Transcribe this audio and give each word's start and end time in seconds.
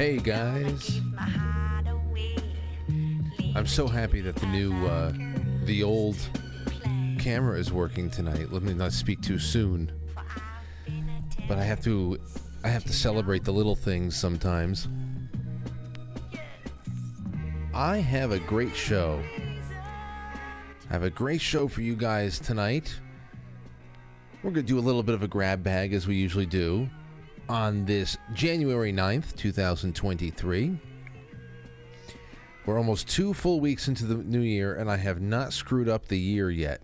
Hey 0.00 0.16
guys. 0.16 1.02
I'm 3.54 3.66
so 3.66 3.86
happy 3.86 4.22
that 4.22 4.34
the 4.34 4.46
new, 4.46 4.86
uh, 4.86 5.12
the 5.64 5.82
old 5.82 6.16
camera 7.18 7.58
is 7.58 7.70
working 7.70 8.08
tonight. 8.08 8.50
Let 8.50 8.62
me 8.62 8.72
not 8.72 8.94
speak 8.94 9.20
too 9.20 9.38
soon. 9.38 9.92
But 11.46 11.58
I 11.58 11.64
have 11.64 11.84
to, 11.84 12.18
I 12.64 12.68
have 12.68 12.84
to 12.84 12.94
celebrate 12.94 13.44
the 13.44 13.52
little 13.52 13.76
things 13.76 14.16
sometimes. 14.16 14.88
I 17.74 17.98
have 17.98 18.32
a 18.32 18.38
great 18.38 18.74
show. 18.74 19.22
I 20.88 20.92
have 20.94 21.02
a 21.02 21.10
great 21.10 21.42
show 21.42 21.68
for 21.68 21.82
you 21.82 21.94
guys 21.94 22.38
tonight. 22.38 22.98
We're 24.42 24.52
going 24.52 24.64
to 24.64 24.72
do 24.72 24.78
a 24.78 24.80
little 24.80 25.02
bit 25.02 25.14
of 25.14 25.22
a 25.22 25.28
grab 25.28 25.62
bag 25.62 25.92
as 25.92 26.06
we 26.06 26.14
usually 26.14 26.46
do 26.46 26.88
on 27.50 27.84
this 27.84 28.16
January 28.32 28.92
9th, 28.92 29.34
2023. 29.34 30.78
We're 32.64 32.78
almost 32.78 33.08
two 33.08 33.34
full 33.34 33.58
weeks 33.58 33.88
into 33.88 34.04
the 34.04 34.14
new 34.14 34.40
year, 34.40 34.76
and 34.76 34.88
I 34.88 34.96
have 34.96 35.20
not 35.20 35.52
screwed 35.52 35.88
up 35.88 36.06
the 36.06 36.16
year 36.16 36.48
yet. 36.48 36.80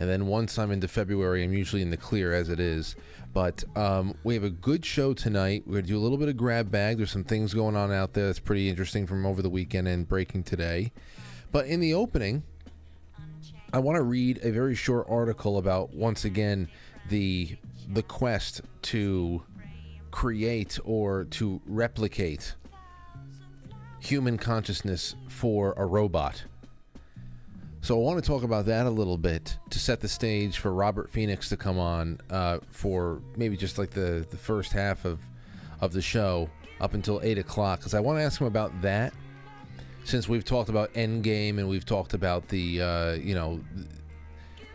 And 0.00 0.08
then 0.08 0.26
once 0.26 0.58
I'm 0.58 0.70
into 0.70 0.88
February, 0.88 1.44
I'm 1.44 1.52
usually 1.52 1.82
in 1.82 1.90
the 1.90 1.98
clear 1.98 2.32
as 2.32 2.48
it 2.48 2.58
is. 2.58 2.96
But 3.34 3.62
um, 3.76 4.14
we 4.24 4.32
have 4.32 4.42
a 4.42 4.48
good 4.48 4.86
show 4.86 5.12
tonight. 5.12 5.64
We're 5.66 5.74
going 5.74 5.84
to 5.84 5.88
do 5.90 5.98
a 5.98 6.00
little 6.00 6.16
bit 6.16 6.30
of 6.30 6.38
grab 6.38 6.70
bag. 6.70 6.96
There's 6.96 7.10
some 7.10 7.22
things 7.22 7.52
going 7.52 7.76
on 7.76 7.92
out 7.92 8.14
there 8.14 8.26
that's 8.26 8.38
pretty 8.38 8.70
interesting 8.70 9.06
from 9.06 9.26
over 9.26 9.42
the 9.42 9.50
weekend 9.50 9.86
and 9.86 10.08
breaking 10.08 10.44
today. 10.44 10.92
But 11.52 11.66
in 11.66 11.80
the 11.80 11.92
opening, 11.92 12.42
I 13.70 13.80
want 13.80 13.96
to 13.96 14.02
read 14.02 14.40
a 14.42 14.50
very 14.50 14.76
short 14.76 15.06
article 15.10 15.58
about 15.58 15.92
once 15.92 16.24
again 16.24 16.70
the 17.10 17.58
the 17.92 18.02
quest 18.02 18.62
to 18.80 19.42
create 20.14 20.78
or 20.84 21.24
to 21.24 21.60
replicate 21.66 22.54
human 23.98 24.38
consciousness 24.38 25.16
for 25.28 25.74
a 25.76 25.84
robot. 25.84 26.44
So 27.80 27.96
I 27.96 27.98
want 27.98 28.22
to 28.22 28.26
talk 28.26 28.44
about 28.44 28.64
that 28.66 28.86
a 28.86 28.90
little 28.90 29.18
bit 29.18 29.58
to 29.70 29.80
set 29.80 30.00
the 30.00 30.06
stage 30.06 30.58
for 30.58 30.72
Robert 30.72 31.10
Phoenix 31.10 31.48
to 31.48 31.56
come 31.56 31.80
on 31.80 32.20
uh, 32.30 32.60
for 32.70 33.22
maybe 33.36 33.56
just 33.56 33.76
like 33.76 33.90
the, 33.90 34.24
the 34.30 34.36
first 34.36 34.72
half 34.72 35.04
of 35.04 35.18
of 35.80 35.92
the 35.92 36.00
show 36.00 36.48
up 36.80 36.94
until 36.94 37.20
eight 37.24 37.38
o'clock 37.38 37.80
because 37.80 37.92
I 37.92 37.98
want 37.98 38.20
to 38.20 38.22
ask 38.22 38.40
him 38.40 38.46
about 38.46 38.70
that 38.82 39.12
since 40.04 40.28
we've 40.28 40.44
talked 40.44 40.68
about 40.68 40.94
Endgame 40.94 41.58
and 41.58 41.68
we've 41.68 41.84
talked 41.84 42.14
about 42.14 42.46
the 42.48 42.80
uh, 42.80 43.12
you 43.14 43.34
know 43.34 43.60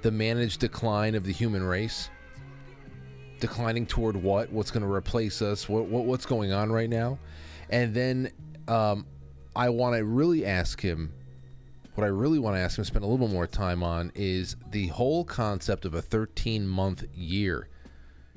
the 0.02 0.12
managed 0.12 0.60
decline 0.60 1.16
of 1.16 1.24
the 1.24 1.32
human 1.32 1.64
race 1.64 2.10
declining 3.40 3.86
toward 3.86 4.16
what? 4.16 4.52
What's 4.52 4.72
going 4.72 4.84
to 4.84 4.92
replace 4.92 5.42
us? 5.42 5.68
What, 5.68 5.86
what, 5.86 6.06
what's 6.06 6.26
going 6.26 6.52
on 6.52 6.72
right 6.72 6.90
now? 6.90 7.20
And 7.70 7.94
then 7.94 8.32
um, 8.68 9.06
I 9.56 9.70
want 9.70 9.96
to 9.96 10.04
really 10.04 10.46
ask 10.46 10.82
him. 10.82 11.14
What 11.96 12.06
I 12.06 12.08
really 12.08 12.40
want 12.40 12.56
to 12.56 12.62
ask 12.62 12.78
him, 12.78 12.86
spend 12.86 13.04
a 13.04 13.08
little 13.08 13.28
more 13.28 13.48
time 13.48 13.84
on, 13.84 14.12
is 14.16 14.56
the 14.72 14.88
whole 14.88 15.26
concept 15.26 15.84
of 15.84 15.94
a 15.94 16.02
13 16.02 16.66
month 16.66 17.04
year. 17.14 17.68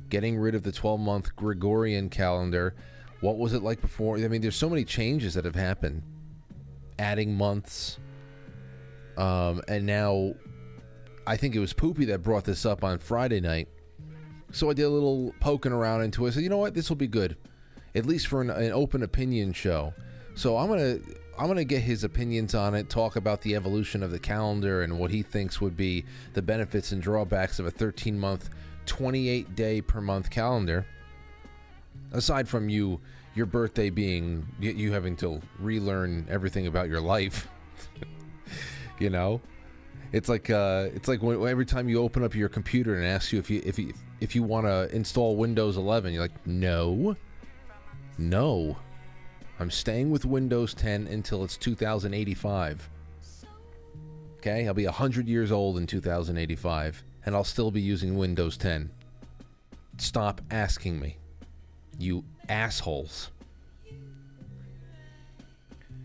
Getting 0.08 0.36
rid 0.36 0.54
of 0.54 0.64
the 0.64 0.72
12 0.72 0.98
month 0.98 1.36
Gregorian 1.36 2.08
calendar. 2.08 2.74
What 3.20 3.38
was 3.38 3.52
it 3.52 3.62
like 3.62 3.80
before? 3.80 4.16
I 4.16 4.26
mean, 4.26 4.42
there's 4.42 4.56
so 4.56 4.69
many 4.69 4.84
changes 4.84 5.34
that 5.34 5.44
have 5.44 5.54
happened. 5.54 6.02
Adding 6.98 7.34
months. 7.36 7.98
Um, 9.16 9.62
and 9.69 9.86
now, 9.86 10.34
I 11.26 11.36
think 11.36 11.54
it 11.54 11.60
was 11.60 11.72
Poopy 11.72 12.06
that 12.06 12.22
brought 12.22 12.44
this 12.44 12.66
up 12.66 12.82
on 12.82 12.98
Friday 12.98 13.40
night 13.40 13.69
so 14.52 14.70
I 14.70 14.74
did 14.74 14.84
a 14.84 14.88
little 14.90 15.34
poking 15.40 15.72
around 15.72 16.02
into 16.02 16.26
it. 16.26 16.32
Said, 16.32 16.42
you 16.42 16.48
know 16.48 16.58
what, 16.58 16.74
this 16.74 16.88
will 16.88 16.96
be 16.96 17.08
good, 17.08 17.36
at 17.94 18.06
least 18.06 18.28
for 18.28 18.40
an, 18.40 18.50
an 18.50 18.72
open 18.72 19.02
opinion 19.02 19.52
show. 19.52 19.94
So 20.34 20.56
I'm 20.58 20.68
gonna 20.68 20.98
I'm 21.38 21.46
gonna 21.46 21.64
get 21.64 21.82
his 21.82 22.04
opinions 22.04 22.54
on 22.54 22.74
it, 22.74 22.88
talk 22.88 23.16
about 23.16 23.40
the 23.40 23.56
evolution 23.56 24.02
of 24.02 24.10
the 24.10 24.18
calendar 24.18 24.82
and 24.82 24.98
what 24.98 25.10
he 25.10 25.22
thinks 25.22 25.60
would 25.60 25.76
be 25.76 26.04
the 26.34 26.42
benefits 26.42 26.92
and 26.92 27.02
drawbacks 27.02 27.58
of 27.58 27.66
a 27.66 27.70
13 27.70 28.18
month, 28.18 28.50
28 28.86 29.56
day 29.56 29.80
per 29.80 30.00
month 30.00 30.30
calendar. 30.30 30.86
Aside 32.12 32.48
from 32.48 32.69
you, 32.69 33.00
your 33.34 33.46
birthday 33.46 33.88
being 33.88 34.46
you 34.60 34.92
having 34.92 35.16
to 35.16 35.40
relearn 35.58 36.26
everything 36.28 36.66
about 36.66 36.88
your 36.88 37.00
life, 37.00 37.48
you 38.98 39.08
know. 39.08 39.40
It's 40.12 40.28
like 40.28 40.50
uh, 40.50 40.88
it's 40.94 41.08
like 41.08 41.22
when, 41.22 41.42
every 41.48 41.64
time 41.64 41.88
you 41.88 42.02
open 42.02 42.22
up 42.22 42.34
your 42.34 42.50
computer 42.50 42.96
and 42.96 43.06
asks 43.06 43.32
you 43.32 43.38
if 43.38 43.48
you 43.48 43.62
if 43.64 43.78
you 43.78 43.94
if 44.22 44.36
you 44.36 44.44
want 44.44 44.66
to 44.66 44.88
install 44.94 45.34
Windows 45.34 45.76
11, 45.76 46.12
you're 46.12 46.22
like, 46.22 46.46
no, 46.46 47.16
no, 48.16 48.76
I'm 49.58 49.68
staying 49.68 50.12
with 50.12 50.24
Windows 50.24 50.74
10 50.74 51.08
until 51.08 51.42
it's 51.42 51.56
2085. 51.56 52.88
Okay, 54.36 54.68
I'll 54.68 54.74
be 54.74 54.84
100 54.84 55.26
years 55.26 55.50
old 55.50 55.76
in 55.76 55.88
2085, 55.88 57.02
and 57.26 57.34
I'll 57.34 57.42
still 57.42 57.72
be 57.72 57.80
using 57.80 58.16
Windows 58.16 58.56
10. 58.56 58.90
Stop 59.98 60.40
asking 60.52 61.00
me, 61.00 61.16
you 61.98 62.22
assholes. 62.48 63.30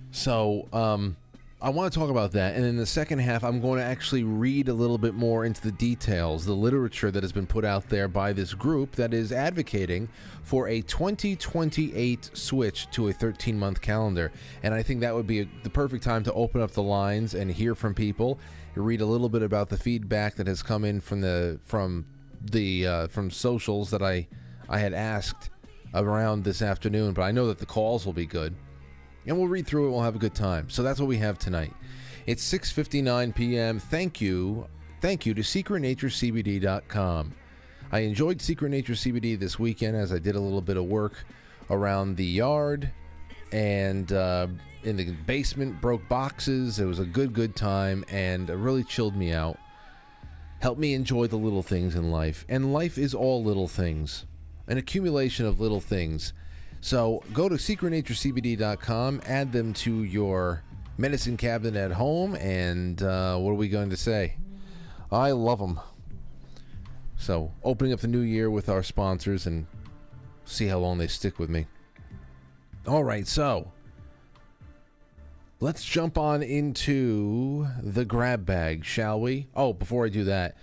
So, 0.09 0.67
um, 0.73 1.17
I 1.59 1.72
want 1.72 1.91
to 1.91 1.97
talk 2.00 2.12
about 2.12 2.34
that. 2.34 2.56
And 2.56 2.63
in 2.63 2.78
the 2.78 2.85
second 2.85 3.18
half, 3.18 3.44
I'm 3.44 3.59
going 3.59 3.79
to 3.79 3.84
actually 3.84 4.23
read 4.23 4.69
a 4.69 4.73
little 4.75 5.00
bit 5.00 5.16
more 5.16 5.44
into 5.44 5.59
the 5.59 5.72
details, 5.72 6.45
the 6.45 6.53
literature 6.53 7.09
that 7.09 7.23
has 7.23 7.31
been 7.31 7.47
put 7.47 7.66
out 7.66 7.90
there 7.90 8.07
by 8.07 8.31
this 8.31 8.53
group 8.53 8.91
that 8.91 9.12
is 9.12 9.31
advocating 9.31 10.07
for 10.44 10.67
a 10.67 10.81
2028 10.81 12.29
switch 12.34 12.88
to 12.91 13.07
a 13.07 13.13
13 13.13 13.57
month 13.57 13.81
calendar. 13.81 14.31
And 14.62 14.72
I 14.72 14.84
think 14.84 15.01
that 15.01 15.16
would 15.16 15.25
be 15.25 15.41
a, 15.41 15.50
the 15.63 15.69
perfect 15.72 16.03
time 16.03 16.23
to 16.25 16.34
open 16.34 16.62
up 16.62 16.72
the 16.72 16.84
lines 16.84 17.34
and 17.34 17.50
hear 17.50 17.73
from 17.73 17.96
people, 17.96 18.38
read 18.75 19.01
a 19.01 19.07
little 19.07 19.29
bit 19.29 19.41
about 19.41 19.69
the 19.69 19.78
feedback 19.78 20.35
that 20.35 20.46
has 20.46 20.62
come 20.62 20.85
in 20.85 21.01
from 21.01 21.22
the 21.22 21.59
from 21.63 22.06
the 22.40 22.85
uh, 22.85 23.07
from 23.07 23.31
socials 23.31 23.90
that 23.90 24.03
I 24.03 24.28
I 24.69 24.78
had 24.78 24.94
asked 24.94 25.50
around 25.96 26.44
this 26.44 26.62
afternoon, 26.62 27.13
but 27.13 27.23
I 27.23 27.31
know 27.31 27.47
that 27.47 27.57
the 27.57 27.66
calls 27.66 28.06
will 28.06 28.13
be 28.13 28.28
good 28.28 28.53
and 29.28 29.38
we'll 29.38 29.48
read 29.48 29.68
through 29.68 29.88
it. 29.88 29.92
We'll 29.92 30.02
have 30.02 30.16
a 30.16 30.20
good 30.20 30.34
time. 30.34 30.70
So 30.70 30.82
that's 30.82 31.00
what 31.00 31.08
we 31.08 31.18
have 31.18 31.38
tonight. 31.38 31.74
It's 32.26 32.44
6:59 32.52 33.36
p.m. 33.36 33.80
Thank 33.80 34.20
you, 34.20 34.68
thank 35.02 35.26
you 35.26 35.34
to 35.34 35.42
SecretNatureCBD.com. 35.42 37.34
I 37.90 38.00
enjoyed 38.00 38.42
Secret 38.42 38.70
Nature 38.70 38.94
CBD 38.94 39.40
this 39.40 39.58
weekend 39.58 39.96
as 39.96 40.12
I 40.12 40.20
did 40.20 40.36
a 40.36 40.40
little 40.40 40.62
bit 40.62 40.76
of 40.76 40.86
work 40.86 41.24
around 41.70 42.18
the 42.18 42.26
yard 42.26 42.91
and 43.53 44.12
uh, 44.12 44.47
in 44.84 44.97
the 44.97 45.12
basement, 45.26 45.80
broke 45.80 46.08
boxes. 46.09 46.80
It 46.80 46.85
was 46.85 47.00
a 47.00 47.06
good, 47.06 47.34
good 47.34 47.56
time 47.56 48.03
and 48.09 48.50
it 48.50 48.56
really 48.56 48.84
chilled 48.84 49.16
me 49.16 49.32
out. 49.32 49.58
Helped 50.59 50.82
me 50.82 50.94
enjoy 50.96 51.28
the 51.28 51.38
little 51.38 51.64
things 51.64 51.96
in 51.96 52.12
life. 52.12 52.46
And 52.50 52.73
life 52.73 52.97
is 52.97 53.14
all 53.14 53.41
little 53.41 53.70
things, 53.70 54.26
an 54.68 54.78
accumulation 54.78 55.46
of 55.46 55.62
little 55.62 55.80
things 55.80 56.34
so 56.87 57.22
go 57.34 57.49
to 57.49 57.55
secretnaturecbd.com, 57.55 59.22
add 59.25 59.51
them 59.51 59.73
to 59.73 60.03
your 60.03 60.63
medicine 60.97 61.35
cabinet 61.35 61.78
at 61.78 61.91
home, 61.91 62.35
and 62.35 63.03
uh, 63.03 63.35
what 63.37 63.51
are 63.51 63.55
we 63.55 63.67
going 63.67 63.89
to 63.89 63.97
say? 63.97 64.37
I 65.11 65.31
love 65.31 65.59
them. 65.59 65.81
So 67.17 67.51
opening 67.61 67.91
up 67.91 67.99
the 67.99 68.07
new 68.07 68.22
year 68.22 68.49
with 68.49 68.69
our 68.69 68.84
sponsors 68.84 69.45
and 69.45 69.67
see 70.45 70.67
how 70.67 70.79
long 70.79 70.97
they 70.97 71.07
stick 71.07 71.39
with 71.39 71.49
me. 71.49 71.66
All 72.87 73.03
right, 73.03 73.28
so 73.28 73.73
let's 75.59 75.84
jump 75.84 76.17
on 76.17 76.41
into 76.41 77.67
the 77.84 78.05
grab 78.05 78.45
bag, 78.45 78.85
shall 78.85 79.19
we? 79.19 79.47
Oh, 79.53 79.73
before 79.73 80.05
I 80.05 80.09
do 80.09 80.23
that, 80.23 80.55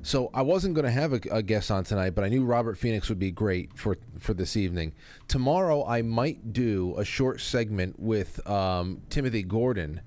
so 0.00 0.30
I 0.34 0.42
wasn't 0.42 0.74
going 0.74 0.84
to 0.84 0.90
have 0.90 1.12
a, 1.12 1.20
a, 1.30 1.42
guest 1.42 1.70
on 1.70 1.84
tonight, 1.84 2.14
but 2.14 2.24
I 2.24 2.28
knew 2.28 2.44
Robert 2.44 2.76
Phoenix 2.76 3.08
would 3.08 3.18
be 3.20 3.30
great 3.30 3.70
for 3.78 3.98
for 4.18 4.34
this 4.34 4.56
evening. 4.56 4.94
Tomorrow 5.28 5.86
I 5.86 6.02
might 6.02 6.52
do 6.52 6.94
a 6.96 7.04
short 7.04 7.40
segment 7.40 8.00
with 8.00 8.44
um, 8.48 9.02
Timothy 9.10 9.44
Gordon, 9.44 10.00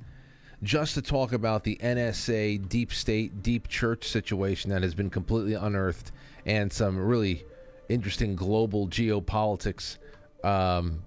just 0.64 0.96
to 0.96 1.02
talk 1.02 1.32
about 1.32 1.64
the 1.64 1.78
NSA 1.82 2.68
deep 2.68 2.92
state, 2.92 3.42
deep 3.42 3.70
church 3.70 4.08
situation 4.08 4.70
that 4.72 4.84
has 4.84 4.94
been 4.94 5.10
completely 5.10 5.54
unearthed, 5.54 6.12
and 6.46 6.74
some 6.74 6.98
really 6.98 7.46
interesting 7.88 8.36
global 8.36 8.88
geopolitics 8.88 9.98
um, 10.44 11.04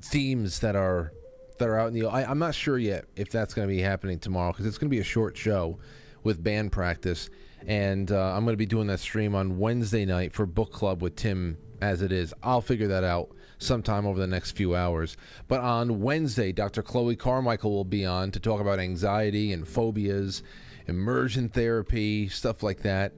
themes 0.00 0.60
that 0.60 0.74
are 0.74 1.12
that 1.58 1.68
are 1.68 1.78
out 1.78 1.88
in 1.88 1.94
the. 1.94 2.06
I, 2.06 2.30
I'm 2.30 2.38
not 2.38 2.54
sure 2.54 2.78
yet 2.78 3.04
if 3.14 3.28
that's 3.30 3.52
going 3.52 3.68
to 3.68 3.74
be 3.74 3.82
happening 3.82 4.18
tomorrow 4.18 4.52
because 4.52 4.64
it's 4.64 4.78
going 4.78 4.88
to 4.88 4.94
be 4.94 5.00
a 5.00 5.04
short 5.04 5.36
show 5.36 5.78
with 6.22 6.42
band 6.42 6.72
practice 6.72 7.28
and 7.68 8.10
uh, 8.10 8.32
I'm 8.34 8.44
going 8.44 8.54
to 8.54 8.58
be 8.58 8.66
doing 8.66 8.86
that 8.86 8.98
stream 8.98 9.34
on 9.34 9.58
Wednesday 9.58 10.06
night 10.06 10.32
for 10.32 10.46
book 10.46 10.72
club 10.72 11.02
with 11.02 11.16
Tim 11.16 11.58
as 11.82 12.00
it 12.00 12.10
is. 12.10 12.32
I'll 12.42 12.62
figure 12.62 12.88
that 12.88 13.04
out 13.04 13.28
sometime 13.58 14.06
over 14.06 14.18
the 14.18 14.26
next 14.26 14.52
few 14.52 14.74
hours. 14.74 15.18
But 15.48 15.60
on 15.60 16.00
Wednesday, 16.00 16.50
Dr. 16.50 16.82
Chloe 16.82 17.14
Carmichael 17.14 17.70
will 17.70 17.84
be 17.84 18.06
on 18.06 18.30
to 18.32 18.40
talk 18.40 18.62
about 18.62 18.80
anxiety 18.80 19.52
and 19.52 19.68
phobias, 19.68 20.42
immersion 20.86 21.50
therapy, 21.50 22.28
stuff 22.28 22.62
like 22.62 22.80
that. 22.82 23.12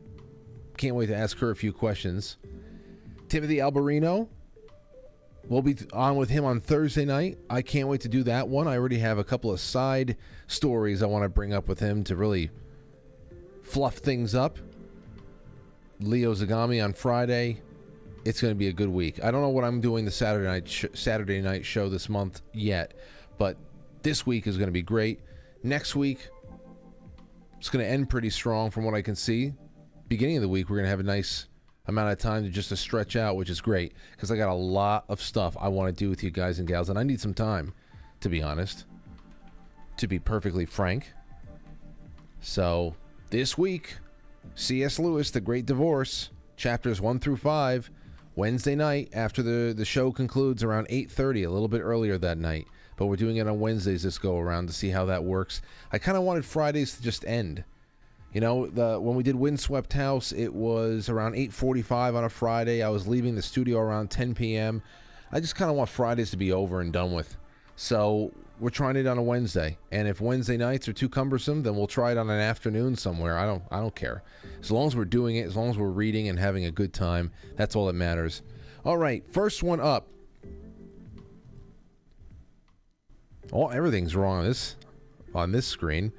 Can't 0.77 0.97
wait 0.97 1.07
to 1.07 1.17
ask 1.17 1.39
her 1.39 1.51
a 1.51 1.57
few 1.57 1.73
questions. 1.73 2.37
Timothy 3.29 3.57
Alberino, 3.57 4.29
We'll 5.49 5.63
be 5.63 5.77
on 5.93 6.17
with 6.17 6.29
him 6.29 6.45
on 6.45 6.61
Thursday 6.61 7.05
night. 7.05 7.39
I 7.49 7.63
can't 7.63 7.89
wait 7.89 8.03
to 8.03 8.09
do 8.09 8.23
that 8.25 8.49
one. 8.49 8.69
I 8.69 8.77
already 8.77 8.99
have 8.99 9.19
a 9.19 9.25
couple 9.25 9.51
of 9.51 9.59
side 9.59 10.17
stories 10.47 11.03
I 11.03 11.07
want 11.07 11.25
to 11.25 11.29
bring 11.29 11.53
up 11.53 11.67
with 11.67 11.81
him 11.81 12.05
to 12.05 12.15
really 12.15 12.51
fluff 13.71 13.99
things 13.99 14.35
up. 14.35 14.59
Leo 16.01 16.35
Zagami 16.35 16.85
on 16.85 16.93
Friday. 16.93 17.63
It's 18.25 18.41
going 18.41 18.53
to 18.53 18.59
be 18.59 18.69
a 18.69 18.73
good 18.73 18.89
week. 18.89 19.23
I 19.23 19.31
don't 19.31 19.41
know 19.41 19.49
what 19.49 19.65
I'm 19.65 19.81
doing 19.81 20.05
the 20.05 20.11
Saturday 20.11 20.47
night 20.47 20.69
sh- 20.69 20.87
Saturday 20.93 21.41
night 21.41 21.65
show 21.65 21.89
this 21.89 22.09
month 22.09 22.43
yet, 22.53 22.95
but 23.39 23.57
this 24.03 24.27
week 24.27 24.47
is 24.47 24.57
going 24.57 24.69
to 24.69 24.73
be 24.73 24.83
great. 24.83 25.21
Next 25.63 25.95
week, 25.95 26.29
it's 27.59 27.69
going 27.69 27.85
to 27.85 27.91
end 27.91 28.11
pretty 28.11 28.31
strong 28.31 28.71
from 28.71 28.85
what 28.85 28.95
I 28.95 29.03
can 29.03 29.15
see. 29.15 29.53
Beginning 30.09 30.37
of 30.37 30.43
the 30.43 30.49
week, 30.49 30.69
we're 30.69 30.77
going 30.77 30.87
to 30.87 30.91
have 30.91 31.01
a 31.01 31.05
nice 31.05 31.47
amount 31.87 32.11
of 32.11 32.19
time 32.19 32.43
to 32.43 32.51
just 32.51 32.71
to 32.71 32.77
stretch 32.77 33.15
out, 33.15 33.37
which 33.37 33.51
is 33.51 33.61
great 33.61 33.95
because 34.13 34.33
I 34.33 34.37
got 34.37 34.49
a 34.49 34.55
lot 34.55 35.05
of 35.09 35.23
stuff 35.23 35.57
I 35.61 35.69
want 35.69 35.97
to 35.97 36.05
do 36.05 36.11
with 36.11 36.25
you 36.25 36.31
guys 36.31 36.59
and 36.59 36.67
gals, 36.67 36.91
and 36.91 36.99
I 36.99 37.05
need 37.05 37.21
some 37.21 37.35
time, 37.35 37.73
to 38.21 38.29
be 38.29 38.43
honest, 38.43 38.85
to 39.99 40.09
be 40.09 40.19
perfectly 40.19 40.67
frank. 40.67 41.13
So 42.41 42.95
this 43.31 43.57
week, 43.57 43.97
C.S. 44.55 44.99
Lewis, 44.99 45.31
The 45.31 45.41
Great 45.41 45.65
Divorce, 45.65 46.31
chapters 46.57 47.01
one 47.01 47.19
through 47.21 47.37
five, 47.37 47.91
Wednesday 48.37 48.75
night 48.75 49.09
after 49.13 49.43
the 49.43 49.73
the 49.73 49.85
show 49.85 50.13
concludes 50.13 50.63
around 50.63 50.89
8:30, 50.89 51.47
a 51.47 51.51
little 51.51 51.69
bit 51.69 51.81
earlier 51.81 52.19
that 52.19 52.39
night. 52.39 52.67
But 52.97 53.07
we're 53.07 53.17
doing 53.17 53.37
it 53.37 53.47
on 53.47 53.61
Wednesdays 53.61 54.03
this 54.03 54.19
go 54.19 54.39
around 54.39 54.67
to 54.67 54.73
see 54.73 54.91
how 54.91 55.07
that 55.07 55.25
works. 55.25 55.63
I 55.93 55.99
kind 55.99 56.19
of 56.19 56.25
wanted 56.25 56.45
Fridays 56.45 56.97
to 56.97 57.03
just 57.03 57.25
end. 57.25 57.65
You 58.33 58.41
know, 58.41 58.67
the 58.67 59.01
when 59.01 59.17
we 59.17 59.23
did 59.23 59.37
Windswept 59.37 59.93
House, 59.93 60.33
it 60.33 60.53
was 60.53 61.09
around 61.09 61.35
8:45 61.35 62.17
on 62.17 62.25
a 62.25 62.29
Friday. 62.29 62.83
I 62.83 62.89
was 62.89 63.09
leaving 63.09 63.35
the 63.35 63.43
studio 63.43 63.79
around 63.79 64.11
10 64.11 64.35
p.m. 64.35 64.83
I 65.33 65.41
just 65.41 65.55
kind 65.55 65.71
of 65.71 65.77
want 65.77 65.91
Fridays 65.91 66.31
to 66.33 66.37
be 66.37 66.53
over 66.53 66.81
and 66.81 66.93
done 66.93 67.13
with. 67.13 67.37
So 67.77 68.33
we're 68.61 68.71
trying 68.71 68.97
it 68.97 69.07
on 69.07 69.19
a 69.19 69.23
Wednesday, 69.23 69.79
and 69.91 70.07
if 70.07 70.21
Wednesday 70.21 70.57
nights 70.57 70.87
are 70.89 70.93
too 70.93 71.09
cumbersome, 71.09 71.63
then 71.63 71.77
we'll 71.77 71.87
try 71.87 72.13
it 72.13 72.19
on 72.19 72.29
an 72.29 72.41
afternoon 72.41 72.95
somewhere. 72.95 73.39
I 73.39 73.47
don't, 73.47 73.63
I 73.71 73.81
don't 73.81 73.95
care. 73.95 74.23
As 74.61 74.71
long 74.71 74.87
as 74.87 74.95
we're 74.95 75.07
doing 75.07 75.37
it, 75.37 75.47
as 75.47 75.57
long 75.57 75.71
as 75.71 75.79
we're 75.79 75.89
reading 75.89 76.29
and 76.29 76.39
having 76.39 76.67
a 76.67 76.71
good 76.71 76.93
time, 76.93 77.33
that's 77.57 77.75
all 77.75 77.87
that 77.87 77.95
matters. 77.95 78.43
All 78.85 78.99
right, 78.99 79.27
first 79.27 79.63
one 79.63 79.81
up. 79.81 80.09
Oh, 83.53 83.69
everything's 83.69 84.15
wrong 84.15 84.41
on 84.41 84.45
this 84.45 84.77
on 85.35 85.53
this 85.53 85.67
screen. 85.67 86.13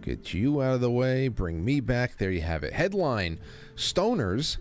Get 0.00 0.32
you 0.32 0.62
out 0.62 0.74
of 0.74 0.80
the 0.80 0.90
way, 0.90 1.28
bring 1.28 1.62
me 1.62 1.80
back. 1.80 2.16
There 2.16 2.30
you 2.30 2.40
have 2.40 2.64
it. 2.64 2.72
Headline 2.72 3.38
Stoners 3.76 4.56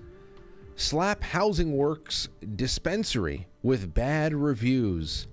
slap 0.75 1.23
Housing 1.23 1.77
Works 1.77 2.27
dispensary 2.55 3.47
with 3.63 3.93
bad 3.93 4.33
reviews. 4.33 5.28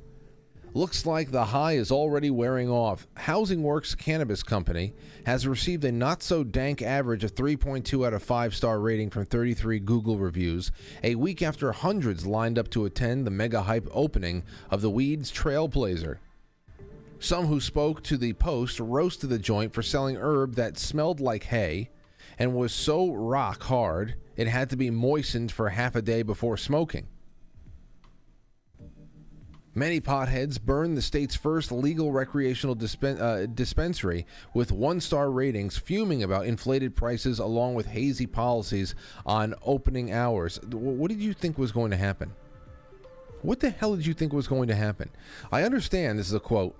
Looks 0.76 1.06
like 1.06 1.30
the 1.30 1.46
high 1.46 1.72
is 1.72 1.90
already 1.90 2.28
wearing 2.28 2.68
off. 2.68 3.06
Housing 3.16 3.62
Works 3.62 3.94
Cannabis 3.94 4.42
Company 4.42 4.92
has 5.24 5.46
received 5.46 5.82
a 5.86 5.90
not 5.90 6.22
so 6.22 6.44
dank 6.44 6.82
average 6.82 7.24
of 7.24 7.34
3.2 7.34 8.06
out 8.06 8.12
of 8.12 8.22
5 8.22 8.54
star 8.54 8.78
rating 8.78 9.08
from 9.08 9.24
33 9.24 9.78
Google 9.78 10.18
reviews, 10.18 10.70
a 11.02 11.14
week 11.14 11.40
after 11.40 11.72
hundreds 11.72 12.26
lined 12.26 12.58
up 12.58 12.68
to 12.72 12.84
attend 12.84 13.26
the 13.26 13.30
mega 13.30 13.62
hype 13.62 13.88
opening 13.90 14.42
of 14.70 14.82
the 14.82 14.90
Weed's 14.90 15.32
Trailblazer. 15.32 16.18
Some 17.18 17.46
who 17.46 17.58
spoke 17.58 18.02
to 18.02 18.18
the 18.18 18.34
Post 18.34 18.78
roasted 18.78 19.30
the 19.30 19.38
joint 19.38 19.72
for 19.72 19.82
selling 19.82 20.18
herb 20.18 20.56
that 20.56 20.76
smelled 20.76 21.20
like 21.20 21.44
hay 21.44 21.88
and 22.38 22.54
was 22.54 22.74
so 22.74 23.14
rock 23.14 23.62
hard 23.62 24.16
it 24.36 24.46
had 24.46 24.68
to 24.68 24.76
be 24.76 24.90
moistened 24.90 25.50
for 25.50 25.70
half 25.70 25.96
a 25.96 26.02
day 26.02 26.20
before 26.20 26.58
smoking. 26.58 27.06
Many 29.76 30.00
potheads 30.00 30.58
burned 30.58 30.96
the 30.96 31.02
state's 31.02 31.36
first 31.36 31.70
legal 31.70 32.10
recreational 32.10 32.74
dispen- 32.74 33.20
uh, 33.20 33.44
dispensary 33.44 34.24
with 34.54 34.72
one 34.72 35.02
star 35.02 35.30
ratings, 35.30 35.76
fuming 35.76 36.22
about 36.22 36.46
inflated 36.46 36.96
prices 36.96 37.38
along 37.38 37.74
with 37.74 37.88
hazy 37.88 38.26
policies 38.26 38.94
on 39.26 39.54
opening 39.62 40.10
hours. 40.10 40.58
What 40.72 41.10
did 41.10 41.20
you 41.20 41.34
think 41.34 41.58
was 41.58 41.72
going 41.72 41.90
to 41.90 41.98
happen? 41.98 42.32
What 43.42 43.60
the 43.60 43.68
hell 43.68 43.94
did 43.94 44.06
you 44.06 44.14
think 44.14 44.32
was 44.32 44.48
going 44.48 44.68
to 44.68 44.74
happen? 44.74 45.10
I 45.52 45.62
understand 45.62 46.18
this 46.18 46.28
is 46.28 46.32
a 46.32 46.40
quote 46.40 46.74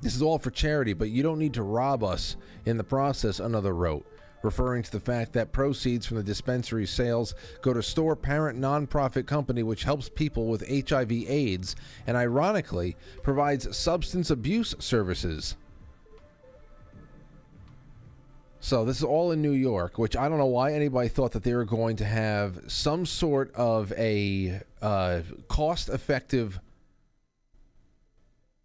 this 0.00 0.14
is 0.14 0.22
all 0.22 0.38
for 0.38 0.50
charity, 0.50 0.92
but 0.92 1.10
you 1.10 1.22
don't 1.22 1.38
need 1.38 1.54
to 1.54 1.62
rob 1.62 2.02
us 2.02 2.36
in 2.64 2.78
the 2.78 2.84
process, 2.84 3.40
another 3.40 3.74
wrote, 3.74 4.06
referring 4.42 4.82
to 4.82 4.90
the 4.90 5.00
fact 5.00 5.32
that 5.32 5.52
proceeds 5.52 6.06
from 6.06 6.16
the 6.16 6.22
dispensary 6.22 6.86
sales 6.86 7.34
go 7.62 7.72
to 7.72 7.82
store 7.82 8.16
parent 8.16 8.58
nonprofit 8.58 9.26
company 9.26 9.62
which 9.62 9.84
helps 9.84 10.08
people 10.08 10.46
with 10.46 10.68
HIV 10.68 11.12
AIDS 11.12 11.76
and 12.06 12.16
ironically 12.16 12.96
provides 13.22 13.76
substance 13.76 14.30
abuse 14.30 14.74
services. 14.78 15.56
So 18.62 18.84
this 18.84 18.98
is 18.98 19.04
all 19.04 19.32
in 19.32 19.40
New 19.40 19.52
York, 19.52 19.98
which 19.98 20.14
I 20.14 20.28
don't 20.28 20.36
know 20.36 20.44
why 20.44 20.74
anybody 20.74 21.08
thought 21.08 21.32
that 21.32 21.42
they 21.42 21.54
were 21.54 21.64
going 21.64 21.96
to 21.96 22.04
have 22.04 22.60
some 22.70 23.06
sort 23.06 23.54
of 23.54 23.90
a 23.92 24.60
uh, 24.82 25.20
cost-effective 25.48 26.60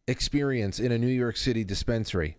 experience 0.06 0.80
in 0.80 0.92
a 0.92 0.98
New 0.98 1.08
York 1.08 1.38
City 1.38 1.64
dispensary. 1.64 2.36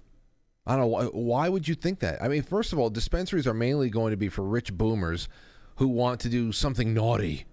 I 0.67 0.77
don't 0.77 0.91
know 0.91 1.11
why, 1.13 1.49
would 1.49 1.69
you 1.69 1.75
think 1.75 2.01
that? 2.01 2.21
I 2.21 2.29
mean, 2.29 2.43
first 2.43 2.73
of 2.73 2.79
all, 2.79 2.91
dispensaries 2.91 3.47
are 3.47 3.55
mainly 3.55 3.89
going 3.89 4.11
to 4.11 4.17
be 4.17 4.29
for 4.29 4.43
rich 4.43 4.73
boomers 4.73 5.29
who 5.77 5.87
want 5.87 6.21
to 6.21 6.29
do 6.29 6.51
something 6.51 6.93
naughty. 6.93 7.45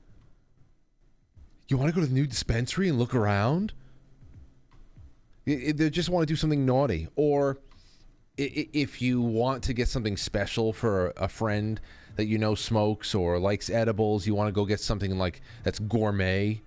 You 1.67 1.77
want 1.77 1.89
to 1.89 1.96
go 1.96 2.01
to 2.01 2.08
the 2.08 2.13
new 2.13 2.25
dispensary 2.25 2.89
and 2.89 2.98
look 2.98 3.13
around? 3.13 3.74
They 5.46 5.89
just 5.89 6.10
want 6.10 6.27
to 6.27 6.32
do 6.32 6.36
something 6.36 6.65
naughty. 6.65 7.08
Or 7.15 7.60
if 8.36 9.01
you 9.01 9.22
want 9.22 9.63
to 9.65 9.74
get 9.74 9.89
something 9.89 10.17
special 10.17 10.74
for 10.74 11.13
a 11.17 11.27
friend 11.27 11.79
that 12.15 12.25
you 12.25 12.38
know 12.38 12.55
smokes 12.55 13.13
or 13.13 13.38
likes 13.38 13.70
edibles, 13.70 14.25
you 14.25 14.34
want 14.34 14.48
to 14.48 14.53
go 14.53 14.65
get 14.65 14.79
something 14.79 15.17
like 15.17 15.41
that's 15.63 15.79
gourmet 15.79 16.62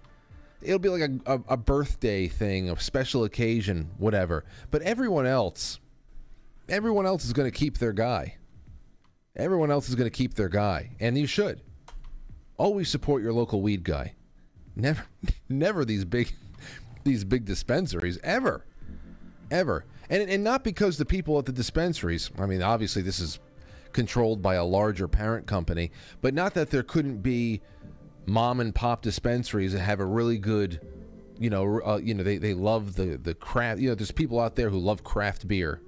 it'll 0.62 0.78
be 0.78 0.88
like 0.88 1.02
a, 1.02 1.34
a, 1.34 1.40
a 1.50 1.56
birthday 1.56 2.28
thing, 2.28 2.68
a 2.70 2.78
special 2.78 3.24
occasion, 3.24 3.90
whatever. 3.98 4.44
But 4.70 4.82
everyone 4.82 5.26
else, 5.26 5.78
everyone 6.68 7.06
else 7.06 7.25
is 7.25 7.32
going 7.32 7.50
to 7.50 7.56
keep 7.56 7.78
their 7.78 7.92
guy. 7.92 8.37
Everyone 9.35 9.70
else 9.70 9.88
is 9.88 9.94
going 9.94 10.06
to 10.06 10.16
keep 10.16 10.35
their 10.35 10.49
guy, 10.49 10.96
and 10.99 11.16
you 11.18 11.26
should. 11.26 11.61
Always 12.56 12.88
support 12.88 13.23
your 13.23 13.32
local 13.32 13.61
weed 13.61 13.85
guy. 13.85 14.14
Never, 14.75 15.04
never 15.49 15.85
these 15.85 16.04
big, 16.04 16.35
these 17.04 17.25
big 17.25 17.44
dispensaries 17.44 18.18
ever, 18.23 18.64
ever, 19.50 19.85
and 20.08 20.28
and 20.28 20.42
not 20.42 20.64
because 20.64 20.96
the 20.96 21.04
people 21.04 21.38
at 21.38 21.46
the 21.46 21.52
dispensaries. 21.52 22.30
I 22.38 22.46
mean, 22.46 22.62
obviously 22.62 23.02
this 23.02 23.20
is 23.20 23.38
controlled 23.92 24.42
by 24.42 24.54
a 24.54 24.64
larger 24.64 25.08
parent 25.08 25.46
company, 25.46 25.90
but 26.20 26.32
not 26.32 26.54
that 26.54 26.70
there 26.70 26.82
couldn't 26.82 27.18
be 27.23 27.61
mom 28.26 28.61
and 28.61 28.75
pop 28.75 29.02
dispensaries 29.02 29.73
that 29.73 29.80
have 29.80 30.00
a 30.00 30.04
really 30.04 30.38
good 30.38 30.80
you 31.38 31.49
know 31.50 31.80
uh, 31.82 31.99
you 32.02 32.12
know 32.14 32.25
they, 32.25 32.38
they 32.38 32.54
love 32.54 32.96
the 32.96 33.16
the 33.16 33.35
craft 33.35 33.80
you 33.80 33.88
know 33.88 33.94
there's 33.94 34.11
people 34.11 34.40
out 34.40 34.56
there 34.56 34.68
who 34.68 34.78
love 34.78 35.04
craft 35.04 35.46
beer 35.46 35.80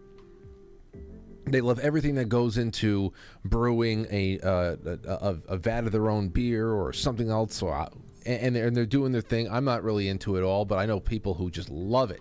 they 1.52 1.60
love 1.60 1.78
everything 1.78 2.14
that 2.16 2.28
goes 2.28 2.58
into 2.58 3.12
brewing 3.44 4.06
a, 4.10 4.38
uh, 4.40 4.76
a, 4.84 5.36
a, 5.48 5.56
vat 5.56 5.84
of 5.84 5.92
their 5.92 6.08
own 6.08 6.28
beer 6.28 6.70
or 6.70 6.92
something 6.92 7.30
else 7.30 7.62
or, 7.62 7.88
and, 8.26 8.54
they're, 8.54 8.66
and 8.66 8.76
they're 8.76 8.86
doing 8.86 9.12
their 9.12 9.22
thing. 9.22 9.50
I'm 9.50 9.64
not 9.64 9.82
really 9.82 10.08
into 10.08 10.36
it 10.36 10.42
all 10.42 10.64
but 10.64 10.78
i 10.78 10.86
know 10.86 11.00
people 11.00 11.34
who 11.34 11.50
just 11.50 11.70
love 11.70 12.10
it. 12.10 12.20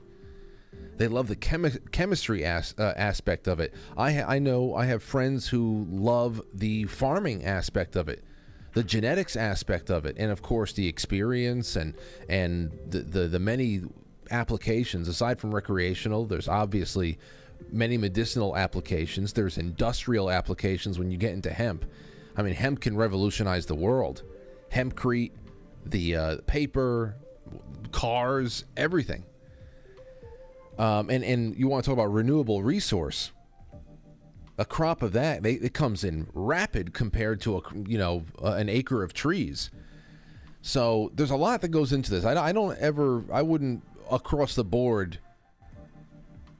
They 0.97 1.07
love 1.07 1.27
the 1.27 1.35
chemi- 1.35 1.91
chemistry 1.91 2.43
as, 2.43 2.73
uh, 2.79 2.93
aspect 2.95 3.47
of 3.47 3.59
it. 3.59 3.73
I, 3.95 4.13
ha- 4.13 4.25
I 4.27 4.39
know 4.39 4.75
i 4.75 4.85
have 4.85 5.03
friends 5.03 5.47
who 5.47 5.85
love 5.89 6.41
the 6.53 6.85
farming 6.85 7.45
aspect 7.45 7.95
of 7.95 8.09
it 8.09 8.23
the 8.73 8.83
genetics 8.83 9.35
aspect 9.35 9.89
of 9.89 10.05
it, 10.05 10.15
and 10.19 10.31
of 10.31 10.43
course 10.43 10.71
the 10.73 10.87
experience 10.87 11.75
and 11.75 11.95
and 12.29 12.71
the, 12.87 12.99
the, 12.99 13.27
the 13.27 13.39
many 13.39 13.81
applications. 14.29 15.07
Aside 15.07 15.39
from 15.39 15.53
recreational. 15.53 16.25
There's 16.25 16.47
obviously 16.47 17.17
many 17.71 17.97
medicinal 17.97 18.55
applications. 18.55 19.33
There's 19.33 19.57
industrial 19.57 20.29
applications 20.29 20.99
when 20.99 21.11
you 21.11 21.17
get 21.17 21.33
into 21.33 21.51
hemp. 21.51 21.85
I 22.35 22.43
mean, 22.43 22.53
hemp 22.53 22.81
can 22.81 22.95
revolutionize 22.95 23.65
the 23.65 23.75
world. 23.75 24.23
Hempcrete, 24.71 25.31
the 25.85 26.15
uh, 26.15 26.37
paper, 26.45 27.15
cars, 27.91 28.65
everything. 28.75 29.23
Um, 30.77 31.09
and 31.09 31.23
and 31.23 31.57
you 31.57 31.67
want 31.67 31.83
to 31.83 31.89
talk 31.89 31.93
about 31.93 32.13
renewable 32.13 32.61
resource? 32.61 33.31
a 34.57 34.65
crop 34.65 35.01
of 35.01 35.13
that 35.13 35.43
they, 35.43 35.53
it 35.53 35.73
comes 35.73 36.03
in 36.03 36.27
rapid 36.33 36.93
compared 36.93 37.39
to 37.41 37.57
a 37.57 37.61
you 37.87 37.97
know 37.97 38.23
uh, 38.43 38.53
an 38.53 38.69
acre 38.69 39.03
of 39.03 39.13
trees 39.13 39.69
so 40.61 41.11
there's 41.13 41.31
a 41.31 41.35
lot 41.35 41.61
that 41.61 41.69
goes 41.69 41.93
into 41.93 42.09
this 42.09 42.25
I, 42.25 42.47
I 42.47 42.51
don't 42.51 42.77
ever 42.79 43.23
i 43.31 43.41
wouldn't 43.41 43.83
across 44.11 44.55
the 44.55 44.63
board 44.63 45.19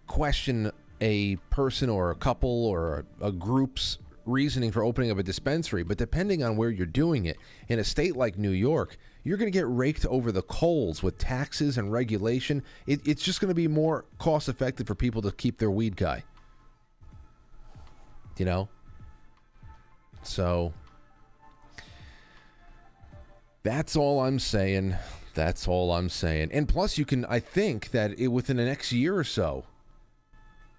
question 0.05 0.71
a 1.01 1.35
person 1.49 1.89
or 1.89 2.11
a 2.11 2.15
couple 2.15 2.65
or 2.65 3.05
a, 3.21 3.31
group's 3.31 3.99
reasoning 4.25 4.71
for 4.71 4.83
opening 4.83 5.11
up 5.11 5.17
a 5.17 5.23
dispensary, 5.23 5.83
but 5.83 5.97
depending 5.97 6.43
on 6.43 6.57
where 6.57 6.69
you're 6.69 6.85
doing 6.85 7.25
it, 7.25 7.37
in 7.69 7.79
a 7.79 7.83
state 7.83 8.15
like 8.15 8.37
New 8.37 8.51
York, 8.51 8.97
you're 9.23 9.37
going 9.37 9.51
to 9.51 9.57
get 9.57 9.65
raked 9.67 10.05
over 10.05 10.31
the 10.31 10.41
coals 10.41 11.01
with 11.01 11.17
taxes 11.17 11.77
and 11.77 11.91
regulation. 11.91 12.63
It, 12.85 13.05
it's 13.07 13.23
just 13.23 13.39
going 13.39 13.49
to 13.49 13.55
be 13.55 13.67
more 13.67 14.05
cost 14.17 14.49
effective 14.49 14.87
for 14.87 14.95
people 14.95 15.21
to 15.21 15.31
keep 15.31 15.59
their 15.59 15.71
weed 15.71 15.95
guy. 15.95 16.23
You 18.37 18.45
know? 18.45 18.69
So, 20.23 20.73
that's 23.63 23.95
all 23.95 24.21
I'm 24.21 24.39
saying. 24.39 24.95
That's 25.33 25.67
all 25.67 25.91
I'm 25.91 26.09
saying. 26.09 26.49
And 26.51 26.67
plus, 26.67 26.97
you 26.97 27.05
can, 27.05 27.25
I 27.25 27.39
think 27.39 27.91
that 27.91 28.17
it, 28.19 28.27
within 28.27 28.57
the 28.57 28.65
next 28.65 28.91
year 28.91 29.17
or 29.17 29.23
so, 29.23 29.65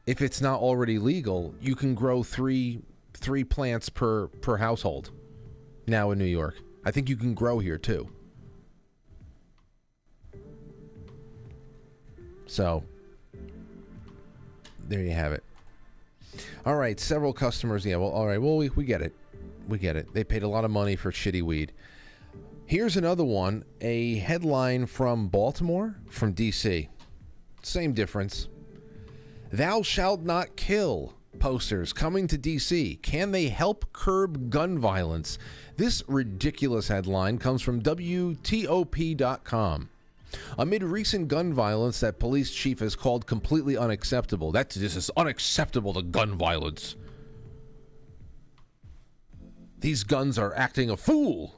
if 0.09 0.23
it's 0.23 0.41
not 0.41 0.59
already 0.59 0.99
legal, 0.99 1.55
you 1.61 1.77
can 1.77 1.95
grow 1.95 2.23
three 2.23 2.81
three 3.13 3.45
plants 3.45 3.91
per 3.91 4.29
per 4.29 4.57
household 4.57 5.11
now 5.87 6.11
in 6.13 6.19
New 6.19 6.25
York. 6.25 6.57
I 6.83 6.91
think 6.91 7.11
you 7.11 7.17
can 7.17 7.35
grow 7.35 7.59
here 7.59 7.77
too. 7.77 8.09
So 12.47 12.83
there 14.89 15.03
you 15.03 15.11
have 15.11 15.35
it. 15.35 15.45
All 16.65 16.77
right, 16.77 16.99
several 16.99 17.35
customers. 17.35 17.85
Yeah, 17.85 17.97
well, 17.97 18.09
all 18.09 18.27
right. 18.27 18.41
Well, 18.41 18.57
we, 18.57 18.71
we 18.71 18.87
get 18.87 19.03
it. 19.03 19.15
We 19.69 19.79
get 19.79 19.95
it. 19.95 20.15
They 20.15 20.25
paid 20.25 20.43
a 20.43 20.49
lot 20.49 20.65
of 20.65 20.71
money 20.71 20.97
for 20.97 21.13
shitty 21.13 21.43
weed. 21.43 21.73
Here's 22.65 22.97
another 22.97 23.25
one 23.25 23.63
a 23.83 24.15
headline 24.17 24.87
from 24.87 25.29
Baltimore, 25.29 25.97
from 26.09 26.33
D.C. 26.33 26.89
Same 27.63 27.93
difference. 27.93 28.49
Thou 29.51 29.83
shalt 29.83 30.23
not 30.23 30.57
kill 30.57 31.15
posters 31.39 31.93
coming 31.93 32.27
to 32.29 32.37
DC. 32.39 33.01
Can 33.03 33.31
they 33.31 33.49
help 33.49 33.93
curb 33.93 34.51
gun 34.51 34.79
violence? 34.79 35.39
This 35.77 36.03
ridiculous 36.07 36.89
headline 36.89 37.39
comes 37.39 37.63
from 37.63 37.81
WTOP.com. 37.83 38.39
Amid 40.59 40.83
recent 40.83 41.29
gun 41.29 41.55
violence 41.55 42.01
that 42.01 42.19
police 42.19 42.51
chief 42.51 42.81
has 42.81 42.95
called 42.95 43.27
completely 43.27 43.79
unacceptable. 43.79 44.53
That's 44.53 44.75
this 44.75 44.97
is 44.97 45.11
unacceptable 45.17 45.95
to 45.95 46.03
gun 46.03 46.35
violence. 46.37 46.97
These 49.81 50.05
guns 50.05 50.39
are 50.39 50.55
acting 50.55 50.91
a 50.91 50.97
fool. 50.97 51.55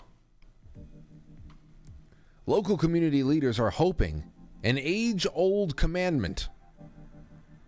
Local 2.46 2.76
community 2.76 3.22
leaders 3.22 3.58
are 3.58 3.70
hoping 3.70 4.24
an 4.62 4.78
age 4.78 5.26
old 5.32 5.76
commandment 5.76 6.48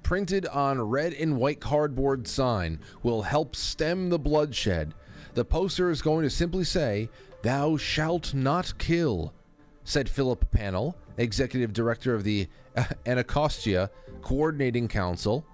printed 0.03 0.47
on 0.47 0.81
red 0.81 1.13
and 1.13 1.37
white 1.37 1.61
cardboard 1.61 2.27
sign 2.27 2.81
will 3.03 3.23
help 3.23 3.57
stem 3.57 4.09
the 4.09 4.19
bloodshed. 4.19 4.95
The 5.35 5.45
poster 5.45 5.91
is 5.91 6.03
going 6.03 6.23
to 6.25 6.31
simply 6.31 6.65
say, 6.65 7.09
Thou 7.43 7.77
shalt 7.77 8.35
not 8.35 8.77
kill, 8.79 9.33
said 9.85 10.09
Philip 10.09 10.51
Pannell, 10.51 10.95
executive 11.17 11.73
director 11.73 12.15
of 12.15 12.25
the 12.25 12.49
Anacostia 13.07 13.91
Coordinating 14.21 14.89
Council, 14.89 15.45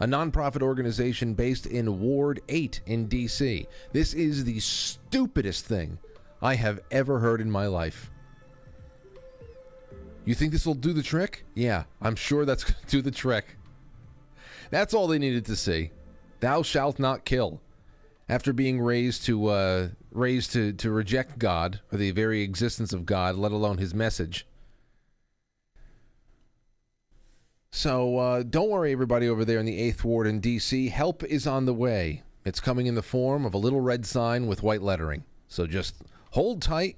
a 0.00 0.06
nonprofit 0.06 0.62
organization 0.62 1.34
based 1.34 1.66
in 1.66 2.00
Ward 2.00 2.40
8 2.48 2.80
in 2.86 3.06
D.C. 3.06 3.66
This 3.92 4.14
is 4.14 4.44
the 4.44 4.60
stupidest 4.60 5.64
thing 5.64 5.98
I 6.42 6.54
have 6.54 6.80
ever 6.90 7.18
heard 7.18 7.40
in 7.40 7.50
my 7.50 7.66
life. 7.66 8.10
You 10.26 10.34
think 10.34 10.52
this 10.52 10.66
will 10.66 10.74
do 10.74 10.92
the 10.92 11.02
trick? 11.02 11.44
Yeah, 11.54 11.84
I'm 12.02 12.16
sure 12.16 12.44
that's 12.44 12.64
going 12.64 12.80
to 12.80 12.86
do 12.88 13.00
the 13.00 13.10
trick. 13.10 13.55
That's 14.70 14.94
all 14.94 15.06
they 15.06 15.18
needed 15.18 15.44
to 15.46 15.56
see. 15.56 15.90
Thou 16.40 16.62
shalt 16.62 16.98
not 16.98 17.24
kill. 17.24 17.60
After 18.28 18.52
being 18.52 18.80
raised 18.80 19.24
to 19.26 19.46
uh, 19.46 19.88
raised 20.10 20.52
to, 20.52 20.72
to 20.72 20.90
reject 20.90 21.38
God 21.38 21.80
or 21.92 21.98
the 21.98 22.10
very 22.10 22.42
existence 22.42 22.92
of 22.92 23.06
God, 23.06 23.36
let 23.36 23.52
alone 23.52 23.78
His 23.78 23.94
message. 23.94 24.46
So 27.70 28.16
uh, 28.18 28.42
don't 28.42 28.70
worry, 28.70 28.90
everybody 28.90 29.28
over 29.28 29.44
there 29.44 29.58
in 29.58 29.66
the 29.66 29.78
Eighth 29.78 30.02
Ward 30.02 30.26
in 30.26 30.40
D.C. 30.40 30.88
Help 30.88 31.22
is 31.22 31.46
on 31.46 31.66
the 31.66 31.74
way. 31.74 32.22
It's 32.44 32.60
coming 32.60 32.86
in 32.86 32.94
the 32.94 33.02
form 33.02 33.44
of 33.44 33.54
a 33.54 33.58
little 33.58 33.80
red 33.80 34.06
sign 34.06 34.46
with 34.46 34.62
white 34.62 34.80
lettering. 34.80 35.24
So 35.46 35.66
just 35.66 35.96
hold 36.30 36.62
tight. 36.62 36.96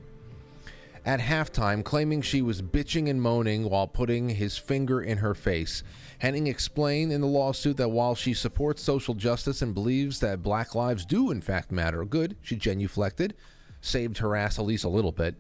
at 1.07 1.21
halftime, 1.21 1.85
claiming 1.85 2.23
she 2.23 2.41
was 2.43 2.63
bitching 2.63 3.09
and 3.09 3.21
moaning 3.21 3.69
while 3.69 3.87
putting 3.87 4.31
his 4.31 4.57
finger 4.57 5.01
in 5.01 5.19
her 5.19 5.35
face. 5.35 5.83
Henning 6.19 6.47
explained 6.47 7.13
in 7.13 7.21
the 7.21 7.27
lawsuit 7.27 7.77
that 7.77 7.91
while 7.91 8.15
she 8.15 8.35
supports 8.35 8.83
social 8.83 9.15
justice 9.15 9.63
and 9.63 9.75
believes 9.75 10.21
that 10.21 10.43
black 10.43 10.75
lives 10.75 11.05
do 11.05 11.31
in 11.31 11.41
fact 11.41 11.73
matter, 11.73 12.05
good, 12.05 12.37
she 12.43 12.57
genuflected, 12.57 13.33
saved 13.81 14.19
her 14.19 14.35
ass 14.37 14.59
at 14.59 14.65
least 14.65 14.85
a 14.85 14.89
little 14.89 15.13
bit. 15.13 15.35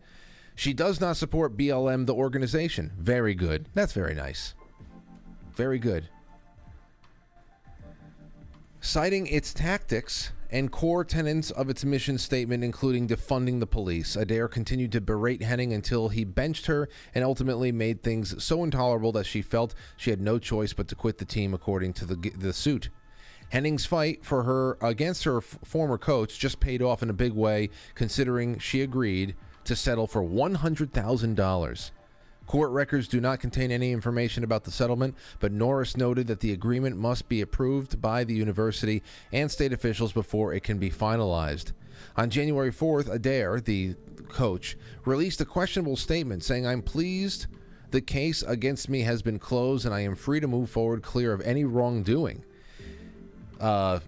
She 0.54 0.72
does 0.72 1.00
not 1.00 1.16
support 1.16 1.56
BLM, 1.56 2.06
the 2.06 2.14
organization. 2.14 2.92
Very 2.98 3.34
good. 3.34 3.68
That's 3.74 3.92
very 3.92 4.14
nice. 4.14 4.54
Very 5.54 5.78
good. 5.78 6.08
Citing 8.80 9.26
its 9.26 9.54
tactics 9.54 10.32
and 10.54 10.70
core 10.70 11.04
tenets 11.04 11.50
of 11.50 11.68
its 11.68 11.84
mission 11.84 12.16
statement, 12.16 12.62
including 12.62 13.08
defunding 13.08 13.58
the 13.58 13.66
police. 13.66 14.14
Adair 14.14 14.46
continued 14.46 14.92
to 14.92 15.00
berate 15.00 15.42
Henning 15.42 15.73
until 15.73 16.11
he 16.11 16.23
benched 16.23 16.66
her 16.66 16.88
and 17.12 17.25
ultimately 17.25 17.73
made 17.73 18.04
things 18.04 18.40
so 18.42 18.62
intolerable 18.62 19.11
that 19.11 19.26
she 19.26 19.42
felt 19.42 19.75
she 19.96 20.11
had 20.11 20.20
no 20.20 20.38
choice 20.38 20.73
but 20.73 20.87
to 20.87 20.94
quit 20.94 21.18
the 21.18 21.25
team, 21.25 21.54
according 21.54 21.92
to 21.94 22.06
the, 22.06 22.30
the 22.38 22.52
suit. 22.52 22.88
Henning's 23.49 23.84
fight 23.84 24.25
for 24.25 24.44
her 24.44 24.78
against 24.80 25.25
her 25.25 25.38
f- 25.38 25.58
former 25.64 25.99
coach 25.99 26.38
just 26.38 26.61
paid 26.61 26.80
off 26.80 27.02
in 27.02 27.11
a 27.11 27.14
big 27.14 27.32
way, 27.32 27.68
considering 27.96 28.61
she 28.61 28.80
agreed 28.80 29.34
to 29.64 29.75
settle 29.75 30.06
for 30.06 30.23
$100,000. 30.23 31.90
Court 32.46 32.70
records 32.70 33.08
do 33.08 33.20
not 33.20 33.40
contain 33.40 33.70
any 33.70 33.92
information 33.92 34.44
about 34.44 34.64
the 34.64 34.70
settlement, 34.70 35.14
but 35.40 35.52
Norris 35.52 35.96
noted 35.96 36.26
that 36.26 36.40
the 36.40 36.52
agreement 36.52 36.96
must 36.96 37.28
be 37.28 37.40
approved 37.40 38.00
by 38.00 38.24
the 38.24 38.34
university 38.34 39.02
and 39.32 39.50
state 39.50 39.72
officials 39.72 40.12
before 40.12 40.52
it 40.52 40.62
can 40.62 40.78
be 40.78 40.90
finalized. 40.90 41.72
On 42.16 42.28
January 42.28 42.70
4th, 42.70 43.10
Adair, 43.10 43.60
the 43.60 43.94
coach, 44.28 44.76
released 45.04 45.40
a 45.40 45.44
questionable 45.44 45.96
statement 45.96 46.44
saying, 46.44 46.66
I'm 46.66 46.82
pleased 46.82 47.46
the 47.94 48.00
case 48.00 48.42
against 48.42 48.88
me 48.88 49.02
has 49.02 49.22
been 49.22 49.38
closed 49.38 49.86
and 49.86 49.94
I 49.94 50.00
am 50.00 50.16
free 50.16 50.40
to 50.40 50.48
move 50.48 50.68
forward 50.68 51.02
clear 51.02 51.32
of 51.32 51.40
any 51.42 51.64
wrongdoing. 51.64 52.44
Uh, 53.60 54.00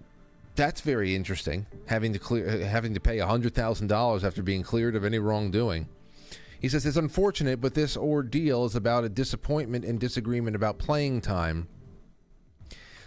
that's 0.55 0.81
very 0.81 1.15
interesting. 1.15 1.65
Having 1.85 2.13
to 2.13 2.19
clear, 2.19 2.65
having 2.65 2.93
to 2.95 2.99
pay 2.99 3.19
hundred 3.19 3.55
thousand 3.55 3.87
dollars 3.87 4.25
after 4.25 4.43
being 4.43 4.61
cleared 4.61 4.95
of 4.95 5.05
any 5.05 5.19
wrongdoing. 5.19 5.87
He 6.59 6.69
says 6.69 6.85
it's 6.85 6.97
unfortunate, 6.97 7.61
but 7.61 7.73
this 7.73 7.95
ordeal 7.95 8.65
is 8.65 8.75
about 8.75 9.03
a 9.03 9.09
disappointment 9.09 9.85
and 9.85 9.99
disagreement 9.99 10.55
about 10.55 10.79
playing 10.79 11.21
time. 11.21 11.67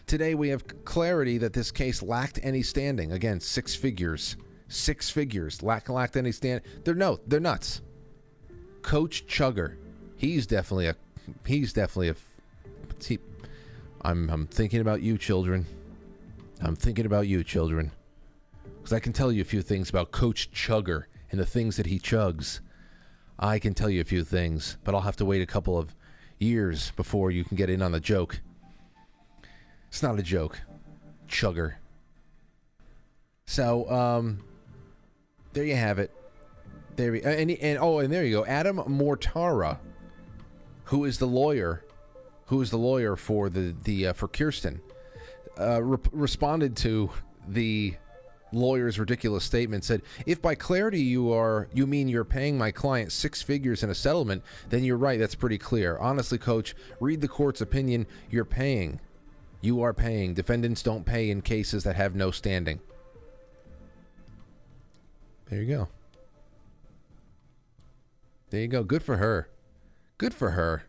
Today 0.06 0.34
we 0.34 0.48
have 0.48 0.84
clarity 0.84 1.38
that 1.38 1.52
this 1.52 1.70
case 1.70 2.02
lacked 2.02 2.38
any 2.42 2.62
standing. 2.62 3.12
Again, 3.12 3.40
six 3.40 3.74
figures, 3.74 4.36
six 4.68 5.10
figures 5.10 5.62
lack 5.62 5.88
lacked 5.88 6.16
any 6.16 6.32
stand. 6.32 6.62
They're 6.84 6.94
no, 6.94 7.20
they're 7.26 7.40
nuts. 7.40 7.80
Coach 8.82 9.26
Chugger, 9.26 9.76
he's 10.16 10.46
definitely 10.46 10.88
a, 10.88 10.96
he's 11.46 11.72
definitely 11.72 12.08
a. 12.08 12.16
He, 13.04 13.18
I'm 14.02 14.30
I'm 14.30 14.46
thinking 14.46 14.80
about 14.80 15.02
you, 15.02 15.18
children. 15.18 15.66
I'm 16.62 16.76
thinking 16.76 17.06
about 17.06 17.26
you, 17.26 17.42
children, 17.42 17.90
because 18.78 18.92
I 18.92 19.00
can 19.00 19.12
tell 19.12 19.32
you 19.32 19.42
a 19.42 19.44
few 19.44 19.62
things 19.62 19.90
about 19.90 20.10
Coach 20.10 20.50
Chugger 20.52 21.04
and 21.30 21.40
the 21.40 21.46
things 21.46 21.76
that 21.76 21.86
he 21.86 21.98
chugs. 21.98 22.60
I 23.42 23.58
can 23.58 23.72
tell 23.72 23.88
you 23.88 24.02
a 24.02 24.04
few 24.04 24.22
things, 24.22 24.76
but 24.84 24.94
I'll 24.94 25.00
have 25.00 25.16
to 25.16 25.24
wait 25.24 25.40
a 25.40 25.46
couple 25.46 25.78
of 25.78 25.94
years 26.38 26.90
before 26.90 27.30
you 27.30 27.42
can 27.42 27.56
get 27.56 27.70
in 27.70 27.80
on 27.80 27.90
the 27.90 27.98
joke. 28.00 28.40
It's 29.88 30.02
not 30.02 30.18
a 30.18 30.22
joke. 30.22 30.60
Chugger. 31.26 31.76
So, 33.46 33.90
um, 33.90 34.44
there 35.54 35.64
you 35.64 35.74
have 35.74 35.98
it. 35.98 36.12
There 36.96 37.12
we, 37.12 37.22
and, 37.22 37.50
and 37.50 37.78
oh, 37.80 38.00
and 38.00 38.12
there 38.12 38.24
you 38.24 38.36
go. 38.36 38.44
Adam 38.44 38.76
Mortara, 38.76 39.78
who 40.84 41.06
is 41.06 41.18
the 41.18 41.26
lawyer, 41.26 41.82
who 42.46 42.60
is 42.60 42.70
the 42.70 42.76
lawyer 42.78 43.16
for 43.16 43.48
the 43.48 43.74
the 43.84 44.08
uh, 44.08 44.12
for 44.12 44.28
Kirsten, 44.28 44.82
uh, 45.58 45.82
re- 45.82 45.98
responded 46.12 46.76
to 46.78 47.10
the 47.48 47.94
lawyer's 48.52 48.98
ridiculous 48.98 49.44
statement 49.44 49.84
said 49.84 50.02
if 50.26 50.42
by 50.42 50.54
clarity 50.54 51.00
you 51.00 51.32
are 51.32 51.68
you 51.72 51.86
mean 51.86 52.08
you're 52.08 52.24
paying 52.24 52.58
my 52.58 52.70
client 52.70 53.12
six 53.12 53.42
figures 53.42 53.82
in 53.82 53.90
a 53.90 53.94
settlement 53.94 54.42
then 54.68 54.84
you're 54.84 54.96
right 54.96 55.18
that's 55.18 55.34
pretty 55.34 55.58
clear. 55.58 55.96
Honestly 55.98 56.38
coach 56.38 56.74
read 56.98 57.20
the 57.20 57.28
court's 57.28 57.60
opinion. 57.60 58.06
You're 58.30 58.44
paying. 58.44 59.00
You 59.60 59.82
are 59.82 59.92
paying. 59.92 60.34
Defendants 60.34 60.82
don't 60.82 61.04
pay 61.04 61.30
in 61.30 61.42
cases 61.42 61.84
that 61.84 61.96
have 61.96 62.14
no 62.14 62.30
standing. 62.30 62.80
There 65.48 65.60
you 65.60 65.66
go. 65.66 65.88
There 68.50 68.60
you 68.60 68.68
go. 68.68 68.82
Good 68.82 69.02
for 69.02 69.18
her. 69.18 69.48
Good 70.18 70.34
for 70.34 70.50
her 70.50 70.84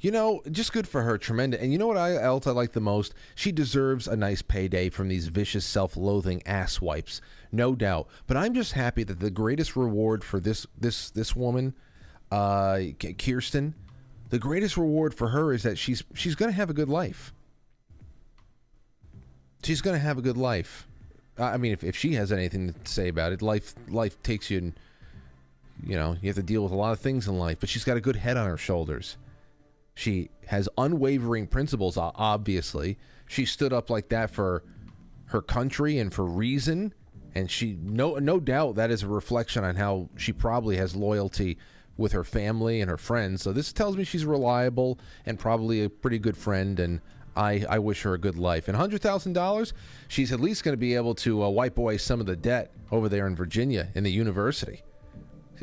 you 0.00 0.10
know, 0.10 0.42
just 0.50 0.72
good 0.72 0.86
for 0.86 1.02
her. 1.02 1.18
Tremendous. 1.18 1.60
And 1.60 1.72
you 1.72 1.78
know 1.78 1.86
what 1.86 1.96
I 1.96 2.14
else 2.22 2.46
I 2.46 2.52
like 2.52 2.72
the 2.72 2.80
most? 2.80 3.14
She 3.34 3.52
deserves 3.52 4.06
a 4.06 4.16
nice 4.16 4.42
payday 4.42 4.90
from 4.90 5.08
these 5.08 5.28
vicious, 5.28 5.64
self-loathing 5.64 6.42
ass 6.46 6.80
wipes, 6.80 7.20
no 7.50 7.74
doubt. 7.74 8.08
But 8.26 8.36
I'm 8.36 8.54
just 8.54 8.72
happy 8.72 9.04
that 9.04 9.20
the 9.20 9.30
greatest 9.30 9.76
reward 9.76 10.22
for 10.22 10.40
this 10.40 10.66
this 10.78 11.10
this 11.10 11.34
woman, 11.34 11.74
uh, 12.30 12.80
Kirsten, 13.18 13.74
the 14.30 14.38
greatest 14.38 14.76
reward 14.76 15.14
for 15.14 15.28
her 15.28 15.52
is 15.52 15.62
that 15.64 15.78
she's 15.78 16.04
she's 16.14 16.34
going 16.34 16.50
to 16.50 16.56
have 16.56 16.70
a 16.70 16.74
good 16.74 16.88
life. 16.88 17.32
She's 19.64 19.80
going 19.80 19.96
to 19.96 20.02
have 20.02 20.18
a 20.18 20.22
good 20.22 20.36
life. 20.36 20.86
I 21.36 21.56
mean, 21.56 21.72
if, 21.72 21.84
if 21.84 21.96
she 21.96 22.14
has 22.14 22.32
anything 22.32 22.72
to 22.72 22.90
say 22.90 23.08
about 23.08 23.32
it, 23.32 23.42
life 23.42 23.74
life 23.88 24.22
takes 24.22 24.50
you, 24.50 24.58
and 24.58 24.80
you 25.84 25.96
know, 25.96 26.16
you 26.20 26.28
have 26.28 26.36
to 26.36 26.42
deal 26.42 26.62
with 26.62 26.72
a 26.72 26.76
lot 26.76 26.92
of 26.92 27.00
things 27.00 27.26
in 27.26 27.38
life. 27.38 27.58
But 27.58 27.68
she's 27.68 27.84
got 27.84 27.96
a 27.96 28.00
good 28.00 28.16
head 28.16 28.36
on 28.36 28.48
her 28.48 28.56
shoulders 28.56 29.16
she 29.98 30.30
has 30.46 30.68
unwavering 30.78 31.48
principles, 31.48 31.96
obviously. 31.98 32.98
She 33.26 33.44
stood 33.44 33.72
up 33.72 33.90
like 33.90 34.10
that 34.10 34.30
for 34.30 34.62
her 35.26 35.42
country 35.42 35.98
and 35.98 36.14
for 36.14 36.24
reason. 36.24 36.94
And 37.34 37.50
she, 37.50 37.76
no, 37.82 38.14
no 38.14 38.38
doubt, 38.38 38.76
that 38.76 38.92
is 38.92 39.02
a 39.02 39.08
reflection 39.08 39.64
on 39.64 39.74
how 39.74 40.08
she 40.16 40.32
probably 40.32 40.76
has 40.76 40.94
loyalty 40.94 41.58
with 41.96 42.12
her 42.12 42.22
family 42.22 42.80
and 42.80 42.88
her 42.88 42.96
friends. 42.96 43.42
So 43.42 43.52
this 43.52 43.72
tells 43.72 43.96
me 43.96 44.04
she's 44.04 44.24
reliable 44.24 45.00
and 45.26 45.36
probably 45.36 45.82
a 45.82 45.90
pretty 45.90 46.20
good 46.20 46.36
friend. 46.36 46.78
And 46.78 47.00
I, 47.34 47.66
I 47.68 47.80
wish 47.80 48.02
her 48.02 48.14
a 48.14 48.18
good 48.18 48.38
life. 48.38 48.68
And 48.68 48.78
$100,000, 48.78 49.72
she's 50.06 50.30
at 50.30 50.38
least 50.38 50.62
going 50.62 50.74
to 50.74 50.78
be 50.78 50.94
able 50.94 51.16
to 51.16 51.42
uh, 51.42 51.48
wipe 51.48 51.76
away 51.76 51.98
some 51.98 52.20
of 52.20 52.26
the 52.26 52.36
debt 52.36 52.70
over 52.92 53.08
there 53.08 53.26
in 53.26 53.34
Virginia 53.34 53.88
in 53.96 54.04
the 54.04 54.12
university. 54.12 54.84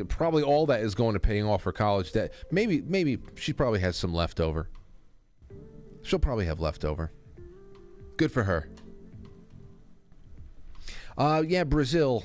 Probably 0.08 0.44
all 0.44 0.66
that 0.68 0.82
is 0.82 0.96
going 0.96 1.14
to 1.14 1.20
paying 1.20 1.46
off 1.46 1.64
her 1.64 1.72
college 1.72 2.12
debt. 2.12 2.34
Maybe, 2.52 2.82
maybe 2.82 3.20
she 3.36 3.54
probably 3.54 3.80
has 3.80 3.96
some 3.96 4.14
leftover. 4.14 4.70
She'll 6.04 6.20
probably 6.20 6.46
have 6.46 6.60
leftover. 6.60 7.12
Good 8.18 8.32
for 8.32 8.44
her. 8.44 8.70
Uh, 11.18 11.44
yeah, 11.48 11.64
Brazil. 11.64 12.24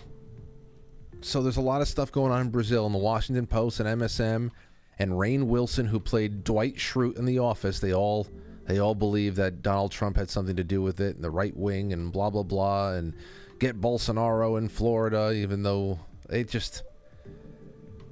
So 1.21 1.43
there's 1.43 1.57
a 1.57 1.63
lot 1.63 1.81
of 1.81 1.89
stuff 1.89 2.11
going 2.11 2.33
on 2.33 2.41
in 2.43 2.51
Brazil 2.51 2.87
in 2.87 2.93
the 2.93 2.99
Washington 2.99 3.47
Post 3.47 3.81
and 3.81 4.01
MSM 4.01 4.51
and 4.99 5.13
Rainn 5.13 5.45
Wilson, 5.45 5.87
who 5.87 6.01
played 6.01 6.45
Dwight 6.45 6.77
Schrute 6.77 7.19
in 7.19 7.25
The 7.25 7.39
Office. 7.39 7.81
They 7.81 7.93
all 7.95 8.27
they 8.67 8.79
all 8.79 8.95
believe 8.95 9.37
that 9.37 9.63
Donald 9.63 9.91
Trump 9.91 10.17
had 10.17 10.31
something 10.31 10.57
to 10.57 10.65
do 10.65 10.81
with 10.83 11.01
it, 11.01 11.17
and 11.17 11.25
the 11.25 11.31
right 11.31 11.57
wing, 11.57 11.93
and 11.93 12.13
blah 12.13 12.31
blah 12.31 12.43
blah, 12.43 12.93
and 12.93 13.15
get 13.59 13.81
Bolsonaro 13.81 14.59
in 14.59 14.69
Florida, 14.69 15.33
even 15.33 15.63
though 15.63 16.01
it 16.29 16.49
just 16.49 16.83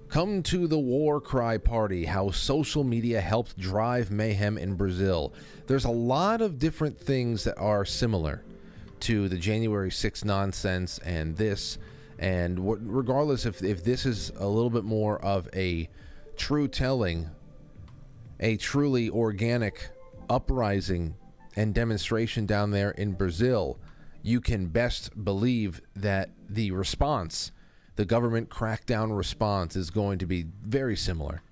Come 0.09 0.43
to 0.45 0.67
the 0.67 0.79
war 0.79 1.21
cry 1.21 1.59
party 1.59 2.07
how 2.07 2.31
social 2.31 2.83
media 2.83 3.21
helped 3.21 3.59
drive 3.59 4.11
mayhem 4.11 4.57
in 4.57 4.75
Brazil. 4.75 5.35
There's 5.67 5.85
a 5.85 5.91
lot 5.91 6.41
of 6.41 6.59
different 6.59 6.99
things 6.99 7.45
that 7.45 7.59
are 7.59 7.85
similar 7.85 8.43
to 9.01 9.29
the 9.29 9.37
January 9.37 9.91
6 9.91 10.25
nonsense 10.25 10.99
and 10.99 11.37
this. 11.37 11.77
And 12.19 12.59
regardless 12.91 13.45
if, 13.45 13.63
if 13.63 13.85
this 13.85 14.07
is 14.07 14.33
a 14.39 14.49
little 14.49 14.71
bit 14.71 14.85
more 14.85 15.23
of 15.23 15.47
a 15.55 15.91
true 16.39 16.69
telling, 16.69 17.29
a 18.41 18.57
truly 18.57 19.11
organic 19.11 19.91
uprising 20.31 21.17
and 21.55 21.75
demonstration 21.75 22.47
down 22.47 22.71
there 22.71 22.93
in 22.93 23.13
Brazil, 23.13 23.79
you 24.23 24.41
can 24.41 24.69
best 24.69 25.23
believe 25.23 25.83
that 25.95 26.31
the 26.49 26.71
response 26.71 27.53
the 27.99 28.05
government 28.05 28.49
crackdown 28.49 29.17
response 29.17 29.75
is 29.75 29.91
going 29.91 30.21
to 30.21 30.25
be 30.25 30.47
very 30.63 30.97
similar. 30.97 31.43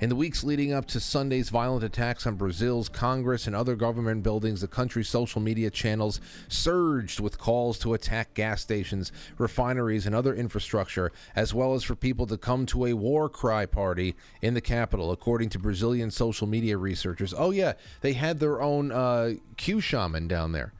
In 0.00 0.08
the 0.08 0.16
weeks 0.16 0.42
leading 0.42 0.72
up 0.72 0.86
to 0.86 0.98
Sunday's 0.98 1.48
violent 1.48 1.84
attacks 1.84 2.26
on 2.26 2.34
Brazil's 2.34 2.88
Congress 2.88 3.46
and 3.46 3.54
other 3.54 3.76
government 3.76 4.24
buildings, 4.24 4.62
the 4.62 4.66
country's 4.66 5.08
social 5.08 5.40
media 5.40 5.70
channels 5.70 6.20
surged 6.48 7.20
with 7.20 7.38
calls 7.38 7.78
to 7.80 7.94
attack 7.94 8.34
gas 8.34 8.62
stations, 8.62 9.12
refineries, 9.38 10.06
and 10.06 10.14
other 10.14 10.34
infrastructure, 10.34 11.12
as 11.36 11.54
well 11.54 11.74
as 11.74 11.84
for 11.84 11.94
people 11.94 12.26
to 12.26 12.36
come 12.36 12.66
to 12.66 12.86
a 12.86 12.94
war 12.94 13.28
cry 13.28 13.64
party 13.64 14.16
in 14.42 14.54
the 14.54 14.60
capital, 14.60 15.12
according 15.12 15.50
to 15.50 15.58
Brazilian 15.60 16.10
social 16.10 16.48
media 16.48 16.76
researchers. 16.76 17.32
Oh, 17.32 17.52
yeah, 17.52 17.74
they 18.00 18.14
had 18.14 18.40
their 18.40 18.60
own 18.60 18.90
uh, 18.90 19.34
Q 19.56 19.80
shaman 19.80 20.26
down 20.26 20.50
there. 20.50 20.72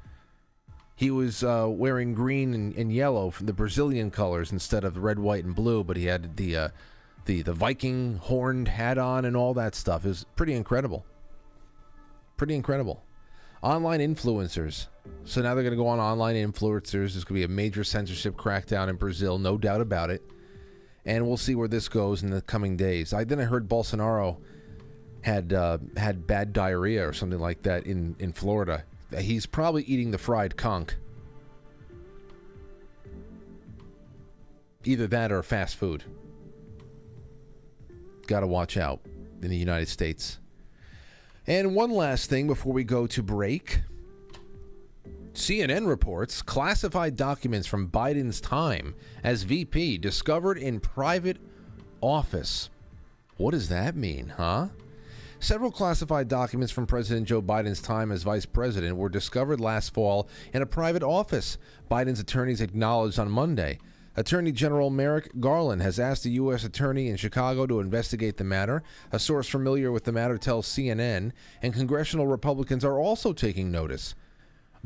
He 1.01 1.11
was 1.11 1.43
uh, 1.43 1.67
wearing 1.67 2.13
green 2.13 2.53
and, 2.53 2.75
and, 2.77 2.93
yellow 2.93 3.31
from 3.31 3.47
the 3.47 3.55
Brazilian 3.55 4.11
colors 4.11 4.53
instead 4.53 4.85
of 4.85 4.99
red, 4.99 5.19
white, 5.19 5.47
and 5.47 5.55
blue, 5.55 5.83
but 5.83 5.97
he 5.97 6.05
had 6.05 6.37
the 6.37 6.55
uh, 6.55 6.69
the 7.25 7.41
the 7.41 7.55
Viking 7.55 8.17
horned 8.17 8.69
hat 8.69 8.99
on 8.99 9.25
and 9.25 9.35
all 9.35 9.55
that 9.55 9.75
stuff. 9.75 10.05
Was 10.05 10.27
pretty 10.37 10.53
incredible. 10.53 11.07
Pretty 12.37 12.55
incredible. 12.55 13.03
Online 13.63 14.01
influencers. 14.01 14.89
So 15.25 15.41
now 15.41 15.55
they're 15.55 15.63
going 15.63 15.73
to 15.73 15.83
go 15.83 15.87
on 15.87 16.01
online 16.01 16.37
influencers. 16.37 16.91
There's 16.91 17.25
going 17.25 17.41
to 17.41 17.47
be 17.47 17.51
a 17.51 17.57
major 17.57 17.83
censorship 17.83 18.37
crackdown 18.37 18.91
in 18.91 18.97
Brazil, 18.97 19.39
no 19.39 19.57
doubt 19.57 19.81
about 19.81 20.11
it. 20.11 20.23
And 21.07 21.27
we'll 21.27 21.39
see 21.39 21.55
where 21.55 21.67
this 21.67 21.89
goes 21.89 22.23
in 22.23 22.29
the 22.29 22.43
coming 22.43 22.77
days. 22.77 23.15
I 23.15 23.25
then 23.25 23.41
I 23.41 23.45
heard 23.45 23.71
Bolsonaro 23.71 24.37
had 25.23 25.55
uh, 25.55 25.79
had 25.97 26.27
bad 26.27 26.53
diarrhea 26.53 27.09
or 27.09 27.15
something 27.15 27.41
like 27.41 27.63
that 27.63 27.87
in 27.87 28.17
in 28.19 28.35
Florida 28.35 28.85
he's 29.19 29.47
probably 29.47 29.83
eating 29.85 30.11
the 30.11 30.19
fried 30.19 30.57
conch. 30.57 30.95
Either 34.85 35.07
that 35.07 35.31
or 35.31 35.43
fast 35.43 35.77
food. 35.77 36.05
Got 38.27 38.41
to 38.41 38.47
watch 38.47 38.77
out 38.77 39.01
in 39.43 39.51
the 39.51 39.57
United 39.57 39.89
States. 39.89 40.39
And 41.47 41.75
one 41.75 41.91
last 41.91 42.31
thing 42.31 42.47
before 42.47 42.73
we 42.73 42.85
go 42.85 43.07
to 43.09 43.23
break. 43.23 43.81
CNN 45.33 45.87
reports 45.87 46.43
classified 46.43 47.17
documents 47.17 47.67
from 47.67 47.89
Biden's 47.89 48.41
time 48.41 48.95
as 49.23 49.45
VP 49.45 49.99
discovered 49.99 50.59
in 50.59 50.81
private 50.81 51.39
office. 52.01 52.71
What 53.37 53.53
does 53.53 53.69
that 53.69 53.97
mean, 53.97 54.35
huh? 54.37 54.69
Several 55.43 55.71
classified 55.71 56.29
documents 56.29 56.71
from 56.71 56.87
President 56.87 57.27
Joe 57.27 57.41
Biden's 57.41 57.81
time 57.81 58.13
as 58.13 58.25
vice 58.25 58.45
president 58.45 58.99
were 58.99 59.09
discovered 59.09 59.59
last 59.59 59.95
fall 59.95 60.29
in 60.53 60.61
a 60.61 60.67
private 60.67 61.03
office, 61.03 61.57
Biden's 61.91 62.21
attorneys 62.21 62.61
acknowledged 62.61 63.19
on 63.19 63.31
Monday. 63.31 63.79
Attorney 64.17 64.53
General 64.53 64.91
Merrick 64.91 65.31
Garland 65.41 65.81
has 65.81 65.99
asked 65.99 66.25
the 66.25 66.33
U.S. 66.33 66.63
Attorney 66.63 67.09
in 67.09 67.17
Chicago 67.17 67.67
to 67.67 67.81
investigate 67.81 68.37
the 68.37 68.45
matter. 68.45 68.83
A 69.13 69.19
source 69.19 69.49
familiar 69.49 69.91
with 69.91 70.05
the 70.05 70.13
matter 70.13 70.37
tells 70.37 70.67
CNN, 70.67 71.33
and 71.63 71.73
congressional 71.73 72.27
Republicans 72.27 72.85
are 72.85 73.01
also 73.01 73.33
taking 73.33 73.71
notice. 73.71 74.15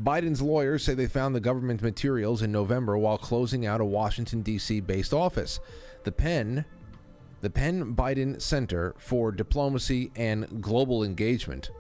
Biden's 0.01 0.41
lawyers 0.41 0.85
say 0.85 0.95
they 0.95 1.09
found 1.09 1.35
the 1.35 1.41
government 1.41 1.83
materials 1.83 2.43
in 2.43 2.53
November 2.53 2.97
while 2.97 3.19
closing 3.19 3.67
out 3.67 3.81
a 3.81 3.85
Washington, 3.85 4.43
D.C. 4.43 4.79
based 4.81 5.13
office. 5.13 5.59
The 6.05 6.13
pen 6.13 6.65
the 7.45 7.51
Penn 7.51 7.95
Biden 7.95 8.41
Center 8.41 8.95
for 8.97 9.31
Diplomacy 9.31 10.11
and 10.17 10.63
Global 10.63 11.05
Engagement 11.05 11.71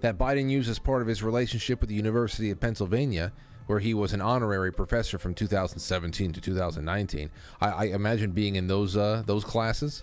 that 0.00 0.18
Biden 0.18 0.50
used 0.50 0.68
as 0.68 0.80
part 0.80 1.00
of 1.00 1.06
his 1.06 1.22
relationship 1.22 1.80
with 1.80 1.88
the 1.88 1.94
University 1.94 2.50
of 2.50 2.58
Pennsylvania, 2.58 3.32
where 3.66 3.78
he 3.78 3.94
was 3.94 4.12
an 4.12 4.20
honorary 4.20 4.72
professor 4.72 5.16
from 5.16 5.32
2017 5.32 6.32
to 6.32 6.40
2019. 6.40 7.30
I, 7.60 7.68
I 7.68 7.84
imagine 7.84 8.32
being 8.32 8.56
in 8.56 8.66
those 8.66 8.96
uh, 8.96 9.22
those 9.24 9.44
classes. 9.44 10.02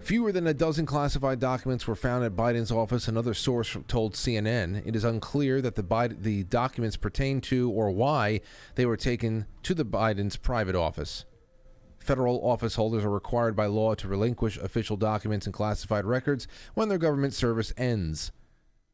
Fewer 0.00 0.30
than 0.30 0.46
a 0.46 0.52
dozen 0.52 0.84
classified 0.84 1.40
documents 1.40 1.86
were 1.86 1.96
found 1.96 2.24
at 2.24 2.36
Biden's 2.36 2.70
office. 2.70 3.08
Another 3.08 3.32
source 3.32 3.74
told 3.88 4.16
CNN 4.16 4.86
it 4.86 4.94
is 4.94 5.02
unclear 5.02 5.62
that 5.62 5.76
the, 5.76 5.82
Biden, 5.82 6.22
the 6.22 6.44
documents 6.44 6.98
pertain 6.98 7.40
to 7.40 7.70
or 7.70 7.90
why 7.90 8.42
they 8.74 8.84
were 8.84 8.98
taken 8.98 9.46
to 9.62 9.72
the 9.72 9.86
Biden's 9.86 10.36
private 10.36 10.76
office. 10.76 11.24
Federal 12.08 12.40
office 12.42 12.76
holders 12.76 13.04
are 13.04 13.10
required 13.10 13.54
by 13.54 13.66
law 13.66 13.94
to 13.94 14.08
relinquish 14.08 14.56
official 14.56 14.96
documents 14.96 15.44
and 15.44 15.52
classified 15.52 16.06
records 16.06 16.48
when 16.72 16.88
their 16.88 16.96
government 16.96 17.34
service 17.34 17.70
ends. 17.76 18.32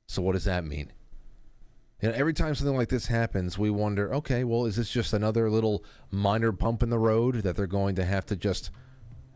So, 0.09 0.21
what 0.21 0.33
does 0.33 0.47
that 0.47 0.65
mean? 0.65 0.93
You 2.03 2.09
know, 2.09 2.15
every 2.17 2.35
time 2.35 2.57
something 2.57 2.77
like 2.77 2.89
this 2.89 3.07
happens, 3.07 3.57
we 3.57 3.71
wonder 3.71 4.13
okay, 4.15 4.43
well, 4.43 4.67
is 4.67 4.75
this 4.75 4.91
just 4.91 5.13
another 5.13 5.49
little 5.49 5.85
minor 6.11 6.51
bump 6.51 6.83
in 6.83 6.91
the 6.91 6.99
road 6.99 7.37
that 7.45 7.55
they're 7.55 7.69
going 7.69 7.95
to 7.95 8.05
have 8.05 8.27
to 8.27 8.35
just 8.35 8.73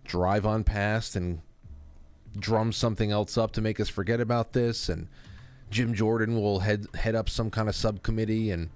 drive 0.03 0.45
on 0.45 0.65
past 0.65 1.15
and 1.15 1.41
drum 2.37 2.73
something 2.73 3.13
else 3.13 3.39
up 3.39 3.53
to 3.53 3.61
make 3.61 3.79
us 3.79 3.89
forget 3.89 4.21
about 4.21 4.55
this, 4.55 4.89
and 4.89 5.07
Jim 5.71 5.95
Jordan 5.95 6.35
will 6.35 6.59
head 6.59 6.89
head 6.95 7.15
up 7.15 7.29
some 7.29 7.49
kind 7.49 7.69
of 7.69 7.77
subcommittee 7.77 8.51
and 8.51 8.71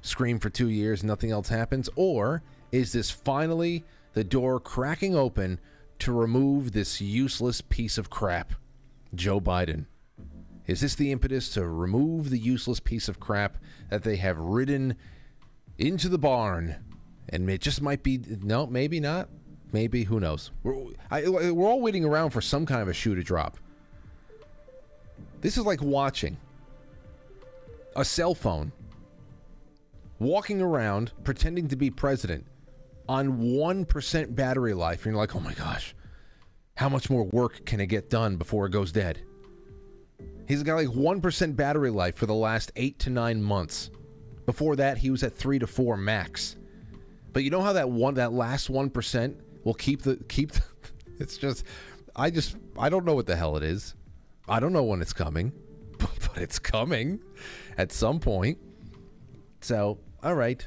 scream 0.00 0.38
for 0.38 0.48
two 0.48 0.70
years 0.70 1.02
and 1.02 1.08
nothing 1.08 1.30
else 1.30 1.50
happens? 1.50 1.90
Or 1.96 2.42
is 2.72 2.92
this 2.92 3.10
finally 3.10 3.84
the 4.14 4.24
door 4.24 4.60
cracking 4.60 5.14
open 5.14 5.60
to 6.00 6.12
remove 6.12 6.72
this 6.72 7.00
useless 7.00 7.60
piece 7.60 7.98
of 7.98 8.10
crap, 8.10 8.54
Joe 9.14 9.40
Biden? 9.40 9.86
Is 10.66 10.80
this 10.80 10.94
the 10.94 11.12
impetus 11.12 11.48
to 11.50 11.66
remove 11.66 12.30
the 12.30 12.38
useless 12.38 12.80
piece 12.80 13.08
of 13.08 13.20
crap 13.20 13.58
that 13.90 14.04
they 14.04 14.16
have 14.16 14.38
ridden 14.38 14.96
into 15.78 16.08
the 16.08 16.18
barn? 16.18 16.76
And 17.28 17.48
it 17.50 17.60
just 17.60 17.82
might 17.82 18.02
be, 18.02 18.20
no, 18.42 18.66
maybe 18.66 19.00
not. 19.00 19.28
Maybe 19.72 20.04
who 20.04 20.20
knows? 20.20 20.50
We're, 20.62 20.74
I, 21.10 21.28
we're 21.28 21.68
all 21.68 21.80
waiting 21.80 22.04
around 22.04 22.30
for 22.30 22.40
some 22.40 22.66
kind 22.66 22.82
of 22.82 22.88
a 22.88 22.92
shoe 22.92 23.14
to 23.14 23.22
drop. 23.22 23.56
This 25.40 25.56
is 25.56 25.64
like 25.64 25.82
watching 25.82 26.36
a 27.96 28.04
cell 28.04 28.34
phone 28.34 28.72
walking 30.18 30.60
around 30.60 31.12
pretending 31.24 31.68
to 31.68 31.76
be 31.76 31.90
president 31.90 32.46
on 33.08 33.38
1% 33.38 34.34
battery 34.34 34.74
life. 34.74 35.04
You're 35.04 35.14
like, 35.14 35.34
oh 35.34 35.40
my 35.40 35.54
gosh, 35.54 35.94
how 36.76 36.88
much 36.88 37.10
more 37.10 37.24
work 37.24 37.64
can 37.64 37.80
it 37.80 37.86
get 37.86 38.10
done 38.10 38.36
before 38.36 38.66
it 38.66 38.70
goes 38.70 38.92
dead? 38.92 39.20
He's 40.46 40.62
got 40.62 40.76
like 40.76 40.88
1% 40.88 41.56
battery 41.56 41.90
life 41.90 42.16
for 42.16 42.26
the 42.26 42.34
last 42.34 42.72
eight 42.76 42.98
to 43.00 43.10
nine 43.10 43.42
months. 43.42 43.90
Before 44.46 44.76
that, 44.76 44.98
he 44.98 45.10
was 45.10 45.22
at 45.22 45.34
three 45.34 45.58
to 45.58 45.66
four 45.66 45.96
max. 45.96 46.56
But 47.32 47.44
you 47.44 47.50
know 47.50 47.62
how 47.62 47.72
that 47.72 47.88
one, 47.88 48.14
that 48.14 48.32
last 48.32 48.70
1% 48.70 49.36
will 49.64 49.74
keep 49.74 50.02
the 50.02 50.16
keep. 50.28 50.52
The, 50.52 50.62
it's 51.18 51.36
just, 51.36 51.64
I 52.14 52.30
just 52.30 52.56
I 52.78 52.88
don't 52.88 53.04
know 53.04 53.14
what 53.14 53.26
the 53.26 53.36
hell 53.36 53.56
it 53.56 53.62
is. 53.62 53.94
I 54.48 54.60
don't 54.60 54.72
know 54.72 54.82
when 54.82 55.00
it's 55.00 55.12
coming, 55.12 55.52
but 55.98 56.36
it's 56.36 56.58
coming 56.58 57.20
at 57.78 57.92
some 57.92 58.20
point. 58.20 58.58
So 59.60 59.98
all 60.22 60.34
right. 60.34 60.66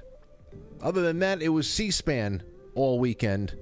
Other 0.81 1.01
than 1.01 1.19
that, 1.19 1.41
it 1.41 1.49
was 1.49 1.69
C-SPAN 1.69 2.43
all 2.75 2.99
weekend. 2.99 3.57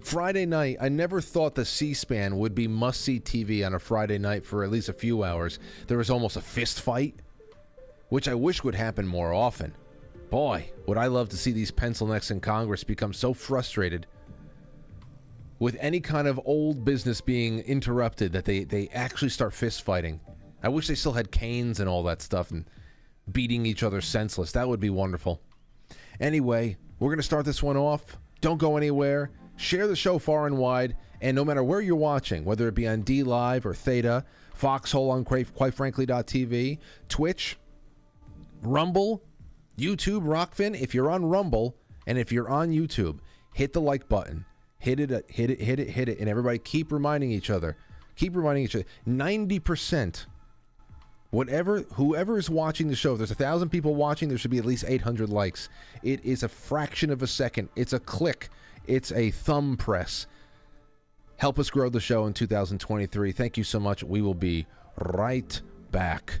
Friday 0.00 0.46
night, 0.46 0.78
I 0.80 0.88
never 0.88 1.20
thought 1.20 1.54
the 1.54 1.64
C-SPAN 1.64 2.38
would 2.38 2.54
be 2.54 2.66
must-see 2.66 3.20
TV 3.20 3.64
on 3.64 3.74
a 3.74 3.78
Friday 3.78 4.18
night 4.18 4.44
for 4.44 4.64
at 4.64 4.70
least 4.70 4.88
a 4.88 4.94
few 4.94 5.22
hours. 5.22 5.58
There 5.86 5.98
was 5.98 6.10
almost 6.10 6.36
a 6.36 6.40
fist 6.40 6.80
fight, 6.80 7.16
which 8.08 8.28
I 8.28 8.34
wish 8.34 8.64
would 8.64 8.74
happen 8.74 9.06
more 9.06 9.32
often. 9.32 9.74
Boy, 10.30 10.70
would 10.86 10.96
I 10.96 11.06
love 11.06 11.28
to 11.30 11.36
see 11.36 11.52
these 11.52 11.70
pencil 11.70 12.06
necks 12.06 12.30
in 12.30 12.40
Congress 12.40 12.84
become 12.84 13.12
so 13.12 13.34
frustrated 13.34 14.06
with 15.58 15.76
any 15.80 16.00
kind 16.00 16.26
of 16.26 16.40
old 16.44 16.84
business 16.84 17.20
being 17.20 17.58
interrupted 17.60 18.32
that 18.32 18.46
they, 18.46 18.64
they 18.64 18.88
actually 18.88 19.28
start 19.28 19.52
fist 19.52 19.82
fighting. 19.82 20.20
I 20.62 20.68
wish 20.68 20.88
they 20.88 20.94
still 20.94 21.12
had 21.12 21.30
canes 21.30 21.80
and 21.80 21.88
all 21.88 22.02
that 22.04 22.22
stuff 22.22 22.50
and 22.50 22.64
beating 23.30 23.66
each 23.66 23.82
other 23.82 24.00
senseless. 24.00 24.52
That 24.52 24.68
would 24.68 24.80
be 24.80 24.90
wonderful. 24.90 25.42
Anyway, 26.20 26.76
we're 26.98 27.08
going 27.08 27.18
to 27.18 27.24
start 27.24 27.44
this 27.44 27.62
one 27.62 27.76
off. 27.76 28.18
Don't 28.40 28.58
go 28.58 28.76
anywhere. 28.76 29.30
Share 29.56 29.86
the 29.86 29.96
show 29.96 30.18
far 30.18 30.46
and 30.46 30.58
wide. 30.58 30.96
And 31.20 31.34
no 31.34 31.44
matter 31.44 31.62
where 31.64 31.80
you're 31.80 31.96
watching, 31.96 32.44
whether 32.44 32.68
it 32.68 32.74
be 32.74 32.86
on 32.86 33.02
D 33.02 33.22
Live 33.22 33.66
or 33.66 33.74
Theta, 33.74 34.24
Foxhole 34.54 35.10
on 35.10 35.24
quitefrankly.tv, 35.24 36.78
Twitch, 37.08 37.58
Rumble, 38.62 39.22
YouTube, 39.78 40.22
Rokfin, 40.22 40.78
if 40.78 40.94
you're 40.94 41.10
on 41.10 41.24
Rumble 41.24 41.76
and 42.06 42.18
if 42.18 42.30
you're 42.30 42.48
on 42.48 42.70
YouTube, 42.70 43.18
hit 43.54 43.72
the 43.72 43.80
like 43.80 44.08
button 44.08 44.44
hit 44.80 44.98
it, 44.98 45.10
hit 45.28 45.50
it, 45.50 45.60
hit 45.60 45.78
it, 45.78 45.90
hit 45.90 46.08
it, 46.08 46.18
and 46.18 46.28
everybody 46.28 46.58
keep 46.58 46.90
reminding 46.90 47.30
each 47.30 47.50
other, 47.50 47.76
keep 48.16 48.34
reminding 48.34 48.64
each 48.64 48.74
other. 48.74 48.86
Ninety 49.06 49.60
percent, 49.60 50.26
whatever, 51.30 51.80
whoever 51.94 52.38
is 52.38 52.50
watching 52.50 52.88
the 52.88 52.96
show, 52.96 53.12
if 53.12 53.18
there's 53.18 53.30
a 53.30 53.36
thousand 53.36 53.70
people 53.70 53.94
watching, 53.94 54.28
there 54.28 54.38
should 54.38 54.50
be 54.50 54.58
at 54.58 54.64
least 54.64 54.84
eight 54.86 55.02
hundred 55.02 55.28
likes. 55.28 55.68
It 56.02 56.24
is 56.24 56.42
a 56.42 56.48
fraction 56.48 57.10
of 57.10 57.22
a 57.22 57.26
second. 57.26 57.68
It's 57.76 57.92
a 57.92 58.00
click. 58.00 58.48
It's 58.86 59.12
a 59.12 59.30
thumb 59.30 59.76
press. 59.76 60.26
Help 61.36 61.58
us 61.58 61.70
grow 61.70 61.88
the 61.88 62.00
show 62.00 62.26
in 62.26 62.34
2023. 62.34 63.32
Thank 63.32 63.56
you 63.56 63.64
so 63.64 63.80
much. 63.80 64.04
We 64.04 64.20
will 64.20 64.34
be 64.34 64.66
right 64.98 65.60
back. 65.90 66.40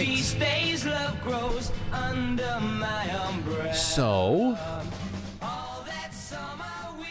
Right. 0.00 0.16
she 0.16 0.22
stays, 0.22 0.86
love 0.86 1.20
grows 1.22 1.72
under 1.92 2.60
my 2.60 3.10
umbrella. 3.26 3.74
So, 3.74 4.56
All 5.42 5.84
that 5.86 6.12
summer 6.12 6.64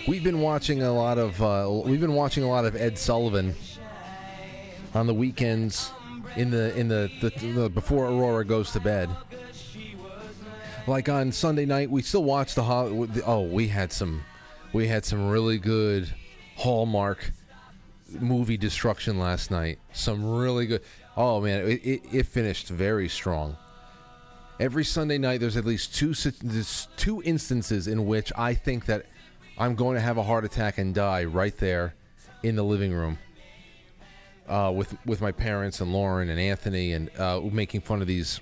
we 0.07 0.13
we've 0.13 0.23
been 0.23 0.41
watching 0.41 0.81
a 0.83 0.91
lot 0.91 1.17
of 1.17 1.41
uh, 1.41 1.69
we've 1.85 2.01
been 2.01 2.13
watching 2.13 2.43
a 2.43 2.49
lot 2.49 2.65
of 2.65 2.75
Ed 2.75 2.97
Sullivan 2.97 3.55
on 4.93 5.07
the 5.07 5.13
weekends 5.13 5.91
in 6.35 6.51
the 6.51 6.75
in 6.77 6.87
the, 6.87 7.11
the, 7.21 7.29
the 7.47 7.69
before 7.69 8.05
Aurora 8.05 8.45
goes 8.45 8.71
to 8.71 8.79
bed. 8.79 9.09
Like 10.87 11.07
on 11.07 11.31
Sunday 11.31 11.65
night, 11.65 11.91
we 11.91 12.01
still 12.01 12.23
watch 12.23 12.55
the 12.55 12.63
Oh, 13.25 13.43
we 13.43 13.67
had 13.67 13.91
some 13.91 14.23
we 14.73 14.87
had 14.87 15.05
some 15.05 15.29
really 15.29 15.57
good 15.59 16.11
Hallmark 16.55 17.31
movie 18.19 18.57
destruction 18.57 19.19
last 19.19 19.51
night. 19.51 19.79
Some 19.93 20.25
really 20.25 20.65
good. 20.65 20.81
Oh 21.19 21.41
man, 21.41 21.67
it, 21.67 21.85
it, 21.85 22.01
it 22.13 22.25
finished 22.27 22.69
very 22.69 23.09
strong. 23.09 23.57
Every 24.57 24.85
Sunday 24.85 25.17
night, 25.17 25.41
there's 25.41 25.57
at 25.57 25.65
least 25.65 25.93
two 25.93 26.13
two 26.95 27.21
instances 27.23 27.89
in 27.89 28.05
which 28.07 28.31
I 28.37 28.53
think 28.53 28.85
that 28.85 29.05
I'm 29.57 29.75
going 29.75 29.95
to 29.95 30.01
have 30.01 30.17
a 30.17 30.23
heart 30.23 30.45
attack 30.45 30.77
and 30.77 30.95
die 30.95 31.25
right 31.25 31.55
there 31.57 31.93
in 32.41 32.55
the 32.55 32.63
living 32.63 32.93
room 32.93 33.17
uh, 34.47 34.71
with 34.73 34.95
with 35.05 35.19
my 35.19 35.33
parents 35.33 35.81
and 35.81 35.91
Lauren 35.91 36.29
and 36.29 36.39
Anthony 36.39 36.93
and 36.93 37.09
uh, 37.19 37.41
making 37.41 37.81
fun 37.81 37.99
of 37.99 38.07
these 38.07 38.39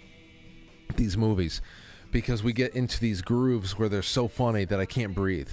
these 0.96 1.18
movies 1.18 1.62
because 2.12 2.44
we 2.44 2.54
get 2.54 2.76
into 2.76 3.00
these 3.00 3.24
grooves 3.24 3.80
where 3.80 3.90
they're 3.90 4.04
so 4.04 4.28
funny 4.28 4.66
that 4.66 4.80
I 4.80 4.86
can't 4.86 5.16
breathe. 5.16 5.50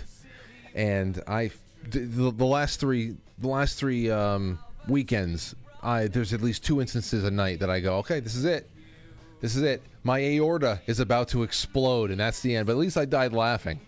And 0.75 1.23
I, 1.27 1.53
the, 1.89 2.31
the 2.31 2.45
last 2.45 2.81
three, 2.81 3.17
the 3.39 3.49
last 3.49 3.79
three 3.79 4.11
um, 4.11 4.59
weekends, 4.89 5.55
I 5.85 6.07
there's 6.09 6.33
at 6.33 6.41
least 6.41 6.65
two 6.65 6.81
instances 6.81 7.25
a 7.25 7.31
night 7.31 7.61
that 7.61 7.71
I 7.71 7.81
go, 7.81 7.99
okay, 7.99 8.21
this 8.21 8.35
is 8.35 8.45
it, 8.45 8.71
this 9.41 9.55
is 9.55 9.63
it. 9.63 9.83
My 10.03 10.21
aorta 10.21 10.81
is 10.87 11.01
about 11.01 11.29
to 11.29 11.43
explode, 11.43 12.11
and 12.11 12.19
that's 12.19 12.41
the 12.41 12.57
end. 12.57 12.67
But 12.67 12.73
at 12.73 12.79
least 12.79 12.97
I 12.97 13.05
died 13.05 13.33
laughing. 13.33 13.81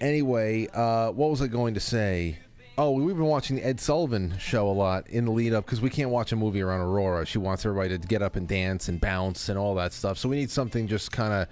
Anyway, 0.00 0.68
uh, 0.72 1.10
what 1.10 1.30
was 1.30 1.42
I 1.42 1.48
going 1.48 1.74
to 1.74 1.80
say? 1.80 2.38
Oh, 2.76 2.92
we've 2.92 3.16
been 3.16 3.26
watching 3.26 3.56
the 3.56 3.66
Ed 3.66 3.80
Sullivan 3.80 4.38
show 4.38 4.68
a 4.68 4.70
lot 4.70 5.08
in 5.08 5.24
the 5.24 5.32
lead 5.32 5.52
up 5.52 5.66
because 5.66 5.80
we 5.80 5.90
can't 5.90 6.10
watch 6.10 6.30
a 6.30 6.36
movie 6.36 6.60
around 6.60 6.80
Aurora. 6.80 7.26
She 7.26 7.38
wants 7.38 7.66
everybody 7.66 7.98
to 7.98 8.06
get 8.06 8.22
up 8.22 8.36
and 8.36 8.46
dance 8.46 8.88
and 8.88 9.00
bounce 9.00 9.48
and 9.48 9.58
all 9.58 9.74
that 9.74 9.92
stuff. 9.92 10.16
So 10.18 10.28
we 10.28 10.36
need 10.36 10.50
something 10.50 10.86
just 10.86 11.10
kind 11.10 11.32
of 11.32 11.48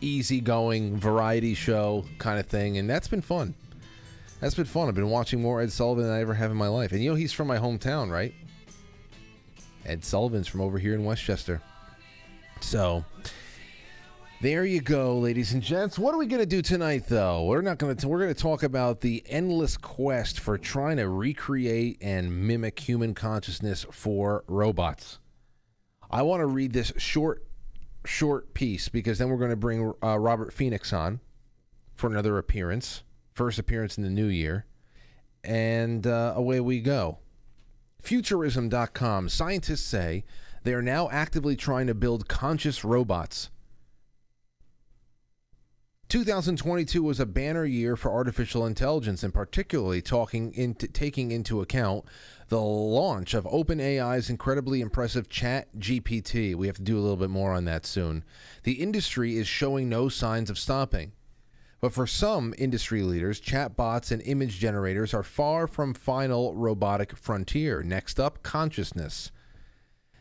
easygoing 0.00 0.96
variety 0.96 1.54
show 1.54 2.06
kind 2.16 2.40
of 2.40 2.46
thing, 2.46 2.78
and 2.78 2.88
that's 2.88 3.08
been 3.08 3.20
fun. 3.20 3.54
That's 4.44 4.56
been 4.56 4.66
fun. 4.66 4.88
I've 4.88 4.94
been 4.94 5.08
watching 5.08 5.40
more 5.40 5.62
Ed 5.62 5.72
Sullivan 5.72 6.04
than 6.04 6.12
I 6.12 6.20
ever 6.20 6.34
have 6.34 6.50
in 6.50 6.56
my 6.58 6.68
life. 6.68 6.92
And 6.92 7.02
you 7.02 7.08
know, 7.08 7.16
he's 7.16 7.32
from 7.32 7.48
my 7.48 7.56
hometown, 7.56 8.10
right? 8.10 8.34
Ed 9.86 10.04
Sullivan's 10.04 10.46
from 10.46 10.60
over 10.60 10.78
here 10.78 10.92
in 10.92 11.02
Westchester. 11.02 11.62
So 12.60 13.06
there 14.42 14.66
you 14.66 14.82
go, 14.82 15.16
ladies 15.16 15.54
and 15.54 15.62
gents. 15.62 15.98
What 15.98 16.14
are 16.14 16.18
we 16.18 16.26
going 16.26 16.42
to 16.42 16.46
do 16.46 16.60
tonight, 16.60 17.04
though? 17.08 17.44
We're 17.44 17.62
not 17.62 17.78
going 17.78 17.96
to. 17.96 18.06
We're 18.06 18.18
going 18.18 18.34
to 18.34 18.38
talk 18.38 18.62
about 18.62 19.00
the 19.00 19.24
endless 19.30 19.78
quest 19.78 20.38
for 20.40 20.58
trying 20.58 20.98
to 20.98 21.08
recreate 21.08 21.96
and 22.02 22.46
mimic 22.46 22.78
human 22.80 23.14
consciousness 23.14 23.86
for 23.90 24.44
robots. 24.46 25.20
I 26.10 26.20
want 26.20 26.40
to 26.40 26.46
read 26.46 26.74
this 26.74 26.92
short, 26.98 27.46
short 28.04 28.52
piece 28.52 28.90
because 28.90 29.16
then 29.16 29.30
we're 29.30 29.38
going 29.38 29.48
to 29.48 29.56
bring 29.56 29.94
uh, 30.02 30.18
Robert 30.18 30.52
Phoenix 30.52 30.92
on 30.92 31.20
for 31.94 32.10
another 32.10 32.36
appearance, 32.36 33.04
first 33.34 33.58
appearance 33.58 33.96
in 33.96 34.04
the 34.04 34.10
new 34.10 34.26
year, 34.26 34.66
and 35.42 36.06
uh, 36.06 36.32
away 36.36 36.60
we 36.60 36.80
go. 36.80 37.18
Futurism.com. 38.02 39.28
Scientists 39.28 39.84
say 39.84 40.24
they 40.62 40.74
are 40.74 40.82
now 40.82 41.08
actively 41.10 41.56
trying 41.56 41.86
to 41.86 41.94
build 41.94 42.28
conscious 42.28 42.84
robots 42.84 43.50
2022 46.14 47.02
was 47.02 47.18
a 47.18 47.26
banner 47.26 47.64
year 47.64 47.96
for 47.96 48.12
artificial 48.12 48.64
intelligence, 48.66 49.24
and 49.24 49.32
particularly 49.34 50.00
talking 50.00 50.52
into, 50.52 50.86
taking 50.86 51.32
into 51.32 51.60
account 51.60 52.04
the 52.50 52.60
launch 52.60 53.34
of 53.34 53.44
OpenAI's 53.46 54.30
incredibly 54.30 54.80
impressive 54.80 55.28
Chat 55.28 55.66
GPT. 55.76 56.54
We 56.54 56.68
have 56.68 56.76
to 56.76 56.82
do 56.82 56.96
a 56.96 57.00
little 57.00 57.16
bit 57.16 57.30
more 57.30 57.52
on 57.52 57.64
that 57.64 57.86
soon. 57.86 58.22
The 58.64 58.74
industry 58.74 59.36
is 59.36 59.48
showing 59.48 59.88
no 59.88 60.08
signs 60.08 60.50
of 60.50 60.58
stopping. 60.58 61.12
But 61.84 61.92
for 61.92 62.06
some 62.06 62.54
industry 62.56 63.02
leaders, 63.02 63.42
chatbots 63.42 64.10
and 64.10 64.22
image 64.22 64.58
generators 64.58 65.12
are 65.12 65.22
far 65.22 65.66
from 65.66 65.92
final 65.92 66.54
robotic 66.54 67.14
frontier. 67.14 67.82
Next 67.82 68.18
up, 68.18 68.42
consciousness. 68.42 69.30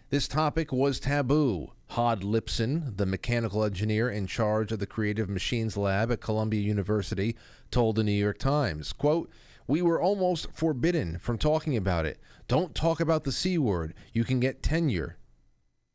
This 0.09 0.27
topic 0.27 0.73
was 0.73 0.99
taboo. 0.99 1.71
Hod 1.91 2.21
Lipson, 2.21 2.97
the 2.97 3.05
mechanical 3.05 3.63
engineer 3.63 4.09
in 4.09 4.27
charge 4.27 4.73
of 4.73 4.79
the 4.79 4.85
Creative 4.85 5.29
Machines 5.29 5.77
Lab 5.77 6.11
at 6.11 6.19
Columbia 6.19 6.59
University, 6.59 7.37
told 7.71 7.95
the 7.95 8.03
New 8.03 8.11
York 8.11 8.39
Times, 8.39 8.91
quote, 8.91 9.31
"We 9.65 9.81
were 9.81 10.01
almost 10.01 10.51
forbidden 10.51 11.17
from 11.17 11.37
talking 11.37 11.77
about 11.77 12.05
it. 12.05 12.19
Don't 12.49 12.75
talk 12.75 12.99
about 12.99 13.23
the 13.23 13.31
C 13.31 13.57
word. 13.57 13.93
You 14.11 14.25
can 14.25 14.41
get 14.41 14.63
tenure 14.63 15.15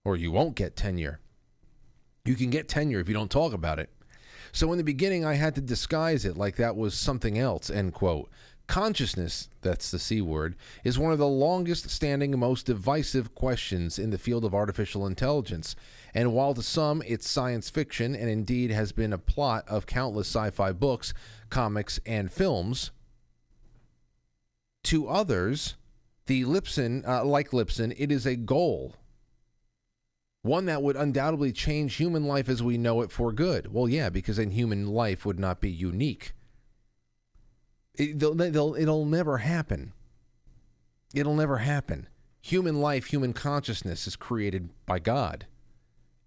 or 0.03 0.17
you 0.17 0.33
won't 0.33 0.57
get 0.57 0.77
tenure. 0.77 1.21
You 2.25 2.37
can 2.37 2.49
get 2.49 2.69
tenure 2.69 3.01
if 3.01 3.09
you 3.09 3.13
don't 3.13 3.31
talk 3.31 3.53
about 3.53 3.79
it." 3.79 3.91
So 4.53 4.71
in 4.73 4.79
the 4.79 4.85
beginning 4.85 5.25
I 5.25 5.35
had 5.35 5.55
to 5.57 5.61
disguise 5.61 6.25
it 6.25 6.37
like 6.37 6.57
that 6.57 6.77
was 6.77 6.95
something 6.95 7.39
else, 7.39 7.71
end 7.71 7.95
quote. 7.95 8.29
Consciousness, 8.67 9.49
that's 9.63 9.91
the 9.91 9.99
C 9.99 10.21
word, 10.21 10.55
is 10.85 10.99
one 10.99 11.11
of 11.11 11.19
the 11.19 11.27
longest 11.27 11.89
standing, 11.89 12.39
most 12.39 12.67
divisive 12.67 13.35
questions 13.35 13.99
in 13.99 14.11
the 14.11 14.19
field 14.19 14.45
of 14.45 14.55
artificial 14.55 15.07
intelligence. 15.07 15.75
And 16.15 16.35
while 16.35 16.53
to 16.53 16.63
some 16.63 17.03
it's 17.07 17.29
science 17.29 17.71
fiction 17.71 18.15
and 18.15 18.29
indeed 18.29 18.71
has 18.71 18.93
been 18.93 19.15
a 19.15 19.19
plot 19.19 19.65
of 19.69 19.87
countless 19.87 20.29
sci 20.29 20.51
fi 20.51 20.73
books, 20.73 21.15
comics, 21.49 21.99
and 22.05 22.31
films, 22.31 22.91
to 24.85 25.09
others, 25.09 25.77
the 26.27 26.45
Lipson, 26.45 27.07
uh, 27.09 27.25
like 27.25 27.51
Lipson, 27.51 27.95
it 27.97 28.13
is 28.13 28.27
a 28.27 28.37
goal. 28.37 28.95
One 30.43 30.67
that 30.67 30.83
would 30.83 30.97
undoubtedly 30.97 31.53
change 31.53 31.97
human 31.97 32.25
life 32.25 32.49
as 32.49 32.63
we 32.63 32.79
know 32.79 33.03
it 33.03 33.11
for 33.11 33.33
good. 33.33 33.73
Well, 33.73 33.89
yeah, 33.89 34.09
because 34.09 34.37
then 34.37 34.53
human 34.53 34.87
life 34.87 35.27
would 35.27 35.39
not 35.39 35.61
be 35.61 35.71
unique. 35.71 36.33
It, 37.95 38.19
they'll, 38.19 38.35
they'll, 38.35 38.75
it'll 38.75 39.05
never 39.05 39.39
happen. 39.39 39.93
It'll 41.13 41.35
never 41.35 41.59
happen. 41.59 42.09
Human 42.41 42.81
life, 42.81 43.07
human 43.07 43.33
consciousness 43.33 44.07
is 44.07 44.17
created 44.17 44.71
by 44.87 45.01
God. 45.01 45.47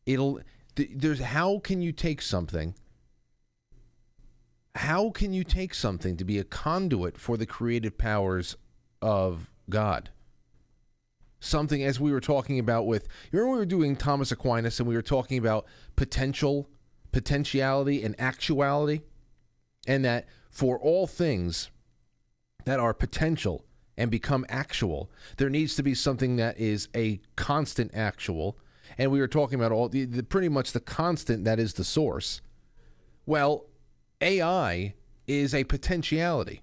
It'll 0.05 0.41
there's 0.75 1.19
how 1.19 1.59
can 1.59 1.81
you 1.81 1.91
take 1.91 2.21
something 2.21 2.73
how 4.75 5.09
can 5.09 5.33
you 5.33 5.43
take 5.43 5.73
something 5.73 6.15
to 6.17 6.23
be 6.23 6.37
a 6.37 6.43
conduit 6.43 7.17
for 7.17 7.35
the 7.37 7.45
creative 7.45 7.97
powers 7.97 8.55
of 9.01 9.51
God? 9.69 10.09
Something 11.43 11.83
as 11.83 11.99
we 11.99 12.11
were 12.11 12.21
talking 12.21 12.59
about 12.59 12.85
with 12.85 13.07
you 13.31 13.39
remember 13.39 13.53
we 13.53 13.57
were 13.57 13.65
doing 13.65 13.95
Thomas 13.95 14.31
Aquinas 14.31 14.79
and 14.79 14.87
we 14.87 14.95
were 14.95 15.01
talking 15.01 15.39
about 15.39 15.65
potential, 15.95 16.69
potentiality 17.11 18.03
and 18.03 18.15
actuality 18.21 19.01
and 19.87 20.05
that 20.05 20.27
for 20.51 20.77
all 20.77 21.07
things 21.07 21.71
that 22.65 22.79
are 22.79 22.93
potential 22.93 23.65
and 23.97 24.11
become 24.11 24.45
actual, 24.49 25.09
there 25.37 25.49
needs 25.49 25.75
to 25.75 25.83
be 25.83 25.95
something 25.95 26.35
that 26.35 26.59
is 26.59 26.87
a 26.95 27.19
constant 27.35 27.91
actual. 27.93 28.55
And 28.99 29.11
we 29.11 29.19
were 29.19 29.27
talking 29.27 29.59
about 29.59 29.71
all 29.71 29.89
the, 29.89 30.05
the 30.05 30.21
pretty 30.21 30.47
much 30.49 30.73
the 30.73 30.79
constant 30.79 31.43
that 31.45 31.59
is 31.59 31.73
the 31.73 31.83
source. 31.83 32.41
Well, 33.25 33.65
AI 34.21 34.93
is 35.25 35.55
a 35.55 35.63
potentiality. 35.63 36.61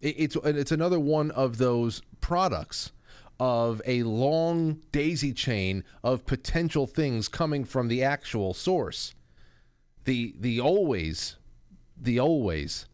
It, 0.00 0.14
it's 0.18 0.36
it's 0.44 0.72
another 0.72 0.98
one 0.98 1.30
of 1.32 1.58
those 1.58 2.00
products 2.20 2.92
of 3.38 3.82
a 3.86 4.02
long 4.02 4.80
daisy 4.92 5.32
chain 5.32 5.84
of 6.02 6.26
potential 6.26 6.86
things 6.86 7.28
coming 7.28 7.64
from 7.64 7.88
the 7.88 8.02
actual 8.02 8.54
source. 8.54 9.14
The 10.04 10.34
the 10.38 10.60
always 10.60 11.36
the 12.00 12.20
always. 12.20 12.86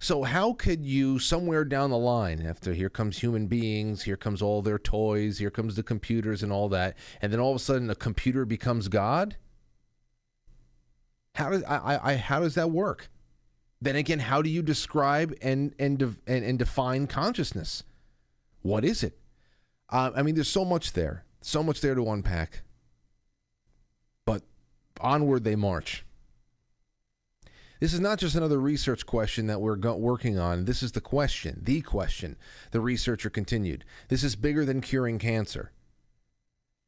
So 0.00 0.22
how 0.22 0.52
could 0.52 0.84
you 0.84 1.18
somewhere 1.18 1.64
down 1.64 1.90
the 1.90 1.98
line 1.98 2.40
after 2.46 2.72
here 2.72 2.88
comes 2.88 3.18
human 3.18 3.48
beings, 3.48 4.02
here 4.04 4.16
comes 4.16 4.40
all 4.40 4.62
their 4.62 4.78
toys, 4.78 5.38
here 5.38 5.50
comes 5.50 5.74
the 5.74 5.82
computers 5.82 6.42
and 6.42 6.52
all 6.52 6.68
that, 6.68 6.96
and 7.20 7.32
then 7.32 7.40
all 7.40 7.50
of 7.50 7.56
a 7.56 7.58
sudden 7.58 7.90
a 7.90 7.96
computer 7.96 8.44
becomes 8.44 8.86
God? 8.86 9.36
How 11.34 11.50
does 11.50 11.64
I, 11.64 11.98
I 12.02 12.16
how 12.16 12.40
does 12.40 12.54
that 12.54 12.70
work? 12.70 13.10
Then 13.80 13.96
again, 13.96 14.20
how 14.20 14.42
do 14.42 14.50
you 14.50 14.62
describe 14.62 15.34
and 15.42 15.74
and 15.78 16.00
and, 16.26 16.44
and 16.44 16.58
define 16.58 17.06
consciousness? 17.06 17.82
What 18.62 18.84
is 18.84 19.02
it? 19.02 19.18
Uh, 19.90 20.10
I 20.14 20.22
mean, 20.22 20.34
there's 20.34 20.48
so 20.48 20.64
much 20.64 20.92
there, 20.92 21.24
so 21.40 21.62
much 21.62 21.80
there 21.80 21.94
to 21.94 22.10
unpack. 22.10 22.62
But 24.26 24.42
onward 25.00 25.44
they 25.44 25.56
march. 25.56 26.04
This 27.80 27.92
is 27.94 28.00
not 28.00 28.18
just 28.18 28.34
another 28.34 28.58
research 28.58 29.06
question 29.06 29.46
that 29.46 29.60
we're 29.60 29.76
go- 29.76 29.96
working 29.96 30.38
on. 30.38 30.64
This 30.64 30.82
is 30.82 30.92
the 30.92 31.00
question, 31.00 31.60
the 31.62 31.80
question. 31.80 32.36
The 32.72 32.80
researcher 32.80 33.30
continued. 33.30 33.84
This 34.08 34.24
is 34.24 34.34
bigger 34.34 34.64
than 34.64 34.80
curing 34.80 35.18
cancer. 35.18 35.70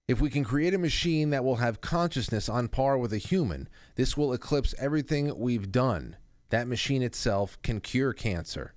If 0.09 0.21
we 0.21 0.31
can 0.31 0.43
create 0.43 0.75
a 0.75 0.79
machine 0.79 1.31
that 1.31 1.45
will 1.45 1.57
have 1.57 1.81
consciousness 1.81 2.49
on 2.49 2.67
par 2.67 2.99
with 2.99 3.13
a 3.13 3.19
human, 3.19 3.69
this 3.95 4.17
will 4.17 4.33
eclipse 4.33 4.75
everything 4.77 5.39
we've 5.39 5.71
done. 5.71 6.17
That 6.49 6.67
machine 6.67 7.03
itself 7.03 7.57
can 7.63 7.81
cure 7.81 8.13
cancer. 8.13 8.75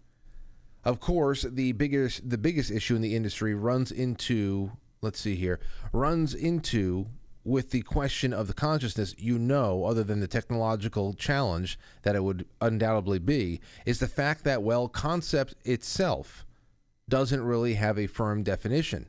Of 0.85 0.99
course, 0.99 1.43
the 1.43 1.71
biggest 1.71 2.29
the 2.29 2.37
biggest 2.37 2.71
issue 2.71 2.95
in 2.95 3.01
the 3.01 3.15
industry 3.15 3.55
runs 3.55 3.91
into 3.91 4.71
let's 5.01 5.19
see 5.19 5.35
here 5.35 5.59
runs 5.91 6.33
into 6.33 7.07
with 7.45 7.71
the 7.71 7.81
question 7.81 8.33
of 8.33 8.47
the 8.47 8.53
consciousness, 8.53 9.15
you 9.17 9.37
know, 9.37 9.85
other 9.85 10.03
than 10.03 10.19
the 10.19 10.27
technological 10.27 11.13
challenge 11.13 11.77
that 12.03 12.15
it 12.15 12.23
would 12.23 12.45
undoubtedly 12.61 13.19
be, 13.19 13.59
is 13.85 13.99
the 13.99 14.07
fact 14.07 14.45
that, 14.45 14.63
well, 14.63 14.87
concept 14.87 15.53
itself, 15.65 16.45
doesn't 17.09 17.43
really 17.43 17.73
have 17.73 17.99
a 17.99 18.07
firm 18.07 18.43
definition 18.43 19.07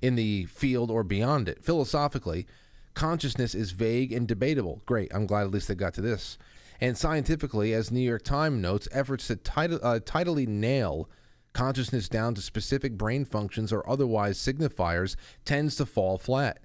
in 0.00 0.14
the 0.14 0.44
field 0.46 0.90
or 0.90 1.02
beyond 1.02 1.48
it. 1.48 1.64
Philosophically, 1.64 2.46
consciousness 2.94 3.54
is 3.54 3.72
vague 3.72 4.12
and 4.12 4.28
debatable. 4.28 4.80
Great, 4.86 5.12
I'm 5.12 5.26
glad 5.26 5.42
at 5.42 5.50
least 5.50 5.66
they 5.66 5.74
got 5.74 5.94
to 5.94 6.00
this. 6.00 6.38
And 6.80 6.96
scientifically, 6.96 7.74
as 7.74 7.90
New 7.90 8.00
York 8.00 8.22
Times 8.22 8.60
notes, 8.60 8.88
efforts 8.90 9.26
to 9.26 9.36
tit- 9.36 9.82
uh, 9.82 10.00
nail 10.48 11.08
consciousness 11.52 12.08
down 12.08 12.34
to 12.34 12.40
specific 12.40 12.96
brain 12.96 13.24
functions 13.24 13.72
or 13.72 13.88
otherwise 13.88 14.38
signifiers 14.38 15.16
tends 15.44 15.76
to 15.76 15.84
fall 15.84 16.16
flat. 16.16 16.60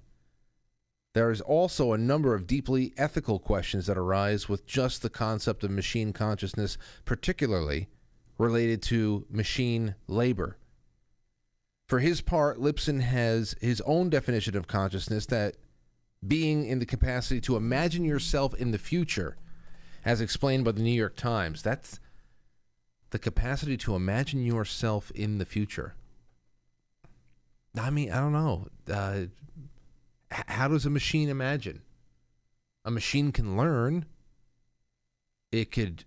There 1.13 1.32
is 1.32 1.41
also 1.41 1.91
a 1.93 1.97
number 1.97 2.36
of 2.36 2.45
deeply 2.45 2.93
ethical 2.97 3.39
questions 3.39 3.88
that 3.88 3.97
arise 3.97 4.47
with 4.47 4.65
just 4.65 5.01
the 5.01 5.10
concept 5.10 5.63
of 5.63 5.71
machine 5.71 6.13
consciousness, 6.13 6.78
particularly 7.06 7.88
related 8.38 8.82
to 8.84 9.25
machine 9.30 9.95
labor. 10.08 10.58
For 11.88 11.99
his 11.99 12.21
part, 12.21 12.60
Lipson 12.60 13.01
has 13.01 13.56
his 13.62 13.82
own 13.82 14.10
definition 14.10 14.58
of 14.58 14.67
consciousness 14.67 15.25
that 15.28 15.56
being 16.25 16.65
in 16.65 16.80
the 16.80 16.86
capacity 16.86 17.39
to 17.41 17.56
imagine 17.56 18.04
yourself 18.04 18.54
in 18.56 18.71
the 18.71 18.78
future, 18.78 19.38
as 20.05 20.21
explained 20.21 20.63
by 20.63 20.71
the 20.71 20.83
New 20.83 20.91
York 20.91 21.15
Times. 21.15 21.63
That's 21.63 21.99
the 23.09 23.19
capacity 23.19 23.75
to 23.77 23.95
imagine 23.95 24.45
yourself 24.45 25.11
in 25.11 25.39
the 25.39 25.45
future. 25.45 25.95
I 27.77 27.89
mean, 27.89 28.11
I 28.11 28.17
don't 28.17 28.31
know. 28.31 28.67
Uh, 28.89 29.25
how 30.31 30.67
does 30.67 30.85
a 30.85 30.89
machine 30.89 31.27
imagine? 31.27 31.81
A 32.85 32.91
machine 32.91 33.31
can 33.31 33.57
learn. 33.57 34.05
It 35.51 35.71
could. 35.71 36.05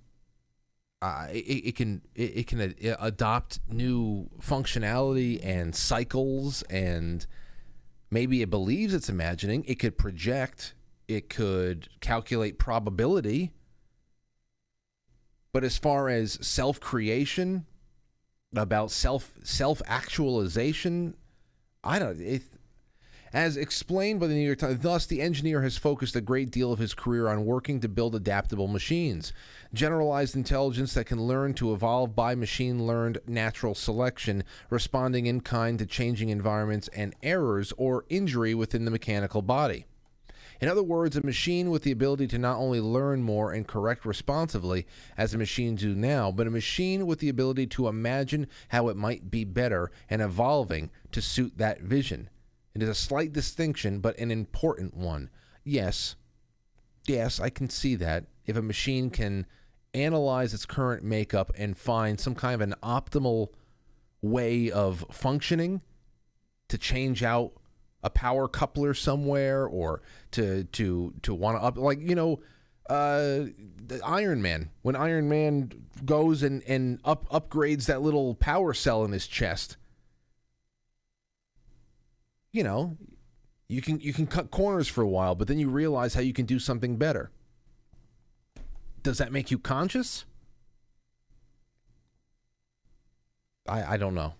Uh, 1.01 1.29
it, 1.31 1.37
it 1.39 1.77
can 1.77 2.03
it, 2.15 2.39
it 2.39 2.47
can 2.49 2.61
uh, 2.61 2.97
adopt 2.99 3.61
new 3.69 4.29
functionality 4.41 5.39
and 5.45 5.75
cycles 5.75 6.63
and 6.63 7.25
maybe 8.11 8.43
it 8.43 8.51
believes 8.51 8.93
it's 8.93 9.09
imagining 9.09 9.65
it 9.69 9.77
could 9.77 9.97
project 9.97 10.75
it 11.07 11.31
could 11.31 11.89
calculate 12.01 12.59
probability 12.59 13.53
but 15.59 15.65
as 15.65 15.77
far 15.77 16.09
as 16.09 16.39
self 16.41 16.79
creation 16.79 17.67
about 18.55 18.93
self 18.93 19.35
self 19.43 19.83
actualization 19.89 21.17
i 21.83 21.99
don't 21.99 22.21
it, 22.21 22.43
as 23.33 23.57
explained 23.57 24.21
by 24.21 24.29
the 24.29 24.35
New 24.35 24.47
York 24.47 24.61
Times, 24.61 24.79
thus 24.83 25.07
the 25.07 25.21
engineer 25.21 25.63
has 25.63 25.77
focused 25.77 26.15
a 26.15 26.21
great 26.21 26.53
deal 26.53 26.73
of 26.73 26.79
his 26.79 26.95
career 26.95 27.27
on 27.27 27.45
working 27.45 27.81
to 27.81 27.89
build 27.89 28.15
adaptable 28.15 28.69
machines. 28.69 29.33
Generalized 29.75 30.37
intelligence 30.37 30.95
that 30.95 31.07
can 31.07 31.27
learn 31.27 31.55
to 31.55 31.73
evolve 31.73 32.15
by 32.15 32.37
machine 32.37 32.87
learned 32.87 33.19
natural 33.27 33.75
selection, 33.75 34.45
responding 34.71 35.27
in 35.27 35.41
kind 35.41 35.77
to 35.81 35.87
changing 35.87 36.29
environments 36.29 36.87
and 36.95 37.17
errors 37.21 37.73
or 37.77 38.05
injury 38.09 38.55
within 38.55 38.85
the 38.85 38.93
mechanical 38.93 39.43
body. 39.43 39.87
In 40.61 40.69
other 40.69 40.83
words, 40.83 41.17
a 41.17 41.25
machine 41.25 41.71
with 41.71 41.83
the 41.85 41.93
ability 41.93 42.27
to 42.29 42.39
not 42.39 42.59
only 42.59 42.81
learn 42.81 43.23
more 43.23 43.53
and 43.53 43.67
correct 43.67 44.05
responsively, 44.05 44.87
as 45.17 45.33
a 45.33 45.39
machine 45.39 45.77
do 45.77 45.95
now, 45.95 46.33
but 46.33 46.47
a 46.47 46.51
machine 46.51 47.07
with 47.07 47.21
the 47.21 47.29
ability 47.29 47.67
to 47.69 47.89
imagine 47.89 48.49
how 48.69 48.89
it 48.89 48.97
might 48.97 49.31
be 49.31 49.45
better 49.45 49.91
and 50.11 50.21
evolving 50.21 50.91
to 51.13 51.23
suit 51.23 51.59
that 51.59 51.81
vision. 51.81 52.29
It 52.75 52.83
is 52.83 52.89
a 52.89 52.95
slight 52.95 53.33
distinction, 53.33 54.01
but 54.01 54.19
an 54.19 54.31
important 54.31 54.97
one. 54.97 55.31
Yes, 55.65 56.17
yes, 57.07 57.41
I 57.41 57.51
can 57.51 57.69
see 57.69 57.95
that. 57.97 58.25
If 58.47 58.57
a 58.57 58.63
machine 58.63 59.11
can 59.11 59.47
analyze 59.95 60.55
its 60.55 60.67
current 60.67 61.03
makeup 61.05 61.53
and 61.57 61.77
find 61.77 62.19
some 62.21 62.35
kind 62.35 62.55
of 62.55 62.61
an 62.61 62.75
optimal 62.83 63.49
way 64.21 64.71
of 64.71 65.05
functioning 65.11 65.83
to 66.69 66.79
change 66.79 67.23
out 67.23 67.53
a 68.03 68.11
power 68.11 68.49
coupler 68.49 68.95
somewhere 68.95 69.67
or 69.67 70.03
to 70.33 70.65
to 70.65 71.15
to 71.23 71.35
want 71.35 71.59
to 71.59 71.63
up 71.63 71.77
like 71.77 72.01
you 72.01 72.15
know 72.15 72.41
uh 72.89 73.45
Iron 74.05 74.41
Man 74.41 74.71
when 74.83 74.97
Iron 74.97 75.29
Man 75.29 75.71
goes 76.05 76.43
and 76.43 76.63
and 76.65 77.01
up 77.05 77.29
upgrades 77.31 77.87
that 77.87 78.03
little 78.03 78.35
power 78.35 78.73
cell 78.73 79.05
in 79.05 79.13
his 79.13 79.27
chest 79.27 79.77
you 82.53 82.63
know, 82.63 82.97
you 83.69 83.83
can 83.83 84.01
you 84.01 84.13
can 84.13 84.27
cut 84.27 84.51
corners 84.51 84.89
for 84.89 85.03
a 85.03 85.09
while, 85.09 85.35
but 85.35 85.49
then 85.49 85.59
you 85.59 85.69
realize 85.69 86.15
how 86.15 86.21
you 86.21 86.33
can 86.33 86.47
do 86.47 86.59
something 86.59 86.97
better. 86.97 87.31
Does 89.03 89.19
that 89.19 89.33
make 89.33 89.51
you 89.51 89.59
conscious? 89.59 90.25
I 93.69 93.95
I 93.95 93.97
don't 93.97 94.15
know. 94.15 94.35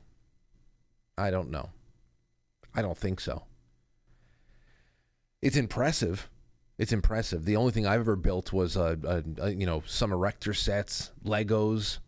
I 1.17 1.31
don't 1.31 1.51
know. 1.51 1.71
I 2.79 2.83
don't 2.83 2.97
think 2.97 3.21
so. 3.21 3.43
It's 5.43 5.57
impressive. 5.57 6.31
It's 6.79 6.93
impressive. 6.93 7.45
The 7.45 7.57
only 7.57 7.73
thing 7.73 7.89
I've 7.89 7.99
ever 7.99 8.15
built 8.15 8.53
was 8.53 8.77
a, 8.77 8.97
a, 9.05 9.47
a 9.47 9.51
you 9.51 9.67
know 9.67 9.83
some 9.85 10.13
erector 10.13 10.55
sets, 10.55 11.11
Legos. 11.25 11.99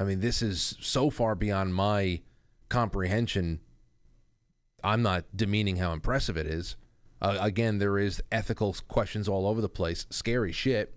I 0.00 0.04
mean, 0.04 0.20
this 0.20 0.40
is 0.40 0.78
so 0.80 1.10
far 1.10 1.34
beyond 1.34 1.74
my 1.74 2.22
comprehension 2.70 3.60
I'm 4.82 5.02
not 5.02 5.26
demeaning 5.36 5.76
how 5.76 5.92
impressive 5.92 6.38
it 6.38 6.46
is. 6.46 6.76
Uh, 7.20 7.36
again, 7.38 7.78
there 7.78 7.98
is 7.98 8.22
ethical 8.32 8.74
questions 8.88 9.28
all 9.28 9.46
over 9.46 9.60
the 9.60 9.68
place. 9.68 10.06
Scary 10.08 10.52
shit. 10.52 10.94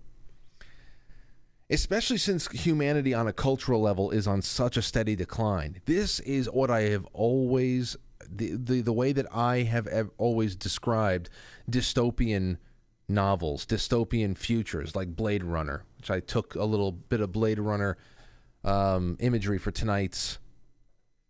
Especially 1.68 2.16
since 2.16 2.48
humanity 2.48 3.12
on 3.12 3.28
a 3.28 3.32
cultural 3.32 3.82
level 3.82 4.10
is 4.10 4.26
on 4.26 4.40
such 4.40 4.78
a 4.78 4.82
steady 4.82 5.14
decline. 5.14 5.82
This 5.84 6.18
is 6.20 6.48
what 6.50 6.70
I 6.70 6.82
have 6.82 7.06
always 7.12 7.96
the 8.30 8.56
the, 8.56 8.80
the 8.80 8.92
way 8.92 9.12
that 9.12 9.26
I 9.34 9.62
have 9.62 9.86
ev- 9.86 10.10
always 10.18 10.54
described 10.56 11.30
dystopian 11.70 12.58
novels, 13.08 13.66
dystopian 13.66 14.36
futures 14.36 14.96
like 14.96 15.14
Blade 15.14 15.44
Runner, 15.44 15.84
which 15.98 16.10
I 16.10 16.20
took 16.20 16.54
a 16.54 16.64
little 16.64 16.92
bit 16.92 17.20
of 17.20 17.32
Blade 17.32 17.58
Runner 17.58 17.96
um, 18.64 19.16
imagery 19.20 19.58
for 19.58 19.70
tonight's 19.70 20.38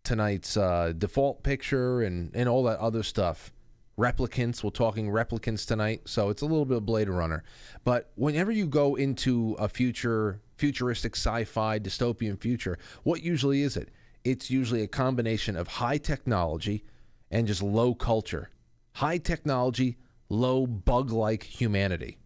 tonight's 0.03 0.55
uh, 0.55 0.93
default 0.97 1.43
picture 1.43 2.01
and, 2.01 2.31
and 2.33 2.47
all 2.47 2.63
that 2.63 2.79
other 2.79 3.03
stuff. 3.03 3.51
Replicants, 3.99 4.63
we're 4.63 4.69
talking 4.69 5.09
replicants 5.09 5.65
tonight, 5.65 6.01
so 6.05 6.29
it's 6.29 6.41
a 6.41 6.45
little 6.45 6.65
bit 6.65 6.77
of 6.77 6.85
Blade 6.85 7.09
Runner. 7.09 7.43
But 7.83 8.11
whenever 8.15 8.51
you 8.51 8.67
go 8.67 8.95
into 8.95 9.55
a 9.59 9.67
future, 9.67 10.39
futuristic 10.55 11.15
sci-fi 11.15 11.79
dystopian 11.79 12.39
future, 12.39 12.77
what 13.03 13.23
usually 13.23 13.63
is 13.63 13.75
it? 13.75 13.89
It's 14.27 14.51
usually 14.51 14.83
a 14.83 14.87
combination 14.87 15.55
of 15.55 15.69
high 15.69 15.97
technology 15.97 16.83
and 17.31 17.47
just 17.47 17.63
low 17.63 17.95
culture. 17.95 18.49
High 18.95 19.19
technology, 19.19 19.95
low 20.27 20.67
bug-like 20.67 21.43
humanity. 21.43 22.17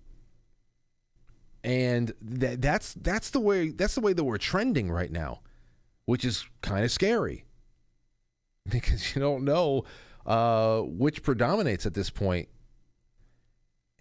And 1.64 2.12
that, 2.20 2.60
that's 2.60 2.96
that's 2.96 3.30
the 3.30 3.40
way 3.40 3.70
that's 3.70 3.94
the 3.94 4.02
way 4.02 4.14
that 4.14 4.24
we're 4.24 4.40
trending 4.40 4.90
right 4.92 5.12
now, 5.12 5.42
which 6.06 6.26
is 6.26 6.44
kind 6.64 6.84
of 6.84 6.90
scary 6.90 7.46
because 8.70 9.14
you 9.14 9.22
don't 9.22 9.44
know 9.44 9.84
uh, 10.26 10.80
which 10.80 11.22
predominates 11.22 11.86
at 11.86 11.94
this 11.94 12.10
point. 12.10 12.50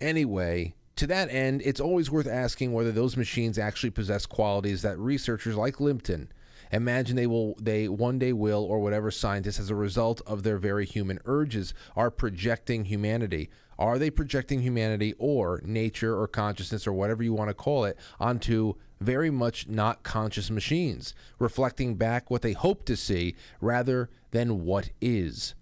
Anyway, 0.01 0.75
to 0.97 1.07
that 1.07 1.31
end, 1.31 1.61
it's 1.67 1.81
always 1.81 2.11
worth 2.11 2.27
asking 2.27 2.73
whether 2.73 2.93
those 2.93 3.15
machines 3.15 3.59
actually 3.59 3.91
possess 3.91 4.25
qualities 4.25 4.81
that 4.81 4.99
researchers 4.99 5.55
like 5.55 5.77
Lipson 5.77 6.29
imagine 6.73 7.17
they 7.17 7.27
will 7.27 7.55
they 7.61 7.89
one 7.89 8.19
day 8.19 8.33
will 8.33 8.65
or 8.65 8.79
whatever 8.81 9.11
scientists 9.11 9.59
as 9.59 9.71
a 9.71 9.75
result 9.75 10.21
of 10.27 10.43
their 10.43 10.59
very 10.59 10.87
human 10.87 11.19
urges 11.25 11.75
are 11.97 12.11
projecting 12.11 12.85
humanity 12.87 13.49
are 13.79 13.99
they 13.99 14.11
projecting 14.11 14.61
humanity 14.61 15.15
or 15.19 15.63
nature 15.65 16.19
or 16.19 16.29
consciousness 16.29 16.87
or 16.87 16.93
whatever 16.93 17.23
you 17.23 17.33
want 17.33 17.49
to 17.49 17.55
call 17.55 17.85
it 17.85 17.97
onto 18.19 18.75
very 19.01 19.31
much 19.31 19.69
not 19.69 20.03
conscious 20.03 20.51
machines 20.51 21.15
reflecting 21.39 21.95
back 21.95 22.31
what 22.31 22.43
they 22.43 22.53
hope 22.53 22.85
to 22.85 22.97
see 22.97 23.35
rather 23.61 24.11
than 24.31 24.65
what 24.65 24.91
is 25.01 25.55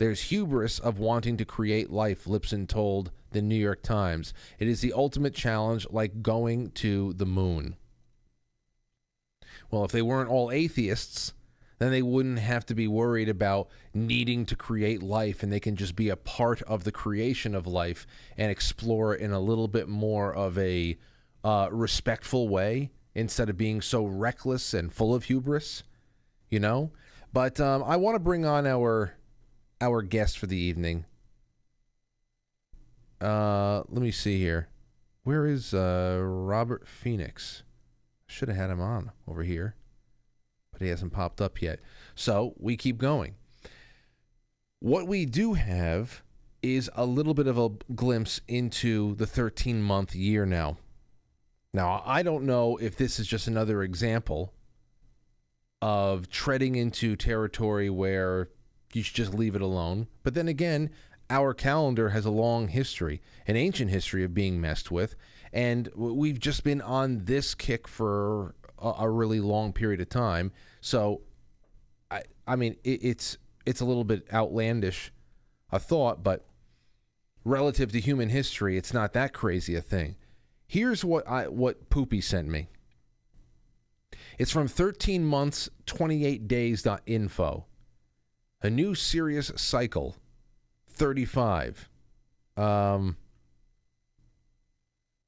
there's 0.00 0.22
hubris 0.22 0.78
of 0.78 0.98
wanting 0.98 1.36
to 1.36 1.44
create 1.44 1.90
life, 1.90 2.24
Lipson 2.24 2.66
told 2.66 3.10
the 3.32 3.42
New 3.42 3.54
York 3.54 3.82
Times. 3.82 4.32
It 4.58 4.66
is 4.66 4.80
the 4.80 4.94
ultimate 4.94 5.34
challenge, 5.34 5.86
like 5.90 6.22
going 6.22 6.70
to 6.70 7.12
the 7.12 7.26
moon. 7.26 7.76
Well, 9.70 9.84
if 9.84 9.92
they 9.92 10.02
weren't 10.02 10.30
all 10.30 10.50
atheists, 10.50 11.32
then 11.78 11.90
they 11.90 12.02
wouldn't 12.02 12.38
have 12.38 12.66
to 12.66 12.74
be 12.74 12.86
worried 12.86 13.28
about 13.28 13.68
needing 13.94 14.44
to 14.46 14.54
create 14.54 15.02
life 15.02 15.42
and 15.42 15.50
they 15.50 15.60
can 15.60 15.76
just 15.76 15.96
be 15.96 16.10
a 16.10 16.16
part 16.16 16.60
of 16.62 16.84
the 16.84 16.92
creation 16.92 17.54
of 17.54 17.66
life 17.66 18.06
and 18.36 18.50
explore 18.50 19.14
in 19.14 19.32
a 19.32 19.40
little 19.40 19.68
bit 19.68 19.88
more 19.88 20.34
of 20.34 20.58
a 20.58 20.98
uh, 21.42 21.68
respectful 21.72 22.48
way 22.48 22.90
instead 23.14 23.48
of 23.48 23.56
being 23.56 23.80
so 23.80 24.04
reckless 24.04 24.74
and 24.74 24.92
full 24.92 25.14
of 25.14 25.24
hubris, 25.24 25.82
you 26.50 26.60
know? 26.60 26.90
But 27.32 27.58
um, 27.60 27.82
I 27.84 27.96
want 27.96 28.14
to 28.16 28.20
bring 28.20 28.44
on 28.44 28.66
our 28.66 29.14
our 29.80 30.02
guest 30.02 30.38
for 30.38 30.46
the 30.46 30.58
evening. 30.58 31.06
Uh, 33.20 33.78
let 33.88 34.02
me 34.02 34.10
see 34.10 34.38
here. 34.38 34.68
Where 35.22 35.46
is 35.46 35.72
uh, 35.72 36.18
Robert 36.22 36.86
Phoenix? 36.86 37.62
Should 38.30 38.48
have 38.48 38.56
had 38.56 38.70
him 38.70 38.80
on 38.80 39.10
over 39.26 39.42
here, 39.42 39.74
but 40.72 40.80
he 40.80 40.88
hasn't 40.88 41.12
popped 41.12 41.40
up 41.40 41.60
yet. 41.60 41.80
So 42.14 42.54
we 42.58 42.76
keep 42.76 42.96
going. 42.96 43.34
What 44.78 45.08
we 45.08 45.26
do 45.26 45.54
have 45.54 46.22
is 46.62 46.88
a 46.94 47.04
little 47.04 47.34
bit 47.34 47.48
of 47.48 47.58
a 47.58 47.70
glimpse 47.94 48.40
into 48.46 49.16
the 49.16 49.26
13 49.26 49.82
month 49.82 50.14
year 50.14 50.46
now. 50.46 50.76
Now, 51.74 52.02
I 52.06 52.22
don't 52.22 52.44
know 52.44 52.76
if 52.76 52.96
this 52.96 53.18
is 53.18 53.26
just 53.26 53.48
another 53.48 53.82
example 53.82 54.54
of 55.82 56.30
treading 56.30 56.76
into 56.76 57.16
territory 57.16 57.90
where 57.90 58.48
you 58.92 59.02
should 59.02 59.16
just 59.16 59.34
leave 59.34 59.56
it 59.56 59.62
alone. 59.62 60.06
But 60.22 60.34
then 60.34 60.46
again, 60.48 60.90
our 61.28 61.52
calendar 61.52 62.10
has 62.10 62.24
a 62.24 62.30
long 62.30 62.68
history, 62.68 63.22
an 63.46 63.56
ancient 63.56 63.90
history 63.90 64.24
of 64.24 64.34
being 64.34 64.60
messed 64.60 64.90
with. 64.90 65.14
And 65.52 65.88
we've 65.94 66.38
just 66.38 66.62
been 66.62 66.80
on 66.80 67.24
this 67.24 67.54
kick 67.54 67.88
for 67.88 68.54
a, 68.78 68.92
a 69.00 69.10
really 69.10 69.40
long 69.40 69.72
period 69.72 70.00
of 70.00 70.08
time. 70.08 70.52
So, 70.80 71.22
I, 72.10 72.22
I 72.46 72.56
mean, 72.56 72.76
it, 72.84 73.02
it's 73.02 73.38
it's 73.66 73.80
a 73.80 73.84
little 73.84 74.04
bit 74.04 74.26
outlandish, 74.32 75.12
a 75.70 75.78
thought, 75.78 76.22
but 76.22 76.46
relative 77.44 77.92
to 77.92 78.00
human 78.00 78.28
history, 78.28 78.76
it's 78.76 78.92
not 78.92 79.12
that 79.12 79.32
crazy 79.32 79.74
a 79.74 79.80
thing. 79.80 80.16
Here's 80.66 81.04
what 81.04 81.26
I 81.28 81.48
what 81.48 81.90
Poopy 81.90 82.20
sent 82.20 82.48
me. 82.48 82.68
It's 84.38 84.50
from 84.50 84.68
13 84.68 85.24
months 85.24 85.68
28 85.86 86.48
days.info. 86.48 87.66
A 88.62 88.70
new 88.70 88.94
serious 88.94 89.52
cycle 89.56 90.16
35. 90.88 91.88
Um 92.56 93.16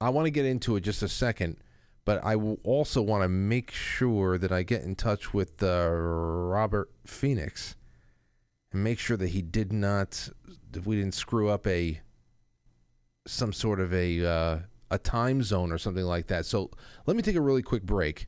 I 0.02 0.08
want 0.08 0.26
to 0.26 0.30
get 0.30 0.44
into 0.44 0.74
it 0.76 0.80
just 0.80 1.02
a 1.02 1.08
second, 1.08 1.58
but 2.04 2.24
I 2.24 2.34
also 2.34 3.00
want 3.00 3.22
to 3.22 3.28
make 3.28 3.70
sure 3.70 4.36
that 4.36 4.50
I 4.50 4.64
get 4.64 4.82
in 4.82 4.96
touch 4.96 5.32
with 5.32 5.62
uh, 5.62 5.88
Robert 5.90 6.90
Phoenix 7.06 7.76
and 8.72 8.82
make 8.82 8.98
sure 8.98 9.16
that 9.16 9.28
he 9.28 9.42
did 9.42 9.72
not, 9.72 10.28
if 10.74 10.86
we 10.86 10.96
didn't 10.96 11.14
screw 11.14 11.48
up 11.48 11.66
a 11.66 12.00
some 13.26 13.52
sort 13.52 13.78
of 13.78 13.94
a 13.94 14.26
uh, 14.26 14.58
a 14.90 14.98
time 14.98 15.42
zone 15.42 15.70
or 15.70 15.78
something 15.78 16.04
like 16.04 16.26
that. 16.26 16.46
So 16.46 16.70
let 17.06 17.16
me 17.16 17.22
take 17.22 17.36
a 17.36 17.40
really 17.40 17.62
quick 17.62 17.84
break, 17.84 18.26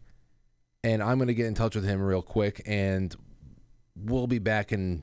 and 0.85 1.03
I'm 1.03 1.19
going 1.19 1.27
to 1.29 1.35
get 1.35 1.47
in 1.47 1.55
touch 1.55 1.75
with 1.75 1.85
him 1.85 2.01
real 2.01 2.23
quick, 2.23 2.63
and 2.67 3.15
we'll 3.97 4.29
be 4.29 4.39
back 4.39 4.71
in 4.71 5.03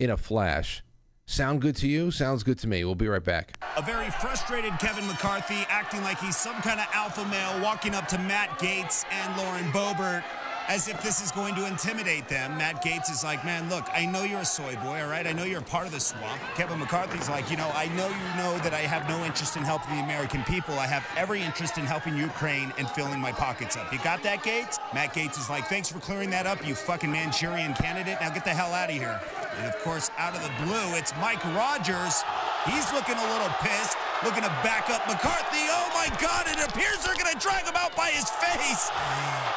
in 0.00 0.10
a 0.10 0.16
flash. 0.16 0.82
Sound 1.26 1.62
good 1.62 1.76
to 1.76 1.88
you? 1.88 2.10
Sounds 2.10 2.42
good 2.42 2.58
to 2.58 2.66
me. 2.66 2.84
We'll 2.84 2.94
be 2.94 3.08
right 3.08 3.22
back. 3.22 3.56
A 3.76 3.82
very 3.82 4.10
frustrated 4.10 4.72
Kevin 4.78 5.06
McCarthy 5.06 5.64
acting 5.68 6.02
like 6.02 6.18
he's 6.18 6.36
some 6.36 6.56
kind 6.56 6.80
of 6.80 6.86
alpha 6.92 7.24
male 7.26 7.62
walking 7.62 7.94
up 7.94 8.08
to 8.08 8.18
Matt 8.18 8.58
Gaetz 8.58 9.04
and 9.10 9.36
Lauren 9.36 9.64
Boebert 9.72 10.24
as 10.68 10.88
if 10.88 11.02
this 11.02 11.22
is 11.22 11.30
going 11.32 11.54
to 11.54 11.66
intimidate 11.66 12.28
them. 12.28 12.56
Matt 12.56 12.84
Gaetz 12.84 13.10
is 13.10 13.24
like, 13.24 13.44
man, 13.44 13.68
look, 13.68 13.84
I 13.92 14.06
know 14.06 14.22
you're 14.22 14.40
a 14.40 14.44
soy 14.44 14.76
boy, 14.76 15.02
all 15.02 15.08
right? 15.08 15.26
I 15.26 15.32
know 15.32 15.44
you're 15.44 15.60
a 15.60 15.62
part 15.62 15.86
of 15.86 15.92
the 15.92 16.00
swamp. 16.00 16.40
Kevin 16.54 16.78
McCarthy's 16.78 17.28
like, 17.28 17.50
you 17.50 17.56
know, 17.56 17.70
I 17.74 17.86
know 17.96 18.08
you 18.08 18.42
know 18.42 18.58
that 18.58 18.72
I 18.72 18.80
have 18.80 19.08
no 19.08 19.24
interest 19.24 19.56
in 19.56 19.62
helping 19.62 19.96
the 19.96 20.02
American 20.02 20.42
people. 20.44 20.78
I 20.78 20.86
have 20.86 21.06
every 21.16 21.42
interest 21.42 21.78
in 21.78 21.84
helping 21.84 22.16
Ukraine 22.16 22.72
and 22.78 22.88
filling 22.90 23.20
my 23.20 23.32
pockets 23.32 23.76
up. 23.76 23.92
You 23.92 23.98
got 24.04 24.22
that, 24.22 24.42
Gates? 24.42 24.78
Matt 24.94 25.14
Gaetz 25.14 25.38
is 25.38 25.50
like, 25.50 25.66
thanks 25.66 25.90
for 25.90 25.98
clearing 25.98 26.30
that 26.30 26.46
up, 26.46 26.66
you 26.66 26.74
fucking 26.74 27.10
Manchurian 27.10 27.74
candidate. 27.74 28.18
Now 28.20 28.30
get 28.30 28.44
the 28.44 28.50
hell 28.50 28.72
out 28.72 28.90
of 28.90 28.96
here. 28.96 29.20
And 29.58 29.66
of 29.66 29.76
course, 29.82 30.10
out 30.16 30.34
of 30.34 30.42
the 30.42 30.64
blue, 30.64 30.96
it's 30.96 31.12
Mike 31.20 31.44
Rogers. 31.44 32.22
He's 32.66 32.92
looking 32.92 33.16
a 33.16 33.32
little 33.32 33.52
pissed, 33.60 33.96
looking 34.24 34.42
to 34.42 34.54
back 34.62 34.90
up 34.90 35.06
McCarthy. 35.06 35.66
Oh 35.70 35.90
my 35.94 36.08
God, 36.20 36.46
it 36.46 36.58
appears 36.62 37.02
they're 37.02 37.18
going 37.18 37.32
to 37.32 37.38
drag 37.38 37.64
him 37.64 37.74
out 37.76 37.94
by 37.96 38.10
his 38.10 38.30
face. 38.30 38.90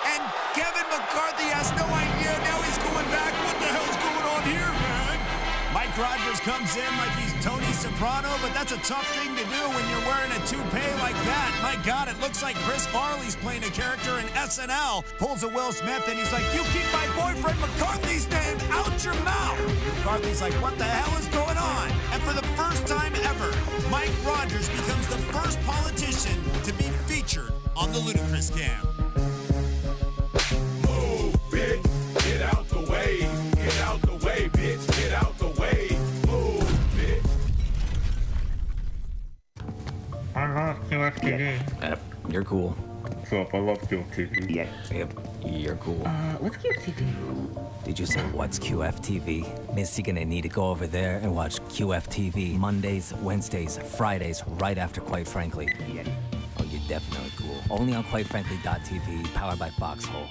And 0.09 0.21
Kevin 0.53 0.85
McCarthy 0.89 1.49
has 1.53 1.69
no 1.77 1.85
idea. 1.93 2.44
Mike 5.95 6.11
Rogers 6.11 6.39
comes 6.41 6.75
in 6.75 6.97
like 6.97 7.11
he's 7.11 7.31
Tony 7.41 7.71
Soprano, 7.71 8.27
but 8.41 8.53
that's 8.53 8.73
a 8.73 8.77
tough 8.79 9.07
thing 9.15 9.33
to 9.33 9.43
do 9.43 9.61
when 9.71 9.87
you're 9.87 10.05
wearing 10.11 10.31
a 10.31 10.45
toupee 10.45 10.91
like 10.99 11.15
that. 11.23 11.57
My 11.63 11.81
God, 11.85 12.09
it 12.09 12.19
looks 12.19 12.43
like 12.43 12.55
Chris 12.67 12.85
Farley's 12.87 13.37
playing 13.37 13.63
a 13.63 13.69
character 13.69 14.19
in 14.19 14.25
SNL. 14.35 15.05
Pulls 15.17 15.43
a 15.43 15.47
Will 15.47 15.71
Smith 15.71 16.05
and 16.09 16.19
he's 16.19 16.33
like, 16.33 16.43
You 16.53 16.63
keep 16.73 16.83
my 16.91 17.07
boyfriend 17.15 17.59
McCarthy's 17.61 18.29
name 18.29 18.57
out 18.71 19.05
your 19.05 19.13
mouth. 19.23 19.57
McCarthy's 19.95 20.41
like, 20.41 20.53
What 20.55 20.77
the 20.77 20.83
hell 20.83 21.17
is 21.17 21.27
going 21.27 21.57
on? 21.57 21.89
And 22.11 22.21
for 22.23 22.33
the 22.33 22.45
first 22.59 22.85
time 22.87 23.13
ever, 23.23 23.53
Mike 23.89 24.11
Rogers 24.25 24.67
becomes 24.67 25.07
the 25.07 25.19
first 25.31 25.61
politician 25.61 26.43
to 26.63 26.73
be 26.73 26.91
featured 27.07 27.53
on 27.77 27.93
the 27.93 27.99
Ludicrous 27.99 28.49
Cam. 28.49 28.85
I 40.91 40.95
love 40.97 41.15
QFTV. 41.15 41.81
Yep, 41.81 41.99
you're 42.29 42.43
cool. 42.43 42.69
What's 42.69 43.33
up? 43.33 43.53
I 43.53 43.59
love 43.59 43.79
QFTV. 43.81 44.55
Yep, 44.55 44.67
yep, 44.91 45.13
you're 45.45 45.75
cool. 45.77 46.01
Uh, 46.05 46.33
what's 46.39 46.57
QFTV? 46.57 47.83
Did 47.83 47.99
you 47.99 48.05
say 48.05 48.21
what's 48.31 48.59
QFTV? 48.59 49.75
Miss, 49.75 49.97
you're 49.97 50.05
gonna 50.05 50.25
need 50.25 50.41
to 50.43 50.49
go 50.49 50.69
over 50.69 50.87
there 50.87 51.17
and 51.17 51.35
watch 51.35 51.59
QFTV 51.69 52.57
Mondays, 52.57 53.13
Wednesdays, 53.21 53.77
Fridays, 53.77 54.43
right 54.47 54.77
after 54.77 55.01
Quite 55.01 55.27
Frankly. 55.27 55.69
Yep. 55.91 56.07
Oh, 56.59 56.63
you're 56.65 56.81
definitely 56.87 57.31
cool. 57.37 57.61
Only 57.69 57.93
on 57.95 58.03
QuiteFrankly.tv, 58.05 59.33
powered 59.33 59.59
by 59.59 59.69
Foxhole. 59.71 60.27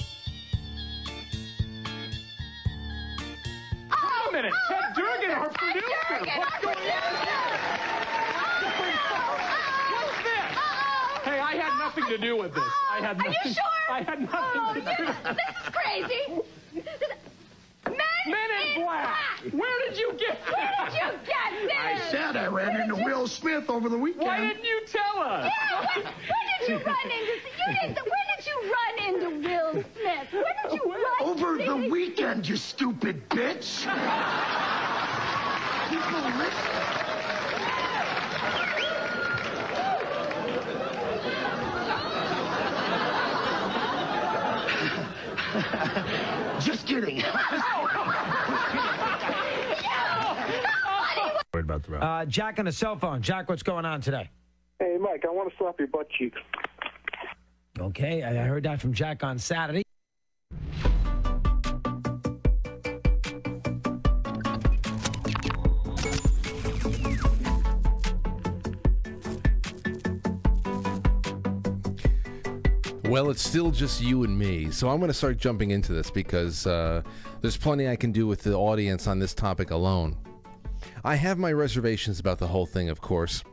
Wait 4.34 4.40
a 4.40 4.42
minute, 4.42 4.52
Ted 4.68 4.94
Durgan, 4.96 5.30
our 5.30 5.48
producer. 5.50 5.84
What's 6.38 6.58
going 6.60 6.76
on 6.76 6.82
here? 6.82 7.44
What's 9.92 10.22
this? 10.24 10.58
Hey, 11.24 11.40
I 11.40 11.54
had 11.56 11.78
nothing 11.78 12.04
to 12.06 12.18
do 12.18 12.36
with 12.36 12.54
this. 12.54 12.62
I 12.92 13.00
had 13.00 13.16
Are 13.16 13.24
nothing. 13.24 13.34
you 13.46 13.52
sure? 13.54 13.64
I 13.90 14.02
had 14.02 14.20
nothing 14.20 14.60
Oh, 14.60 14.74
to 14.74 14.80
do 14.80 14.90
you- 14.90 14.96
do. 14.96 15.04
this 15.06 15.16
This 15.36 15.56
is 15.62 15.68
crazy. 15.74 16.22
Men, 17.86 17.96
Men 18.28 18.50
in 18.76 18.82
black. 18.82 19.40
Where 19.52 19.78
did 19.88 19.96
you 19.98 20.12
get 20.18 20.38
Where 20.46 20.72
did 20.84 20.94
you 20.94 21.10
get 21.26 21.50
this? 21.62 21.72
I 21.76 21.78
said 22.10 22.36
I 22.36 22.46
ran 22.46 22.76
into 22.80 22.94
Will 22.96 23.26
Smith 23.26 23.68
over 23.70 23.88
the 23.88 23.96
weekend. 23.98 24.26
Why 24.26 24.40
didn't 24.40 24.64
you 24.64 24.82
tell 24.86 25.18
us? 25.22 25.50
Yeah, 25.50 25.80
when, 25.94 26.04
when 26.04 26.12
did 26.58 26.68
you 26.68 26.78
run 26.78 27.04
into? 27.04 27.32
You 27.58 27.66
didn't. 27.80 27.98
When 28.04 28.24
did 28.36 28.46
you 28.46 28.56
run 28.72 28.94
into 29.06 29.28
Will 29.48 29.70
Smith? 29.72 30.28
When 30.32 30.54
did 30.62 30.72
you 30.72 30.84
run? 30.92 31.20
Over 31.20 31.56
the 31.58 31.64
see- 31.82 31.90
weekend, 31.90 32.48
you 32.48 32.56
stupid 32.56 33.28
bitch. 33.28 33.84
People 35.90 36.20
listen. 36.38 37.13
Kidding. 47.00 47.16
Worried 51.52 51.64
about 51.64 51.82
the 51.84 51.92
route. 51.92 52.02
Uh, 52.02 52.24
Jack 52.26 52.58
on 52.58 52.64
the 52.64 52.72
cell 52.72 52.96
phone. 52.96 53.22
Jack, 53.22 53.48
what's 53.48 53.62
going 53.62 53.84
on 53.84 54.00
today? 54.00 54.28
Hey, 54.80 54.96
Mike, 55.00 55.24
I 55.24 55.30
want 55.30 55.50
to 55.50 55.56
slap 55.56 55.78
your 55.78 55.88
butt 55.88 56.10
cheeks. 56.10 56.40
Okay, 57.78 58.22
I 58.22 58.30
I 58.42 58.46
heard 58.46 58.64
that 58.64 58.80
from 58.80 58.92
Jack 58.92 59.22
on 59.24 59.38
Saturday. 59.38 59.82
Well, 73.14 73.30
it's 73.30 73.46
still 73.46 73.70
just 73.70 74.00
you 74.00 74.24
and 74.24 74.36
me, 74.36 74.72
so 74.72 74.90
I'm 74.90 74.98
going 74.98 75.06
to 75.06 75.14
start 75.14 75.38
jumping 75.38 75.70
into 75.70 75.92
this 75.92 76.10
because 76.10 76.66
uh, 76.66 77.00
there's 77.42 77.56
plenty 77.56 77.88
I 77.88 77.94
can 77.94 78.10
do 78.10 78.26
with 78.26 78.42
the 78.42 78.54
audience 78.54 79.06
on 79.06 79.20
this 79.20 79.34
topic 79.34 79.70
alone. 79.70 80.16
I 81.04 81.14
have 81.14 81.38
my 81.38 81.52
reservations 81.52 82.18
about 82.18 82.40
the 82.40 82.48
whole 82.48 82.66
thing, 82.66 82.88
of 82.88 83.00
course. 83.00 83.44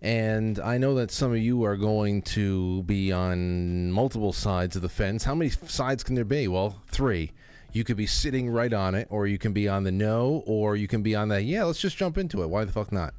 And 0.00 0.60
I 0.60 0.78
know 0.78 0.94
that 0.94 1.10
some 1.10 1.32
of 1.32 1.38
you 1.38 1.64
are 1.64 1.76
going 1.76 2.22
to 2.22 2.84
be 2.84 3.10
on 3.10 3.90
multiple 3.90 4.32
sides 4.32 4.76
of 4.76 4.82
the 4.82 4.88
fence. 4.88 5.24
How 5.24 5.34
many 5.34 5.50
sides 5.50 6.04
can 6.04 6.14
there 6.14 6.24
be? 6.24 6.46
Well, 6.46 6.80
three. 6.86 7.32
You 7.72 7.82
could 7.82 7.96
be 7.96 8.06
sitting 8.06 8.48
right 8.48 8.72
on 8.72 8.94
it, 8.94 9.08
or 9.10 9.26
you 9.26 9.38
can 9.38 9.52
be 9.52 9.68
on 9.68 9.82
the 9.82 9.90
no, 9.90 10.44
or 10.46 10.76
you 10.76 10.86
can 10.86 11.02
be 11.02 11.16
on 11.16 11.30
the 11.30 11.42
yeah, 11.42 11.64
let's 11.64 11.80
just 11.80 11.96
jump 11.96 12.16
into 12.16 12.44
it. 12.44 12.46
Why 12.46 12.64
the 12.64 12.70
fuck 12.70 12.92
not? 12.92 13.12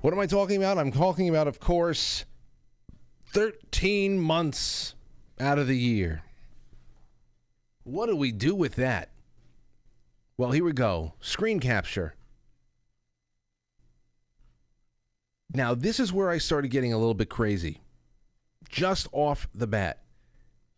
What 0.00 0.14
am 0.14 0.18
I 0.20 0.24
talking 0.24 0.56
about? 0.56 0.78
I'm 0.78 0.92
talking 0.92 1.28
about, 1.28 1.46
of 1.46 1.60
course, 1.60 2.24
13 3.34 4.20
months 4.20 4.94
out 5.40 5.58
of 5.58 5.66
the 5.66 5.76
year. 5.76 6.22
What 7.82 8.06
do 8.06 8.14
we 8.14 8.30
do 8.30 8.54
with 8.54 8.76
that? 8.76 9.10
Well, 10.38 10.52
here 10.52 10.62
we 10.62 10.72
go. 10.72 11.14
Screen 11.18 11.58
capture. 11.58 12.14
Now, 15.52 15.74
this 15.74 15.98
is 15.98 16.12
where 16.12 16.30
I 16.30 16.38
started 16.38 16.68
getting 16.68 16.92
a 16.92 16.96
little 16.96 17.12
bit 17.12 17.28
crazy. 17.28 17.80
Just 18.68 19.08
off 19.10 19.48
the 19.52 19.66
bat. 19.66 20.04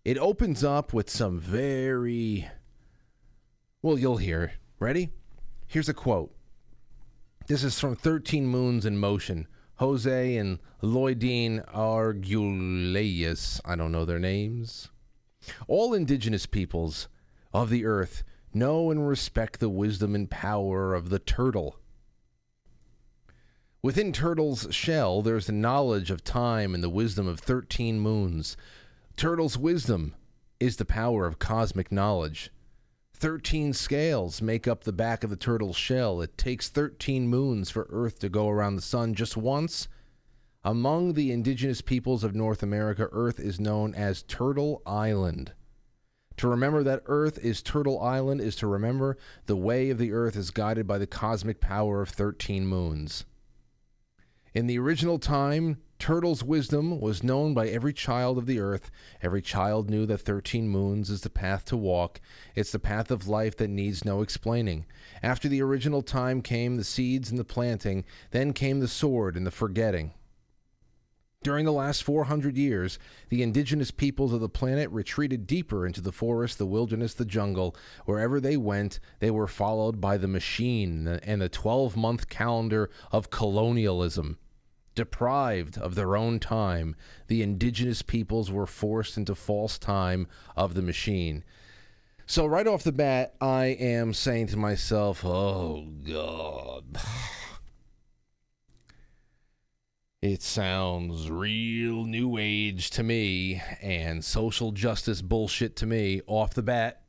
It 0.06 0.16
opens 0.16 0.64
up 0.64 0.94
with 0.94 1.10
some 1.10 1.38
very. 1.38 2.48
Well, 3.82 3.98
you'll 3.98 4.16
hear. 4.16 4.52
Ready? 4.78 5.10
Here's 5.66 5.90
a 5.90 5.94
quote. 5.94 6.34
This 7.48 7.62
is 7.62 7.78
from 7.78 7.96
13 7.96 8.46
Moons 8.46 8.86
in 8.86 8.96
Motion. 8.96 9.46
Jose 9.76 10.36
and 10.36 10.58
Lloydine 10.82 11.64
Arguelles. 11.72 13.60
I 13.64 13.76
don't 13.76 13.92
know 13.92 14.04
their 14.04 14.18
names. 14.18 14.88
All 15.68 15.92
indigenous 15.92 16.46
peoples 16.46 17.08
of 17.52 17.70
the 17.70 17.84
earth 17.84 18.22
know 18.54 18.90
and 18.90 19.06
respect 19.06 19.60
the 19.60 19.68
wisdom 19.68 20.14
and 20.14 20.30
power 20.30 20.94
of 20.94 21.10
the 21.10 21.18
turtle. 21.18 21.78
Within 23.82 24.12
Turtle's 24.12 24.66
shell, 24.74 25.22
there's 25.22 25.46
the 25.46 25.52
knowledge 25.52 26.10
of 26.10 26.24
time 26.24 26.74
and 26.74 26.82
the 26.82 26.88
wisdom 26.88 27.28
of 27.28 27.38
13 27.38 28.00
moons. 28.00 28.56
Turtle's 29.16 29.58
wisdom 29.58 30.14
is 30.58 30.76
the 30.76 30.84
power 30.84 31.26
of 31.26 31.38
cosmic 31.38 31.92
knowledge. 31.92 32.50
13 33.16 33.72
scales 33.72 34.42
make 34.42 34.68
up 34.68 34.84
the 34.84 34.92
back 34.92 35.24
of 35.24 35.30
the 35.30 35.36
turtle's 35.36 35.76
shell. 35.76 36.20
It 36.20 36.36
takes 36.36 36.68
13 36.68 37.28
moons 37.28 37.70
for 37.70 37.86
Earth 37.90 38.18
to 38.18 38.28
go 38.28 38.48
around 38.50 38.76
the 38.76 38.82
sun 38.82 39.14
just 39.14 39.36
once. 39.38 39.88
Among 40.62 41.14
the 41.14 41.32
indigenous 41.32 41.80
peoples 41.80 42.22
of 42.22 42.34
North 42.34 42.62
America, 42.62 43.08
Earth 43.12 43.40
is 43.40 43.58
known 43.58 43.94
as 43.94 44.22
Turtle 44.22 44.82
Island. 44.84 45.52
To 46.36 46.48
remember 46.48 46.82
that 46.82 47.04
Earth 47.06 47.38
is 47.38 47.62
Turtle 47.62 47.98
Island 48.00 48.42
is 48.42 48.54
to 48.56 48.66
remember 48.66 49.16
the 49.46 49.56
way 49.56 49.88
of 49.88 49.96
the 49.96 50.12
Earth 50.12 50.36
is 50.36 50.50
guided 50.50 50.86
by 50.86 50.98
the 50.98 51.06
cosmic 51.06 51.60
power 51.60 52.02
of 52.02 52.10
13 52.10 52.66
moons. 52.66 53.24
In 54.56 54.66
the 54.66 54.78
original 54.78 55.18
time, 55.18 55.82
Turtle's 55.98 56.42
wisdom 56.42 56.98
was 56.98 57.22
known 57.22 57.52
by 57.52 57.68
every 57.68 57.92
child 57.92 58.38
of 58.38 58.46
the 58.46 58.58
earth. 58.58 58.90
Every 59.20 59.42
child 59.42 59.90
knew 59.90 60.06
that 60.06 60.22
13 60.22 60.66
moons 60.66 61.10
is 61.10 61.20
the 61.20 61.28
path 61.28 61.66
to 61.66 61.76
walk. 61.76 62.22
It's 62.54 62.72
the 62.72 62.78
path 62.78 63.10
of 63.10 63.28
life 63.28 63.54
that 63.58 63.68
needs 63.68 64.02
no 64.02 64.22
explaining. 64.22 64.86
After 65.22 65.46
the 65.46 65.60
original 65.60 66.00
time 66.00 66.40
came 66.40 66.78
the 66.78 66.84
seeds 66.84 67.28
and 67.28 67.38
the 67.38 67.44
planting, 67.44 68.06
then 68.30 68.54
came 68.54 68.80
the 68.80 68.88
sword 68.88 69.36
and 69.36 69.46
the 69.46 69.50
forgetting. 69.50 70.14
During 71.42 71.66
the 71.66 71.70
last 71.70 72.02
400 72.02 72.56
years, 72.56 72.98
the 73.28 73.42
indigenous 73.42 73.90
peoples 73.90 74.32
of 74.32 74.40
the 74.40 74.48
planet 74.48 74.90
retreated 74.90 75.46
deeper 75.46 75.86
into 75.86 76.00
the 76.00 76.12
forest, 76.12 76.56
the 76.56 76.64
wilderness, 76.64 77.12
the 77.12 77.26
jungle. 77.26 77.76
Wherever 78.06 78.40
they 78.40 78.56
went, 78.56 79.00
they 79.18 79.30
were 79.30 79.46
followed 79.46 80.00
by 80.00 80.16
the 80.16 80.26
machine 80.26 81.06
and 81.06 81.42
the 81.42 81.50
12 81.50 81.94
month 81.94 82.30
calendar 82.30 82.88
of 83.12 83.28
colonialism. 83.28 84.38
Deprived 84.96 85.76
of 85.76 85.94
their 85.94 86.16
own 86.16 86.40
time, 86.40 86.96
the 87.28 87.42
indigenous 87.42 88.00
peoples 88.00 88.50
were 88.50 88.66
forced 88.66 89.18
into 89.18 89.34
false 89.34 89.78
time 89.78 90.26
of 90.56 90.72
the 90.72 90.80
machine. 90.80 91.44
So, 92.24 92.46
right 92.46 92.66
off 92.66 92.82
the 92.82 92.92
bat, 92.92 93.34
I 93.38 93.66
am 93.66 94.14
saying 94.14 94.48
to 94.48 94.56
myself, 94.56 95.24
oh, 95.24 95.86
God. 96.02 96.98
It 100.22 100.42
sounds 100.42 101.30
real 101.30 102.04
new 102.04 102.38
age 102.38 102.90
to 102.92 103.04
me 103.04 103.62
and 103.80 104.24
social 104.24 104.72
justice 104.72 105.22
bullshit 105.22 105.76
to 105.76 105.86
me 105.86 106.22
off 106.26 106.54
the 106.54 106.62
bat. 106.62 107.05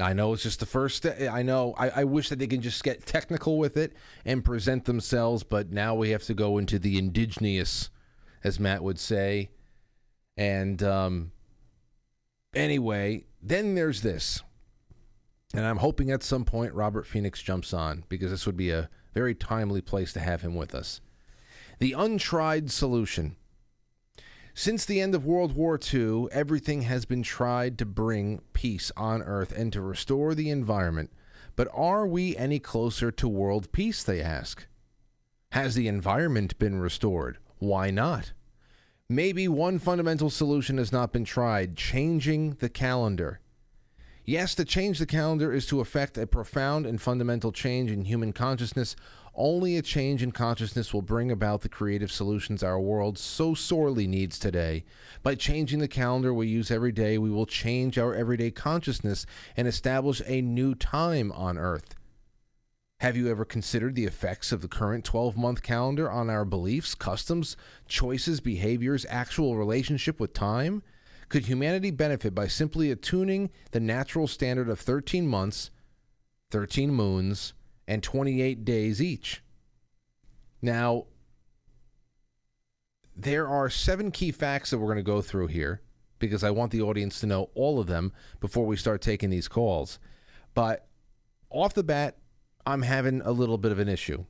I 0.00 0.12
know 0.12 0.32
it's 0.32 0.42
just 0.42 0.60
the 0.60 0.66
first 0.66 0.96
step. 0.96 1.20
I 1.30 1.42
know. 1.42 1.74
I, 1.76 1.90
I 1.90 2.04
wish 2.04 2.28
that 2.28 2.38
they 2.38 2.46
can 2.46 2.60
just 2.60 2.82
get 2.84 3.06
technical 3.06 3.58
with 3.58 3.76
it 3.76 3.92
and 4.24 4.44
present 4.44 4.84
themselves, 4.84 5.42
but 5.42 5.70
now 5.72 5.94
we 5.94 6.10
have 6.10 6.22
to 6.24 6.34
go 6.34 6.58
into 6.58 6.78
the 6.78 6.98
indigenous, 6.98 7.90
as 8.44 8.60
Matt 8.60 8.82
would 8.82 8.98
say. 8.98 9.50
And 10.36 10.82
um, 10.82 11.32
anyway, 12.54 13.24
then 13.42 13.74
there's 13.74 14.02
this. 14.02 14.42
And 15.52 15.66
I'm 15.66 15.78
hoping 15.78 16.10
at 16.10 16.22
some 16.22 16.44
point 16.44 16.74
Robert 16.74 17.06
Phoenix 17.06 17.42
jumps 17.42 17.74
on 17.74 18.04
because 18.08 18.30
this 18.30 18.46
would 18.46 18.56
be 18.56 18.70
a 18.70 18.88
very 19.12 19.34
timely 19.34 19.80
place 19.80 20.12
to 20.12 20.20
have 20.20 20.42
him 20.42 20.54
with 20.54 20.74
us. 20.74 21.00
The 21.80 21.92
untried 21.92 22.70
solution. 22.70 23.36
Since 24.60 24.84
the 24.84 25.00
end 25.00 25.14
of 25.14 25.24
World 25.24 25.56
War 25.56 25.80
II, 25.82 26.26
everything 26.32 26.82
has 26.82 27.06
been 27.06 27.22
tried 27.22 27.78
to 27.78 27.86
bring 27.86 28.42
peace 28.52 28.92
on 28.94 29.22
Earth 29.22 29.52
and 29.52 29.72
to 29.72 29.80
restore 29.80 30.34
the 30.34 30.50
environment. 30.50 31.10
But 31.56 31.68
are 31.72 32.06
we 32.06 32.36
any 32.36 32.58
closer 32.58 33.10
to 33.10 33.26
world 33.26 33.72
peace, 33.72 34.02
they 34.02 34.20
ask? 34.20 34.66
Has 35.52 35.76
the 35.76 35.88
environment 35.88 36.58
been 36.58 36.78
restored? 36.78 37.38
Why 37.58 37.90
not? 37.90 38.34
Maybe 39.08 39.48
one 39.48 39.78
fundamental 39.78 40.28
solution 40.28 40.76
has 40.76 40.92
not 40.92 41.10
been 41.10 41.24
tried 41.24 41.74
changing 41.74 42.58
the 42.60 42.68
calendar. 42.68 43.40
Yes, 44.26 44.54
to 44.56 44.66
change 44.66 44.98
the 44.98 45.06
calendar 45.06 45.54
is 45.54 45.64
to 45.68 45.80
effect 45.80 46.18
a 46.18 46.26
profound 46.26 46.84
and 46.84 47.00
fundamental 47.00 47.50
change 47.50 47.90
in 47.90 48.04
human 48.04 48.34
consciousness. 48.34 48.94
Only 49.42 49.78
a 49.78 49.82
change 49.82 50.22
in 50.22 50.32
consciousness 50.32 50.92
will 50.92 51.00
bring 51.00 51.30
about 51.30 51.62
the 51.62 51.70
creative 51.70 52.12
solutions 52.12 52.62
our 52.62 52.78
world 52.78 53.16
so 53.16 53.54
sorely 53.54 54.06
needs 54.06 54.38
today. 54.38 54.84
By 55.22 55.34
changing 55.34 55.78
the 55.78 55.88
calendar 55.88 56.34
we 56.34 56.46
use 56.46 56.70
every 56.70 56.92
day, 56.92 57.16
we 57.16 57.30
will 57.30 57.46
change 57.46 57.96
our 57.96 58.14
everyday 58.14 58.50
consciousness 58.50 59.24
and 59.56 59.66
establish 59.66 60.20
a 60.26 60.42
new 60.42 60.74
time 60.74 61.32
on 61.32 61.56
Earth. 61.56 61.94
Have 62.98 63.16
you 63.16 63.30
ever 63.30 63.46
considered 63.46 63.94
the 63.94 64.04
effects 64.04 64.52
of 64.52 64.60
the 64.60 64.68
current 64.68 65.06
12 65.06 65.38
month 65.38 65.62
calendar 65.62 66.10
on 66.10 66.28
our 66.28 66.44
beliefs, 66.44 66.94
customs, 66.94 67.56
choices, 67.88 68.40
behaviors, 68.40 69.06
actual 69.08 69.56
relationship 69.56 70.20
with 70.20 70.34
time? 70.34 70.82
Could 71.30 71.46
humanity 71.46 71.90
benefit 71.90 72.34
by 72.34 72.46
simply 72.46 72.90
attuning 72.90 73.48
the 73.70 73.80
natural 73.80 74.26
standard 74.26 74.68
of 74.68 74.78
13 74.78 75.26
months, 75.26 75.70
13 76.50 76.92
moons, 76.92 77.54
and 77.90 78.04
28 78.04 78.64
days 78.64 79.02
each? 79.02 79.42
Now, 80.62 81.06
there 83.16 83.48
are 83.48 83.68
seven 83.68 84.12
key 84.12 84.30
facts 84.30 84.70
that 84.70 84.78
we're 84.78 84.86
going 84.86 84.96
to 84.96 85.02
go 85.02 85.20
through 85.20 85.48
here 85.48 85.82
because 86.20 86.44
I 86.44 86.52
want 86.52 86.70
the 86.70 86.82
audience 86.82 87.18
to 87.20 87.26
know 87.26 87.50
all 87.56 87.80
of 87.80 87.88
them 87.88 88.12
before 88.38 88.64
we 88.64 88.76
start 88.76 89.02
taking 89.02 89.28
these 89.28 89.48
calls. 89.48 89.98
But 90.54 90.86
off 91.50 91.74
the 91.74 91.82
bat, 91.82 92.18
I'm 92.64 92.82
having 92.82 93.22
a 93.22 93.32
little 93.32 93.58
bit 93.58 93.72
of 93.72 93.80
an 93.80 93.88
issue. 93.88 94.24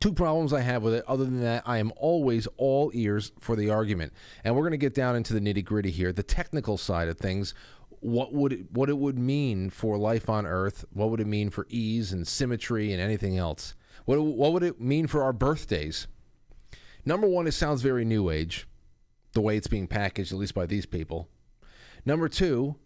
Two 0.00 0.12
problems 0.12 0.52
I 0.52 0.62
have 0.62 0.82
with 0.82 0.94
it. 0.94 1.04
Other 1.06 1.24
than 1.24 1.40
that, 1.42 1.62
I 1.66 1.78
am 1.78 1.92
always 1.96 2.48
all 2.56 2.90
ears 2.94 3.30
for 3.38 3.54
the 3.54 3.70
argument. 3.70 4.12
And 4.42 4.56
we're 4.56 4.62
going 4.62 4.72
to 4.72 4.76
get 4.76 4.94
down 4.94 5.14
into 5.14 5.34
the 5.34 5.40
nitty 5.40 5.64
gritty 5.64 5.92
here, 5.92 6.12
the 6.12 6.24
technical 6.24 6.78
side 6.78 7.06
of 7.06 7.18
things. 7.18 7.54
What 8.00 8.32
would 8.32 8.52
it, 8.52 8.72
what 8.72 8.88
it 8.88 8.98
would 8.98 9.18
mean 9.18 9.70
for 9.70 9.98
life 9.98 10.28
on 10.28 10.46
Earth? 10.46 10.84
What 10.92 11.10
would 11.10 11.20
it 11.20 11.26
mean 11.26 11.50
for 11.50 11.66
ease 11.68 12.12
and 12.12 12.26
symmetry 12.26 12.92
and 12.92 13.00
anything 13.00 13.36
else? 13.36 13.74
What 14.04 14.20
what 14.20 14.52
would 14.52 14.62
it 14.62 14.80
mean 14.80 15.06
for 15.06 15.22
our 15.22 15.32
birthdays? 15.32 16.06
Number 17.04 17.26
one, 17.26 17.46
it 17.46 17.52
sounds 17.52 17.82
very 17.82 18.04
new 18.04 18.30
age, 18.30 18.66
the 19.32 19.40
way 19.40 19.56
it's 19.56 19.66
being 19.66 19.86
packaged, 19.86 20.32
at 20.32 20.38
least 20.38 20.54
by 20.54 20.66
these 20.66 20.86
people. 20.86 21.28
Number 22.04 22.28
two, 22.28 22.76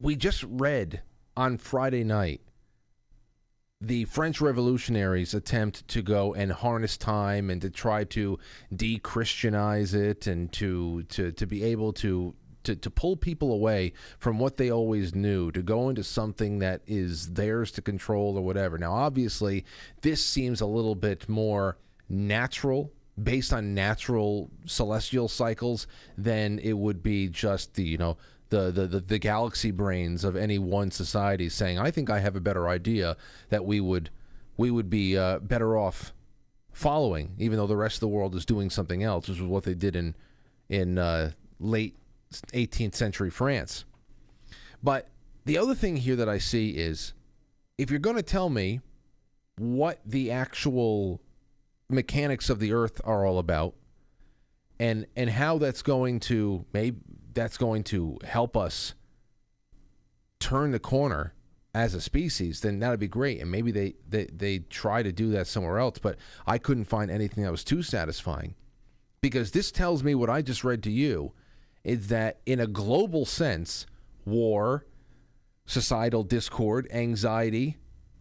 we 0.00 0.16
just 0.16 0.44
read 0.44 1.02
on 1.36 1.58
Friday 1.58 2.04
night 2.04 2.40
the 3.80 4.04
French 4.06 4.40
revolutionaries 4.40 5.34
attempt 5.34 5.86
to 5.86 6.02
go 6.02 6.34
and 6.34 6.50
harness 6.50 6.96
time 6.96 7.48
and 7.48 7.62
to 7.62 7.70
try 7.70 8.02
to 8.02 8.38
de-Christianize 8.74 9.94
it 9.94 10.26
and 10.26 10.52
to 10.52 11.04
to 11.04 11.30
to 11.30 11.46
be 11.46 11.62
able 11.62 11.92
to 11.92 12.34
to, 12.64 12.76
to 12.76 12.90
pull 12.90 13.16
people 13.16 13.52
away 13.52 13.92
from 14.18 14.38
what 14.38 14.56
they 14.56 14.70
always 14.70 15.14
knew 15.14 15.50
to 15.52 15.62
go 15.62 15.88
into 15.88 16.04
something 16.04 16.58
that 16.58 16.82
is 16.86 17.34
theirs 17.34 17.70
to 17.72 17.82
control 17.82 18.36
or 18.36 18.42
whatever. 18.42 18.78
Now, 18.78 18.92
obviously, 18.92 19.64
this 20.02 20.24
seems 20.24 20.60
a 20.60 20.66
little 20.66 20.94
bit 20.94 21.28
more 21.28 21.76
natural 22.08 22.92
based 23.22 23.52
on 23.52 23.74
natural 23.74 24.50
celestial 24.64 25.28
cycles 25.28 25.86
than 26.16 26.58
it 26.60 26.74
would 26.74 27.02
be 27.02 27.28
just 27.28 27.74
the 27.74 27.82
you 27.82 27.98
know 27.98 28.16
the, 28.50 28.70
the, 28.70 28.86
the, 28.86 29.00
the 29.00 29.18
galaxy 29.18 29.70
brains 29.70 30.24
of 30.24 30.36
any 30.36 30.58
one 30.58 30.90
society 30.90 31.48
saying, 31.48 31.78
I 31.78 31.90
think 31.90 32.08
I 32.08 32.20
have 32.20 32.36
a 32.36 32.40
better 32.40 32.68
idea 32.68 33.16
that 33.50 33.64
we 33.64 33.80
would 33.80 34.10
we 34.56 34.70
would 34.70 34.90
be 34.90 35.16
uh, 35.16 35.38
better 35.38 35.78
off 35.78 36.12
following, 36.72 37.34
even 37.38 37.58
though 37.58 37.66
the 37.66 37.76
rest 37.76 37.96
of 37.96 38.00
the 38.00 38.08
world 38.08 38.34
is 38.34 38.44
doing 38.44 38.70
something 38.70 39.02
else, 39.02 39.28
which 39.28 39.38
was 39.38 39.48
what 39.48 39.64
they 39.64 39.74
did 39.74 39.94
in 39.96 40.14
in 40.68 40.98
uh, 40.98 41.32
late 41.60 41.96
18th 42.30 42.94
century 42.94 43.30
France. 43.30 43.84
But 44.82 45.08
the 45.44 45.58
other 45.58 45.74
thing 45.74 45.96
here 45.96 46.16
that 46.16 46.28
I 46.28 46.38
see 46.38 46.70
is 46.70 47.14
if 47.76 47.90
you're 47.90 47.98
going 47.98 48.16
to 48.16 48.22
tell 48.22 48.48
me 48.48 48.80
what 49.56 50.00
the 50.04 50.30
actual 50.30 51.20
mechanics 51.88 52.50
of 52.50 52.60
the 52.60 52.72
earth 52.72 53.00
are 53.04 53.24
all 53.24 53.38
about 53.38 53.74
and 54.78 55.06
and 55.16 55.30
how 55.30 55.58
that's 55.58 55.82
going 55.82 56.20
to 56.20 56.64
maybe 56.72 56.98
that's 57.32 57.56
going 57.56 57.82
to 57.82 58.18
help 58.24 58.56
us 58.56 58.94
turn 60.38 60.70
the 60.70 60.78
corner 60.78 61.34
as 61.74 61.94
a 61.94 62.00
species, 62.00 62.60
then 62.60 62.78
that'd 62.78 62.98
be 62.98 63.08
great. 63.08 63.40
And 63.40 63.50
maybe 63.50 63.70
they, 63.70 63.94
they, 64.08 64.26
they 64.26 64.58
try 64.58 65.02
to 65.02 65.12
do 65.12 65.30
that 65.30 65.46
somewhere 65.46 65.78
else, 65.78 65.98
but 65.98 66.16
I 66.46 66.58
couldn't 66.58 66.84
find 66.84 67.10
anything 67.10 67.44
that 67.44 67.50
was 67.50 67.64
too 67.64 67.82
satisfying. 67.82 68.54
Because 69.20 69.50
this 69.50 69.70
tells 69.70 70.02
me 70.02 70.14
what 70.14 70.30
I 70.30 70.42
just 70.42 70.64
read 70.64 70.82
to 70.84 70.90
you 70.90 71.32
is 71.84 72.08
that 72.08 72.40
in 72.46 72.60
a 72.60 72.66
global 72.66 73.24
sense, 73.24 73.86
war, 74.24 74.84
societal 75.66 76.22
discord, 76.22 76.88
anxiety 76.90 77.76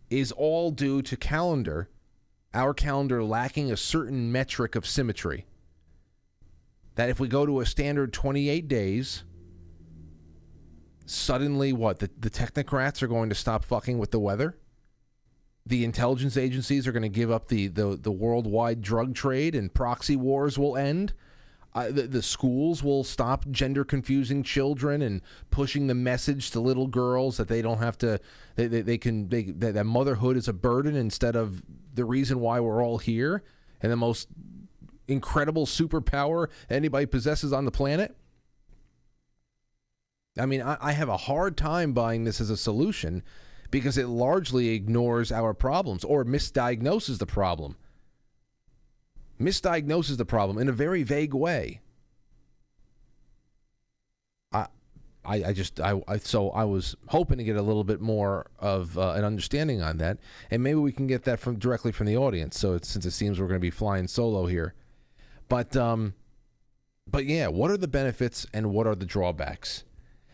is 0.09 0.31
all 0.31 0.71
due 0.71 1.01
to 1.01 1.17
calendar, 1.17 1.89
our 2.53 2.73
calendar 2.73 3.23
lacking 3.23 3.71
a 3.71 3.77
certain 3.77 4.31
metric 4.31 4.75
of 4.75 4.85
symmetry. 4.85 5.45
That 6.95 7.09
if 7.09 7.19
we 7.19 7.27
go 7.27 7.45
to 7.45 7.59
a 7.59 7.65
standard 7.65 8.11
28 8.11 8.67
days, 8.67 9.23
suddenly 11.05 11.73
what? 11.73 11.99
The, 11.99 12.09
the 12.19 12.29
technocrats 12.29 13.01
are 13.01 13.07
going 13.07 13.29
to 13.29 13.35
stop 13.35 13.63
fucking 13.65 13.97
with 13.97 14.11
the 14.11 14.19
weather? 14.19 14.57
The 15.65 15.83
intelligence 15.83 16.37
agencies 16.37 16.87
are 16.87 16.91
going 16.91 17.03
to 17.03 17.09
give 17.09 17.29
up 17.29 17.49
the, 17.49 17.67
the, 17.67 17.97
the 18.01 18.11
worldwide 18.11 18.81
drug 18.81 19.13
trade 19.13 19.53
and 19.53 19.73
proxy 19.73 20.15
wars 20.15 20.57
will 20.57 20.77
end? 20.77 21.13
The, 21.85 22.07
the 22.07 22.21
schools 22.23 22.81
will 22.81 23.03
stop 23.03 23.47
gender 23.51 23.85
confusing 23.85 24.41
children 24.41 25.01
and 25.03 25.21
pushing 25.51 25.87
the 25.87 25.93
message 25.93 26.49
to 26.51 26.59
little 26.59 26.87
girls 26.87 27.37
that 27.37 27.47
they 27.47 27.61
don't 27.61 27.77
have 27.77 27.97
to 27.99 28.19
they, 28.55 28.65
they, 28.67 28.81
they 28.81 28.97
can 28.97 29.29
they, 29.29 29.43
that, 29.43 29.75
that 29.75 29.83
motherhood 29.85 30.37
is 30.37 30.47
a 30.47 30.53
burden 30.53 30.95
instead 30.95 31.35
of 31.35 31.61
the 31.93 32.03
reason 32.03 32.39
why 32.39 32.59
we're 32.59 32.83
all 32.83 32.97
here 32.97 33.43
and 33.79 33.91
the 33.91 33.95
most 33.95 34.27
incredible 35.07 35.65
superpower 35.67 36.47
anybody 36.69 37.05
possesses 37.05 37.53
on 37.53 37.65
the 37.65 37.71
planet. 37.71 38.17
I 40.39 40.47
mean 40.47 40.63
I, 40.63 40.77
I 40.81 40.91
have 40.93 41.09
a 41.09 41.17
hard 41.17 41.57
time 41.57 41.93
buying 41.93 42.23
this 42.23 42.41
as 42.41 42.49
a 42.49 42.57
solution 42.57 43.23
because 43.69 43.97
it 43.97 44.07
largely 44.07 44.69
ignores 44.69 45.31
our 45.31 45.53
problems 45.53 46.03
or 46.03 46.25
misdiagnoses 46.25 47.19
the 47.19 47.27
problem 47.27 47.75
misdiagnoses 49.39 50.17
the 50.17 50.25
problem 50.25 50.57
in 50.57 50.67
a 50.67 50.71
very 50.71 51.03
vague 51.03 51.33
way. 51.33 51.81
I, 54.51 54.67
I, 55.25 55.43
I 55.45 55.53
just, 55.53 55.79
I, 55.79 56.01
I, 56.07 56.17
so 56.17 56.49
I 56.51 56.63
was 56.63 56.95
hoping 57.07 57.37
to 57.37 57.43
get 57.43 57.57
a 57.57 57.61
little 57.61 57.83
bit 57.83 58.01
more 58.01 58.47
of 58.59 58.97
uh, 58.97 59.11
an 59.11 59.23
understanding 59.23 59.81
on 59.81 59.97
that, 59.97 60.17
and 60.49 60.63
maybe 60.63 60.79
we 60.79 60.91
can 60.91 61.07
get 61.07 61.23
that 61.23 61.39
from 61.39 61.59
directly 61.59 61.91
from 61.91 62.07
the 62.07 62.17
audience. 62.17 62.59
So 62.59 62.79
since 62.81 63.05
it 63.05 63.11
seems 63.11 63.39
we're 63.39 63.47
going 63.47 63.59
to 63.59 63.61
be 63.61 63.69
flying 63.69 64.07
solo 64.07 64.45
here, 64.45 64.73
but, 65.49 65.75
um, 65.75 66.13
but 67.05 67.25
yeah, 67.25 67.47
what 67.47 67.71
are 67.71 67.77
the 67.77 67.87
benefits 67.87 68.45
and 68.53 68.71
what 68.71 68.87
are 68.87 68.95
the 68.95 69.05
drawbacks? 69.05 69.83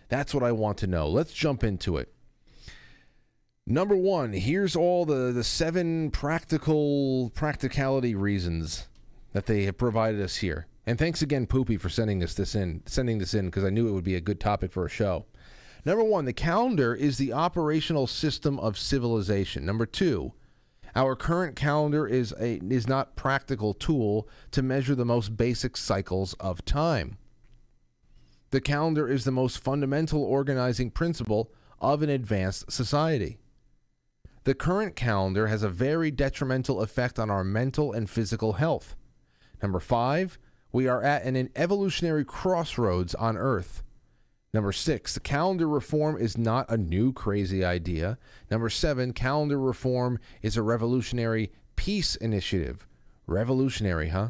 That's 0.09 0.33
what 0.33 0.43
I 0.43 0.51
want 0.51 0.77
to 0.79 0.87
know. 0.87 1.07
Let's 1.09 1.33
jump 1.33 1.63
into 1.63 1.97
it. 1.97 2.13
Number 3.65 3.95
one, 3.95 4.33
here's 4.33 4.75
all 4.75 5.05
the, 5.05 5.31
the 5.31 5.43
seven 5.43 6.11
practical 6.11 7.31
practicality 7.33 8.13
reasons 8.13 8.87
that 9.33 9.45
they 9.45 9.63
have 9.63 9.77
provided 9.77 10.21
us 10.21 10.37
here. 10.37 10.67
And 10.85 10.97
thanks 10.97 11.21
again, 11.21 11.47
Poopy, 11.47 11.77
for 11.77 11.89
sending 11.89 12.23
us 12.23 12.33
this 12.33 12.55
in, 12.55 12.81
sending 12.85 13.17
this 13.17 13.33
in 13.33 13.45
because 13.45 13.63
I 13.63 13.69
knew 13.69 13.87
it 13.87 13.91
would 13.91 14.03
be 14.03 14.15
a 14.15 14.21
good 14.21 14.39
topic 14.39 14.71
for 14.71 14.85
a 14.85 14.89
show. 14.89 15.25
Number 15.85 16.03
one, 16.03 16.25
the 16.25 16.33
calendar 16.33 16.95
is 16.95 17.17
the 17.17 17.33
operational 17.33 18.07
system 18.07 18.59
of 18.59 18.77
civilization. 18.77 19.65
Number 19.65 19.85
two, 19.85 20.33
our 20.95 21.15
current 21.15 21.55
calendar 21.55 22.07
is 22.07 22.33
a 22.39 22.59
is 22.69 22.87
not 22.87 23.15
practical 23.15 23.73
tool 23.73 24.27
to 24.51 24.61
measure 24.61 24.95
the 24.95 25.05
most 25.05 25.35
basic 25.35 25.75
cycles 25.75 26.35
of 26.35 26.63
time. 26.63 27.17
The 28.51 28.61
calendar 28.61 29.09
is 29.09 29.23
the 29.23 29.31
most 29.31 29.57
fundamental 29.57 30.23
organizing 30.23 30.91
principle 30.91 31.51
of 31.81 32.03
an 32.03 32.09
advanced 32.09 32.71
society. 32.71 33.39
The 34.43 34.53
current 34.53 34.95
calendar 34.95 35.47
has 35.47 35.63
a 35.63 35.69
very 35.69 36.11
detrimental 36.11 36.81
effect 36.81 37.17
on 37.17 37.29
our 37.29 37.43
mental 37.43 37.91
and 37.91 38.09
physical 38.09 38.53
health. 38.53 38.95
Number 39.63 39.79
five, 39.79 40.37
we 40.73 40.87
are 40.89 41.01
at 41.01 41.23
an 41.23 41.49
evolutionary 41.55 42.25
crossroads 42.25 43.15
on 43.15 43.37
Earth. 43.37 43.81
Number 44.53 44.73
six, 44.73 45.13
the 45.13 45.21
calendar 45.21 45.67
reform 45.67 46.17
is 46.17 46.37
not 46.37 46.69
a 46.69 46.77
new 46.77 47.13
crazy 47.13 47.63
idea. 47.63 48.17
Number 48.51 48.69
seven, 48.69 49.13
calendar 49.13 49.57
reform 49.57 50.19
is 50.41 50.57
a 50.57 50.61
revolutionary 50.61 51.49
peace 51.77 52.17
initiative. 52.17 52.85
Revolutionary, 53.25 54.09
huh? 54.09 54.29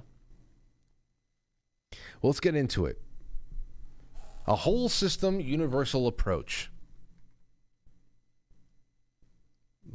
Well, 2.21 2.29
let's 2.29 2.39
get 2.39 2.55
into 2.55 2.86
it. 2.86 3.01
A 4.45 4.55
whole 4.55 4.88
system 4.88 5.39
universal 5.39 6.05
approach. 6.05 6.71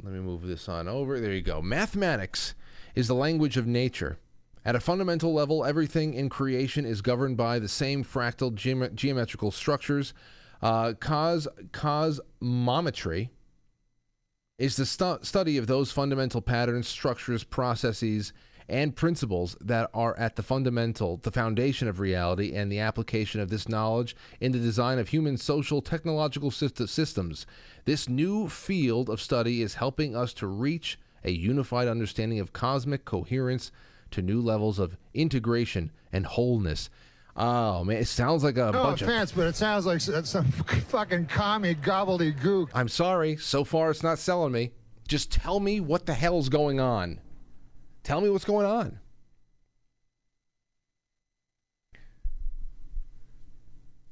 Let 0.03 0.13
me 0.13 0.19
move 0.19 0.45
this 0.45 0.67
on 0.67 0.89
over. 0.89 1.19
There 1.19 1.33
you 1.33 1.41
go. 1.41 1.61
Mathematics 1.61 2.55
is 2.93 3.07
the 3.07 3.15
language 3.15 3.55
of 3.55 3.65
nature. 3.65 4.19
At 4.65 4.75
a 4.75 4.79
fundamental 4.79 5.33
level, 5.33 5.63
everything 5.63 6.13
in 6.13 6.29
creation 6.29 6.85
is 6.85 7.01
governed 7.01 7.37
by 7.37 7.59
the 7.59 7.69
same 7.69 8.03
fractal 8.03 8.53
geom- 8.53 8.93
geometrical 8.93 9.51
structures. 9.51 10.13
Uh, 10.61 10.93
cos- 10.99 11.47
cosmometry 11.71 13.29
is 14.57 14.75
the 14.75 14.85
stu- 14.85 15.19
study 15.21 15.57
of 15.57 15.67
those 15.67 15.91
fundamental 15.91 16.41
patterns, 16.41 16.87
structures, 16.87 17.45
processes, 17.45 18.33
and 18.67 18.95
principles 18.95 19.57
that 19.61 19.89
are 19.93 20.15
at 20.19 20.35
the 20.35 20.43
fundamental, 20.43 21.17
the 21.23 21.31
foundation 21.31 21.87
of 21.87 21.99
reality, 21.99 22.53
and 22.53 22.71
the 22.71 22.79
application 22.79 23.39
of 23.39 23.49
this 23.49 23.67
knowledge 23.67 24.15
in 24.39 24.51
the 24.51 24.59
design 24.59 24.99
of 24.99 25.07
human 25.07 25.37
social 25.37 25.81
technological 25.81 26.51
syst- 26.51 26.87
systems. 26.87 27.47
This 27.85 28.07
new 28.07 28.47
field 28.49 29.09
of 29.09 29.21
study 29.21 29.61
is 29.61 29.75
helping 29.75 30.15
us 30.15 30.33
to 30.33 30.45
reach 30.45 30.99
a 31.23 31.31
unified 31.31 31.87
understanding 31.87 32.39
of 32.39 32.53
cosmic 32.53 33.05
coherence 33.05 33.71
to 34.11 34.21
new 34.21 34.41
levels 34.41 34.79
of 34.79 34.97
integration 35.13 35.91
and 36.11 36.25
wholeness. 36.25 36.89
Oh 37.35 37.83
man, 37.83 37.97
it 37.97 38.07
sounds 38.07 38.43
like 38.43 38.57
a 38.57 38.71
No 38.71 38.83
bunch 38.83 39.01
offense, 39.01 39.31
of. 39.31 39.37
but 39.37 39.47
it 39.47 39.55
sounds 39.55 39.85
like 39.85 40.01
some 40.01 40.45
fucking 40.51 41.27
commie 41.27 41.75
gobbledygook. 41.75 42.69
I'm 42.73 42.89
sorry. 42.89 43.37
So 43.37 43.63
far, 43.63 43.91
it's 43.91 44.03
not 44.03 44.19
selling 44.19 44.51
me. 44.51 44.71
Just 45.07 45.31
tell 45.31 45.59
me 45.59 45.79
what 45.79 46.05
the 46.05 46.13
hell's 46.13 46.49
going 46.49 46.79
on. 46.79 47.19
Tell 48.03 48.21
me 48.21 48.29
what's 48.29 48.45
going 48.45 48.65
on. 48.65 48.99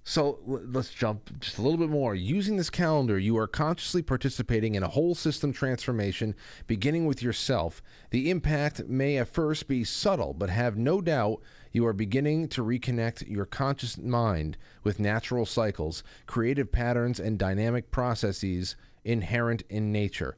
So 0.09 0.39
let's 0.45 0.91
jump 0.91 1.37
just 1.41 1.57
a 1.57 1.61
little 1.61 1.77
bit 1.77 1.89
more. 1.89 2.15
Using 2.15 2.55
this 2.55 2.69
calendar, 2.69 3.19
you 3.19 3.37
are 3.37 3.45
consciously 3.45 4.01
participating 4.01 4.75
in 4.75 4.81
a 4.81 4.87
whole 4.87 5.15
system 5.15 5.51
transformation, 5.51 6.33
beginning 6.65 7.05
with 7.05 7.21
yourself. 7.21 7.83
The 8.11 8.31
impact 8.31 8.87
may 8.87 9.17
at 9.17 9.27
first 9.27 9.67
be 9.67 9.83
subtle, 9.83 10.33
but 10.33 10.49
have 10.49 10.77
no 10.77 11.01
doubt 11.01 11.41
you 11.73 11.85
are 11.85 11.91
beginning 11.91 12.47
to 12.49 12.63
reconnect 12.63 13.29
your 13.29 13.45
conscious 13.45 13.97
mind 13.97 14.55
with 14.81 14.97
natural 14.97 15.45
cycles, 15.45 16.03
creative 16.25 16.71
patterns, 16.71 17.19
and 17.19 17.37
dynamic 17.37 17.91
processes 17.91 18.77
inherent 19.03 19.63
in 19.67 19.91
nature. 19.91 20.37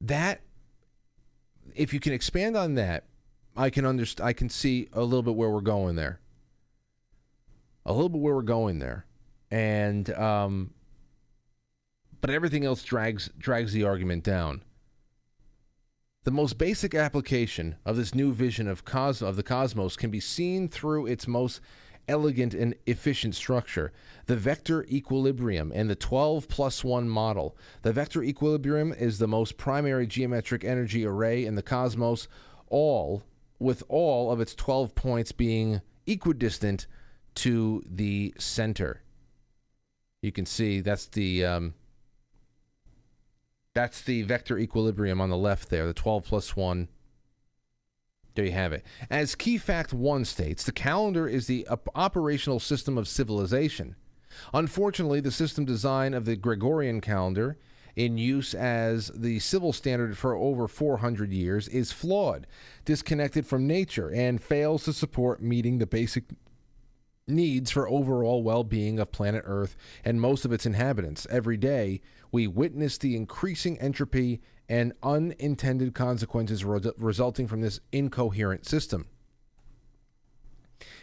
That, 0.00 0.40
if 1.74 1.92
you 1.92 2.00
can 2.00 2.14
expand 2.14 2.56
on 2.56 2.74
that, 2.76 3.04
I 3.54 3.68
can 3.68 3.84
underst- 3.84 4.24
I 4.24 4.32
can 4.32 4.48
see 4.48 4.88
a 4.94 5.02
little 5.02 5.22
bit 5.22 5.34
where 5.34 5.50
we're 5.50 5.60
going 5.60 5.96
there 5.96 6.20
a 7.86 7.92
little 7.92 8.08
bit 8.08 8.20
where 8.20 8.34
we're 8.34 8.42
going 8.42 8.78
there, 8.78 9.06
and 9.50 10.10
um, 10.14 10.74
but 12.20 12.30
everything 12.30 12.64
else 12.64 12.82
drags 12.82 13.30
drags 13.38 13.72
the 13.72 13.84
argument 13.84 14.24
down. 14.24 14.62
The 16.24 16.30
most 16.30 16.58
basic 16.58 16.94
application 16.94 17.76
of 17.86 17.96
this 17.96 18.14
new 18.14 18.32
vision 18.32 18.68
of 18.68 18.84
cos 18.84 19.22
of 19.22 19.36
the 19.36 19.42
cosmos 19.42 19.96
can 19.96 20.10
be 20.10 20.20
seen 20.20 20.68
through 20.68 21.06
its 21.06 21.26
most 21.26 21.60
elegant 22.08 22.52
and 22.52 22.74
efficient 22.86 23.34
structure, 23.34 23.92
the 24.26 24.36
vector 24.36 24.84
equilibrium 24.84 25.72
and 25.74 25.88
the 25.88 25.94
12 25.94 26.48
plus 26.48 26.84
1 26.84 27.08
model. 27.08 27.56
The 27.82 27.92
vector 27.92 28.22
equilibrium 28.22 28.92
is 28.92 29.18
the 29.18 29.28
most 29.28 29.56
primary 29.56 30.06
geometric 30.06 30.64
energy 30.64 31.06
array 31.06 31.46
in 31.46 31.54
the 31.54 31.62
cosmos, 31.62 32.28
all 32.66 33.22
with 33.58 33.82
all 33.88 34.30
of 34.30 34.40
its 34.40 34.54
12 34.54 34.94
points 34.94 35.32
being 35.32 35.80
equidistant 36.06 36.86
to 37.40 37.82
the 37.86 38.34
center. 38.38 39.02
You 40.22 40.32
can 40.32 40.44
see 40.44 40.80
that's 40.80 41.06
the 41.06 41.44
um, 41.44 41.74
that's 43.74 44.02
the 44.02 44.22
vector 44.22 44.58
equilibrium 44.58 45.20
on 45.20 45.30
the 45.30 45.36
left 45.36 45.70
there, 45.70 45.86
the 45.86 45.94
12 45.94 46.24
plus 46.24 46.54
1. 46.54 46.88
There 48.34 48.44
you 48.44 48.52
have 48.52 48.72
it. 48.72 48.84
As 49.08 49.34
key 49.34 49.58
fact 49.58 49.92
1 49.94 50.24
states, 50.24 50.64
the 50.64 50.72
calendar 50.72 51.26
is 51.26 51.46
the 51.46 51.66
op- 51.68 51.88
operational 51.94 52.60
system 52.60 52.98
of 52.98 53.08
civilization. 53.08 53.96
Unfortunately, 54.52 55.20
the 55.20 55.30
system 55.30 55.64
design 55.64 56.14
of 56.14 56.24
the 56.26 56.36
Gregorian 56.36 57.00
calendar 57.00 57.58
in 57.96 58.18
use 58.18 58.54
as 58.54 59.08
the 59.14 59.38
civil 59.38 59.72
standard 59.72 60.16
for 60.16 60.34
over 60.34 60.68
400 60.68 61.32
years 61.32 61.68
is 61.68 61.90
flawed, 61.90 62.46
disconnected 62.84 63.46
from 63.46 63.66
nature, 63.66 64.10
and 64.10 64.42
fails 64.42 64.84
to 64.84 64.92
support 64.92 65.42
meeting 65.42 65.78
the 65.78 65.86
basic 65.86 66.24
needs 67.30 67.70
for 67.70 67.88
overall 67.88 68.42
well 68.42 68.64
being 68.64 68.98
of 68.98 69.12
planet 69.12 69.42
Earth 69.46 69.76
and 70.04 70.20
most 70.20 70.44
of 70.44 70.52
its 70.52 70.66
inhabitants. 70.66 71.26
Every 71.30 71.56
day, 71.56 72.00
we 72.32 72.46
witness 72.46 72.98
the 72.98 73.16
increasing 73.16 73.78
entropy 73.78 74.40
and 74.68 74.92
unintended 75.02 75.94
consequences 75.94 76.64
re- 76.64 76.80
resulting 76.96 77.48
from 77.48 77.60
this 77.60 77.80
incoherent 77.92 78.66
system. 78.66 79.06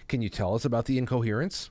Can 0.07 0.21
you 0.21 0.29
tell 0.29 0.55
us 0.55 0.63
about 0.63 0.85
the 0.85 0.97
incoherence? 0.97 1.69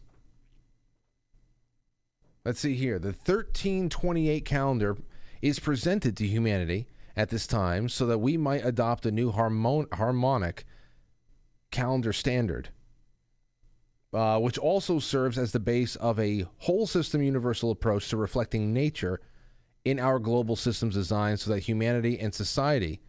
Let's 2.44 2.60
see 2.60 2.74
here. 2.74 2.98
The 2.98 3.08
1328 3.08 4.44
calendar 4.44 4.96
is 5.42 5.58
presented 5.58 6.16
to 6.16 6.26
humanity 6.26 6.86
at 7.16 7.30
this 7.30 7.46
time 7.46 7.88
so 7.88 8.06
that 8.06 8.18
we 8.18 8.36
might 8.36 8.64
adopt 8.64 9.06
a 9.06 9.10
new 9.10 9.32
harmon- 9.32 9.88
harmonic 9.92 10.64
calendar 11.70 12.12
standard, 12.12 12.68
uh, 14.12 14.38
which 14.38 14.58
also 14.58 14.98
serves 14.98 15.36
as 15.38 15.52
the 15.52 15.60
base 15.60 15.96
of 15.96 16.18
a 16.18 16.46
whole 16.58 16.86
system 16.86 17.22
universal 17.22 17.70
approach 17.70 18.08
to 18.08 18.16
reflecting 18.16 18.72
nature 18.72 19.20
in 19.84 19.98
our 20.00 20.18
global 20.18 20.56
systems 20.56 20.94
design 20.94 21.36
so 21.36 21.50
that 21.50 21.60
humanity 21.60 22.18
and 22.18 22.34
society 22.34 23.00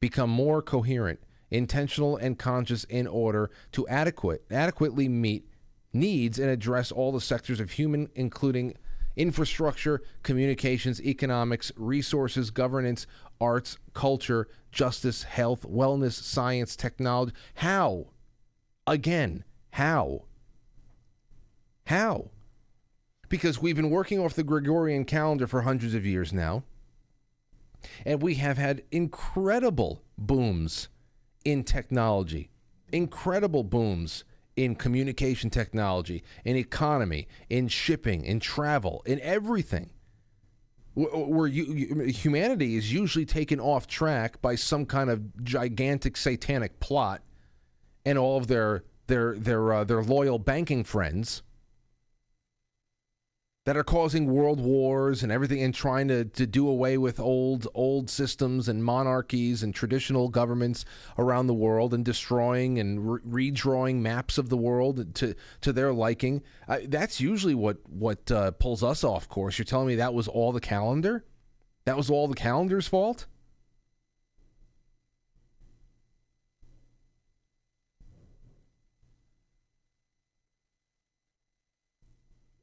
become 0.00 0.30
more 0.30 0.62
coherent, 0.62 1.20
intentional, 1.50 2.16
and 2.16 2.38
conscious 2.38 2.84
in 2.84 3.06
order 3.06 3.50
to 3.72 3.86
adequate 3.88 4.44
adequately 4.50 5.08
meet 5.08 5.46
needs 5.92 6.38
and 6.38 6.48
address 6.48 6.92
all 6.92 7.12
the 7.12 7.20
sectors 7.20 7.60
of 7.60 7.72
human, 7.72 8.08
including 8.14 8.74
infrastructure, 9.16 10.02
communications, 10.22 11.00
economics, 11.02 11.72
resources, 11.76 12.50
governance, 12.50 13.06
arts, 13.40 13.76
culture, 13.92 14.48
justice, 14.70 15.24
health, 15.24 15.62
wellness, 15.62 16.12
science, 16.12 16.76
technology. 16.76 17.32
How? 17.54 18.06
Again, 18.86 19.44
how? 19.72 20.26
How? 21.90 22.30
Because 23.28 23.60
we've 23.60 23.74
been 23.74 23.90
working 23.90 24.20
off 24.20 24.34
the 24.34 24.44
Gregorian 24.44 25.04
calendar 25.04 25.48
for 25.48 25.62
hundreds 25.62 25.92
of 25.92 26.06
years 26.06 26.32
now, 26.32 26.62
and 28.06 28.22
we 28.22 28.36
have 28.36 28.58
had 28.58 28.84
incredible 28.92 30.04
booms 30.16 30.88
in 31.44 31.64
technology, 31.64 32.48
incredible 32.92 33.64
booms 33.64 34.22
in 34.54 34.76
communication 34.76 35.50
technology, 35.50 36.22
in 36.44 36.54
economy, 36.54 37.26
in 37.48 37.66
shipping, 37.66 38.24
in 38.24 38.38
travel, 38.38 39.02
in 39.04 39.18
everything. 39.18 39.90
Where 40.94 41.48
you, 41.48 42.04
humanity 42.04 42.76
is 42.76 42.92
usually 42.92 43.26
taken 43.26 43.58
off 43.58 43.88
track 43.88 44.40
by 44.40 44.54
some 44.54 44.86
kind 44.86 45.10
of 45.10 45.42
gigantic 45.42 46.16
satanic 46.16 46.78
plot, 46.78 47.22
and 48.06 48.16
all 48.16 48.36
of 48.36 48.46
their 48.46 48.84
their 49.08 49.36
their 49.36 49.72
uh, 49.72 49.82
their 49.82 50.04
loyal 50.04 50.38
banking 50.38 50.84
friends 50.84 51.42
that 53.66 53.76
are 53.76 53.84
causing 53.84 54.26
world 54.26 54.58
wars 54.58 55.22
and 55.22 55.30
everything 55.30 55.62
and 55.62 55.74
trying 55.74 56.08
to, 56.08 56.24
to 56.24 56.46
do 56.46 56.66
away 56.66 56.96
with 56.96 57.20
old 57.20 57.68
old 57.74 58.08
systems 58.08 58.68
and 58.68 58.84
monarchies 58.84 59.62
and 59.62 59.74
traditional 59.74 60.28
governments 60.28 60.84
around 61.18 61.46
the 61.46 61.54
world 61.54 61.92
and 61.92 62.04
destroying 62.04 62.78
and 62.78 63.24
re- 63.24 63.52
redrawing 63.52 63.96
maps 63.96 64.38
of 64.38 64.48
the 64.48 64.56
world 64.56 65.14
to 65.14 65.34
to 65.60 65.72
their 65.72 65.92
liking. 65.92 66.42
Uh, 66.68 66.78
that's 66.88 67.20
usually 67.20 67.54
what 67.54 67.78
what 67.88 68.30
uh, 68.30 68.50
pulls 68.52 68.82
us 68.82 69.04
off 69.04 69.28
course. 69.28 69.58
You're 69.58 69.66
telling 69.66 69.88
me 69.88 69.96
that 69.96 70.14
was 70.14 70.28
all 70.28 70.52
the 70.52 70.60
calendar? 70.60 71.24
That 71.84 71.96
was 71.96 72.08
all 72.08 72.28
the 72.28 72.34
calendar's 72.34 72.88
fault 72.88 73.26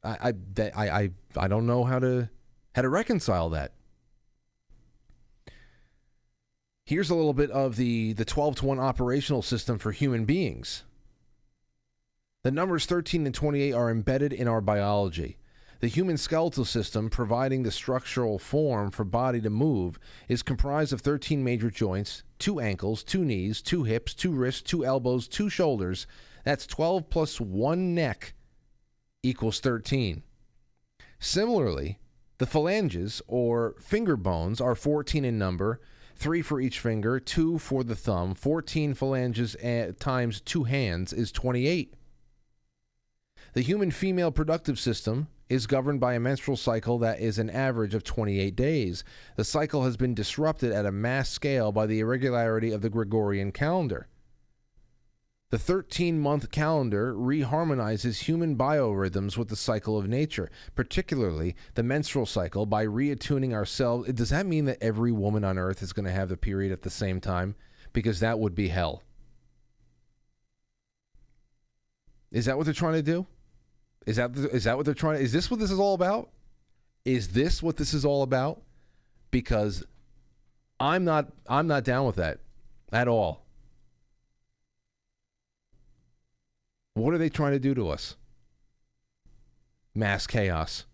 I 0.07 0.33
I 0.57 0.89
I 0.89 1.11
I 1.35 1.47
don't 1.47 1.67
know 1.67 1.83
how 1.83 1.99
to 1.99 2.29
how 2.75 2.81
to 2.81 2.89
reconcile 2.89 3.49
that. 3.49 3.73
Here's 6.85 7.09
a 7.09 7.15
little 7.15 7.33
bit 7.33 7.51
of 7.51 7.75
the 7.75 8.13
the 8.13 8.25
12 8.25 8.57
to 8.57 8.65
1 8.65 8.79
operational 8.79 9.41
system 9.41 9.77
for 9.77 9.91
human 9.91 10.25
beings. 10.25 10.83
The 12.43 12.51
numbers 12.51 12.85
13 12.85 13.25
and 13.25 13.35
28 13.35 13.73
are 13.73 13.91
embedded 13.91 14.31
in 14.31 14.47
our 14.47 14.61
biology. 14.61 15.37
The 15.79 15.87
human 15.89 16.17
skeletal 16.17 16.65
system, 16.65 17.09
providing 17.09 17.61
the 17.61 17.71
structural 17.71 18.39
form 18.39 18.89
for 18.89 19.03
body 19.03 19.41
to 19.41 19.49
move, 19.49 19.99
is 20.27 20.41
comprised 20.41 20.91
of 20.91 21.01
13 21.01 21.43
major 21.43 21.69
joints, 21.69 22.23
two 22.39 22.59
ankles, 22.59 23.03
two 23.03 23.23
knees, 23.23 23.61
two 23.61 23.83
hips, 23.83 24.13
two 24.13 24.31
wrists, 24.31 24.61
two 24.61 24.83
elbows, 24.83 25.27
two 25.27 25.49
shoulders. 25.49 26.07
That's 26.45 26.65
12 26.65 27.09
plus 27.09 27.41
one 27.41 27.93
neck 27.93 28.33
equals 29.27 29.59
13. 29.59 30.23
Similarly, 31.19 31.99
the 32.37 32.45
phalanges 32.45 33.21
or 33.27 33.75
finger 33.79 34.15
bones 34.15 34.61
are 34.61 34.75
14 34.75 35.25
in 35.25 35.37
number, 35.37 35.79
three 36.15 36.41
for 36.41 36.61
each 36.61 36.79
finger, 36.79 37.19
two 37.19 37.57
for 37.57 37.83
the 37.83 37.95
thumb. 37.95 38.35
14 38.35 38.93
phalanges 38.93 39.55
eh, 39.59 39.91
times 39.99 40.41
two 40.41 40.63
hands 40.65 41.13
is 41.13 41.31
28. 41.31 41.93
The 43.53 43.61
human 43.61 43.91
female 43.91 44.31
productive 44.31 44.77
system 44.79 45.27
is 45.49 45.65
governed 45.65 45.99
by 45.99 46.13
a 46.13 46.19
menstrual 46.19 46.57
cycle 46.57 46.99
that 46.99 47.19
is 47.19 47.39
an 47.39 47.49
average 47.49 47.95
of 47.95 48.03
28 48.03 48.55
days. 48.55 49.03
The 49.35 49.43
cycle 49.43 49.83
has 49.83 49.97
been 49.97 50.13
disrupted 50.13 50.71
at 50.71 50.85
a 50.85 50.91
mass 50.91 51.29
scale 51.29 51.71
by 51.71 51.85
the 51.85 51.99
irregularity 51.99 52.71
of 52.71 52.81
the 52.81 52.89
Gregorian 52.89 53.51
calendar. 53.51 54.07
The 55.49 55.57
13 55.57 56.19
month 56.19 56.51
calendar 56.51 57.13
reharmonizes 57.13 58.23
human 58.23 58.57
biorhythms 58.57 59.37
with 59.37 59.47
the 59.47 59.55
cycle 59.55 59.97
of 59.97 60.05
nature, 60.05 60.51
particularly 60.75 61.55
the 61.75 61.83
menstrual 61.83 62.25
cycle, 62.25 62.65
by 62.65 62.85
reattuning 62.85 63.53
ourselves. 63.53 64.11
Does 64.11 64.29
that 64.31 64.45
mean 64.45 64.65
that 64.65 64.83
every 64.83 65.13
woman 65.13 65.45
on 65.45 65.57
earth 65.57 65.81
is 65.81 65.93
going 65.93 66.05
to 66.05 66.11
have 66.11 66.27
the 66.27 66.35
period 66.35 66.73
at 66.73 66.81
the 66.81 66.89
same 66.89 67.21
time? 67.21 67.55
Because 67.93 68.19
that 68.19 68.39
would 68.39 68.55
be 68.55 68.67
hell. 68.67 69.03
Is 72.29 72.45
that 72.45 72.57
what 72.57 72.65
they're 72.65 72.73
trying 72.73 72.95
to 72.95 73.01
do? 73.01 73.25
Is 74.05 74.17
that 74.17 74.35
is 74.35 74.65
that 74.65 74.75
what 74.75 74.85
they're 74.85 74.93
trying 74.93 75.21
Is 75.21 75.31
this 75.31 75.49
what 75.49 75.61
this 75.61 75.71
is 75.71 75.79
all 75.79 75.93
about? 75.93 76.29
Is 77.05 77.29
this 77.29 77.63
what 77.63 77.77
this 77.77 77.93
is 77.93 78.03
all 78.03 78.21
about? 78.21 78.61
Because 79.31 79.85
I'm 80.77 81.05
not 81.05 81.31
I'm 81.47 81.67
not 81.67 81.85
down 81.85 82.05
with 82.05 82.17
that 82.17 82.39
at 82.91 83.07
all. 83.07 83.46
What 86.97 87.13
are 87.13 87.19
they 87.19 87.29
trying 87.29 87.51
to 87.51 87.59
do 87.59 87.75
to 87.75 87.89
us? 87.89 88.15
Mass 89.93 90.25
chaos. 90.25 90.85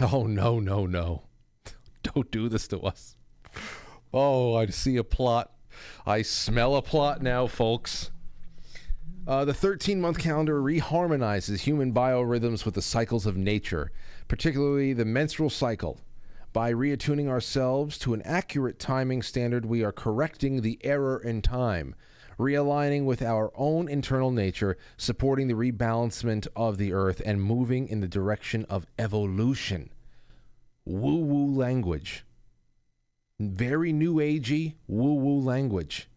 Oh, 0.00 0.26
no, 0.28 0.60
no, 0.60 0.86
no. 0.86 1.24
Don't 2.02 2.30
do 2.30 2.48
this 2.48 2.68
to 2.68 2.80
us. 2.80 3.16
Oh, 4.12 4.54
I 4.54 4.66
see 4.66 4.96
a 4.96 5.02
plot. 5.04 5.50
I 6.06 6.22
smell 6.22 6.76
a 6.76 6.82
plot 6.82 7.20
now, 7.20 7.48
folks. 7.48 8.12
Uh, 9.26 9.44
the 9.44 9.54
13 9.54 10.00
month 10.00 10.18
calendar 10.18 10.60
reharmonizes 10.60 11.60
human 11.60 11.92
biorhythms 11.92 12.64
with 12.64 12.74
the 12.74 12.82
cycles 12.82 13.26
of 13.26 13.36
nature, 13.36 13.90
particularly 14.28 14.92
the 14.92 15.04
menstrual 15.04 15.50
cycle. 15.50 15.98
By 16.52 16.72
reattuning 16.72 17.28
ourselves 17.28 17.98
to 17.98 18.14
an 18.14 18.22
accurate 18.22 18.78
timing 18.78 19.22
standard, 19.22 19.66
we 19.66 19.82
are 19.82 19.90
correcting 19.90 20.60
the 20.60 20.78
error 20.84 21.18
in 21.18 21.42
time 21.42 21.96
realigning 22.38 23.04
with 23.04 23.22
our 23.22 23.50
own 23.54 23.88
internal 23.88 24.30
nature, 24.30 24.76
supporting 24.96 25.48
the 25.48 25.54
rebalancement 25.54 26.46
of 26.56 26.78
the 26.78 26.92
earth, 26.92 27.20
and 27.24 27.42
moving 27.42 27.88
in 27.88 28.00
the 28.00 28.08
direction 28.08 28.64
of 28.70 28.86
evolution. 28.98 29.90
Woo 30.84 31.16
woo 31.16 31.54
language. 31.54 32.24
Very 33.40 33.92
new 33.92 34.16
agey 34.16 34.74
woo 34.86 35.14
woo 35.14 35.40
language. 35.40 36.08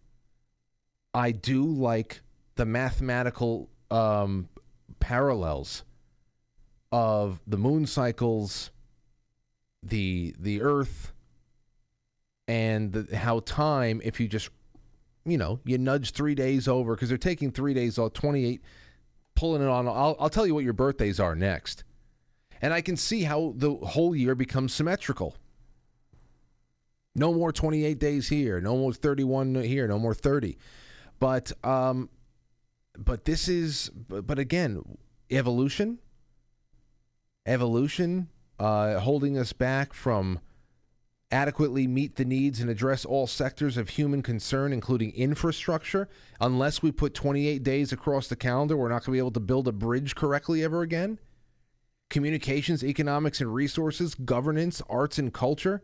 I 1.13 1.31
do 1.31 1.63
like 1.63 2.21
the 2.55 2.65
mathematical 2.65 3.69
um, 3.89 4.49
parallels 4.99 5.83
of 6.91 7.39
the 7.47 7.57
moon 7.57 7.85
cycles, 7.85 8.71
the 9.81 10.35
the 10.39 10.61
Earth, 10.61 11.13
and 12.47 12.91
the, 12.93 13.17
how 13.17 13.39
time, 13.39 14.01
if 14.03 14.19
you 14.19 14.27
just 14.27 14.49
you 15.27 15.37
know, 15.37 15.59
you 15.65 15.77
nudge 15.77 16.11
three 16.11 16.35
days 16.35 16.67
over 16.67 16.95
because 16.95 17.09
they're 17.09 17.17
taking 17.17 17.51
three 17.51 17.73
days 17.73 17.97
off, 17.97 18.13
28, 18.13 18.61
pulling 19.35 19.61
it 19.61 19.67
on. 19.67 19.87
I'll, 19.87 20.15
I'll 20.19 20.29
tell 20.29 20.47
you 20.47 20.55
what 20.55 20.63
your 20.63 20.73
birthdays 20.73 21.19
are 21.19 21.35
next. 21.35 21.83
And 22.61 22.73
I 22.73 22.81
can 22.81 22.95
see 22.97 23.23
how 23.23 23.53
the 23.55 23.73
whole 23.75 24.15
year 24.15 24.35
becomes 24.35 24.73
symmetrical. 24.73 25.35
No 27.13 27.33
more 27.33 27.51
28 27.51 27.99
days 27.99 28.29
here, 28.29 28.61
no 28.61 28.77
more 28.77 28.93
31 28.93 29.55
here, 29.55 29.87
no 29.87 29.99
more 29.99 30.13
30. 30.13 30.57
But 31.19 31.51
um 31.63 32.09
but 32.97 33.25
this 33.25 33.47
is 33.47 33.89
but 33.89 34.39
again, 34.39 34.83
evolution 35.29 35.99
evolution 37.45 38.29
uh 38.59 38.99
holding 38.99 39.37
us 39.37 39.51
back 39.51 39.93
from 39.93 40.39
adequately 41.31 41.87
meet 41.87 42.15
the 42.15 42.25
needs 42.25 42.61
and 42.61 42.69
address 42.69 43.03
all 43.03 43.27
sectors 43.27 43.75
of 43.77 43.89
human 43.89 44.21
concern, 44.21 44.71
including 44.71 45.11
infrastructure. 45.13 46.07
Unless 46.39 46.81
we 46.81 46.91
put 46.91 47.13
28 47.13 47.63
days 47.63 47.91
across 47.91 48.27
the 48.27 48.35
calendar, 48.35 48.77
we're 48.77 48.89
not 48.89 49.03
going 49.03 49.05
to 49.05 49.11
be 49.11 49.17
able 49.17 49.31
to 49.31 49.39
build 49.39 49.67
a 49.67 49.73
bridge 49.73 50.15
correctly 50.15 50.63
ever 50.63 50.81
again. 50.81 51.19
Communications, 52.09 52.83
economics 52.83 53.41
and 53.41 53.53
resources, 53.53 54.15
governance, 54.15 54.81
arts 54.89 55.19
and 55.19 55.33
culture. 55.33 55.83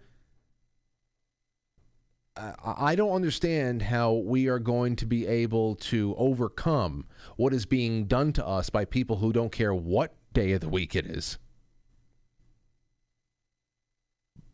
I 2.36 2.96
don't 2.96 3.12
understand 3.12 3.84
how 3.84 4.14
we 4.14 4.48
are 4.48 4.58
going 4.58 4.96
to 4.96 5.06
be 5.06 5.28
able 5.28 5.76
to 5.76 6.16
overcome 6.18 7.06
what 7.36 7.54
is 7.54 7.68
being 7.68 8.06
done 8.06 8.34
to 8.34 8.48
us 8.48 8.72
by 8.72 8.86
people 8.86 9.18
who 9.18 9.32
don't 9.32 9.52
care 9.52 9.74
what 9.74 10.16
day 10.34 10.54
of 10.54 10.62
the 10.62 10.70
week 10.70 10.96
it 10.96 11.06
is. 11.06 11.38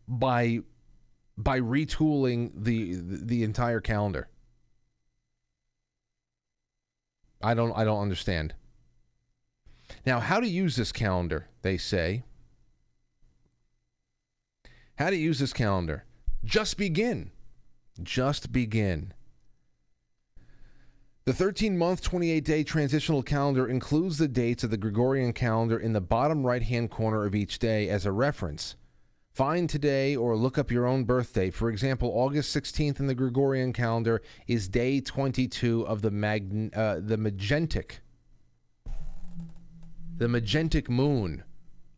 By 0.10 0.60
by 1.40 1.60
retooling 1.60 2.52
the 2.54 3.00
the 3.02 3.44
entire 3.44 3.80
calendar. 3.80 4.28
I 7.42 7.54
don't 7.54 7.72
I 7.72 7.86
don't 7.86 8.02
understand. 8.02 8.54
Now, 10.06 10.20
how 10.20 10.40
to 10.40 10.48
use 10.48 10.76
this 10.76 10.92
calendar, 10.92 11.48
they 11.62 11.78
say. 11.78 12.24
How 14.98 15.10
to 15.10 15.16
use 15.16 15.40
this 15.40 15.54
calendar. 15.54 16.04
Just 16.44 16.78
begin. 16.78 17.32
Just 18.04 18.52
begin. 18.52 19.14
The 21.26 21.34
13 21.34 21.78
month, 21.78 22.02
28 22.02 22.44
day 22.44 22.64
transitional 22.64 23.24
calendar 23.24 23.68
includes 23.68 24.18
the 24.18 24.28
dates 24.28 24.64
of 24.64 24.72
the 24.72 24.78
Gregorian 24.78 25.32
calendar 25.32 25.80
in 25.80 25.94
the 25.94 26.02
bottom 26.02 26.46
right 26.46 26.64
hand 26.64 26.92
corner 26.92 27.26
of 27.26 27.34
each 27.34 27.60
day 27.60 27.88
as 27.88 28.06
a 28.06 28.12
reference. 28.12 28.76
Find 29.40 29.70
today 29.70 30.18
or 30.18 30.36
look 30.36 30.58
up 30.58 30.70
your 30.70 30.86
own 30.86 31.06
birthday. 31.06 31.50
For 31.50 31.70
example, 31.70 32.12
August 32.14 32.54
16th 32.54 33.00
in 33.00 33.08
the 33.08 33.16
Gregorian 33.16 33.72
calendar 33.72 34.22
is 34.48 34.68
day 34.68 35.00
22 35.00 35.88
of 35.88 36.02
the 36.02 36.12
mag- 36.12 36.74
uh, 36.76 37.00
the 37.00 37.16
magentic 37.16 38.00
the 40.18 40.28
magentic 40.28 40.90
moon 40.90 41.46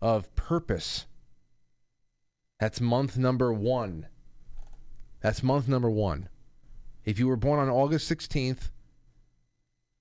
of 0.04 0.36
purpose. 0.36 1.08
That's 2.60 2.80
month 2.80 3.18
number 3.18 3.52
1. 3.52 4.06
That's 5.22 5.42
month 5.42 5.68
number 5.68 5.90
1. 5.90 6.30
If 7.06 7.18
you 7.18 7.28
were 7.28 7.38
born 7.38 7.60
on 7.60 7.70
August 7.70 8.08
16th, 8.08 8.70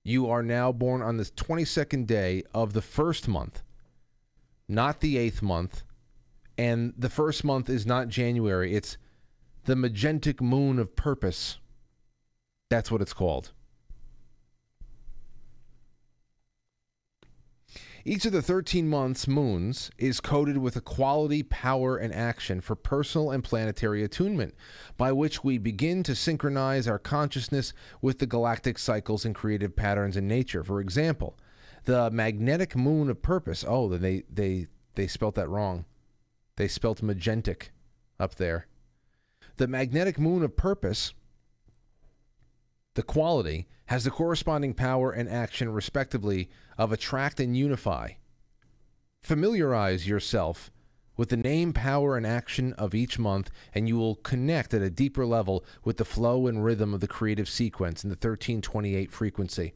you 0.03 0.29
are 0.29 0.43
now 0.43 0.71
born 0.71 1.01
on 1.01 1.17
the 1.17 1.23
22nd 1.23 2.05
day 2.05 2.43
of 2.53 2.73
the 2.73 2.83
first 2.83 3.27
month, 3.27 3.63
not 4.67 4.99
the 4.99 5.17
eighth 5.17 5.41
month. 5.41 5.81
And 6.57 6.93
the 6.97 7.09
first 7.09 7.43
month 7.43 7.69
is 7.69 7.85
not 7.85 8.09
January, 8.09 8.75
it's 8.75 8.97
the 9.65 9.75
magentic 9.75 10.41
moon 10.41 10.79
of 10.79 10.95
purpose. 10.95 11.57
That's 12.69 12.91
what 12.91 13.01
it's 13.01 13.13
called. 13.13 13.51
Each 18.03 18.25
of 18.25 18.31
the 18.31 18.41
13 18.41 18.87
months' 18.87 19.27
moons 19.27 19.91
is 19.99 20.19
coded 20.19 20.57
with 20.57 20.75
a 20.75 20.81
quality, 20.81 21.43
power, 21.43 21.97
and 21.97 22.13
action 22.13 22.59
for 22.59 22.75
personal 22.75 23.29
and 23.29 23.43
planetary 23.43 24.03
attunement, 24.03 24.55
by 24.97 25.11
which 25.11 25.43
we 25.43 25.59
begin 25.59 26.01
to 26.03 26.15
synchronize 26.15 26.87
our 26.87 26.97
consciousness 26.97 27.73
with 28.01 28.17
the 28.17 28.25
galactic 28.25 28.79
cycles 28.79 29.23
and 29.23 29.35
creative 29.35 29.75
patterns 29.75 30.17
in 30.17 30.27
nature. 30.27 30.63
For 30.63 30.81
example, 30.81 31.37
the 31.85 32.09
magnetic 32.09 32.75
moon 32.75 33.09
of 33.09 33.21
purpose. 33.21 33.63
Oh, 33.67 33.87
they 33.87 34.23
they 34.33 34.67
they 34.95 35.07
spelt 35.07 35.35
that 35.35 35.49
wrong. 35.49 35.85
They 36.61 36.67
spelt 36.67 37.01
magentic 37.01 37.69
up 38.19 38.35
there. 38.35 38.67
The 39.57 39.67
magnetic 39.67 40.19
moon 40.19 40.43
of 40.43 40.55
purpose, 40.55 41.11
the 42.93 43.01
quality, 43.01 43.67
has 43.87 44.03
the 44.03 44.11
corresponding 44.11 44.75
power 44.75 45.11
and 45.11 45.27
action, 45.27 45.73
respectively, 45.73 46.51
of 46.77 46.91
attract 46.91 47.39
and 47.39 47.57
unify. 47.57 48.09
Familiarize 49.23 50.07
yourself 50.07 50.69
with 51.17 51.29
the 51.29 51.35
name, 51.35 51.73
power, 51.73 52.15
and 52.15 52.27
action 52.27 52.73
of 52.73 52.93
each 52.93 53.17
month, 53.17 53.49
and 53.73 53.87
you 53.87 53.97
will 53.97 54.17
connect 54.17 54.71
at 54.75 54.83
a 54.83 54.91
deeper 54.91 55.25
level 55.25 55.65
with 55.83 55.97
the 55.97 56.05
flow 56.05 56.45
and 56.45 56.63
rhythm 56.63 56.93
of 56.93 56.99
the 56.99 57.07
creative 57.07 57.49
sequence 57.49 58.03
in 58.03 58.11
the 58.11 58.13
1328 58.13 59.11
frequency. 59.11 59.73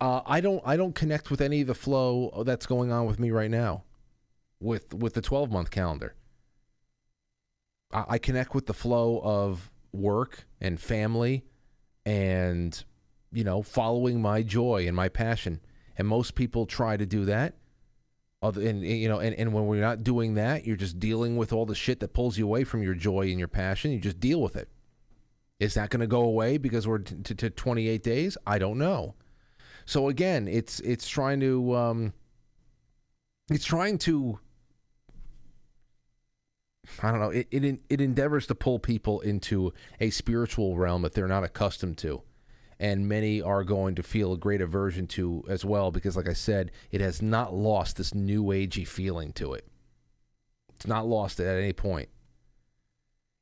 Uh, 0.00 0.22
I 0.26 0.40
don't 0.40 0.60
I 0.66 0.76
don't 0.76 0.96
connect 0.96 1.30
with 1.30 1.40
any 1.40 1.60
of 1.60 1.68
the 1.68 1.74
flow 1.76 2.42
that's 2.44 2.66
going 2.66 2.90
on 2.90 3.06
with 3.06 3.20
me 3.20 3.30
right 3.30 3.48
now, 3.50 3.84
with 4.60 4.94
with 4.94 5.14
the 5.14 5.22
12 5.22 5.50
month 5.50 5.70
calendar. 5.70 6.14
I, 7.92 8.04
I 8.08 8.18
connect 8.18 8.54
with 8.54 8.66
the 8.66 8.74
flow 8.74 9.20
of 9.22 9.70
work 9.92 10.46
and 10.60 10.80
family, 10.80 11.44
and 12.04 12.82
you 13.32 13.44
know 13.44 13.62
following 13.62 14.20
my 14.20 14.42
joy 14.42 14.86
and 14.86 14.96
my 14.96 15.08
passion. 15.08 15.60
And 15.96 16.06
most 16.06 16.36
people 16.36 16.64
try 16.64 16.96
to 16.96 17.06
do 17.06 17.24
that. 17.24 17.54
Other 18.40 18.66
and 18.68 18.82
you 18.82 19.08
know 19.08 19.18
and, 19.18 19.34
and 19.34 19.52
when 19.52 19.66
we're 19.66 19.80
not 19.80 20.04
doing 20.04 20.34
that 20.34 20.64
you're 20.64 20.76
just 20.76 21.00
dealing 21.00 21.36
with 21.36 21.52
all 21.52 21.66
the 21.66 21.74
shit 21.74 21.98
that 22.00 22.12
pulls 22.12 22.38
you 22.38 22.44
away 22.44 22.62
from 22.62 22.84
your 22.84 22.94
joy 22.94 23.22
and 23.22 23.38
your 23.38 23.48
passion. 23.48 23.90
You 23.90 23.98
just 23.98 24.20
deal 24.20 24.40
with 24.40 24.54
it. 24.54 24.68
Is 25.58 25.74
that 25.74 25.90
going 25.90 26.00
to 26.00 26.06
go 26.06 26.20
away 26.20 26.56
because 26.56 26.86
we're 26.86 26.98
t- 26.98 27.16
t- 27.16 27.34
to 27.34 27.50
28 27.50 28.00
days? 28.00 28.38
I 28.46 28.60
don't 28.60 28.78
know. 28.78 29.16
So 29.86 30.08
again 30.08 30.46
it's 30.46 30.78
it's 30.80 31.08
trying 31.08 31.40
to 31.40 31.74
um 31.74 32.12
it's 33.50 33.64
trying 33.64 33.98
to 33.98 34.38
i 37.02 37.10
don't 37.10 37.20
know 37.20 37.30
it, 37.30 37.46
it 37.50 37.80
it 37.88 38.00
endeavors 38.00 38.46
to 38.46 38.54
pull 38.54 38.78
people 38.78 39.20
into 39.20 39.72
a 40.00 40.10
spiritual 40.10 40.76
realm 40.76 41.02
that 41.02 41.14
they're 41.14 41.28
not 41.28 41.44
accustomed 41.44 41.98
to 41.98 42.22
and 42.80 43.08
many 43.08 43.42
are 43.42 43.64
going 43.64 43.94
to 43.96 44.02
feel 44.02 44.32
a 44.32 44.38
great 44.38 44.60
aversion 44.60 45.06
to 45.08 45.44
as 45.48 45.64
well 45.64 45.90
because, 45.90 46.16
like 46.16 46.28
I 46.28 46.32
said, 46.32 46.70
it 46.90 47.00
has 47.00 47.20
not 47.20 47.54
lost 47.54 47.96
this 47.96 48.14
new 48.14 48.44
agey 48.44 48.86
feeling 48.86 49.32
to 49.34 49.54
it. 49.54 49.66
It's 50.76 50.86
not 50.86 51.06
lost 51.06 51.40
at 51.40 51.56
any 51.56 51.72
point. 51.72 52.08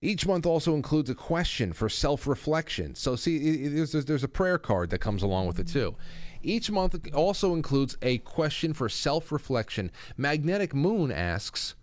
Each 0.01 0.26
month 0.26 0.47
also 0.47 0.74
includes 0.74 1.11
a 1.11 1.14
question 1.14 1.72
for 1.72 1.88
self 1.88 2.26
reflection. 2.26 2.94
So, 2.94 3.16
see, 3.16 3.68
there's, 3.68 3.92
there's 3.92 4.24
a 4.24 4.28
prayer 4.28 4.59
card 4.59 4.90
that 4.90 4.99
comes 4.99 5.22
along 5.22 5.47
with 5.47 5.59
it 5.59 5.68
too. 5.68 5.97
Each 6.42 6.70
month 6.70 6.97
also 7.14 7.55
includes 7.55 7.97
a 8.03 8.18
question 8.18 8.72
for 8.72 8.88
self 8.88 9.32
reflection. 9.32 9.90
Magnetic 10.16 10.74
Moon 10.74 11.11
asks, 11.11 11.74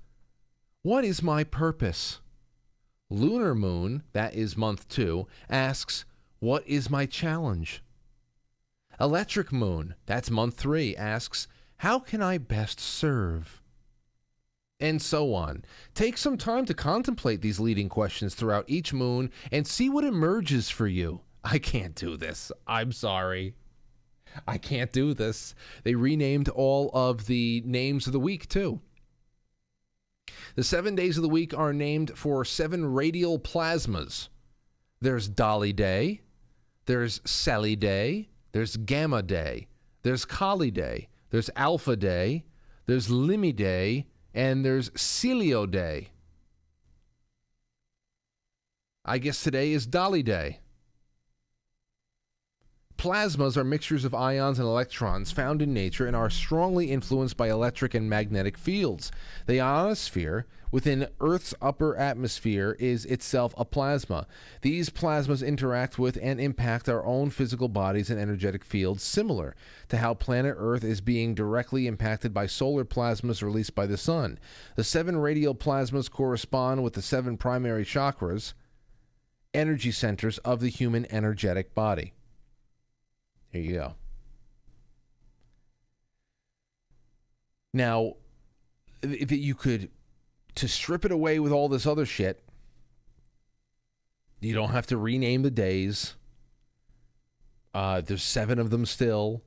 What 0.85 1.05
is 1.05 1.23
my 1.23 1.45
purpose? 1.45 2.19
Lunar 3.09 3.55
Moon, 3.55 4.03
that 4.11 4.35
is 4.35 4.57
month 4.57 4.85
two, 4.89 5.27
asks, 5.49 6.03
what 6.39 6.67
is 6.67 6.89
my 6.89 7.05
challenge? 7.05 7.81
Electric 8.99 9.53
Moon, 9.53 9.95
that's 10.05 10.29
month 10.29 10.57
three, 10.57 10.93
asks, 10.93 11.47
How 11.77 11.99
can 11.99 12.21
I 12.21 12.37
best 12.37 12.81
serve? 12.81 13.61
And 14.77 15.01
so 15.01 15.33
on. 15.33 15.63
Take 15.95 16.17
some 16.17 16.37
time 16.37 16.65
to 16.65 16.73
contemplate 16.73 17.41
these 17.41 17.61
leading 17.61 17.87
questions 17.87 18.35
throughout 18.35 18.65
each 18.67 18.91
moon 18.91 19.31
and 19.53 19.65
see 19.65 19.89
what 19.89 20.03
emerges 20.03 20.69
for 20.69 20.87
you. 20.87 21.21
I 21.45 21.59
can't 21.59 21.95
do 21.95 22.17
this. 22.17 22.51
I'm 22.67 22.91
sorry. 22.91 23.55
I 24.45 24.57
can't 24.57 24.91
do 24.91 25.13
this. 25.13 25.55
They 25.85 25.95
renamed 25.95 26.49
all 26.49 26.91
of 26.93 27.27
the 27.27 27.63
names 27.65 28.05
of 28.05 28.11
the 28.11 28.19
week, 28.19 28.49
too. 28.49 28.81
The 30.55 30.63
seven 30.63 30.95
days 30.95 31.17
of 31.17 31.23
the 31.23 31.29
week 31.29 31.57
are 31.57 31.73
named 31.73 32.17
for 32.17 32.45
seven 32.45 32.93
radial 32.93 33.39
plasmas. 33.39 34.29
There's 35.01 35.29
Dali 35.29 35.75
Day, 35.75 36.21
there's 36.85 37.19
Seli 37.19 37.77
Day, 37.79 38.29
there's 38.51 38.77
Gamma 38.77 39.21
Day, 39.23 39.67
there's 40.03 40.25
Kali 40.25 40.71
Day, 40.71 41.09
there's 41.29 41.49
Alpha 41.55 41.95
Day, 41.95 42.45
there's 42.85 43.07
Limi 43.07 43.55
Day, 43.55 44.07
and 44.33 44.65
there's 44.65 44.89
Silio 44.91 45.65
Day. 45.65 46.09
I 49.05 49.17
guess 49.17 49.43
today 49.43 49.73
is 49.73 49.85
Dali 49.85 50.23
Day. 50.23 50.59
Plasmas 53.03 53.57
are 53.57 53.65
mixtures 53.65 54.05
of 54.05 54.15
ions 54.15 54.59
and 54.59 54.65
electrons 54.65 55.29
found 55.29 55.61
in 55.61 55.73
nature 55.73 56.07
and 56.07 56.15
are 56.15 56.29
strongly 56.29 56.89
influenced 56.89 57.35
by 57.35 57.49
electric 57.49 57.93
and 57.93 58.09
magnetic 58.09 58.57
fields. 58.57 59.11
The 59.45 59.59
ionosphere 59.59 60.45
within 60.71 61.09
Earth's 61.19 61.53
upper 61.61 61.97
atmosphere 61.97 62.77
is 62.79 63.03
itself 63.03 63.53
a 63.57 63.65
plasma. 63.65 64.25
These 64.61 64.89
plasmas 64.89 65.45
interact 65.45 65.99
with 65.99 66.17
and 66.21 66.39
impact 66.39 66.87
our 66.87 67.05
own 67.05 67.29
physical 67.29 67.67
bodies 67.67 68.09
and 68.09 68.21
energetic 68.21 68.63
fields, 68.63 69.03
similar 69.03 69.53
to 69.89 69.97
how 69.97 70.13
planet 70.13 70.55
Earth 70.57 70.85
is 70.85 71.01
being 71.01 71.35
directly 71.35 71.87
impacted 71.87 72.33
by 72.33 72.47
solar 72.47 72.85
plasmas 72.85 73.43
released 73.43 73.75
by 73.75 73.85
the 73.85 73.97
sun. 73.97 74.39
The 74.77 74.83
seven 74.85 75.17
radial 75.17 75.55
plasmas 75.55 76.09
correspond 76.09 76.83
with 76.83 76.93
the 76.93 77.01
seven 77.01 77.35
primary 77.35 77.83
chakras, 77.83 78.53
energy 79.53 79.91
centers 79.91 80.37
of 80.37 80.61
the 80.61 80.69
human 80.69 81.05
energetic 81.13 81.75
body. 81.75 82.13
Here 83.53 83.61
you 83.61 83.73
go. 83.75 83.93
Now, 87.71 88.13
if 89.03 89.31
you 89.31 89.53
could 89.53 89.89
to 90.55 90.67
strip 90.67 91.05
it 91.05 91.11
away 91.11 91.39
with 91.39 91.51
all 91.51 91.69
this 91.69 91.85
other 91.85 92.05
shit, 92.05 92.43
you 94.41 94.53
don't 94.53 94.71
have 94.71 94.87
to 94.87 94.97
rename 94.97 95.43
the 95.43 95.51
days. 95.51 96.15
Uh, 97.73 98.01
there's 98.01 98.23
seven 98.23 98.59
of 98.59 98.71
them 98.71 98.85
still. 98.85 99.43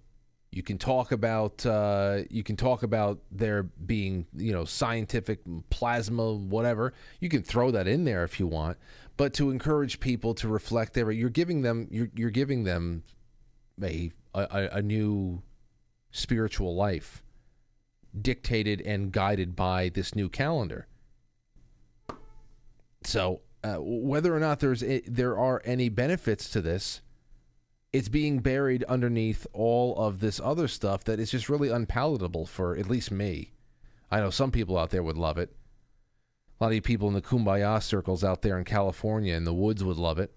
You 0.52 0.62
can 0.62 0.78
talk 0.78 1.12
about 1.12 1.66
uh, 1.66 2.20
you 2.30 2.42
can 2.42 2.56
talk 2.56 2.82
about 2.82 3.18
there 3.30 3.64
being 3.64 4.26
you 4.34 4.52
know 4.52 4.64
scientific 4.64 5.40
plasma 5.68 6.32
whatever. 6.32 6.94
You 7.20 7.28
can 7.28 7.42
throw 7.42 7.72
that 7.72 7.86
in 7.88 8.04
there 8.04 8.24
if 8.24 8.40
you 8.40 8.46
want, 8.46 8.78
but 9.16 9.34
to 9.34 9.50
encourage 9.50 10.00
people 10.00 10.32
to 10.34 10.48
reflect 10.48 10.94
there, 10.94 11.10
you're 11.10 11.28
giving 11.28 11.62
them 11.62 11.88
you're 11.90 12.08
you're 12.14 12.30
giving 12.30 12.64
them 12.64 13.02
a 13.82 14.12
a, 14.34 14.68
a 14.72 14.82
new 14.82 15.42
spiritual 16.10 16.74
life 16.74 17.22
dictated 18.20 18.80
and 18.82 19.12
guided 19.12 19.54
by 19.56 19.88
this 19.88 20.14
new 20.14 20.28
calendar. 20.28 20.86
So, 23.04 23.42
uh, 23.62 23.76
whether 23.78 24.34
or 24.34 24.40
not 24.40 24.60
there's 24.60 24.82
a, 24.82 25.00
there 25.00 25.38
are 25.38 25.62
any 25.64 25.88
benefits 25.88 26.48
to 26.50 26.60
this, 26.60 27.02
it's 27.92 28.08
being 28.08 28.40
buried 28.40 28.84
underneath 28.84 29.46
all 29.52 29.96
of 29.96 30.20
this 30.20 30.40
other 30.40 30.68
stuff 30.68 31.04
that 31.04 31.20
is 31.20 31.30
just 31.30 31.48
really 31.48 31.68
unpalatable 31.68 32.46
for 32.46 32.76
at 32.76 32.88
least 32.88 33.10
me. 33.10 33.52
I 34.10 34.20
know 34.20 34.30
some 34.30 34.50
people 34.50 34.78
out 34.78 34.90
there 34.90 35.02
would 35.02 35.18
love 35.18 35.38
it. 35.38 35.54
A 36.60 36.64
lot 36.64 36.72
of 36.72 36.82
people 36.82 37.08
in 37.08 37.14
the 37.14 37.22
kumbaya 37.22 37.82
circles 37.82 38.24
out 38.24 38.42
there 38.42 38.58
in 38.58 38.64
California 38.64 39.34
in 39.34 39.44
the 39.44 39.54
woods 39.54 39.84
would 39.84 39.98
love 39.98 40.18
it. 40.18 40.32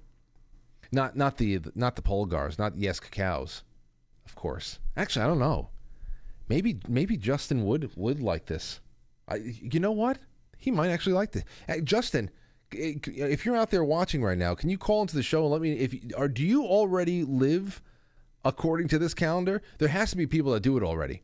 Not 0.91 1.15
not 1.15 1.37
the 1.37 1.61
not 1.75 1.95
the 1.95 2.01
Polgars, 2.01 2.57
not 2.57 2.77
yes 2.77 2.99
cows, 2.99 3.63
of 4.25 4.35
course. 4.35 4.79
Actually, 4.97 5.25
I 5.25 5.27
don't 5.27 5.39
know. 5.39 5.69
Maybe 6.47 6.79
maybe 6.87 7.15
Justin 7.15 7.63
would 7.65 7.91
would 7.95 8.21
like 8.21 8.47
this. 8.47 8.79
I, 9.27 9.35
you 9.35 9.79
know 9.79 9.91
what? 9.91 10.17
He 10.57 10.71
might 10.71 10.89
actually 10.89 11.13
like 11.13 11.31
this. 11.31 11.43
Hey, 11.67 11.81
Justin, 11.81 12.31
if 12.71 13.45
you're 13.45 13.55
out 13.55 13.69
there 13.69 13.83
watching 13.83 14.23
right 14.23 14.37
now, 14.37 14.55
can 14.55 14.69
you 14.69 14.77
call 14.77 15.01
into 15.01 15.15
the 15.15 15.23
show 15.23 15.43
and 15.43 15.51
let 15.51 15.61
me 15.61 15.73
if 15.73 15.95
or 16.17 16.27
do 16.27 16.43
you 16.43 16.65
already 16.65 17.23
live 17.23 17.81
according 18.43 18.87
to 18.89 18.97
this 18.97 19.13
calendar? 19.13 19.61
There 19.77 19.87
has 19.87 20.09
to 20.11 20.17
be 20.17 20.25
people 20.25 20.51
that 20.53 20.61
do 20.61 20.75
it 20.77 20.83
already. 20.83 21.21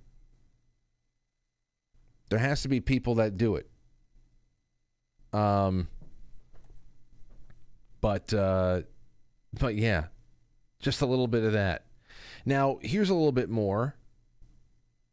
There 2.29 2.39
has 2.39 2.61
to 2.61 2.67
be 2.67 2.79
people 2.79 3.15
that 3.15 3.37
do 3.37 3.55
it. 3.55 3.67
Um 5.33 5.87
but 7.99 8.31
uh 8.31 8.81
but 9.59 9.75
yeah, 9.75 10.05
just 10.79 11.01
a 11.01 11.05
little 11.05 11.27
bit 11.27 11.43
of 11.43 11.53
that. 11.53 11.85
Now, 12.45 12.79
here's 12.81 13.09
a 13.09 13.15
little 13.15 13.31
bit 13.31 13.49
more. 13.49 13.95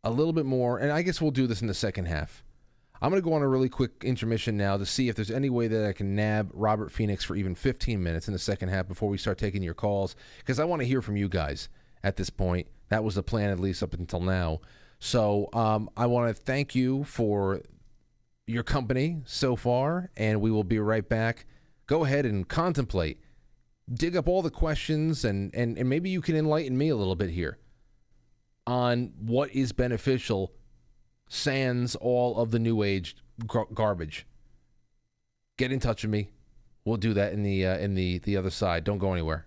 A 0.05 0.11
little 0.11 0.33
bit 0.33 0.47
more, 0.47 0.79
and 0.79 0.91
I 0.91 1.03
guess 1.03 1.21
we'll 1.21 1.31
do 1.31 1.47
this 1.47 1.61
in 1.61 1.69
the 1.69 1.75
second 1.75 2.07
half. 2.07 2.43
I'm 3.01 3.11
going 3.11 3.23
to 3.23 3.29
go 3.29 3.35
on 3.35 3.43
a 3.43 3.49
really 3.49 3.69
quick 3.69 4.03
intermission 4.05 4.57
now 4.57 4.77
to 4.77 4.87
see 4.87 5.09
if 5.09 5.17
there's 5.17 5.31
any 5.31 5.49
way 5.51 5.69
that 5.69 5.89
I 5.89 5.93
can 5.93 6.15
nab 6.15 6.51
Robert 6.53 6.93
Phoenix 6.93 7.25
for 7.25 7.37
even 7.37 7.55
15 7.55 8.03
minutes 8.03 8.29
in 8.29 8.33
the 8.33 8.39
second 8.39 8.69
half 8.69 8.87
before 8.89 9.09
we 9.09 9.19
start 9.19 9.39
taking 9.39 9.63
your 9.63 9.75
calls, 9.75 10.17
because 10.39 10.59
I 10.59 10.65
want 10.65 10.83
to 10.83 10.87
hear 10.87 11.03
from 11.03 11.17
you 11.17 11.29
guys 11.29 11.69
at 12.03 12.17
this 12.17 12.31
point. 12.31 12.67
That 12.91 13.05
was 13.05 13.15
the 13.15 13.23
plan, 13.23 13.51
at 13.51 13.61
least 13.61 13.83
up 13.83 13.95
until 13.95 14.21
now. 14.21 14.61
So 14.99 15.49
um, 15.53 15.89
I 15.97 16.07
want 16.07 16.29
to 16.29 16.43
thank 16.43 16.75
you 16.75 17.05
for 17.05 17.63
your 18.47 18.63
company 18.63 19.23
so 19.25 19.57
far, 19.57 20.11
and 20.17 20.41
we 20.41 20.51
will 20.51 20.65
be 20.65 20.79
right 20.79 21.09
back. 21.09 21.47
Go 21.87 22.05
ahead 22.05 22.27
and 22.27 22.47
contemplate 22.47 23.21
dig 23.93 24.17
up 24.17 24.29
all 24.29 24.43
the 24.43 24.51
questions 24.51 25.25
and, 25.25 25.55
and, 25.55 25.77
and 25.77 25.89
maybe 25.89 26.11
you 26.11 26.21
can 26.21 26.37
enlighten 26.37 26.77
me 26.77 26.89
a 26.89 26.97
little 26.97 27.17
bit 27.17 27.31
here 27.31 27.59
on 28.67 29.13
what 29.19 29.51
is 29.55 29.73
beneficial 29.73 30.53
sans 31.29 31.95
all 31.97 32.39
of 32.39 32.51
the 32.51 32.59
new 32.59 32.83
age 32.83 33.17
gar- 33.47 33.67
garbage. 33.73 34.27
Get 35.57 35.73
in 35.73 35.81
touch 35.81 36.03
with 36.03 36.11
me. 36.11 36.31
We'll 36.85 36.97
do 36.97 37.15
that 37.15 37.33
in 37.33 37.43
the 37.43 37.67
uh, 37.67 37.79
in 37.79 37.95
the 37.95 38.19
the 38.19 38.37
other 38.37 38.51
side. 38.51 38.83
Don't 38.83 38.99
go 38.99 39.13
anywhere 39.13 39.47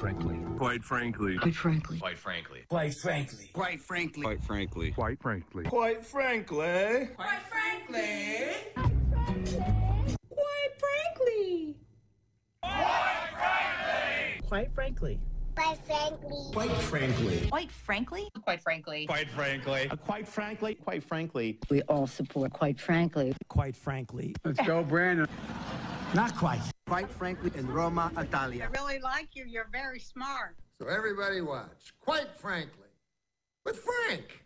Quite 0.00 0.14
frankly. 0.16 0.38
Quite 0.56 0.84
frankly. 0.84 1.36
Quite 1.38 1.54
frankly. 1.54 1.98
Quite 1.98 2.18
frankly. 2.18 3.50
Quite 3.52 3.82
frankly. 3.82 4.22
Quite 4.22 4.42
frankly. 4.42 4.92
Quite 4.92 5.12
frankly. 5.22 5.62
Quite 5.64 6.04
frankly. 6.04 7.10
Quite 10.32 10.74
frankly. 10.78 11.76
Quite 12.72 12.96
frankly. 12.96 13.40
Quite 14.46 14.72
frankly. 14.72 15.20
Quite 15.54 15.70
frankly. 15.70 16.48
Quite 16.54 16.80
frankly. 16.80 17.48
Quite 17.50 17.70
frankly. 17.70 18.30
Quite 18.42 18.60
frankly. 18.62 19.06
Quite 19.06 19.06
frankly. 19.06 19.06
Quite 19.06 19.28
frankly. 19.28 19.88
quite 20.06 20.28
frankly. 20.28 20.74
Quite 20.76 21.04
frankly. 21.04 21.58
We 21.68 21.82
all 21.82 22.06
support, 22.06 22.52
quite 22.52 22.80
frankly. 22.80 23.34
Quite 23.48 23.76
frankly. 23.76 24.34
Let's 24.44 24.60
go, 24.66 24.82
Brandon. 24.82 25.26
Not 26.12 26.34
quite. 26.36 26.60
Quite 26.88 27.08
frankly, 27.08 27.52
in 27.54 27.68
Roma, 27.68 28.10
Italia. 28.18 28.68
I 28.68 28.78
really 28.80 28.98
like 28.98 29.28
you. 29.34 29.44
You're 29.46 29.68
very 29.70 30.00
smart. 30.00 30.56
So 30.80 30.88
everybody 30.88 31.40
watch. 31.40 31.92
Quite 32.00 32.36
frankly, 32.36 32.88
with 33.64 33.78
Frank. 33.78 34.42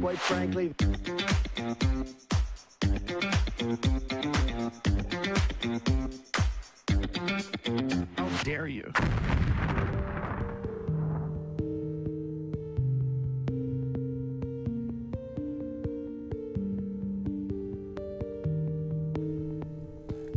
Quite 0.00 0.18
frankly. 0.18 0.74
How 8.16 8.28
dare 8.42 8.66
you? 8.66 8.92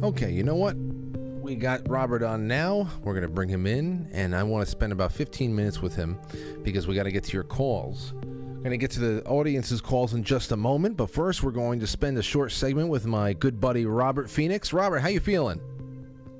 Okay, 0.06 0.32
you 0.32 0.44
know 0.44 0.56
what? 0.56 0.76
We 0.78 1.56
got 1.56 1.90
Robert 1.90 2.22
on 2.22 2.48
now. 2.48 2.88
We're 3.02 3.14
going 3.14 3.24
to 3.24 3.28
bring 3.28 3.50
him 3.50 3.66
in, 3.66 4.08
and 4.14 4.36
I 4.36 4.44
want 4.44 4.64
to 4.64 4.70
spend 4.70 4.94
about 4.94 5.12
15 5.12 5.56
minutes 5.56 5.82
with 5.82 5.96
him 5.96 6.20
because 6.62 6.86
we 6.86 6.94
got 6.94 7.04
to 7.04 7.12
get 7.12 7.24
to 7.24 7.34
your 7.34 7.44
calls. 7.44 8.14
We're 8.14 8.58
going 8.58 8.70
to 8.70 8.78
get 8.78 8.92
to 8.92 9.00
the 9.00 9.26
audience's 9.26 9.82
calls 9.82 10.14
in 10.14 10.24
just 10.24 10.52
a 10.52 10.58
moment, 10.58 10.96
but 10.96 11.10
first 11.10 11.42
we're 11.42 11.50
going 11.50 11.80
to 11.80 11.88
spend 11.88 12.20
a 12.20 12.22
short 12.22 12.52
segment 12.52 12.90
with 12.90 13.08
my 13.08 13.34
good 13.34 13.60
buddy 13.60 13.88
Robert 13.88 14.30
Phoenix. 14.30 14.74
Robert, 14.74 15.00
how 15.00 15.08
you 15.08 15.20
feeling? 15.20 15.60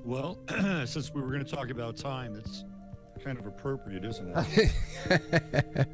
Well, 0.04 0.38
since 0.86 1.12
we 1.12 1.22
were 1.22 1.32
going 1.32 1.44
to 1.44 1.52
talk 1.52 1.72
about 1.72 1.98
time, 1.98 2.36
it's 2.36 2.64
kind 3.24 3.40
of 3.40 3.48
appropriate, 3.48 4.06
isn't 4.06 4.32
it? 4.32 4.72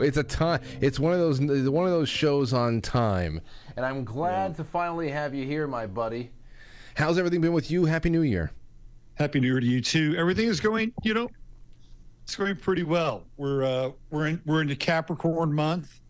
it's 0.00 0.16
a 0.16 0.24
time. 0.24 0.62
It's 0.80 0.98
one 0.98 1.12
of 1.12 1.18
those 1.18 1.38
one 1.38 1.84
of 1.84 1.92
those 1.92 2.08
shows 2.08 2.54
on 2.54 2.80
time, 2.80 3.42
and 3.76 3.84
I'm 3.84 4.04
glad 4.04 4.56
to 4.56 4.64
finally 4.64 5.10
have 5.10 5.34
you 5.34 5.44
here, 5.44 5.66
my 5.66 5.86
buddy. 5.86 6.30
How's 7.00 7.16
everything 7.16 7.40
been 7.40 7.54
with 7.54 7.70
you? 7.70 7.86
Happy 7.86 8.10
New 8.10 8.20
Year. 8.20 8.52
Happy 9.14 9.40
New 9.40 9.46
Year 9.46 9.58
to 9.58 9.64
you 9.64 9.80
too. 9.80 10.14
Everything 10.18 10.48
is 10.48 10.60
going, 10.60 10.92
you 11.02 11.14
know, 11.14 11.30
it's 12.24 12.36
going 12.36 12.54
pretty 12.56 12.82
well. 12.82 13.24
We're 13.38 13.64
uh, 13.64 13.92
we're 14.10 14.26
in 14.26 14.42
we're 14.44 14.60
into 14.60 14.76
Capricorn 14.76 15.50
month, 15.50 16.02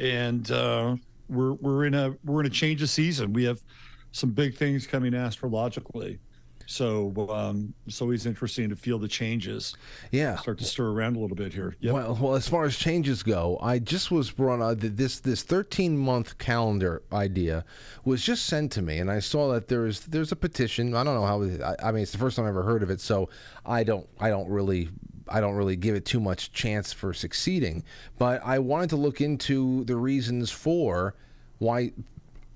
and 0.00 0.50
uh, 0.50 0.96
we're 1.28 1.52
we're 1.52 1.84
in 1.84 1.94
a 1.94 2.16
we're 2.24 2.40
in 2.40 2.46
a 2.46 2.50
change 2.50 2.82
of 2.82 2.90
season. 2.90 3.32
We 3.32 3.44
have 3.44 3.62
some 4.10 4.30
big 4.30 4.56
things 4.56 4.88
coming 4.88 5.14
astrologically. 5.14 6.18
So 6.66 7.28
um, 7.30 7.74
it's 7.86 8.00
always 8.00 8.26
interesting 8.26 8.68
to 8.70 8.76
feel 8.76 8.98
the 8.98 9.08
changes. 9.08 9.76
Yeah, 10.10 10.36
start 10.36 10.58
to 10.58 10.64
stir 10.64 10.90
around 10.90 11.16
a 11.16 11.20
little 11.20 11.36
bit 11.36 11.52
here. 11.52 11.76
Yep. 11.80 11.94
Well, 11.94 12.18
well, 12.20 12.34
as 12.34 12.48
far 12.48 12.64
as 12.64 12.76
changes 12.76 13.22
go, 13.22 13.58
I 13.60 13.78
just 13.78 14.10
was 14.10 14.30
brought 14.30 14.60
on 14.60 14.78
this 14.80 15.20
this 15.20 15.42
13 15.42 15.96
month 15.96 16.38
calendar 16.38 17.02
idea 17.12 17.64
was 18.04 18.22
just 18.22 18.46
sent 18.46 18.72
to 18.72 18.82
me, 18.82 18.98
and 18.98 19.10
I 19.10 19.20
saw 19.20 19.52
that 19.52 19.68
there's 19.68 20.00
there's 20.00 20.32
a 20.32 20.36
petition. 20.36 20.94
I 20.94 21.04
don't 21.04 21.14
know 21.14 21.26
how. 21.26 21.42
I, 21.64 21.88
I 21.88 21.92
mean, 21.92 22.02
it's 22.02 22.12
the 22.12 22.18
first 22.18 22.36
time 22.36 22.46
I 22.46 22.48
ever 22.48 22.62
heard 22.62 22.82
of 22.82 22.90
it, 22.90 23.00
so 23.00 23.28
I 23.64 23.84
don't 23.84 24.08
I 24.20 24.30
don't 24.30 24.48
really 24.48 24.88
I 25.28 25.40
don't 25.40 25.54
really 25.54 25.76
give 25.76 25.94
it 25.94 26.04
too 26.04 26.20
much 26.20 26.52
chance 26.52 26.92
for 26.92 27.12
succeeding. 27.12 27.84
But 28.18 28.44
I 28.44 28.58
wanted 28.58 28.90
to 28.90 28.96
look 28.96 29.20
into 29.20 29.84
the 29.84 29.96
reasons 29.96 30.50
for 30.50 31.14
why 31.58 31.92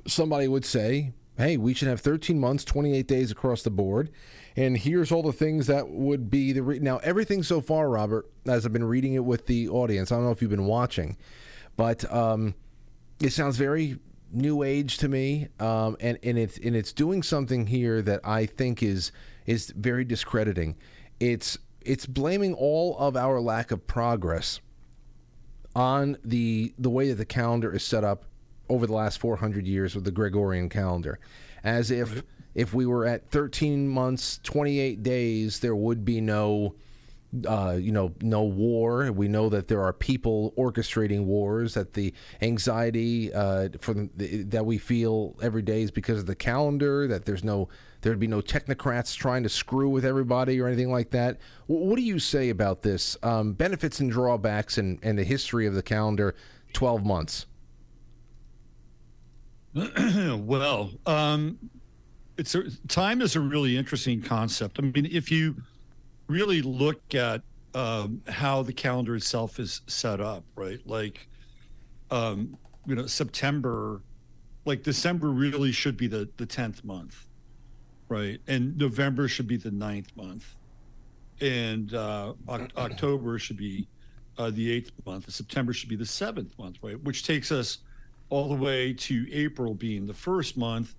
somebody 0.06 0.48
would 0.48 0.64
say, 0.64 1.12
hey, 1.38 1.56
we 1.56 1.72
should 1.72 1.88
have 1.88 2.00
13 2.00 2.38
months, 2.38 2.64
28 2.64 3.06
days 3.06 3.30
across 3.30 3.62
the 3.62 3.70
board. 3.70 4.10
And 4.56 4.76
here's 4.76 5.12
all 5.12 5.22
the 5.22 5.32
things 5.32 5.68
that 5.68 5.88
would 5.88 6.28
be 6.28 6.52
the. 6.52 6.62
Re- 6.62 6.78
now, 6.80 6.98
everything 6.98 7.42
so 7.42 7.60
far, 7.60 7.88
Robert, 7.88 8.28
as 8.46 8.66
I've 8.66 8.72
been 8.72 8.84
reading 8.84 9.14
it 9.14 9.24
with 9.24 9.46
the 9.46 9.68
audience, 9.68 10.10
I 10.10 10.16
don't 10.16 10.24
know 10.24 10.32
if 10.32 10.42
you've 10.42 10.50
been 10.50 10.66
watching, 10.66 11.16
but 11.76 12.12
um, 12.12 12.54
it 13.20 13.30
sounds 13.30 13.56
very 13.56 13.98
new 14.32 14.64
age 14.64 14.98
to 14.98 15.08
me. 15.08 15.48
Um, 15.60 15.96
and, 16.00 16.18
and, 16.22 16.36
it's, 16.36 16.58
and 16.58 16.74
it's 16.74 16.92
doing 16.92 17.22
something 17.22 17.68
here 17.68 18.02
that 18.02 18.20
I 18.24 18.46
think 18.46 18.82
is, 18.82 19.12
is 19.46 19.72
very 19.76 20.04
discrediting. 20.04 20.76
It's, 21.20 21.56
it's 21.80 22.04
blaming 22.04 22.52
all 22.54 22.98
of 22.98 23.16
our 23.16 23.40
lack 23.40 23.70
of 23.70 23.86
progress 23.86 24.60
on 25.76 26.16
the 26.24 26.74
the 26.78 26.90
way 26.90 27.08
that 27.08 27.14
the 27.14 27.24
calendar 27.24 27.72
is 27.72 27.84
set 27.84 28.02
up 28.02 28.24
over 28.68 28.86
the 28.86 28.92
last 28.94 29.18
400 29.18 29.66
years 29.66 29.94
with 29.94 30.04
the 30.04 30.10
Gregorian 30.10 30.68
calendar, 30.68 31.18
as 31.64 31.90
if 31.90 32.22
if 32.54 32.74
we 32.74 32.86
were 32.86 33.06
at 33.06 33.30
13 33.30 33.88
months, 33.88 34.40
28 34.42 35.02
days, 35.02 35.60
there 35.60 35.76
would 35.76 36.04
be 36.04 36.20
no. 36.20 36.74
Uh, 37.46 37.76
you 37.78 37.92
know, 37.92 38.14
no 38.22 38.42
war. 38.42 39.12
We 39.12 39.28
know 39.28 39.50
that 39.50 39.68
there 39.68 39.82
are 39.82 39.92
people 39.92 40.54
orchestrating 40.56 41.26
wars. 41.26 41.74
That 41.74 41.92
the 41.92 42.14
anxiety 42.40 43.30
uh, 43.34 43.68
for 43.80 43.92
the, 43.92 44.44
that 44.44 44.64
we 44.64 44.78
feel 44.78 45.36
every 45.42 45.60
day 45.60 45.82
is 45.82 45.90
because 45.90 46.20
of 46.20 46.26
the 46.26 46.34
calendar. 46.34 47.06
That 47.06 47.26
there's 47.26 47.44
no, 47.44 47.68
there'd 48.00 48.18
be 48.18 48.26
no 48.26 48.40
technocrats 48.40 49.14
trying 49.14 49.42
to 49.42 49.50
screw 49.50 49.90
with 49.90 50.06
everybody 50.06 50.58
or 50.58 50.66
anything 50.68 50.90
like 50.90 51.10
that. 51.10 51.36
Wh- 51.66 51.72
What 51.84 51.96
do 51.96 52.02
you 52.02 52.18
say 52.18 52.48
about 52.48 52.80
this 52.80 53.14
um, 53.22 53.52
benefits 53.52 54.00
and 54.00 54.10
drawbacks 54.10 54.78
and, 54.78 54.98
and 55.02 55.18
the 55.18 55.24
history 55.24 55.66
of 55.66 55.74
the 55.74 55.82
calendar? 55.82 56.34
Twelve 56.72 57.04
months. 57.04 57.44
well, 60.46 60.90
um, 61.06 61.58
it's 62.36 62.54
a, 62.54 62.64
time 62.88 63.20
is 63.20 63.36
a 63.36 63.40
really 63.40 63.76
interesting 63.76 64.22
concept. 64.22 64.78
I 64.78 64.82
mean, 64.82 65.08
if 65.10 65.30
you 65.30 65.56
really 66.28 66.62
look 66.62 67.14
at 67.14 67.42
um, 67.74 68.22
how 68.28 68.62
the 68.62 68.72
calendar 68.72 69.14
itself 69.14 69.58
is 69.58 69.82
set 69.86 70.20
up, 70.20 70.44
right? 70.56 70.80
Like, 70.86 71.28
um, 72.10 72.56
you 72.86 72.94
know, 72.94 73.06
September, 73.06 74.02
like 74.64 74.82
December 74.82 75.30
really 75.30 75.72
should 75.72 75.96
be 75.96 76.06
the 76.06 76.28
the 76.38 76.46
tenth 76.46 76.84
month, 76.84 77.26
right? 78.08 78.40
And 78.46 78.76
November 78.76 79.28
should 79.28 79.46
be 79.46 79.56
the 79.56 79.70
ninth 79.70 80.16
month, 80.16 80.54
and 81.40 81.92
uh, 81.94 82.34
Oc- 82.48 82.72
October 82.76 83.38
should 83.38 83.58
be 83.58 83.86
uh, 84.38 84.50
the 84.50 84.70
eighth 84.70 84.92
month. 85.04 85.30
September 85.30 85.72
should 85.72 85.88
be 85.88 85.96
the 85.96 86.06
seventh 86.06 86.58
month, 86.58 86.78
right? 86.82 87.02
Which 87.04 87.24
takes 87.24 87.52
us 87.52 87.78
all 88.30 88.48
the 88.48 88.54
way 88.54 88.92
to 88.92 89.26
April 89.32 89.74
being 89.74 90.06
the 90.06 90.14
first 90.14 90.56
month, 90.56 90.94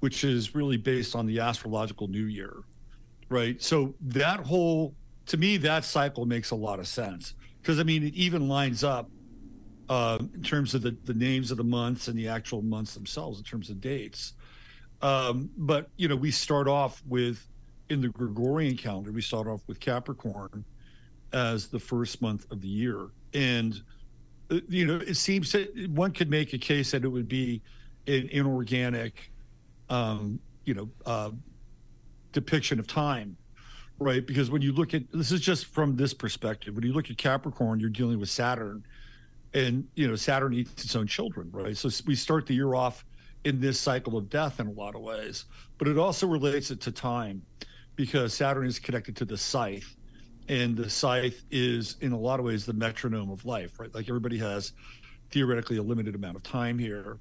which 0.00 0.24
is 0.24 0.54
really 0.54 0.76
based 0.76 1.14
on 1.14 1.26
the 1.26 1.40
astrological 1.40 2.08
new 2.08 2.26
year, 2.26 2.54
right? 3.28 3.62
So 3.62 3.94
that 4.00 4.40
whole, 4.40 4.94
to 5.26 5.36
me, 5.36 5.56
that 5.58 5.84
cycle 5.84 6.26
makes 6.26 6.50
a 6.50 6.54
lot 6.54 6.78
of 6.78 6.86
sense 6.86 7.34
because 7.62 7.80
I 7.80 7.82
mean, 7.82 8.04
it 8.04 8.14
even 8.14 8.48
lines 8.48 8.84
up 8.84 9.10
uh, 9.88 10.18
in 10.34 10.42
terms 10.42 10.74
of 10.74 10.82
the, 10.82 10.96
the 11.04 11.14
names 11.14 11.50
of 11.50 11.56
the 11.56 11.64
months 11.64 12.08
and 12.08 12.18
the 12.18 12.28
actual 12.28 12.62
months 12.62 12.94
themselves 12.94 13.38
in 13.38 13.44
terms 13.44 13.70
of 13.70 13.80
dates. 13.80 14.34
Um, 15.02 15.50
but, 15.56 15.90
you 15.96 16.08
know, 16.08 16.16
we 16.16 16.30
start 16.30 16.68
off 16.68 17.02
with, 17.06 17.46
in 17.90 18.00
the 18.00 18.08
Gregorian 18.08 18.76
calendar, 18.76 19.12
we 19.12 19.22
start 19.22 19.46
off 19.46 19.62
with 19.66 19.78
Capricorn 19.78 20.64
as 21.32 21.68
the 21.68 21.78
first 21.78 22.22
month 22.22 22.50
of 22.50 22.60
the 22.60 22.68
year. 22.68 23.08
And, 23.34 23.80
you 24.68 24.86
know, 24.86 24.96
it 24.96 25.16
seems 25.16 25.52
that 25.52 25.90
one 25.90 26.12
could 26.12 26.30
make 26.30 26.52
a 26.52 26.58
case 26.58 26.90
that 26.92 27.04
it 27.04 27.08
would 27.08 27.28
be 27.28 27.62
an 28.06 28.28
inorganic, 28.30 29.30
um, 29.88 30.38
you 30.64 30.74
know, 30.74 30.88
uh, 31.04 31.30
depiction 32.32 32.78
of 32.78 32.86
time, 32.86 33.36
right? 33.98 34.26
Because 34.26 34.50
when 34.50 34.62
you 34.62 34.72
look 34.72 34.94
at 34.94 35.10
this 35.12 35.32
is 35.32 35.40
just 35.40 35.66
from 35.66 35.96
this 35.96 36.12
perspective. 36.14 36.74
When 36.74 36.84
you 36.84 36.92
look 36.92 37.10
at 37.10 37.16
Capricorn, 37.16 37.80
you're 37.80 37.90
dealing 37.90 38.20
with 38.20 38.28
Saturn, 38.28 38.84
and 39.54 39.86
you 39.94 40.06
know 40.06 40.16
Saturn 40.16 40.52
eats 40.54 40.84
its 40.84 40.94
own 40.94 41.06
children, 41.06 41.48
right? 41.50 41.76
So 41.76 41.88
we 42.06 42.14
start 42.14 42.46
the 42.46 42.54
year 42.54 42.74
off 42.74 43.04
in 43.44 43.60
this 43.60 43.80
cycle 43.80 44.16
of 44.16 44.28
death 44.28 44.60
in 44.60 44.66
a 44.66 44.72
lot 44.72 44.94
of 44.94 45.02
ways, 45.02 45.46
but 45.78 45.88
it 45.88 45.98
also 45.98 46.26
relates 46.26 46.70
it 46.70 46.80
to 46.82 46.92
time 46.92 47.42
because 47.96 48.34
Saturn 48.34 48.66
is 48.66 48.78
connected 48.78 49.16
to 49.16 49.24
the 49.24 49.36
scythe, 49.36 49.96
and 50.48 50.76
the 50.76 50.88
scythe 50.88 51.42
is 51.50 51.96
in 52.00 52.12
a 52.12 52.18
lot 52.18 52.38
of 52.38 52.46
ways 52.46 52.64
the 52.66 52.72
metronome 52.72 53.30
of 53.30 53.44
life, 53.44 53.78
right? 53.78 53.94
Like 53.94 54.08
everybody 54.08 54.38
has 54.38 54.72
theoretically 55.30 55.78
a 55.78 55.82
limited 55.82 56.14
amount 56.14 56.36
of 56.36 56.42
time 56.42 56.78
here, 56.78 57.18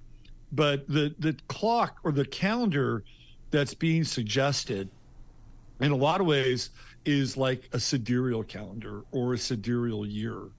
but 0.52 0.88
the 0.88 1.16
the 1.20 1.36
clock 1.48 2.00
or 2.04 2.12
the 2.12 2.26
calendar 2.26 3.04
that's 3.52 3.74
being 3.74 4.04
suggested 4.04 4.90
in 5.80 5.92
a 5.92 5.96
lot 5.96 6.22
of 6.22 6.28
ways 6.28 6.72
is 7.06 7.38
like 7.38 7.70
a 7.74 7.80
sidereal 7.80 8.44
calendar 8.44 9.04
or 9.12 9.34
a 9.34 9.38
sidereal 9.38 10.06
year. 10.06 10.50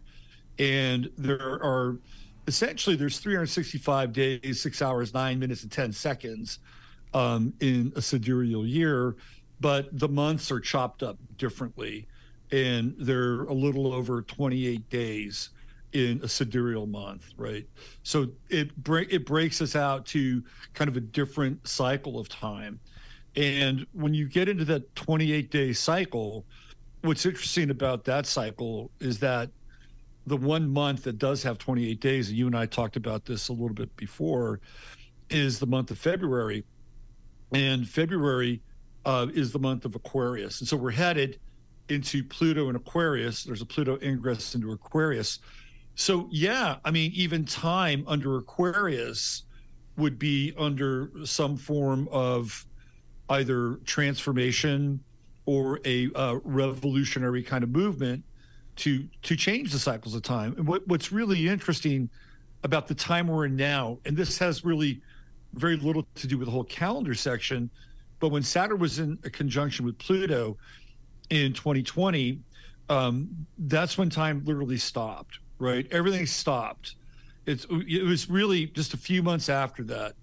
And 0.59 1.11
there 1.19 1.63
are 1.63 1.99
essentially 2.47 2.97
there's 2.97 3.19
365 3.19 4.13
days 4.13 4.63
six 4.63 4.81
hours 4.81 5.13
nine 5.13 5.39
minutes 5.39 5.63
and 5.63 5.73
10 5.73 5.93
seconds 5.93 6.61
um, 7.15 7.53
in 7.61 7.93
a 7.97 8.03
sidereal 8.03 8.67
year 8.67 9.17
but 9.61 9.89
the 9.99 10.09
months 10.09 10.51
are 10.51 10.61
chopped 10.61 11.03
up 11.03 11.19
differently 11.39 12.07
and 12.53 12.95
they're 12.99 13.43
a 13.45 13.53
little 13.53 13.93
over 13.93 14.23
28 14.23 14.89
days 14.91 15.51
in 15.93 16.21
a 16.23 16.29
sidereal 16.29 16.87
month 16.87 17.33
right 17.37 17.67
so 18.03 18.27
it 18.51 18.71
it 18.87 19.25
breaks 19.25 19.63
us 19.63 19.75
out 19.77 20.05
to 20.05 20.43
kind 20.75 20.89
of 20.89 20.97
a 20.97 21.01
different 21.01 21.67
cycle 21.67 22.19
of 22.19 22.29
time 22.29 22.79
and 23.37 23.87
when 23.93 24.15
you 24.15 24.27
get 24.27 24.49
into 24.49 24.65
that 24.67 24.95
28 24.97 25.51
day 25.51 25.73
cycle, 25.73 26.45
what's 27.03 27.27
interesting 27.27 27.71
about 27.71 28.05
that 28.05 28.27
cycle 28.27 28.91
is 28.99 29.19
that 29.21 29.51
the 30.27 30.37
one 30.37 30.69
month 30.69 31.05
that 31.05 31.19
does 31.19 31.43
have 31.43 31.59
28 31.59 32.01
days, 32.01 32.29
and 32.31 32.39
you 32.39 32.47
and 32.47 32.57
I 32.57 32.67
talked 32.67 32.97
about 32.97 33.27
this 33.27 33.49
a 33.49 33.53
little 33.53 33.75
bit 33.75 33.95
before, 33.97 34.61
is 35.29 35.59
the 35.59 35.67
month 35.67 35.91
of 35.91 35.99
February. 35.99 36.65
And 37.53 37.87
February 37.87 38.63
uh, 39.05 39.27
is 39.33 39.53
the 39.53 39.59
month 39.59 39.85
of 39.85 39.95
Aquarius. 39.95 40.61
And 40.61 40.69
so 40.69 40.77
we're 40.77 40.91
headed 40.91 41.39
into 41.89 42.25
Pluto 42.25 42.69
and 42.69 42.77
Aquarius. 42.77 43.45
There's 43.45 43.63
a 43.63 43.67
Pluto 43.67 43.99
ingress 44.03 44.55
into 44.55 44.73
Aquarius. 44.73 45.39
So, 45.95 46.29
yeah, 46.31 46.77
I 46.85 46.91
mean, 46.91 47.13
even 47.15 47.45
time 47.45 48.05
under 48.07 48.37
Aquarius 48.37 49.45
would 49.97 50.19
be 50.19 50.53
under 50.59 51.11
some 51.25 51.57
form 51.57 52.09
of 52.11 52.67
either 53.31 53.77
transformation 53.87 55.01
or 55.47 55.81
a 55.85 56.11
uh, 56.15 56.39
revolutionary 56.45 57.43
kind 57.43 57.65
of 57.65 57.71
movement 57.71 58.25
to 58.77 59.09
to 59.23 59.37
change 59.37 59.73
the 59.73 59.79
cycles 59.79 60.15
of 60.15 60.23
time. 60.23 60.55
And 60.59 60.67
what, 60.67 60.87
what's 60.87 61.13
really 61.13 61.49
interesting 61.49 62.11
about 62.63 62.89
the 62.89 62.95
time 62.95 63.29
we're 63.29 63.47
in 63.47 63.57
now, 63.57 63.99
and 64.05 64.17
this 64.17 64.39
has 64.39 64.65
really 64.65 65.01
very 65.55 65.77
little 65.77 66.07
to 66.17 66.27
do 66.27 66.37
with 66.37 66.47
the 66.47 66.53
whole 66.53 66.65
calendar 66.65 67.15
section, 67.15 67.71
but 68.21 68.29
when 68.29 68.43
Saturn 68.43 68.79
was 68.79 68.99
in 68.99 69.19
a 69.25 69.31
conjunction 69.31 69.87
with 69.87 69.97
Pluto 69.99 70.59
in 71.31 71.53
2020, 71.53 72.41
um, 72.89 73.47
that's 73.59 73.99
when 73.99 74.11
time 74.11 74.43
literally 74.45 74.79
stopped. 74.79 75.39
Right, 75.59 75.87
everything 75.91 76.27
stopped. 76.27 76.97
It's 77.47 77.67
it 77.71 78.05
was 78.05 78.29
really 78.29 78.67
just 78.67 78.93
a 78.93 78.99
few 78.99 79.23
months 79.23 79.49
after 79.49 79.83
that 79.85 80.15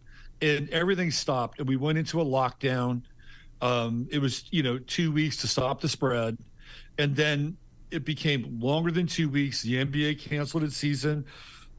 and 0.44 0.70
everything 0.72 1.10
stopped 1.10 1.60
and 1.60 1.68
we 1.68 1.78
went 1.78 1.98
into 1.98 2.22
a 2.22 2.26
lockdown. 2.26 3.02
Um, 3.62 4.08
it 4.12 4.20
was 4.20 4.44
you 4.52 4.62
know 4.62 4.78
two 4.78 5.12
weeks 5.12 5.38
to 5.38 5.48
stop 5.48 5.80
the 5.80 5.88
spread 5.88 6.38
and 6.98 7.16
then 7.16 7.58
it 7.92 8.04
became 8.04 8.60
longer 8.60 8.92
than 8.92 9.08
two 9.08 9.30
weeks. 9.30 9.62
The 9.62 9.86
nba 9.86 10.20
canceled 10.20 10.64
its 10.64 10.76
season. 10.76 11.26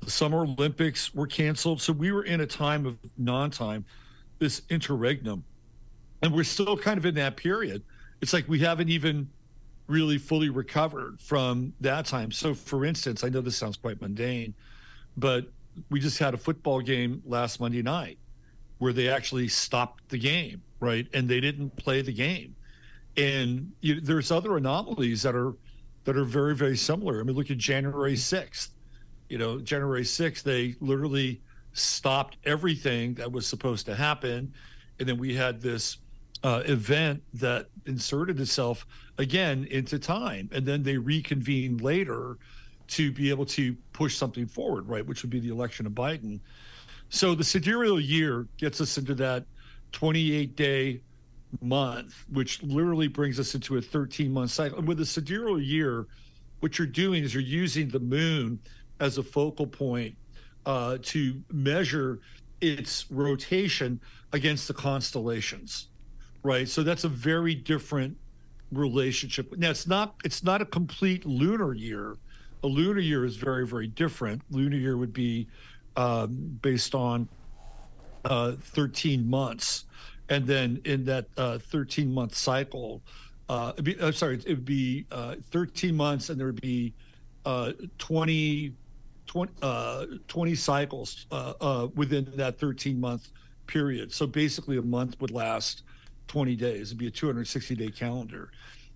The 0.01 0.11
summer 0.11 0.45
olympics 0.45 1.15
were 1.15 1.27
canceled. 1.27 1.83
So 1.83 1.93
we 1.93 2.11
were 2.11 2.25
in 2.25 2.41
a 2.41 2.47
time 2.47 2.87
of 2.87 2.99
non-time 3.19 3.85
this 4.39 4.63
interregnum 4.71 5.45
and 6.23 6.33
we're 6.33 6.45
still 6.45 6.77
kind 6.77 6.97
of 6.97 7.05
in 7.05 7.15
that 7.17 7.37
period 7.37 7.83
it's 8.21 8.33
like 8.33 8.49
we 8.49 8.59
haven't 8.59 8.89
even 8.89 9.29
really 9.87 10.19
fully 10.19 10.49
recovered 10.49 11.21
from 11.21 11.73
that 11.81 12.07
time 12.07 12.31
so 12.31 12.55
for 12.55 12.85
instance 12.85 13.23
i 13.23 13.29
know 13.29 13.41
this 13.41 13.57
sounds 13.57 13.77
quite 13.77 14.01
mundane 14.01 14.55
but 15.17 15.47
we 15.91 16.01
just 16.01 16.19
had 16.19 16.33
a 16.33 16.39
football 16.39 16.81
game 16.81 17.23
last 17.27 17.61
monday 17.61 17.83
night 17.83 18.19
where 18.79 18.93
they 18.93 19.09
actually 19.09 19.49
stopped 19.49 20.09
the 20.09 20.19
game, 20.19 20.63
right? 20.81 21.07
And 21.15 21.29
they 21.29 21.41
didn't 21.41 21.75
play 21.77 22.03
the 22.03 22.13
game. 22.13 22.55
And 23.17 23.73
you, 23.81 24.01
there's 24.01 24.31
other 24.31 24.57
anomalies 24.57 25.23
that 25.23 25.35
are 25.35 25.55
that 26.05 26.17
are 26.17 26.25
very 26.25 26.55
very 26.55 26.77
similar. 26.77 27.21
I 27.21 27.23
mean, 27.23 27.37
look 27.37 27.51
at 27.51 27.59
January 27.59 28.15
6th. 28.15 28.71
You 29.29 29.39
know, 29.39 29.59
January 29.59 30.03
6th, 30.03 30.43
they 30.43 30.75
literally 30.81 31.41
stopped 31.73 32.37
everything 32.45 33.15
that 33.15 33.31
was 33.33 33.47
supposed 33.47 33.87
to 33.87 33.95
happen, 33.95 34.53
and 34.99 35.09
then 35.09 35.19
we 35.19 35.35
had 35.35 35.61
this 35.63 35.99
uh, 36.45 36.63
event 36.67 37.23
that 37.33 37.67
inserted 37.87 38.39
itself 38.39 38.87
again 39.19 39.67
into 39.71 39.99
time, 39.99 40.49
and 40.53 40.65
then 40.65 40.83
they 40.83 40.97
reconvened 40.97 41.81
later 41.81 42.39
to 42.87 43.11
be 43.11 43.31
able 43.31 43.47
to 43.47 43.75
push 43.93 44.17
something 44.17 44.47
forward, 44.47 44.87
right? 44.87 45.05
Which 45.05 45.23
would 45.23 45.31
be 45.31 45.41
the 45.41 45.49
election 45.49 45.87
of 45.87 45.93
Biden. 45.93 46.39
So 47.09 47.35
the 47.35 47.45
sidereal 47.45 47.99
year 47.99 48.47
gets 48.59 48.81
us 48.81 48.99
into 48.99 49.15
that 49.17 49.47
28 49.93 50.55
day 50.55 51.01
month, 51.63 52.25
which 52.31 52.63
literally 52.63 53.09
brings 53.09 53.41
us 53.41 53.55
into 53.55 53.79
a 53.79 53.81
13 53.81 54.31
month 54.31 54.51
cycle. 54.51 54.79
And 54.79 54.87
with 54.87 54.99
the 54.99 55.07
sidereal 55.07 55.61
year, 55.61 56.07
what 56.61 56.79
you're 56.79 56.87
doing 56.87 57.25
is 57.25 57.33
you're 57.33 57.43
using 57.43 57.89
the 57.89 58.01
moon 58.01 58.59
as 59.01 59.19
a 59.19 59.23
focal 59.23 59.67
point 59.67 60.15
uh, 60.67 60.99
to 61.03 61.43
measure 61.51 62.21
its 62.61 63.11
rotation 63.11 64.01
against 64.33 64.69
the 64.69 64.75
constellations, 64.75 65.89
right? 66.45 66.69
So 66.69 66.85
that's 66.85 67.03
a 67.03 67.09
very 67.09 67.57
different 67.57 68.17
relationship. 68.71 69.57
Now 69.57 69.71
it's 69.71 69.89
not 69.89 70.15
it's 70.25 70.45
not 70.45 70.63
a 70.63 70.67
complete 70.67 71.27
lunar 71.27 71.75
year. 71.75 72.17
A 72.63 72.67
lunar 72.69 73.01
year 73.01 73.25
is 73.25 73.37
very 73.37 73.67
very 73.67 73.89
different. 73.89 74.43
Lunar 74.51 74.77
year 74.77 74.97
would 74.97 75.13
be 75.13 75.49
um, 75.97 76.59
based 76.63 76.95
on 76.95 77.29
uh, 78.25 78.53
13 78.53 79.29
months, 79.29 79.85
and 80.29 80.47
then 80.47 80.81
in 80.85 81.05
that 81.05 81.27
uh, 81.37 81.59
13 81.59 82.13
month 82.13 82.35
cycle, 82.35 83.03
uh, 83.49 83.73
be, 83.75 84.01
I'm 84.01 84.13
sorry, 84.13 84.37
it 84.37 84.49
would 84.49 84.65
be 84.65 85.07
uh, 85.11 85.37
13 85.51 85.95
months, 85.95 86.31
and 86.31 86.39
there 86.39 86.47
would 86.47 86.61
be 86.61 86.95
uh, 87.45 87.73
20, 87.99 88.73
20, 89.27 89.53
uh, 89.63 90.07
20 90.27 90.55
cycles 90.55 91.27
within 91.95 92.33
that 92.37 92.59
13 92.59 92.99
month 92.99 93.29
period. 93.67 94.13
So 94.13 94.27
basically, 94.27 94.79
a 94.79 94.83
month 94.83 95.21
would 95.21 95.31
last 95.31 95.84
20 96.29 96.57
days. 96.57 96.89
It'd 96.89 96.99
be 96.99 97.07
a 97.07 97.11
260 97.11 97.75
day 97.75 97.91
calendar. 97.91 98.51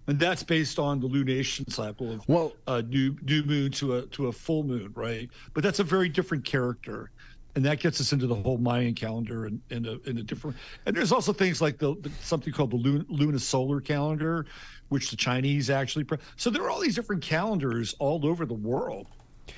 And 0.08 0.18
that's 0.18 0.42
based 0.42 0.78
on 0.78 1.00
the 1.00 1.08
lunation 1.08 1.70
cycle 1.70 2.10
of 2.10 2.26
well, 2.28 2.54
uh, 2.66 2.82
new 2.88 3.14
new 3.22 3.42
moon 3.42 3.70
to 3.72 3.96
a 3.96 4.02
to 4.06 4.28
a 4.28 4.32
full 4.32 4.62
moon, 4.62 4.90
right? 4.94 5.28
But 5.52 5.62
that's 5.62 5.80
a 5.80 5.84
very 5.84 6.08
different 6.08 6.46
character, 6.46 7.10
and 7.54 7.64
that 7.66 7.78
gets 7.78 8.00
us 8.00 8.14
into 8.14 8.26
the 8.26 8.34
whole 8.34 8.56
Mayan 8.56 8.94
calendar 8.94 9.44
and 9.44 9.60
in 9.68 9.84
a 9.84 9.98
in 10.08 10.16
a 10.16 10.22
different. 10.22 10.56
And 10.86 10.96
there's 10.96 11.12
also 11.12 11.34
things 11.34 11.60
like 11.60 11.76
the, 11.76 11.94
the 12.00 12.10
something 12.22 12.54
called 12.54 12.70
the 12.70 12.76
Lun, 12.76 13.04
lunisolar 13.04 13.84
calendar, 13.84 14.46
which 14.88 15.10
the 15.10 15.16
Chinese 15.16 15.68
actually. 15.68 16.04
Pre- 16.04 16.18
so 16.36 16.48
there 16.48 16.62
are 16.62 16.70
all 16.70 16.80
these 16.80 16.94
different 16.94 17.20
calendars 17.20 17.94
all 17.98 18.24
over 18.24 18.46
the 18.46 18.54
world. 18.54 19.08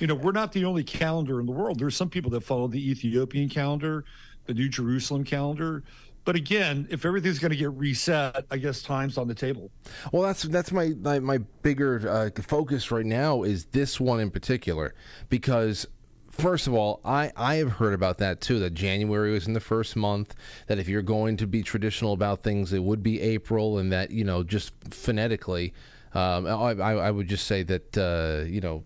You 0.01 0.09
know, 0.09 0.17
we're 0.17 0.33
not 0.33 0.51
the 0.51 0.65
only 0.65 0.83
calendar 0.83 1.39
in 1.39 1.47
the 1.47 1.53
world. 1.53 1.79
There's 1.79 1.97
some 1.97 2.11
people 2.11 2.31
that 2.33 2.41
follow 2.41 2.67
the 2.67 2.91
Ethiopian 2.91 3.49
calendar, 3.49 4.05
the 4.47 4.55
New 4.55 4.69
Jerusalem 4.69 5.23
calendar. 5.23 5.85
But 6.31 6.37
again, 6.37 6.87
if 6.93 7.05
everything's 7.05 7.41
going 7.41 7.51
to 7.51 7.57
get 7.57 7.73
reset, 7.73 8.45
I 8.53 8.59
guess 8.59 8.83
time's 8.83 9.19
on 9.19 9.27
the 9.27 9.35
table. 9.35 9.73
Well, 10.13 10.23
that's 10.23 10.45
that's 10.45 10.71
my 10.71 10.93
my, 11.01 11.19
my 11.19 11.39
bigger 11.39 12.09
uh, 12.09 12.31
focus 12.41 12.93
right 12.93 13.05
now 13.05 13.43
is 13.43 13.65
this 13.65 13.99
one 13.99 14.21
in 14.21 14.31
particular 14.31 14.95
because 15.29 15.89
first 16.31 16.69
of 16.69 16.73
all, 16.75 17.01
I, 17.05 17.33
I 17.37 17.57
have 17.57 17.73
heard 17.73 17.95
about 17.95 18.19
that 18.19 18.41
too. 18.41 18.61
That 18.61 18.75
January 18.75 19.33
was 19.33 19.49
in 19.49 19.55
the 19.55 19.61
first 19.61 19.97
month. 19.97 20.37
That 20.69 20.79
if 20.79 20.87
you're 20.87 21.03
going 21.03 21.37
to 21.39 21.49
be 21.49 21.65
traditional 21.65 22.13
about 22.13 22.45
things, 22.45 22.73
it 22.73 22.85
would 22.85 23.03
be 23.03 23.21
April, 23.21 23.79
and 23.79 23.91
that 23.91 24.13
you 24.13 24.23
know 24.23 24.45
just 24.45 24.73
phonetically, 24.89 25.75
um, 26.15 26.47
I, 26.47 26.71
I 26.79 27.11
would 27.11 27.27
just 27.27 27.49
say 27.49 27.65
that 27.65 27.99
uh, 27.99 28.45
you 28.49 28.61
know. 28.61 28.85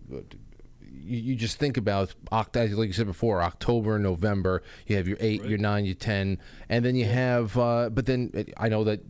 You, 1.05 1.17
you 1.19 1.35
just 1.35 1.57
think 1.57 1.77
about 1.77 2.13
like 2.31 2.55
you 2.87 2.93
said 2.93 3.05
before, 3.07 3.41
October, 3.41 3.99
November. 3.99 4.63
You 4.87 4.97
have 4.97 5.07
your 5.07 5.17
eight, 5.19 5.43
your 5.45 5.57
nine, 5.57 5.85
your 5.85 5.95
ten, 5.95 6.39
and 6.69 6.83
then 6.83 6.95
you 6.95 7.05
have. 7.05 7.57
Uh, 7.57 7.89
but 7.89 8.05
then 8.05 8.31
I 8.57 8.69
know 8.69 8.83
that 8.85 9.01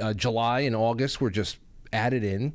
uh, 0.00 0.14
July 0.14 0.60
and 0.60 0.74
August 0.74 1.20
were 1.20 1.30
just 1.30 1.58
added 1.92 2.24
in. 2.24 2.54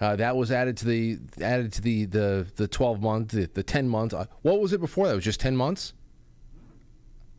Uh, 0.00 0.16
that 0.16 0.36
was 0.36 0.50
added 0.52 0.76
to 0.78 0.84
the 0.86 1.18
added 1.40 1.72
to 1.74 1.80
the 1.80 2.04
the 2.04 2.46
the 2.56 2.68
twelve 2.68 3.00
month, 3.00 3.28
the, 3.30 3.48
the 3.54 3.62
ten 3.62 3.88
months. 3.88 4.14
Uh, 4.14 4.26
what 4.42 4.60
was 4.60 4.72
it 4.72 4.80
before 4.80 5.06
that? 5.06 5.12
It 5.12 5.16
was 5.16 5.24
just 5.24 5.40
ten 5.40 5.56
months. 5.56 5.94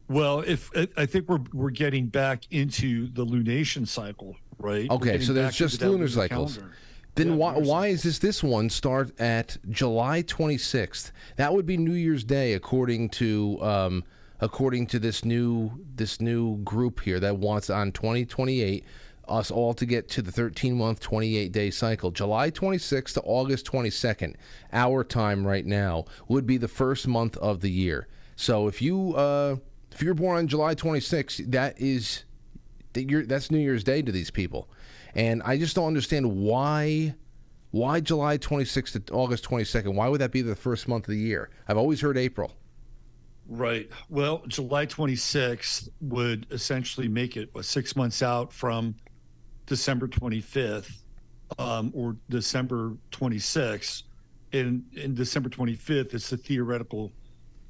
Well, 0.07 0.39
if 0.39 0.71
I- 0.97 1.05
think 1.05 1.29
we're 1.29 1.43
we're 1.53 1.69
getting 1.69 2.07
back 2.07 2.43
into 2.49 3.07
the 3.11 3.23
lunation 3.25 3.87
cycle, 3.87 4.35
right? 4.57 4.89
Okay, 4.89 5.19
so 5.19 5.33
there's 5.33 5.55
just 5.55 5.81
lunar 5.81 6.07
cycles. 6.07 6.55
calendar. 6.57 6.75
Then 7.15 7.37
why 7.37 7.57
why 7.57 7.87
is 7.87 8.03
this 8.03 8.19
this 8.19 8.43
one 8.43 8.69
start 8.69 9.19
at 9.19 9.57
July 9.69 10.23
26th? 10.23 11.11
That 11.35 11.53
would 11.53 11.65
be 11.65 11.77
New 11.77 11.93
Year's 11.93 12.23
Day 12.23 12.53
according 12.53 13.09
to 13.09 13.57
um, 13.61 14.03
according 14.39 14.87
to 14.87 14.99
this 14.99 15.25
new 15.25 15.83
this 15.95 16.21
new 16.21 16.57
group 16.57 17.01
here 17.01 17.19
that 17.19 17.37
wants 17.37 17.69
on 17.69 17.91
2028 17.91 18.85
us 19.27 19.51
all 19.51 19.73
to 19.75 19.85
get 19.85 20.09
to 20.09 20.21
the 20.21 20.31
13 20.31 20.75
month 20.75 20.99
28 20.99 21.51
day 21.51 21.69
cycle. 21.69 22.11
July 22.11 22.49
26th 22.49 23.13
to 23.13 23.21
August 23.21 23.65
22nd, 23.67 24.35
our 24.73 25.03
time 25.03 25.45
right 25.45 25.65
now 25.65 26.05
would 26.27 26.45
be 26.45 26.57
the 26.57 26.67
first 26.67 27.07
month 27.07 27.37
of 27.37 27.61
the 27.61 27.69
year. 27.69 28.07
So 28.35 28.67
if 28.67 28.81
you 28.81 29.13
uh, 29.15 29.57
if 29.91 30.01
you're 30.01 30.13
born 30.13 30.37
on 30.37 30.47
July 30.47 30.75
26th, 30.75 31.51
that 31.51 31.79
is 31.79 32.23
that 32.93 33.09
you're, 33.09 33.25
that's 33.25 33.51
New 33.51 33.59
Year's 33.59 33.83
Day 33.83 34.01
to 34.01 34.11
these 34.11 34.31
people, 34.31 34.67
and 35.15 35.41
I 35.43 35.57
just 35.57 35.75
don't 35.75 35.87
understand 35.87 36.31
why 36.31 37.15
why 37.71 37.99
July 37.99 38.37
26th 38.37 39.05
to 39.05 39.13
August 39.13 39.43
22nd. 39.47 39.93
Why 39.93 40.07
would 40.07 40.21
that 40.21 40.31
be 40.31 40.41
the 40.41 40.55
first 40.55 40.87
month 40.87 41.07
of 41.07 41.11
the 41.11 41.19
year? 41.19 41.49
I've 41.67 41.77
always 41.77 42.01
heard 42.01 42.17
April. 42.17 42.51
Right. 43.47 43.89
Well, 44.09 44.43
July 44.47 44.85
26th 44.85 45.89
would 46.01 46.47
essentially 46.51 47.07
make 47.07 47.37
it 47.37 47.49
what, 47.53 47.65
six 47.65 47.95
months 47.95 48.23
out 48.23 48.51
from 48.51 48.95
December 49.65 50.07
25th 50.07 50.91
um, 51.57 51.91
or 51.95 52.15
December 52.29 52.93
26th. 53.11 54.03
In 54.51 54.83
in 54.93 55.13
December 55.13 55.49
25th, 55.49 56.15
it's 56.15 56.31
the 56.31 56.37
theoretical 56.37 57.11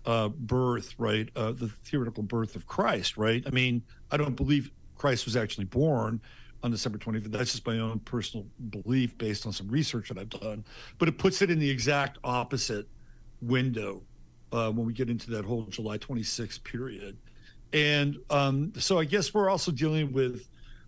uh, 0.05 0.29
birth, 0.29 0.95
right? 0.97 1.29
Uh, 1.35 1.51
the 1.51 1.67
theoretical 1.83 2.23
birth 2.23 2.55
of 2.55 2.65
Christ, 2.67 3.17
right? 3.17 3.43
I 3.45 3.49
mean, 3.49 3.81
I 4.11 4.17
don't 4.17 4.35
believe 4.35 4.71
Christ 4.95 5.25
was 5.25 5.35
actually 5.35 5.65
born 5.65 6.21
on 6.63 6.71
December 6.71 6.97
25th. 6.97 7.31
That's 7.31 7.51
just 7.51 7.65
my 7.65 7.79
own 7.79 7.99
personal 7.99 8.45
belief 8.69 9.17
based 9.17 9.45
on 9.45 9.53
some 9.53 9.67
research 9.67 10.09
that 10.09 10.17
I've 10.17 10.29
done. 10.29 10.63
But 10.97 11.07
it 11.07 11.17
puts 11.17 11.41
it 11.41 11.49
in 11.49 11.59
the 11.59 11.69
exact 11.69 12.17
opposite 12.23 12.87
window 13.41 14.01
uh, 14.51 14.71
when 14.71 14.85
we 14.85 14.93
get 14.93 15.09
into 15.09 15.31
that 15.31 15.45
whole 15.45 15.63
July 15.63 15.97
26th 15.97 16.63
period. 16.63 17.17
And 17.71 18.17
um, 18.29 18.73
so 18.77 18.99
I 18.99 19.05
guess 19.05 19.33
we're 19.33 19.49
also 19.49 19.71
dealing 19.71 20.11
with 20.11 20.47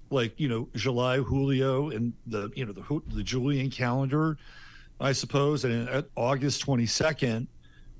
like, 0.09 0.37
you 0.39 0.49
know, 0.49 0.67
July 0.75 1.17
Julio 1.17 1.89
and 1.89 2.13
the, 2.27 2.49
you 2.55 2.65
know, 2.65 2.73
the, 2.73 3.01
the 3.15 3.23
Julian 3.23 3.69
calendar, 3.69 4.37
I 4.99 5.13
suppose. 5.13 5.63
And 5.63 6.03
August 6.15 6.65
22nd 6.65 7.47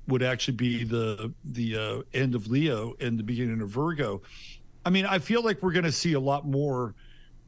would 0.08 0.22
actually 0.22 0.56
be 0.56 0.84
the, 0.84 1.32
the 1.44 1.76
uh, 1.76 2.02
end 2.12 2.34
of 2.34 2.48
Leo 2.48 2.94
and 3.00 3.18
the 3.18 3.22
beginning 3.22 3.60
of 3.62 3.70
Virgo. 3.70 4.20
I 4.84 4.90
mean, 4.90 5.06
I 5.06 5.20
feel 5.20 5.42
like 5.42 5.62
we're 5.62 5.72
going 5.72 5.84
to 5.84 5.92
see 5.92 6.14
a 6.14 6.20
lot 6.20 6.46
more 6.46 6.94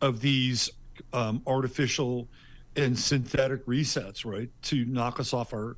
of 0.04 0.20
these 0.20 0.70
um, 1.12 1.42
artificial 1.46 2.28
and 2.76 2.98
synthetic 2.98 3.64
resets, 3.66 4.24
right, 4.24 4.50
to 4.62 4.84
knock 4.84 5.18
us 5.18 5.32
off 5.32 5.52
our 5.52 5.76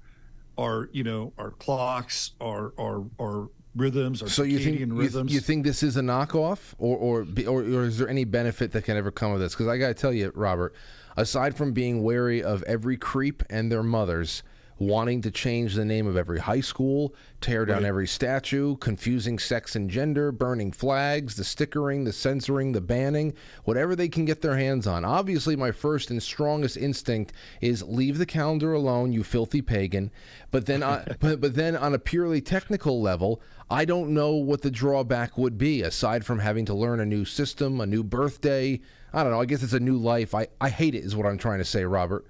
our 0.58 0.88
you 0.92 1.04
know 1.04 1.32
our 1.38 1.52
clocks, 1.52 2.32
our 2.40 2.72
our 2.78 3.04
our 3.20 3.48
rhythms, 3.76 4.22
our 4.22 4.28
So 4.28 4.42
you 4.42 4.58
think 4.58 4.78
circadian 4.78 4.88
you, 4.88 4.94
rhythms. 4.94 5.32
you 5.32 5.40
think 5.40 5.64
this 5.64 5.82
is 5.82 5.96
a 5.96 6.00
knockoff, 6.00 6.74
or 6.78 6.96
or 6.96 7.24
be- 7.24 7.46
or, 7.46 7.60
or 7.60 7.84
is 7.84 7.98
there 7.98 8.08
any 8.08 8.24
benefit 8.24 8.72
that 8.72 8.82
can 8.82 8.96
ever 8.96 9.10
come 9.10 9.32
of 9.32 9.38
this? 9.40 9.52
Because 9.54 9.68
I 9.68 9.78
got 9.78 9.88
to 9.88 9.94
tell 9.94 10.12
you, 10.12 10.32
Robert, 10.34 10.74
aside 11.16 11.56
from 11.56 11.72
being 11.72 12.02
wary 12.02 12.42
of 12.42 12.62
every 12.64 12.96
creep 12.96 13.42
and 13.48 13.70
their 13.70 13.82
mothers 13.84 14.42
wanting 14.78 15.22
to 15.22 15.30
change 15.30 15.74
the 15.74 15.84
name 15.84 16.06
of 16.06 16.16
every 16.16 16.38
high 16.38 16.60
school, 16.60 17.14
tear 17.40 17.64
down 17.64 17.78
Right. 17.82 17.88
every 17.88 18.06
statue, 18.06 18.76
confusing 18.76 19.38
sex 19.38 19.74
and 19.74 19.88
gender, 19.88 20.30
burning 20.32 20.70
flags, 20.72 21.36
the 21.36 21.44
stickering, 21.44 22.04
the 22.04 22.12
censoring, 22.12 22.72
the 22.72 22.80
banning, 22.80 23.32
whatever 23.64 23.96
they 23.96 24.08
can 24.08 24.24
get 24.26 24.42
their 24.42 24.56
hands 24.56 24.86
on. 24.86 25.04
Obviously, 25.04 25.56
my 25.56 25.72
first 25.72 26.10
and 26.10 26.22
strongest 26.22 26.76
instinct 26.76 27.32
is 27.60 27.82
leave 27.82 28.18
the 28.18 28.26
calendar 28.26 28.72
alone, 28.74 29.12
you 29.12 29.24
filthy 29.24 29.62
pagan. 29.62 30.10
But 30.50 30.66
then, 30.66 30.82
I, 30.82 31.04
but 31.20 31.40
but 31.40 31.54
then 31.54 31.74
on 31.76 31.94
a 31.94 31.98
purely 31.98 32.40
technical 32.40 33.00
level, 33.00 33.40
I 33.70 33.84
don't 33.84 34.10
know 34.10 34.34
what 34.34 34.62
the 34.62 34.70
drawback 34.70 35.36
would 35.38 35.56
be 35.58 35.82
aside 35.82 36.24
from 36.26 36.38
having 36.40 36.66
to 36.66 36.74
learn 36.74 37.00
a 37.00 37.06
new 37.06 37.24
system, 37.24 37.80
a 37.80 37.86
new 37.86 38.04
birthday. 38.04 38.80
I 39.12 39.22
don't 39.22 39.32
know. 39.32 39.40
I 39.40 39.46
guess 39.46 39.62
it's 39.62 39.72
a 39.72 39.80
new 39.80 39.96
life. 39.96 40.34
I, 40.34 40.48
I 40.60 40.68
hate 40.68 40.94
it, 40.94 41.02
is 41.04 41.16
what 41.16 41.26
I'm 41.26 41.38
trying 41.38 41.58
to 41.58 41.64
say, 41.64 41.84
Robert. 41.84 42.26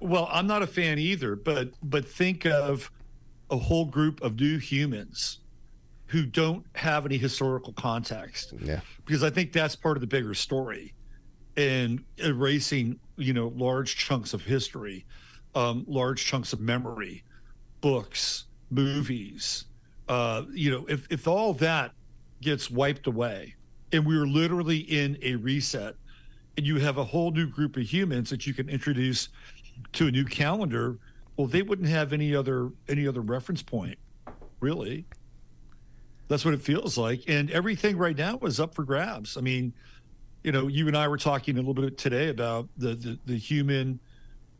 Well, 0.00 0.28
I'm 0.32 0.46
not 0.46 0.62
a 0.62 0.66
fan 0.66 0.98
either, 0.98 1.36
but 1.36 1.70
but 1.82 2.06
think 2.06 2.46
of 2.46 2.90
a 3.50 3.56
whole 3.56 3.84
group 3.84 4.22
of 4.22 4.38
new 4.40 4.58
humans 4.58 5.40
who 6.06 6.24
don't 6.26 6.64
have 6.74 7.06
any 7.06 7.18
historical 7.18 7.72
context. 7.72 8.52
Yeah. 8.60 8.80
Because 9.04 9.22
I 9.22 9.30
think 9.30 9.52
that's 9.52 9.76
part 9.76 9.96
of 9.96 10.00
the 10.00 10.06
bigger 10.06 10.34
story 10.34 10.92
and 11.56 12.02
erasing, 12.18 12.98
you 13.16 13.32
know, 13.32 13.52
large 13.54 13.96
chunks 13.96 14.34
of 14.34 14.42
history, 14.42 15.04
um, 15.54 15.84
large 15.86 16.24
chunks 16.24 16.52
of 16.52 16.60
memory, 16.60 17.22
books, 17.80 18.46
movies. 18.70 19.66
Uh, 20.08 20.42
you 20.52 20.70
know, 20.70 20.86
if 20.88 21.06
if 21.10 21.28
all 21.28 21.52
that 21.54 21.92
gets 22.40 22.70
wiped 22.70 23.06
away, 23.06 23.54
and 23.92 24.06
we're 24.06 24.26
literally 24.26 24.78
in 24.78 25.18
a 25.22 25.36
reset. 25.36 25.94
And 26.56 26.66
you 26.66 26.78
have 26.78 26.98
a 26.98 27.04
whole 27.04 27.30
new 27.30 27.46
group 27.46 27.76
of 27.76 27.84
humans 27.84 28.28
that 28.30 28.46
you 28.46 28.52
can 28.52 28.68
introduce 28.68 29.28
to 29.92 30.08
a 30.08 30.10
new 30.10 30.24
calendar. 30.24 30.98
Well, 31.36 31.46
they 31.46 31.62
wouldn't 31.62 31.88
have 31.88 32.12
any 32.12 32.34
other 32.34 32.70
any 32.88 33.06
other 33.06 33.20
reference 33.20 33.62
point, 33.62 33.98
really. 34.60 35.06
That's 36.28 36.44
what 36.44 36.54
it 36.54 36.62
feels 36.62 36.96
like. 36.96 37.24
And 37.28 37.50
everything 37.50 37.96
right 37.96 38.16
now 38.16 38.38
is 38.42 38.60
up 38.60 38.74
for 38.74 38.84
grabs. 38.84 39.36
I 39.36 39.40
mean, 39.40 39.72
you 40.44 40.52
know, 40.52 40.68
you 40.68 40.86
and 40.86 40.96
I 40.96 41.08
were 41.08 41.16
talking 41.16 41.56
a 41.56 41.58
little 41.58 41.74
bit 41.74 41.98
today 41.98 42.28
about 42.28 42.68
the 42.76 42.94
the, 42.94 43.18
the 43.26 43.36
human 43.36 44.00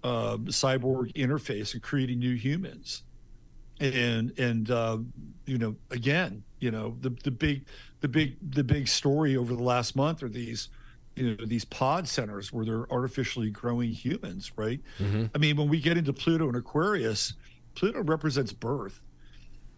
uh, 0.03 0.37
cyborg 0.47 1.13
interface 1.15 1.75
and 1.75 1.83
creating 1.83 2.19
new 2.19 2.35
humans. 2.35 3.03
And 3.79 4.39
and 4.39 4.71
uh, 4.71 4.99
you 5.47 5.59
know, 5.59 5.77
again, 5.91 6.43
you 6.59 6.71
know, 6.71 6.97
the 7.01 7.11
the 7.11 7.31
big 7.31 7.65
the 8.01 8.09
big 8.09 8.37
the 8.51 8.65
big 8.65 8.89
story 8.89 9.37
over 9.37 9.55
the 9.55 9.63
last 9.63 9.97
month 9.97 10.23
are 10.23 10.29
these 10.29 10.69
you 11.17 11.37
know 11.37 11.45
these 11.47 11.65
pod 11.65 12.09
centers 12.09 12.53
where 12.53 12.65
they're 12.65 12.91
artificially 12.93 13.51
growing 13.51 13.91
humans, 13.91 14.53
right? 14.57 14.81
I 15.35 15.39
mean, 15.39 15.57
when 15.57 15.69
we 15.69 15.81
get 15.81 15.97
into 15.97 16.13
Pluto 16.13 16.49
and 16.49 16.57
Aquarius, 16.57 17.35
Pluto 17.75 18.03
represents 18.03 18.53
birth. 18.53 19.01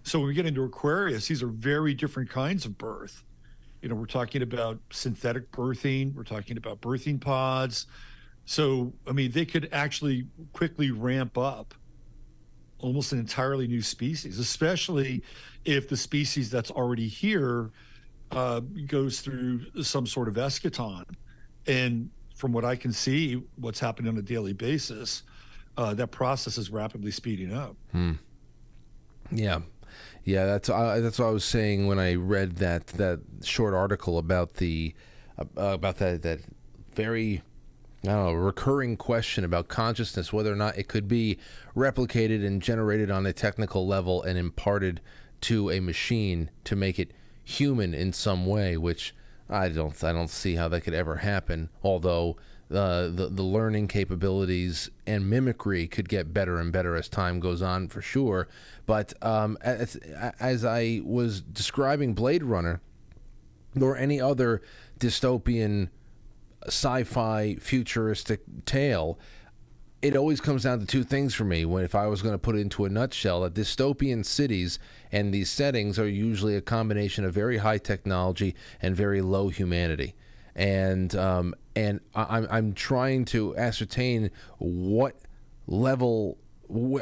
So 0.04 0.18
when 0.18 0.28
we 0.28 0.34
get 0.34 0.46
into 0.46 0.64
Aquarius, 0.64 1.28
these 1.28 1.42
are 1.42 1.48
very 1.48 1.94
different 1.94 2.28
kinds 2.28 2.64
of 2.64 2.76
birth. 2.76 3.24
You 3.82 3.88
know, 3.88 3.94
we're 3.94 4.06
talking 4.06 4.42
about 4.42 4.78
synthetic 4.90 5.50
birthing, 5.52 6.14
we're 6.14 6.24
talking 6.24 6.56
about 6.56 6.80
birthing 6.80 7.20
pods. 7.20 7.86
So, 8.44 8.92
I 9.06 9.12
mean, 9.12 9.30
they 9.30 9.44
could 9.44 9.68
actually 9.72 10.26
quickly 10.52 10.90
ramp 10.90 11.38
up 11.38 11.74
almost 12.78 13.12
an 13.12 13.18
entirely 13.20 13.68
new 13.68 13.82
species, 13.82 14.38
especially 14.38 15.22
if 15.64 15.88
the 15.88 15.96
species 15.96 16.50
that's 16.50 16.70
already 16.70 17.06
here 17.06 17.70
uh, 18.32 18.60
goes 18.86 19.20
through 19.20 19.60
some 19.82 20.06
sort 20.06 20.28
of 20.28 20.34
eschaton. 20.34 21.04
And 21.66 22.10
from 22.34 22.52
what 22.52 22.64
I 22.64 22.76
can 22.76 22.92
see, 22.92 23.42
what's 23.56 23.80
happening 23.80 24.10
on 24.10 24.18
a 24.18 24.22
daily 24.22 24.52
basis, 24.52 25.22
uh, 25.76 25.94
that 25.94 26.08
process 26.08 26.58
is 26.58 26.70
rapidly 26.70 27.10
speeding 27.10 27.52
up. 27.54 27.76
Hmm. 27.92 28.12
Yeah, 29.30 29.60
yeah. 30.24 30.44
That's 30.46 30.68
uh, 30.68 31.00
that's 31.00 31.18
what 31.18 31.26
I 31.26 31.30
was 31.30 31.44
saying 31.44 31.86
when 31.86 31.98
I 31.98 32.14
read 32.14 32.56
that 32.56 32.88
that 32.88 33.20
short 33.42 33.74
article 33.74 34.18
about 34.18 34.54
the 34.54 34.94
uh, 35.38 35.44
about 35.56 35.96
that 35.98 36.22
that 36.22 36.40
very 36.94 37.42
recurring 38.04 38.96
question 38.96 39.44
about 39.44 39.68
consciousness, 39.68 40.32
whether 40.32 40.52
or 40.52 40.56
not 40.56 40.76
it 40.76 40.88
could 40.88 41.08
be 41.08 41.38
replicated 41.76 42.44
and 42.44 42.60
generated 42.60 43.10
on 43.10 43.24
a 43.26 43.32
technical 43.32 43.86
level 43.86 44.22
and 44.22 44.38
imparted 44.38 45.00
to 45.42 45.70
a 45.70 45.80
machine 45.80 46.50
to 46.64 46.76
make 46.76 46.98
it 46.98 47.12
human 47.44 47.94
in 47.94 48.12
some 48.12 48.46
way, 48.46 48.76
which 48.76 49.14
I 49.52 49.68
don't 49.68 50.02
I 50.02 50.12
don't 50.12 50.30
see 50.30 50.54
how 50.54 50.68
that 50.68 50.80
could 50.80 50.94
ever 50.94 51.16
happen. 51.16 51.68
Although 51.82 52.36
uh, 52.70 53.08
the 53.08 53.28
the 53.30 53.42
learning 53.42 53.88
capabilities 53.88 54.90
and 55.06 55.28
mimicry 55.28 55.86
could 55.86 56.08
get 56.08 56.32
better 56.32 56.58
and 56.58 56.72
better 56.72 56.96
as 56.96 57.08
time 57.08 57.38
goes 57.38 57.60
on, 57.60 57.88
for 57.88 58.00
sure. 58.00 58.48
But 58.86 59.12
um, 59.22 59.58
as, 59.60 59.96
as 60.40 60.64
I 60.64 61.02
was 61.04 61.40
describing 61.40 62.14
Blade 62.14 62.42
Runner, 62.42 62.80
or 63.80 63.96
any 63.96 64.20
other 64.20 64.62
dystopian 64.98 65.88
sci-fi 66.66 67.56
futuristic 67.56 68.40
tale, 68.64 69.18
it 70.00 70.16
always 70.16 70.40
comes 70.40 70.64
down 70.64 70.80
to 70.80 70.86
two 70.86 71.04
things 71.04 71.34
for 71.34 71.44
me. 71.44 71.64
When 71.64 71.84
if 71.84 71.94
I 71.94 72.06
was 72.06 72.22
going 72.22 72.34
to 72.34 72.38
put 72.38 72.56
it 72.56 72.60
into 72.60 72.84
a 72.84 72.88
nutshell, 72.88 73.42
that 73.42 73.54
dystopian 73.54 74.24
cities 74.24 74.78
and 75.12 75.32
these 75.32 75.50
settings 75.50 75.98
are 75.98 76.08
usually 76.08 76.56
a 76.56 76.62
combination 76.62 77.24
of 77.24 77.34
very 77.34 77.58
high 77.58 77.78
technology 77.78 78.54
and 78.80 78.96
very 78.96 79.20
low 79.20 79.48
humanity. 79.48 80.14
And 80.56 81.14
um, 81.14 81.54
and 81.76 82.00
I'm 82.14 82.46
I'm 82.50 82.72
trying 82.72 83.26
to 83.26 83.56
ascertain 83.56 84.30
what 84.58 85.16
level 85.66 86.38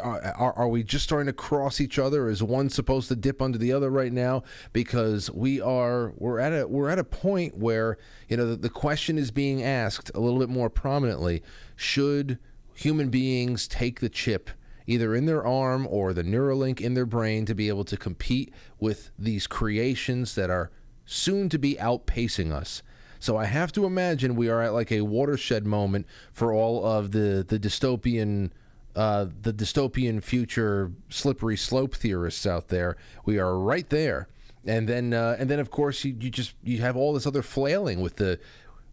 are, 0.03 0.21
are 0.21 0.53
are 0.55 0.69
we 0.69 0.83
just 0.83 1.05
starting 1.05 1.27
to 1.27 1.33
cross 1.33 1.81
each 1.81 1.99
other? 1.99 2.29
Is 2.29 2.43
one 2.43 2.71
supposed 2.71 3.09
to 3.09 3.17
dip 3.17 3.41
under 3.41 3.59
the 3.59 3.73
other 3.73 3.91
right 3.91 4.13
now? 4.13 4.43
Because 4.73 5.31
we 5.31 5.61
are 5.61 6.13
we're 6.17 6.39
at 6.39 6.53
a 6.53 6.67
we're 6.69 6.91
at 6.91 6.99
a 6.99 7.05
point 7.05 7.57
where 7.57 7.99
you 8.29 8.37
know 8.37 8.51
the, 8.51 8.57
the 8.57 8.71
question 8.71 9.19
is 9.19 9.31
being 9.31 9.63
asked 9.63 10.11
a 10.15 10.21
little 10.21 10.39
bit 10.39 10.49
more 10.49 10.71
prominently: 10.71 11.43
Should 11.77 12.39
human 12.75 13.09
beings 13.09 13.69
take 13.69 14.01
the 14.01 14.09
chip 14.09 14.51
either 14.87 15.15
in 15.15 15.27
their 15.27 15.47
arm 15.47 15.87
or 15.89 16.13
the 16.13 16.23
Neuralink 16.23 16.81
in 16.81 16.95
their 16.95 17.07
brain 17.07 17.47
to 17.47 17.55
be 17.55 17.69
able 17.69 17.85
to 17.85 17.97
compete 17.97 18.53
with 18.79 19.11
these 19.19 19.47
creations 19.47 20.35
that 20.35 20.51
are 20.51 20.71
soon 21.05 21.49
to 21.49 21.59
be 21.59 21.77
outpacing 21.77 22.53
us? 22.53 22.83
So 23.19 23.37
I 23.37 23.45
have 23.45 23.71
to 23.73 23.85
imagine 23.85 24.35
we 24.35 24.49
are 24.49 24.63
at 24.63 24.73
like 24.73 24.91
a 24.91 25.03
watershed 25.03 25.67
moment 25.67 26.07
for 26.33 26.53
all 26.55 26.85
of 26.85 27.13
the 27.13 27.45
the 27.47 27.59
dystopian 27.59 28.51
uh, 28.97 29.27
the 29.43 29.53
dystopian 29.53 30.23
future 30.23 30.91
slippery 31.09 31.57
slope 31.57 31.95
theorists 31.95 32.47
out 32.47 32.69
there. 32.69 32.97
We 33.25 33.39
are 33.39 33.59
right 33.59 33.89
there, 33.89 34.29
and 34.65 34.89
then 34.89 35.13
uh, 35.13 35.37
and 35.39 35.49
then 35.49 35.61
of 35.61 35.71
course 35.71 36.05
you, 36.05 36.17
you 36.19 36.31
just 36.31 36.55
you 36.65 36.81
have 36.81 36.97
all 36.97 37.13
this 37.13 37.27
other 37.27 37.43
flailing 37.43 38.01
with 38.01 38.17
the 38.17 38.41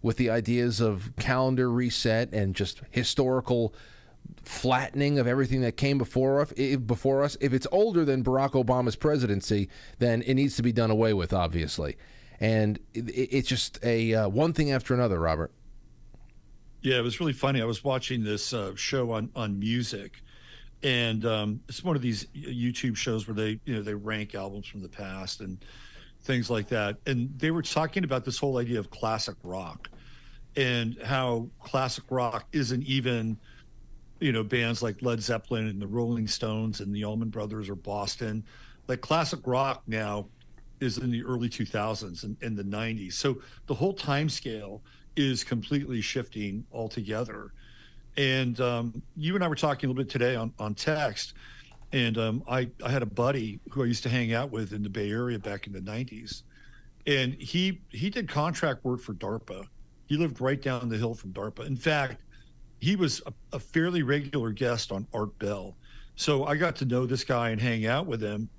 with 0.02 0.18
the 0.18 0.30
ideas 0.30 0.80
of 0.80 1.12
calendar 1.18 1.72
reset 1.72 2.32
and 2.32 2.56
just 2.56 2.82
historical 2.92 3.74
flattening 4.44 5.20
of 5.20 5.28
everything 5.28 5.62
that 5.62 5.78
came 5.78 5.98
before 5.98 6.42
us. 6.42 6.54
If, 6.56 6.86
before 6.86 7.24
us, 7.24 7.38
if 7.42 7.54
it's 7.54 7.68
older 7.72 8.06
than 8.06 8.24
Barack 8.24 8.52
Obama's 8.52 8.96
presidency, 8.96 9.70
then 10.00 10.22
it 10.24 10.36
needs 10.36 10.56
to 10.58 10.64
be 10.64 10.72
done 10.72 10.92
away 10.92 11.14
with, 11.14 11.34
obviously. 11.34 11.98
And 12.40 12.80
it, 12.94 13.10
it's 13.10 13.48
just 13.48 13.80
a 13.84 14.14
uh, 14.14 14.30
one 14.30 14.54
thing 14.54 14.72
after 14.72 14.94
another, 14.94 15.20
Robert. 15.20 15.52
Yeah, 16.82 17.00
it 17.00 17.04
was 17.04 17.20
really 17.20 17.34
funny. 17.34 17.62
I 17.62 17.66
was 17.66 17.84
watching 17.84 18.24
this 18.24 18.54
uh, 18.54 18.76
show 18.76 19.12
on 19.12 19.32
on 19.36 19.60
music, 19.60 20.22
and 20.84 21.26
um, 21.26 21.60
it's 21.68 21.84
one 21.84 21.96
of 21.96 22.02
these 22.02 22.26
YouTube 22.36 22.96
shows 22.96 23.28
where 23.28 23.36
they 23.36 23.60
you 23.66 23.76
know 23.76 23.82
they 23.82 23.96
rank 23.96 24.36
albums 24.36 24.68
from 24.68 24.82
the 24.82 24.90
past 24.90 25.42
and 25.42 25.58
things 26.22 26.50
like 26.50 26.68
that. 26.70 26.98
And 27.06 27.38
they 27.40 27.52
were 27.52 27.64
talking 27.64 28.04
about 28.04 28.26
this 28.26 28.38
whole 28.38 28.58
idea 28.58 28.80
of 28.80 28.92
classic 28.92 29.36
rock 29.44 29.90
and 30.56 30.98
how 31.04 31.50
classic 31.64 32.04
rock 32.10 32.48
isn't 32.52 32.84
even 32.84 33.38
you 34.20 34.32
know 34.32 34.44
bands 34.44 34.82
like 34.82 35.02
Led 35.02 35.22
Zeppelin 35.22 35.68
and 35.68 35.82
the 35.82 35.88
Rolling 35.88 36.28
Stones 36.28 36.80
and 36.80 36.94
the 36.94 37.04
Allman 37.04 37.30
Brothers 37.30 37.70
or 37.70 37.76
Boston. 37.76 38.44
Like 38.88 39.02
classic 39.02 39.42
rock 39.46 39.84
now 39.88 40.28
is 40.80 40.98
in 40.98 41.12
the 41.12 41.24
early 41.24 41.50
2000s 41.50 42.24
and 42.24 42.38
in 42.42 42.56
the 42.56 42.64
90s. 42.64 43.14
So 43.14 43.42
the 43.66 43.74
whole 43.74 43.94
time 43.94 44.30
scale 44.30 44.82
is 45.16 45.44
completely 45.44 46.02
shifting 46.02 46.64
altogether. 46.72 47.52
And 48.16 48.60
um, 48.62 49.02
you 49.16 49.36
and 49.36 49.44
I 49.44 49.48
were 49.48 49.56
talking 49.56 49.88
a 49.88 49.92
little 49.92 50.04
bit 50.04 50.12
today 50.12 50.36
on, 50.36 50.54
on 50.60 50.76
text. 50.76 51.34
And 51.94 52.18
um, 52.18 52.44
I, 52.48 52.70
I 52.84 52.90
had 52.90 53.02
a 53.02 53.08
buddy 53.08 53.60
who 53.70 53.84
I 53.84 53.86
used 53.86 54.04
to 54.04 54.10
hang 54.10 54.34
out 54.34 54.52
with 54.52 54.74
in 54.74 54.84
the 54.84 54.90
Bay 54.90 55.10
Area 55.10 55.40
back 55.40 55.68
in 55.68 55.74
the 55.74 55.80
90s. 55.80 56.44
And 57.06 57.34
he 57.36 57.80
he 57.90 58.10
did 58.10 58.28
contract 58.28 58.84
work 58.84 59.00
for 59.00 59.14
DARPA. 59.14 59.66
He 60.08 60.18
lived 60.18 60.42
right 60.42 60.62
down 60.62 60.90
the 60.90 60.98
hill 60.98 61.14
from 61.14 61.32
DARPA. 61.32 61.66
In 61.66 61.78
fact, 61.78 62.22
he 62.80 62.96
was 62.96 63.22
a, 63.26 63.34
a 63.54 63.60
fairly 63.60 64.04
regular 64.04 64.52
guest 64.52 64.92
on 64.92 65.08
Art 65.14 65.38
Bell. 65.40 65.76
So 66.16 66.46
I 66.46 66.56
got 66.56 66.76
to 66.78 66.86
know 66.86 67.06
this 67.06 67.24
guy 67.24 67.50
and 67.50 67.62
hang 67.62 67.86
out 67.86 68.08
with 68.08 68.22
him. 68.22 68.50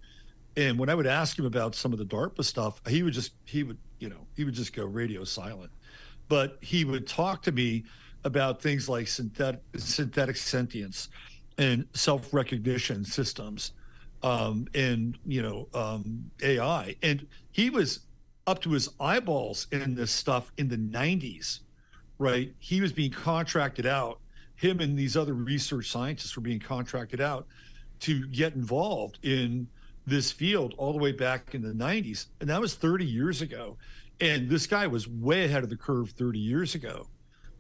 And 0.57 0.79
when 0.79 0.89
I 0.89 0.95
would 0.95 1.07
ask 1.07 1.39
him 1.39 1.45
about 1.45 1.75
some 1.75 1.93
of 1.93 1.99
the 1.99 2.05
DARPA 2.05 2.45
stuff, 2.45 2.81
he 2.89 3.03
would 3.03 3.15
just 3.15 3.33
he 3.45 3.63
would 3.63 3.79
you 3.99 4.09
know 4.09 4.27
he 4.35 4.45
would 4.45 4.55
just 4.55 4.73
go 4.73 4.85
radio 4.85 5.25
silent. 5.25 5.71
But 6.29 6.59
he 6.61 6.85
would 6.85 7.07
talk 7.07 7.43
to 7.43 7.53
me 7.53 7.85
about 8.25 8.61
things 8.61 8.89
like 8.89 9.09
synthetic 9.09 9.61
synthetic 9.77 10.37
sentience 10.37 11.09
and 11.59 11.87
self 11.95 12.33
recognition 12.35 13.05
systems, 13.05 13.73
um, 14.23 14.67
and 14.75 15.19
you 15.25 15.43
know 15.43 15.69
um, 15.75 16.31
AI. 16.43 16.97
And 17.03 17.27
he 17.53 17.71
was 17.71 18.01
up 18.47 18.63
to 18.63 18.71
his 18.71 18.89
eyeballs 18.99 19.67
in 19.73 19.95
this 19.95 20.11
stuff 20.11 20.51
in 20.57 20.69
the 20.69 20.77
90s, 20.77 21.61
right? 22.19 22.53
He 22.59 22.81
was 22.81 22.93
being 22.93 23.11
contracted 23.11 23.87
out. 23.87 24.21
Him 24.57 24.81
and 24.81 24.99
these 24.99 25.17
other 25.17 25.35
research 25.35 25.91
scientists 25.91 26.35
were 26.37 26.43
being 26.43 26.61
contracted 26.61 27.21
out 27.21 27.47
to 28.01 28.27
get 28.29 28.55
involved 28.55 29.19
in 29.23 29.69
this 30.07 30.33
field 30.33 30.75
all 30.79 30.93
the 30.93 30.99
way 30.99 31.13
back 31.13 31.55
in 31.55 31.63
the 31.63 31.73
90s. 31.73 32.27
And 32.41 32.49
that 32.51 32.61
was 32.61 32.75
30 32.75 33.05
years 33.05 33.43
ago. 33.43 33.77
And 34.21 34.49
this 34.49 34.67
guy 34.67 34.87
was 34.87 35.07
way 35.07 35.45
ahead 35.45 35.63
of 35.63 35.71
the 35.71 35.77
curve 35.77 36.11
30 36.11 36.39
years 36.39 36.75
ago. 36.75 37.07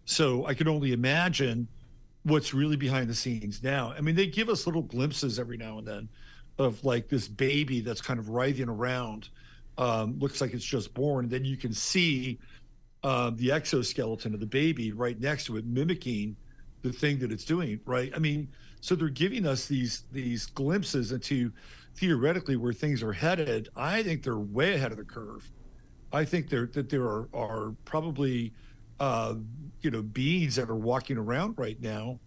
So 0.04 0.46
I 0.46 0.54
can 0.54 0.66
only 0.66 0.92
imagine 0.92 1.68
what's 2.24 2.52
really 2.52 2.76
behind 2.76 3.08
the 3.08 3.14
scenes 3.14 3.62
now. 3.62 3.92
I 3.96 4.00
mean, 4.00 4.16
they 4.16 4.26
give 4.26 4.48
us 4.48 4.66
little 4.66 4.82
glimpses 4.82 5.38
every 5.38 5.56
now 5.56 5.78
and 5.78 5.86
then 5.86 6.08
of 6.58 6.84
like 6.84 7.08
this 7.08 7.28
baby 7.28 7.80
that's 7.80 8.00
kind 8.00 8.18
of 8.18 8.30
writhing 8.30 8.68
around, 8.68 9.28
um, 9.76 10.18
looks 10.18 10.40
like 10.40 10.52
it's 10.52 10.64
just 10.64 10.92
born. 10.94 11.28
Then 11.28 11.44
you 11.44 11.56
can 11.56 11.72
see 11.72 12.38
the 13.02 13.52
exoskeleton 13.52 14.34
of 14.34 14.40
the 14.40 14.46
baby 14.46 14.92
right 14.92 15.18
next 15.20 15.44
to 15.44 15.56
it, 15.56 15.66
mimicking 15.66 16.36
the 16.82 16.92
thing 16.92 17.18
that 17.18 17.32
it's 17.32 17.44
doing. 17.44 17.80
Right. 17.84 18.12
I 18.14 18.18
mean, 18.18 18.48
so 18.80 18.94
they're 18.94 19.08
giving 19.08 19.46
us 19.46 19.66
these 19.66 20.04
these 20.12 20.46
glimpses 20.46 21.12
into 21.12 21.52
theoretically 21.96 22.56
where 22.56 22.72
things 22.72 23.02
are 23.02 23.12
headed. 23.12 23.68
I 23.76 24.02
think 24.02 24.22
they're 24.22 24.38
way 24.38 24.74
ahead 24.74 24.92
of 24.92 24.98
the 24.98 25.04
curve. 25.04 25.50
I 26.12 26.24
think 26.24 26.48
there 26.48 26.66
that 26.72 26.88
there 26.88 27.04
are 27.04 27.28
are 27.34 27.74
probably 27.84 28.52
uh, 29.00 29.34
you 29.80 29.90
know 29.90 30.02
beings 30.02 30.56
that 30.56 30.70
are 30.70 30.76
walking 30.76 31.18
around 31.18 31.54
right 31.58 31.80
now 31.80 32.20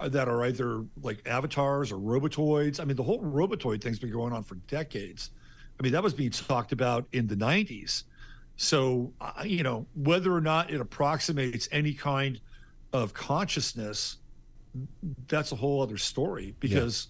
uh, 0.00 0.08
that 0.08 0.28
are 0.28 0.44
either 0.44 0.84
like 1.02 1.26
avatars 1.26 1.92
or 1.92 1.96
robotoids. 1.96 2.80
I 2.80 2.84
mean, 2.84 2.96
the 2.96 3.02
whole 3.02 3.20
robotoid 3.20 3.80
thing's 3.82 3.98
been 3.98 4.12
going 4.12 4.32
on 4.32 4.42
for 4.42 4.56
decades. 4.66 5.30
I 5.78 5.82
mean, 5.82 5.92
that 5.92 6.02
was 6.02 6.14
being 6.14 6.30
talked 6.30 6.72
about 6.72 7.06
in 7.12 7.26
the 7.26 7.36
90s. 7.36 8.04
So, 8.56 9.12
uh, 9.20 9.42
you 9.44 9.62
know, 9.62 9.86
whether 9.94 10.32
or 10.32 10.40
not 10.40 10.70
it 10.70 10.80
approximates 10.80 11.68
any 11.72 11.92
kind 11.92 12.40
of 12.92 13.12
consciousness, 13.12 14.18
that's 15.28 15.52
a 15.52 15.56
whole 15.56 15.82
other 15.82 15.98
story 15.98 16.54
because, 16.60 17.08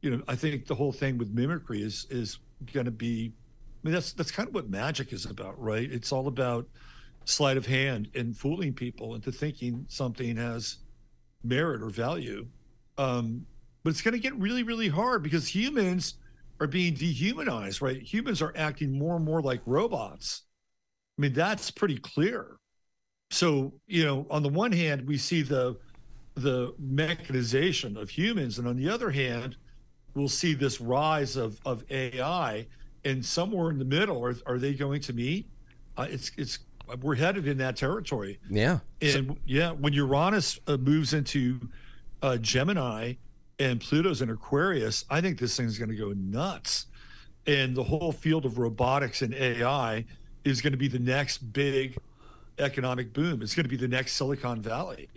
you 0.00 0.10
know, 0.10 0.22
I 0.28 0.34
think 0.34 0.66
the 0.66 0.74
whole 0.74 0.92
thing 0.92 1.18
with 1.18 1.30
mimicry 1.30 1.82
is 1.82 2.06
is 2.10 2.38
going 2.72 2.86
to 2.86 2.92
be 2.92 3.32
I 3.82 3.88
mean, 3.88 3.94
that's 3.94 4.12
that's 4.12 4.30
kind 4.30 4.48
of 4.48 4.54
what 4.54 4.70
magic 4.70 5.12
is 5.12 5.26
about, 5.26 5.60
right? 5.60 5.90
It's 5.90 6.12
all 6.12 6.28
about 6.28 6.66
sleight 7.24 7.56
of 7.56 7.66
hand 7.66 8.08
and 8.14 8.36
fooling 8.36 8.72
people 8.72 9.14
into 9.14 9.32
thinking 9.32 9.84
something 9.88 10.36
has 10.36 10.78
merit 11.42 11.82
or 11.82 11.90
value. 11.90 12.46
Um, 12.98 13.44
but 13.82 13.90
it's 13.90 14.02
going 14.02 14.14
to 14.14 14.20
get 14.20 14.36
really, 14.36 14.62
really 14.62 14.88
hard 14.88 15.22
because 15.22 15.48
humans 15.48 16.14
are 16.60 16.68
being 16.68 16.94
dehumanized, 16.94 17.82
right? 17.82 18.00
Humans 18.00 18.40
are 18.40 18.52
acting 18.56 18.96
more 18.96 19.16
and 19.16 19.24
more 19.24 19.42
like 19.42 19.60
robots. 19.66 20.42
I 21.18 21.22
mean, 21.22 21.32
that's 21.32 21.70
pretty 21.70 21.98
clear. 21.98 22.56
So, 23.30 23.72
you 23.86 24.04
know, 24.04 24.26
on 24.30 24.42
the 24.42 24.48
one 24.48 24.72
hand, 24.72 25.06
we 25.06 25.16
see 25.18 25.42
the 25.42 25.76
the 26.34 26.74
mechanization 26.78 27.96
of 27.96 28.08
humans, 28.08 28.58
and 28.58 28.66
on 28.66 28.76
the 28.76 28.88
other 28.88 29.10
hand, 29.10 29.56
we'll 30.14 30.28
see 30.28 30.54
this 30.54 30.80
rise 30.80 31.36
of 31.36 31.60
of 31.64 31.84
AI. 31.90 32.66
And 33.04 33.24
somewhere 33.24 33.70
in 33.70 33.78
the 33.78 33.84
middle, 33.84 34.24
are, 34.24 34.36
are 34.46 34.58
they 34.58 34.74
going 34.74 35.00
to 35.02 35.12
meet? 35.12 35.48
Uh, 35.96 36.06
it's 36.08 36.30
it's 36.36 36.58
we're 37.00 37.14
headed 37.14 37.46
in 37.46 37.58
that 37.58 37.76
territory. 37.76 38.38
Yeah. 38.50 38.80
And 39.00 39.36
yeah, 39.46 39.72
when 39.72 39.92
Uranus 39.92 40.58
uh, 40.66 40.76
moves 40.76 41.14
into 41.14 41.60
uh, 42.22 42.36
Gemini 42.38 43.14
and 43.58 43.80
Pluto's 43.80 44.22
in 44.22 44.30
Aquarius, 44.30 45.04
I 45.10 45.20
think 45.20 45.38
this 45.38 45.56
thing's 45.56 45.78
going 45.78 45.90
to 45.90 45.96
go 45.96 46.12
nuts. 46.12 46.86
And 47.46 47.74
the 47.74 47.82
whole 47.82 48.12
field 48.12 48.44
of 48.44 48.58
robotics 48.58 49.22
and 49.22 49.34
AI 49.34 50.04
is 50.44 50.60
going 50.60 50.72
to 50.72 50.78
be 50.78 50.88
the 50.88 50.98
next 50.98 51.38
big 51.38 51.96
economic 52.58 53.12
boom. 53.12 53.42
It's 53.42 53.54
going 53.54 53.64
to 53.64 53.70
be 53.70 53.76
the 53.76 53.88
next 53.88 54.12
Silicon 54.12 54.60
Valley. 54.62 55.08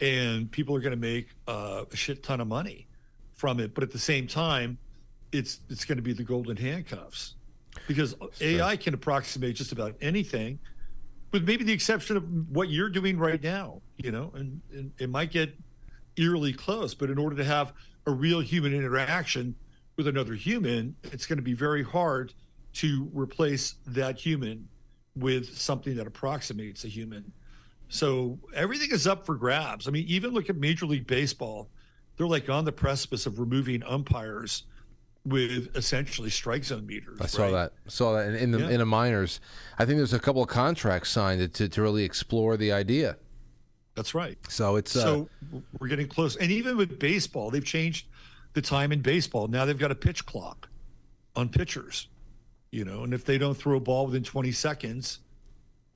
And 0.00 0.50
people 0.50 0.76
are 0.76 0.80
going 0.80 0.92
to 0.92 1.00
make 1.00 1.28
uh, 1.48 1.84
a 1.90 1.96
shit 1.96 2.22
ton 2.22 2.40
of 2.40 2.48
money 2.48 2.86
from 3.34 3.60
it. 3.60 3.74
But 3.74 3.82
at 3.84 3.90
the 3.90 3.98
same 3.98 4.26
time, 4.26 4.78
it's 5.32 5.60
it's 5.68 5.84
going 5.84 5.96
to 5.96 6.02
be 6.02 6.12
the 6.12 6.22
golden 6.22 6.56
handcuffs 6.56 7.34
because 7.86 8.14
AI 8.40 8.76
can 8.76 8.94
approximate 8.94 9.56
just 9.56 9.72
about 9.72 9.94
anything 10.00 10.58
with 11.32 11.46
maybe 11.46 11.64
the 11.64 11.72
exception 11.72 12.16
of 12.16 12.24
what 12.50 12.70
you're 12.70 12.88
doing 12.88 13.18
right 13.18 13.42
now, 13.42 13.82
you 13.96 14.10
know, 14.10 14.32
and, 14.34 14.60
and 14.72 14.92
it 14.98 15.10
might 15.10 15.30
get 15.30 15.54
eerily 16.16 16.52
close. 16.52 16.94
But 16.94 17.10
in 17.10 17.18
order 17.18 17.36
to 17.36 17.44
have 17.44 17.72
a 18.06 18.10
real 18.10 18.40
human 18.40 18.72
interaction 18.74 19.54
with 19.96 20.06
another 20.06 20.34
human, 20.34 20.94
it's 21.04 21.26
going 21.26 21.36
to 21.38 21.42
be 21.42 21.54
very 21.54 21.82
hard 21.82 22.32
to 22.76 23.10
replace 23.12 23.76
that 23.86 24.18
human 24.18 24.68
with 25.14 25.56
something 25.56 25.96
that 25.96 26.06
approximates 26.06 26.84
a 26.84 26.88
human. 26.88 27.32
So 27.88 28.38
everything 28.54 28.90
is 28.90 29.06
up 29.06 29.24
for 29.24 29.34
grabs. 29.34 29.88
I 29.88 29.90
mean, 29.90 30.04
even 30.08 30.32
look 30.32 30.50
at 30.50 30.56
Major 30.56 30.86
League 30.86 31.06
Baseball. 31.06 31.68
They're 32.16 32.26
like 32.26 32.48
on 32.48 32.64
the 32.64 32.72
precipice 32.72 33.26
of 33.26 33.38
removing 33.38 33.82
umpires 33.84 34.64
with 35.24 35.74
essentially 35.76 36.30
strike 36.30 36.64
zone 36.64 36.86
meters. 36.86 37.18
I 37.20 37.26
saw 37.26 37.44
right? 37.44 37.52
that. 37.52 37.72
Saw 37.88 38.12
that 38.14 38.28
in, 38.28 38.34
in 38.36 38.50
the 38.52 38.58
Yeah. 38.60 38.70
in 38.70 38.78
the 38.78 38.86
minors. 38.86 39.40
I 39.78 39.84
think 39.84 39.98
there's 39.98 40.12
a 40.12 40.18
couple 40.20 40.42
of 40.42 40.48
contracts 40.48 41.10
signed 41.10 41.52
to 41.54 41.68
to 41.68 41.82
really 41.82 42.04
explore 42.04 42.56
the 42.56 42.72
idea. 42.72 43.16
That's 43.94 44.14
right. 44.14 44.38
So 44.48 44.76
it's 44.76 44.94
uh, 44.94 45.00
so 45.02 45.28
we're 45.78 45.88
getting 45.88 46.08
close. 46.08 46.36
And 46.36 46.50
even 46.50 46.76
with 46.76 46.98
baseball, 46.98 47.50
they've 47.50 47.64
changed 47.64 48.06
the 48.52 48.62
time 48.62 48.92
in 48.92 49.00
baseball. 49.00 49.48
Now 49.48 49.64
they've 49.64 49.78
got 49.78 49.90
a 49.90 49.94
pitch 49.96 50.26
clock 50.26 50.68
on 51.34 51.48
pitchers, 51.48 52.08
you 52.76 52.84
know, 52.84 53.04
and 53.04 53.14
if 53.14 53.24
they 53.24 53.38
don't 53.38 53.56
throw 53.56 53.78
a 53.78 53.80
ball 53.80 54.04
within 54.04 54.22
20 54.22 54.52
seconds, 54.52 55.20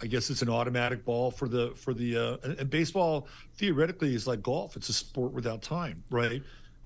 I 0.00 0.06
guess 0.06 0.30
it's 0.30 0.40
an 0.40 0.48
automatic 0.48 1.04
ball 1.04 1.30
for 1.30 1.46
the 1.46 1.72
for 1.76 1.92
the 1.92 2.16
uh, 2.16 2.36
and, 2.42 2.58
and 2.58 2.70
baseball 2.70 3.28
theoretically 3.56 4.14
is 4.14 4.26
like 4.26 4.42
golf. 4.42 4.76
It's 4.76 4.88
a 4.88 4.94
sport 4.94 5.32
without 5.32 5.60
time, 5.60 6.02
right? 6.08 6.42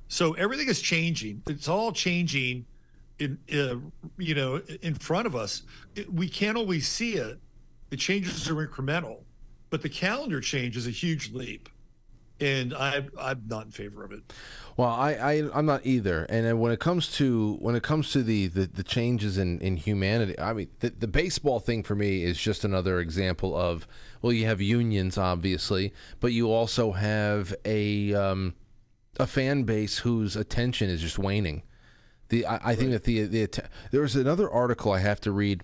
So 0.08 0.32
everything 0.32 0.66
is 0.66 0.80
changing. 0.80 1.42
It's 1.46 1.68
all 1.68 1.92
changing 1.92 2.66
in 3.20 3.38
uh, 3.52 3.76
you 4.18 4.34
know 4.34 4.56
in 4.82 4.96
front 4.96 5.28
of 5.28 5.36
us. 5.36 5.62
It, 5.94 6.12
we 6.12 6.28
can't 6.28 6.58
always 6.58 6.88
see 6.88 7.14
it. 7.14 7.38
The 7.90 7.96
changes 7.96 8.50
are 8.50 8.66
incremental, 8.66 9.18
but 9.70 9.80
the 9.80 9.88
calendar 9.88 10.40
change 10.40 10.76
is 10.76 10.88
a 10.88 10.90
huge 10.90 11.32
leap, 11.32 11.68
and 12.44 12.74
I 12.74 13.06
I'm 13.18 13.42
not 13.48 13.66
in 13.66 13.70
favor 13.70 14.04
of 14.04 14.12
it. 14.12 14.32
Well, 14.76 14.88
I, 14.88 15.12
I 15.12 15.50
I'm 15.54 15.66
not 15.66 15.84
either. 15.84 16.24
And 16.24 16.60
when 16.60 16.72
it 16.72 16.80
comes 16.80 17.10
to 17.12 17.56
when 17.60 17.74
it 17.74 17.82
comes 17.82 18.12
to 18.12 18.22
the 18.22 18.48
the, 18.48 18.66
the 18.66 18.82
changes 18.82 19.38
in, 19.38 19.60
in 19.60 19.76
humanity, 19.76 20.38
I 20.38 20.52
mean 20.52 20.68
the, 20.80 20.90
the 20.90 21.08
baseball 21.08 21.60
thing 21.60 21.82
for 21.82 21.94
me 21.94 22.22
is 22.22 22.38
just 22.38 22.64
another 22.64 23.00
example 23.00 23.56
of 23.56 23.86
well, 24.20 24.32
you 24.32 24.46
have 24.46 24.60
unions 24.60 25.16
obviously, 25.16 25.92
but 26.20 26.32
you 26.32 26.50
also 26.50 26.92
have 26.92 27.54
a 27.64 28.14
um, 28.14 28.54
a 29.18 29.26
fan 29.26 29.62
base 29.62 29.98
whose 29.98 30.36
attention 30.36 30.90
is 30.90 31.00
just 31.00 31.18
waning. 31.18 31.62
The 32.28 32.46
I, 32.46 32.72
I 32.72 32.74
think 32.74 32.90
that 32.90 33.04
the 33.04 33.24
the 33.24 33.48
there 33.90 34.02
was 34.02 34.16
another 34.16 34.50
article 34.50 34.92
I 34.92 34.98
have 34.98 35.20
to 35.22 35.32
read. 35.32 35.62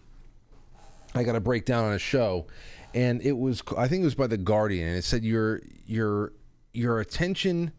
I 1.12 1.24
got 1.24 1.32
to 1.32 1.40
break 1.40 1.64
down 1.64 1.86
on 1.86 1.92
a 1.92 1.98
show, 1.98 2.46
and 2.94 3.20
it 3.22 3.36
was 3.36 3.62
I 3.76 3.88
think 3.88 4.02
it 4.02 4.04
was 4.04 4.14
by 4.14 4.28
the 4.28 4.38
Guardian, 4.38 4.94
it 4.94 5.02
said 5.02 5.24
your 5.24 5.62
your 5.84 6.32
your 6.72 7.00
attention 7.00 7.72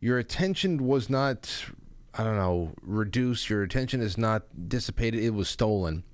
your 0.00 0.18
attention 0.18 0.86
was 0.86 1.08
not 1.08 1.66
I 2.14 2.24
don't 2.24 2.36
know 2.36 2.72
reduced. 2.82 3.48
Your 3.48 3.62
attention 3.62 4.00
is 4.00 4.18
not 4.18 4.42
dissipated. 4.68 5.22
It 5.22 5.30
was 5.30 5.48
stolen. 5.48 6.04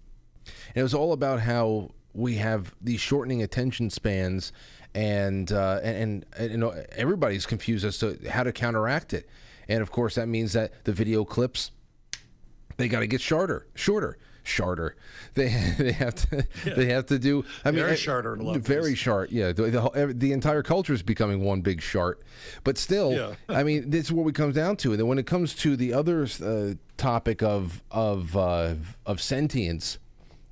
And 0.47 0.77
it 0.77 0.83
was 0.83 0.95
all 0.95 1.13
about 1.13 1.41
how 1.41 1.91
we 2.13 2.37
have 2.37 2.75
these 2.81 3.01
shortening 3.01 3.43
attention 3.43 3.91
spans, 3.91 4.53
and 4.95 5.51
uh, 5.51 5.81
and, 5.83 6.25
and 6.37 6.51
you 6.53 6.57
know 6.57 6.71
everybody's 6.93 7.47
confused 7.47 7.85
as 7.85 7.99
to 7.99 8.19
how 8.31 8.45
to 8.45 8.53
counteract 8.53 9.13
it. 9.13 9.29
And 9.69 9.83
of 9.83 9.91
course, 9.91 10.15
that 10.15 10.29
means 10.29 10.53
that 10.53 10.85
the 10.85 10.93
video 10.93 11.25
clips 11.25 11.73
they 12.77 12.89
got 12.89 13.01
to 13.01 13.07
get 13.09 13.21
shorter, 13.21 13.67
shorter, 13.75 14.19
shorter. 14.49 14.97
They 15.35 15.49
they 15.79 15.93
have 15.93 16.15
to 16.17 16.47
they 16.65 16.87
have 16.87 17.07
to 17.07 17.19
do. 17.19 17.45
I 17.65 17.71
mean, 17.71 17.81
Very 17.81 17.93
eh, 17.93 17.97
shorter 17.97 18.35
in 18.35 18.41
a 18.41 18.43
lot 18.43 18.57
of 18.57 18.63
very 18.67 18.95
short. 18.97 19.31
Yeah, 19.31 19.53
the, 19.53 19.71
the, 19.71 20.15
the 20.17 20.33
entire 20.33 20.63
culture 20.63 20.93
is 20.93 21.03
becoming 21.03 21.43
one 21.45 21.61
big 21.61 21.81
short. 21.81 22.23
But 22.65 22.77
still, 22.77 23.13
Yeah. 23.13 23.35
I 23.49 23.63
mean, 23.63 23.91
this 23.91 24.07
is 24.07 24.13
what 24.13 24.25
we 24.25 24.33
comes 24.33 24.57
down 24.57 24.77
to. 24.79 24.91
And 24.93 24.99
then 24.99 25.07
when 25.07 25.19
it 25.19 25.27
comes 25.27 25.55
to 25.57 25.77
the 25.77 25.93
other 25.93 26.27
uh, 26.43 26.75
topic 26.97 27.43
of 27.43 27.83
of 27.91 28.37
uh, 28.37 28.75
of 29.07 29.21
sentience, 29.21 29.99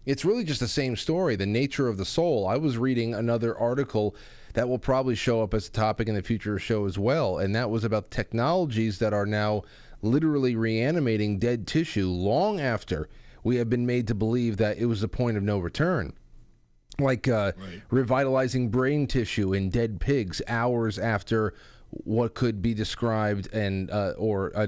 it's 0.05 0.25
really 0.25 0.45
just 0.45 0.61
the 0.61 0.69
same 0.69 0.95
story. 0.95 1.35
The 1.35 1.47
nature 1.47 1.89
of 1.89 1.97
the 1.97 2.05
soul. 2.05 2.47
I 2.47 2.57
was 2.57 2.79
reading 2.79 3.13
another 3.15 3.59
article 3.59 4.15
that 4.53 4.69
will 4.69 4.79
probably 4.79 5.15
show 5.17 5.43
up 5.43 5.53
as 5.53 5.67
a 5.67 5.73
topic 5.73 6.09
in 6.09 6.15
the 6.15 6.23
future 6.23 6.59
show 6.59 6.87
as 6.87 6.99
well, 6.99 7.39
and 7.39 7.55
that 7.57 7.71
was 7.71 7.83
about 7.83 8.11
technologies 8.11 8.99
that 9.01 9.13
are 9.13 9.27
now 9.27 9.63
literally 10.03 10.55
reanimating 10.55 11.39
dead 11.39 11.67
tissue 11.67 12.09
long 12.09 12.61
after 12.61 13.09
we 13.47 13.57
have 13.57 13.71
been 13.71 13.87
made 13.87 14.09
to 14.09 14.15
believe 14.15 14.57
that 14.57 14.77
it 14.77 14.87
was 14.87 15.01
the 15.01 15.09
point 15.09 15.37
of 15.37 15.43
no 15.45 15.59
return 15.59 16.13
like 16.99 17.29
uh, 17.29 17.53
revitalizing 17.91 18.71
brain 18.71 19.07
tissue 19.07 19.53
in 19.53 19.71
dead 19.71 20.01
pigs 20.01 20.43
hours 20.49 20.99
after 20.99 21.55
what 21.91 22.35
could 22.35 22.61
be 22.61 22.75
described 22.75 23.53
and 23.53 23.89
uh, 23.91 24.15
or 24.19 24.51
uh, 24.57 24.67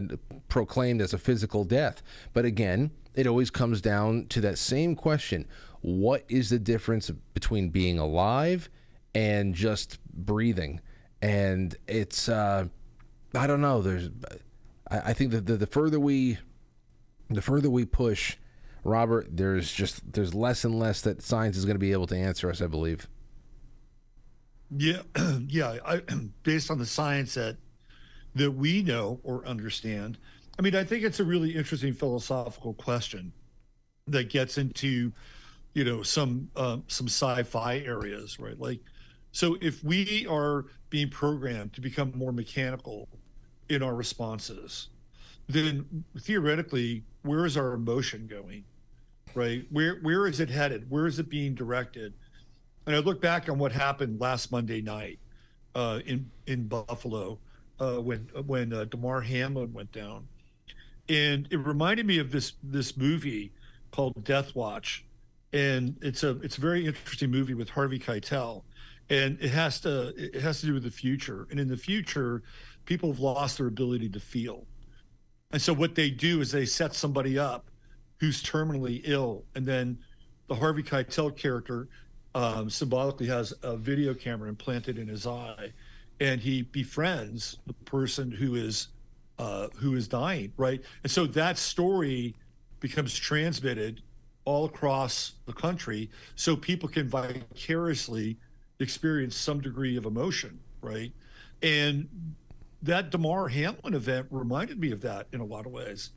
proclaimed 0.49 1.01
as 1.01 1.13
a 1.13 1.19
physical 1.19 1.65
death. 1.65 2.03
But 2.33 2.45
again, 2.45 2.91
it 3.15 3.27
always 3.27 3.51
comes 3.51 3.81
down 3.81 4.27
to 4.27 4.41
that 4.43 4.59
same 4.59 4.95
question: 4.95 5.47
What 5.81 6.25
is 6.29 6.51
the 6.51 6.59
difference 6.59 7.11
between 7.35 7.71
being 7.71 7.99
alive 7.99 8.69
and 9.15 9.55
just 9.55 9.99
breathing? 10.13 10.81
And 11.21 11.75
it's 11.87 12.29
uh, 12.29 12.67
I 13.35 13.47
don't 13.47 13.63
know. 13.63 13.83
There's 13.83 14.11
I, 14.91 14.99
I 14.99 15.13
think 15.15 15.33
that 15.33 15.47
the, 15.47 15.57
the 15.57 15.67
further 15.67 15.99
we 15.99 16.39
the 17.31 17.43
further 17.43 17.71
we 17.71 17.85
push 17.85 18.37
Robert, 18.85 19.29
there's 19.31 19.73
just 19.73 20.13
there's 20.13 20.35
less 20.35 20.65
and 20.65 20.79
less 20.79 21.01
that 21.03 21.23
science 21.23 21.57
is 21.57 21.65
going 21.65 21.75
to 21.75 21.81
be 21.81 21.93
able 21.93 22.07
to 22.07 22.17
answer 22.17 22.51
us. 22.51 22.61
I 22.61 22.67
believe. 22.67 23.09
Yeah, 24.77 25.03
yeah. 25.49 25.79
I, 25.85 26.03
based 26.43 26.71
on 26.71 26.79
the 26.79 26.87
science 26.87 27.35
that 27.35 27.57
that 28.35 28.53
we 28.53 28.83
know 28.83 29.21
or 29.23 29.47
understand, 29.47 30.19
I 30.59 30.63
mean, 30.63 30.75
I 30.75 30.85
think 30.85 31.05
it's 31.05 31.21
a 31.21 31.25
really 31.25 31.55
interesting 31.55 31.93
philosophical 31.93 32.75
question 32.75 33.33
that 34.07 34.31
gets 34.31 34.59
into, 34.59 35.13
you 35.75 35.85
know, 35.85 36.03
some 36.03 36.51
um, 36.57 36.85
some 36.89 37.07
sci-fi 37.07 37.79
areas, 37.79 38.39
right? 38.39 38.59
Like, 38.59 38.81
so 39.33 39.57
if 39.61 39.83
we 39.85 40.27
are 40.29 40.67
being 40.91 41.11
programmed 41.11 41.75
to 41.75 41.81
become 41.81 42.13
more 42.15 42.33
mechanical 42.33 43.09
in 43.69 43.83
our 43.83 43.95
responses, 43.95 44.89
then 45.49 46.05
theoretically, 46.21 47.05
where 47.29 47.47
is 47.47 47.57
our 47.57 47.75
emotion 47.75 48.27
going? 48.27 48.65
right? 49.35 49.65
Where 49.71 49.99
where 50.03 50.27
is 50.27 50.41
it 50.41 50.51
headed? 50.51 50.91
Where 50.91 51.07
is 51.07 51.19
it 51.19 51.29
being 51.29 51.55
directed? 51.55 52.13
And 52.87 52.97
I 52.97 53.01
look 53.01 53.21
back 53.21 53.49
on 53.49 53.59
what 53.59 53.73
happened 53.73 54.21
last 54.21 54.51
Monday 54.51 54.81
night 54.81 55.19
uh, 55.75 56.01
in 56.07 56.31
in 56.47 56.67
Buffalo 56.67 57.39
uh, 57.81 57.97
when 57.97 58.29
when 58.47 58.73
uh, 58.73 58.85
Damar 58.85 59.21
Hamlin 59.21 59.73
went 59.73 59.93
down, 59.93 60.27
and 61.09 61.49
it 61.51 61.59
reminded 61.59 62.07
me 62.07 62.19
of 62.19 62.31
this 62.31 62.55
this 62.63 62.97
movie 62.97 63.53
called 63.91 64.25
Death 64.25 64.55
Watch, 64.55 65.05
and 65.53 65.97
it's 66.03 66.25
a 66.25 66.31
it's 66.41 66.59
a 66.59 66.61
very 66.61 66.87
interesting 66.87 67.31
movie 67.31 67.55
with 67.55 67.71
Harvey 67.71 67.99
Keitel, 67.99 68.63
and 69.11 69.39
it 69.41 69.51
has 69.51 69.81
to 69.81 70.15
it 70.17 70.41
has 70.41 70.61
to 70.61 70.67
do 70.67 70.75
with 70.75 70.85
the 70.85 70.91
future, 70.91 71.47
and 71.51 71.61
in 71.61 71.69
the 71.69 71.77
future, 71.77 72.43
people 72.87 73.11
have 73.11 73.21
lost 73.21 73.59
their 73.59 73.67
ability 73.67 74.09
to 74.09 74.21
feel, 74.21 74.67
and 75.53 75.61
so 75.61 75.73
what 75.73 75.95
they 75.95 76.11
do 76.11 76.41
is 76.41 76.53
they 76.53 76.67
set 76.67 76.95
somebody 76.95 77.39
up 77.39 77.71
who's 78.21 78.43
terminally 78.43 79.01
ill, 79.05 79.45
and 79.55 79.65
then 79.65 79.99
the 80.49 80.55
Harvey 80.55 80.83
Keitel 80.83 81.35
character 81.37 81.89
um, 82.35 82.69
symbolically 82.69 83.27
has 83.27 83.55
a 83.63 83.77
video 83.77 84.13
camera 84.15 84.49
implanted 84.49 84.99
in 84.99 85.09
his 85.09 85.27
eye, 85.27 85.73
and 86.21 86.41
he 86.41 86.63
befriends 86.63 87.59
the 87.67 87.73
person 87.73 88.31
who 88.31 88.57
is 88.57 88.89
uh, 89.39 89.69
who 89.77 89.95
is 89.95 90.09
dying, 90.09 90.53
right? 90.57 90.83
And 91.05 91.11
so 91.13 91.27
that 91.27 91.59
story 91.59 92.35
becomes 92.81 93.17
transmitted 93.17 94.03
all 94.45 94.65
across 94.65 95.35
the 95.47 95.53
country, 95.53 96.11
so 96.35 96.57
people 96.57 96.89
can 96.89 97.09
vicariously 97.09 98.37
experience 98.81 99.37
some 99.37 99.61
degree 99.61 99.97
of 99.97 100.07
emotion, 100.07 100.59
right? 100.83 101.13
And 101.63 102.09
that 102.83 103.11
Damar 103.11 103.49
Hamlin 103.49 103.95
event 103.95 104.29
reminded 104.31 104.79
me 104.79 104.93
of 104.93 105.01
that 105.03 105.27
in 105.33 105.41
a 105.41 105.45
lot 105.45 105.67
of 105.67 105.73
ways, 105.73 106.11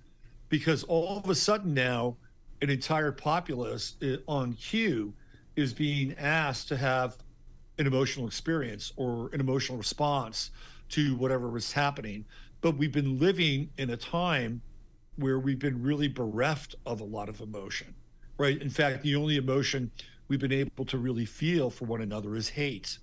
because 0.49 0.83
all 0.83 1.17
of 1.17 1.29
a 1.29 1.35
sudden 1.35 1.73
now, 1.73 2.17
an 2.61 2.69
entire 2.69 3.11
populace 3.11 3.95
eh, 4.01 4.17
on 4.27 4.53
cue 4.53 5.13
is 5.55 5.73
being 5.73 6.13
asked 6.17 6.67
to 6.67 6.77
have 6.77 7.17
an 7.79 7.87
emotional 7.87 8.27
experience 8.27 8.93
or 8.95 9.29
an 9.33 9.39
emotional 9.39 9.77
response 9.77 10.51
to 10.89 11.15
whatever 11.15 11.49
was 11.49 11.71
happening. 11.71 12.25
But 12.61 12.77
we've 12.77 12.91
been 12.91 13.17
living 13.19 13.69
in 13.77 13.89
a 13.89 13.97
time 13.97 14.61
where 15.15 15.39
we've 15.39 15.59
been 15.59 15.81
really 15.81 16.07
bereft 16.07 16.75
of 16.85 17.01
a 17.01 17.03
lot 17.03 17.27
of 17.27 17.41
emotion, 17.41 17.95
right? 18.37 18.61
In 18.61 18.69
fact, 18.69 19.01
the 19.01 19.15
only 19.15 19.37
emotion 19.37 19.91
we've 20.27 20.39
been 20.39 20.51
able 20.51 20.85
to 20.85 20.97
really 20.97 21.25
feel 21.25 21.69
for 21.69 21.85
one 21.85 22.01
another 22.01 22.35
is 22.35 22.49
hate, 22.49 22.99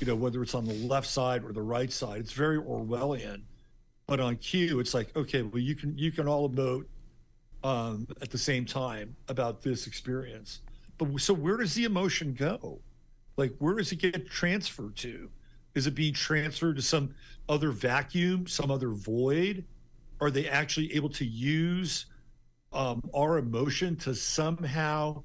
you 0.00 0.06
know, 0.06 0.14
whether 0.14 0.42
it's 0.42 0.54
on 0.54 0.64
the 0.64 0.74
left 0.74 1.06
side 1.06 1.44
or 1.44 1.52
the 1.52 1.62
right 1.62 1.92
side. 1.92 2.20
It's 2.20 2.32
very 2.32 2.58
Orwellian. 2.58 3.42
But 4.06 4.20
on 4.20 4.36
cue, 4.36 4.80
it's 4.80 4.94
like, 4.94 5.14
okay, 5.16 5.42
well, 5.42 5.60
you 5.60 5.74
can 5.74 5.96
you 5.98 6.10
can 6.12 6.26
all 6.26 6.48
emote 6.48 6.86
um, 7.62 8.06
at 8.22 8.30
the 8.30 8.38
same 8.38 8.64
time 8.64 9.14
about 9.28 9.62
this 9.62 9.86
experience. 9.86 10.60
But 10.96 11.20
so 11.20 11.34
where 11.34 11.56
does 11.56 11.74
the 11.74 11.84
emotion 11.84 12.34
go? 12.34 12.80
Like 13.36 13.54
where 13.58 13.74
does 13.74 13.92
it 13.92 13.96
get 13.96 14.30
transferred 14.30 14.96
to? 14.96 15.30
Is 15.74 15.86
it 15.86 15.94
being 15.94 16.14
transferred 16.14 16.76
to 16.76 16.82
some 16.82 17.14
other 17.48 17.70
vacuum, 17.70 18.46
some 18.46 18.70
other 18.70 18.90
void? 18.90 19.64
Are 20.20 20.30
they 20.30 20.48
actually 20.48 20.94
able 20.94 21.10
to 21.10 21.24
use 21.24 22.06
um, 22.72 23.02
our 23.14 23.38
emotion 23.38 23.94
to 23.96 24.14
somehow 24.14 25.22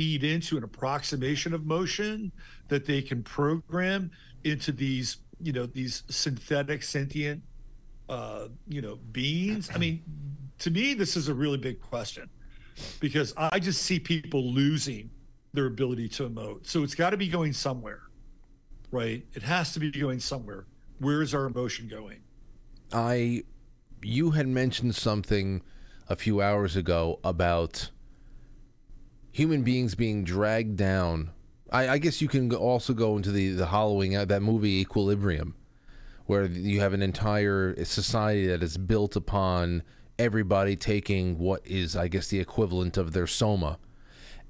feed 0.00 0.24
into 0.24 0.56
an 0.56 0.64
approximation 0.64 1.52
of 1.52 1.66
motion 1.66 2.32
that 2.68 2.86
they 2.86 3.02
can 3.02 3.22
program 3.22 4.10
into 4.44 4.72
these, 4.72 5.18
you 5.42 5.52
know, 5.52 5.66
these 5.66 6.04
synthetic 6.08 6.82
sentient, 6.82 7.42
uh, 8.08 8.48
you 8.66 8.80
know, 8.80 8.96
beings? 9.12 9.68
I 9.74 9.76
mean, 9.76 10.02
to 10.60 10.70
me, 10.70 10.94
this 10.94 11.18
is 11.18 11.28
a 11.28 11.34
really 11.34 11.58
big 11.58 11.82
question 11.82 12.30
because 12.98 13.34
I 13.36 13.58
just 13.58 13.82
see 13.82 14.00
people 14.00 14.42
losing 14.42 15.10
their 15.52 15.66
ability 15.66 16.08
to 16.08 16.30
emote. 16.30 16.66
So 16.66 16.82
it's 16.82 16.94
got 16.94 17.10
to 17.10 17.18
be 17.18 17.28
going 17.28 17.52
somewhere, 17.52 18.00
right? 18.90 19.22
It 19.34 19.42
has 19.42 19.74
to 19.74 19.80
be 19.80 19.90
going 19.90 20.20
somewhere. 20.20 20.64
Where 20.98 21.20
is 21.20 21.34
our 21.34 21.44
emotion 21.44 21.88
going? 21.88 22.22
I, 22.90 23.44
you 24.00 24.30
had 24.30 24.48
mentioned 24.48 24.94
something 24.94 25.60
a 26.08 26.16
few 26.16 26.40
hours 26.40 26.74
ago 26.74 27.20
about 27.22 27.90
human 29.32 29.62
beings 29.62 29.94
being 29.94 30.24
dragged 30.24 30.76
down. 30.76 31.30
I, 31.70 31.88
I 31.88 31.98
guess 31.98 32.20
you 32.20 32.28
can 32.28 32.52
also 32.52 32.92
go 32.92 33.16
into 33.16 33.30
the 33.30 33.50
the 33.50 33.66
hollowing 33.66 34.14
out 34.14 34.28
that 34.28 34.42
movie 34.42 34.80
Equilibrium, 34.80 35.54
where 36.26 36.46
you 36.46 36.80
have 36.80 36.92
an 36.92 37.02
entire 37.02 37.82
society 37.84 38.46
that 38.46 38.62
is 38.62 38.76
built 38.76 39.16
upon 39.16 39.82
everybody 40.18 40.76
taking 40.76 41.38
what 41.38 41.66
is, 41.66 41.96
I 41.96 42.08
guess, 42.08 42.28
the 42.28 42.40
equivalent 42.40 42.96
of 42.96 43.12
their 43.12 43.26
soma, 43.26 43.78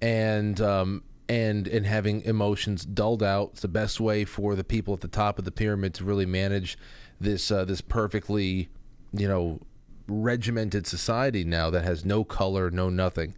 and 0.00 0.60
um, 0.60 1.04
and 1.28 1.68
and 1.68 1.86
having 1.86 2.22
emotions 2.22 2.84
dulled 2.84 3.22
out. 3.22 3.50
It's 3.52 3.62
the 3.62 3.68
best 3.68 4.00
way 4.00 4.24
for 4.24 4.54
the 4.54 4.64
people 4.64 4.94
at 4.94 5.00
the 5.00 5.08
top 5.08 5.38
of 5.38 5.44
the 5.44 5.52
pyramid 5.52 5.94
to 5.94 6.04
really 6.04 6.26
manage 6.26 6.78
this 7.20 7.50
uh, 7.50 7.64
this 7.64 7.80
perfectly, 7.80 8.68
you 9.12 9.28
know, 9.28 9.60
regimented 10.08 10.86
society 10.86 11.44
now 11.44 11.70
that 11.70 11.84
has 11.84 12.04
no 12.04 12.24
color, 12.24 12.70
no 12.70 12.88
nothing, 12.88 13.34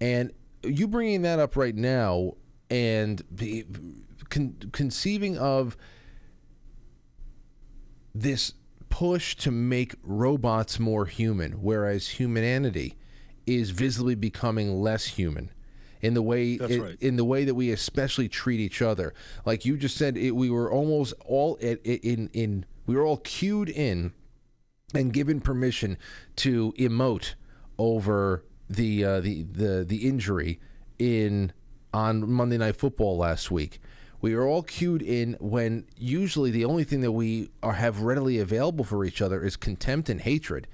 and 0.00 0.32
you 0.66 0.88
bringing 0.88 1.22
that 1.22 1.38
up 1.38 1.56
right 1.56 1.74
now 1.74 2.34
and 2.70 3.22
con- 4.28 4.56
conceiving 4.72 5.38
of 5.38 5.76
this 8.14 8.52
push 8.88 9.36
to 9.36 9.50
make 9.50 9.94
robots 10.02 10.78
more 10.78 11.06
human, 11.06 11.52
whereas 11.62 12.08
humanity 12.08 12.96
is 13.46 13.70
visibly 13.70 14.14
becoming 14.14 14.80
less 14.80 15.06
human 15.06 15.50
in 16.00 16.14
the 16.14 16.22
way 16.22 16.52
it- 16.54 16.80
right. 16.80 16.96
in 17.00 17.16
the 17.16 17.24
way 17.24 17.44
that 17.44 17.54
we 17.54 17.70
especially 17.70 18.28
treat 18.28 18.60
each 18.60 18.82
other. 18.82 19.12
Like 19.44 19.64
you 19.64 19.76
just 19.76 19.96
said, 19.96 20.16
it, 20.16 20.32
we 20.32 20.50
were 20.50 20.70
almost 20.70 21.14
all 21.24 21.58
at, 21.62 21.80
in 21.84 22.28
in 22.32 22.64
we 22.86 22.94
were 22.94 23.04
all 23.04 23.18
cued 23.18 23.68
in 23.68 24.12
and 24.94 25.12
given 25.12 25.40
permission 25.40 25.98
to 26.36 26.72
emote 26.78 27.34
over 27.78 28.44
the 28.68 29.04
uh, 29.04 29.20
the 29.20 29.42
the 29.42 29.84
the 29.84 30.08
injury 30.08 30.60
in 30.98 31.52
on 31.92 32.30
Monday 32.30 32.58
Night 32.58 32.76
Football 32.76 33.18
last 33.18 33.50
week. 33.50 33.80
We 34.20 34.34
are 34.34 34.46
all 34.46 34.62
cued 34.62 35.02
in 35.02 35.36
when 35.40 35.84
usually 35.96 36.50
the 36.50 36.64
only 36.64 36.84
thing 36.84 37.00
that 37.02 37.12
we 37.12 37.50
are 37.62 37.74
have 37.74 38.02
readily 38.02 38.38
available 38.38 38.84
for 38.84 39.04
each 39.04 39.20
other 39.20 39.44
is 39.44 39.56
contempt 39.56 40.08
and 40.08 40.20
hatred. 40.20 40.66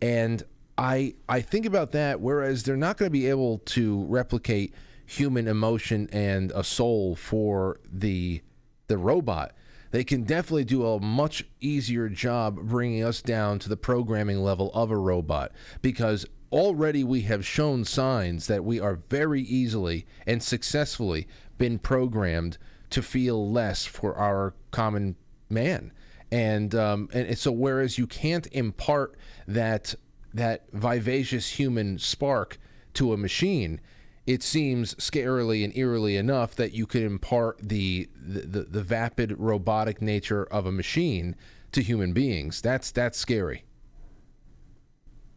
And 0.00 0.42
I 0.76 1.14
I 1.28 1.40
think 1.40 1.66
about 1.66 1.92
that 1.92 2.20
whereas 2.20 2.62
they're 2.62 2.76
not 2.76 2.96
going 2.96 3.06
to 3.06 3.12
be 3.12 3.28
able 3.28 3.58
to 3.58 4.04
replicate 4.04 4.74
human 5.06 5.48
emotion 5.48 6.08
and 6.12 6.50
a 6.52 6.64
soul 6.64 7.16
for 7.16 7.80
the 7.90 8.42
the 8.86 8.98
robot. 8.98 9.52
They 9.90 10.02
can 10.02 10.24
definitely 10.24 10.64
do 10.64 10.84
a 10.86 11.00
much 11.00 11.44
easier 11.60 12.08
job 12.08 12.56
bringing 12.56 13.04
us 13.04 13.22
down 13.22 13.60
to 13.60 13.68
the 13.68 13.76
programming 13.76 14.42
level 14.42 14.72
of 14.74 14.90
a 14.90 14.96
robot 14.96 15.52
because 15.82 16.26
already 16.54 17.02
we 17.02 17.22
have 17.22 17.44
shown 17.44 17.84
signs 17.84 18.46
that 18.46 18.64
we 18.64 18.78
are 18.78 18.94
very 18.94 19.42
easily 19.42 20.06
and 20.24 20.40
successfully 20.40 21.26
been 21.58 21.80
programmed 21.80 22.56
to 22.90 23.02
feel 23.02 23.50
less 23.50 23.84
for 23.84 24.14
our 24.16 24.54
common 24.70 25.16
man. 25.50 25.92
And 26.30 26.72
um, 26.74 27.08
and, 27.12 27.36
so 27.36 27.50
whereas 27.50 27.98
you 27.98 28.06
can't 28.06 28.46
impart 28.52 29.16
that 29.48 29.96
that 30.32 30.66
vivacious 30.72 31.58
human 31.58 31.98
spark 31.98 32.58
to 32.94 33.12
a 33.12 33.16
machine 33.16 33.80
it 34.26 34.42
seems 34.42 34.94
scarily 34.94 35.64
and 35.64 35.76
eerily 35.76 36.16
enough 36.16 36.54
that 36.54 36.72
you 36.72 36.86
could 36.86 37.02
impart 37.02 37.58
the, 37.60 38.08
the 38.14 38.40
the, 38.40 38.62
the 38.62 38.82
vapid 38.82 39.34
robotic 39.38 40.00
nature 40.00 40.44
of 40.44 40.66
a 40.66 40.72
machine 40.72 41.36
to 41.72 41.82
human 41.82 42.12
beings. 42.12 42.62
That's 42.62 42.90
that's 42.90 43.18
scary 43.18 43.64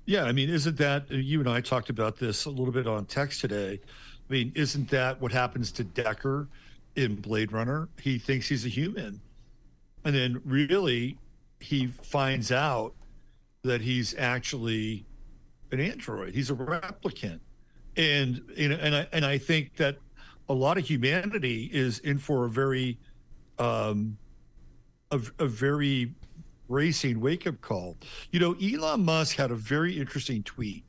Yeah, 0.07 0.23
I 0.23 0.31
mean, 0.31 0.49
isn't 0.49 0.77
that 0.77 1.11
you 1.11 1.41
and 1.41 1.49
I 1.49 1.59
talked 1.59 1.89
about 1.89 2.15
this 2.15 2.45
a 2.45 2.49
little 2.49 2.71
bit 2.71 2.87
on 2.87 3.05
text 3.05 3.41
today? 3.41 3.77
I 3.77 4.33
mean, 4.33 4.53
isn't 4.55 4.89
that 4.89 5.19
what 5.19 5.33
happens 5.33 5.69
to 5.73 5.83
Deckard 5.83 6.47
in 6.95 7.15
Blade 7.15 7.51
Runner? 7.51 7.89
He 8.01 8.17
thinks 8.17 8.47
he's 8.47 8.65
a 8.65 8.69
human, 8.69 9.19
and 10.05 10.15
then 10.15 10.41
really, 10.45 11.17
he 11.59 11.87
finds 11.87 12.53
out 12.53 12.93
that 13.63 13.81
he's 13.81 14.15
actually 14.17 15.05
an 15.73 15.81
android. 15.81 16.33
He's 16.33 16.51
a 16.51 16.55
replicant, 16.55 17.41
and 17.97 18.41
you 18.55 18.69
know, 18.69 18.77
and 18.79 18.95
I 18.95 19.07
and 19.11 19.25
I 19.25 19.37
think 19.37 19.75
that 19.75 19.97
a 20.47 20.53
lot 20.53 20.77
of 20.77 20.87
humanity 20.87 21.69
is 21.73 21.99
in 21.99 22.17
for 22.17 22.45
a 22.45 22.49
very, 22.49 22.97
um, 23.59 24.17
a, 25.11 25.19
a 25.39 25.47
very 25.47 26.13
racing 26.67 27.19
wake 27.19 27.47
up 27.47 27.61
call. 27.61 27.97
You 28.31 28.39
know, 28.39 28.55
Elon 28.61 29.03
Musk 29.03 29.35
had 29.37 29.51
a 29.51 29.55
very 29.55 29.97
interesting 29.97 30.43
tweet, 30.43 30.83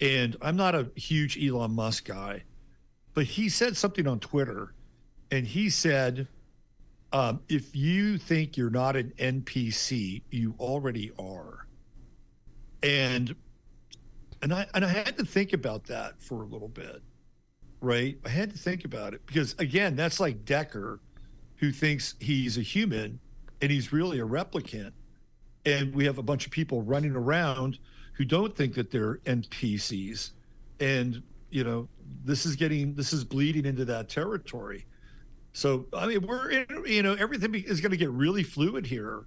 and 0.00 0.36
I'm 0.42 0.56
not 0.56 0.74
a 0.74 0.90
huge 0.94 1.38
Elon 1.42 1.72
Musk 1.72 2.06
guy, 2.06 2.44
but 3.14 3.24
he 3.24 3.48
said 3.48 3.76
something 3.76 4.06
on 4.06 4.20
Twitter, 4.20 4.74
and 5.30 5.46
he 5.46 5.70
said, 5.70 6.28
um, 7.12 7.40
"If 7.48 7.74
you 7.74 8.18
think 8.18 8.56
you're 8.56 8.70
not 8.70 8.96
an 8.96 9.12
NPC, 9.18 10.22
you 10.30 10.54
already 10.58 11.12
are." 11.18 11.66
And 12.82 13.34
and 14.42 14.52
I 14.52 14.66
and 14.74 14.84
I 14.84 14.88
had 14.88 15.16
to 15.18 15.24
think 15.24 15.52
about 15.52 15.84
that 15.84 16.20
for 16.20 16.42
a 16.42 16.46
little 16.46 16.68
bit 16.68 17.02
right? 17.84 18.16
I 18.24 18.30
had 18.30 18.50
to 18.50 18.58
think 18.58 18.84
about 18.84 19.14
it 19.14 19.24
because 19.26 19.54
again, 19.58 19.94
that's 19.94 20.18
like 20.18 20.44
Deckard, 20.44 20.98
who 21.56 21.70
thinks 21.70 22.14
he's 22.18 22.58
a 22.58 22.62
human 22.62 23.20
and 23.60 23.70
he's 23.70 23.92
really 23.92 24.18
a 24.20 24.26
replicant, 24.26 24.92
and 25.66 25.94
we 25.94 26.04
have 26.04 26.18
a 26.18 26.22
bunch 26.22 26.46
of 26.46 26.52
people 26.52 26.82
running 26.82 27.16
around 27.16 27.78
who 28.14 28.24
don't 28.24 28.56
think 28.56 28.74
that 28.74 28.90
they're 28.90 29.16
NPCs, 29.26 30.30
and 30.80 31.22
you 31.50 31.64
know 31.64 31.88
this 32.24 32.46
is 32.46 32.56
getting 32.56 32.94
this 32.94 33.12
is 33.12 33.24
bleeding 33.24 33.66
into 33.66 33.84
that 33.86 34.08
territory. 34.08 34.86
So 35.52 35.86
I 35.92 36.06
mean, 36.06 36.26
we're 36.26 36.50
in, 36.50 36.66
you 36.86 37.02
know 37.02 37.14
everything 37.14 37.54
is 37.54 37.80
going 37.80 37.92
to 37.92 37.96
get 37.96 38.10
really 38.10 38.42
fluid 38.42 38.86
here, 38.86 39.24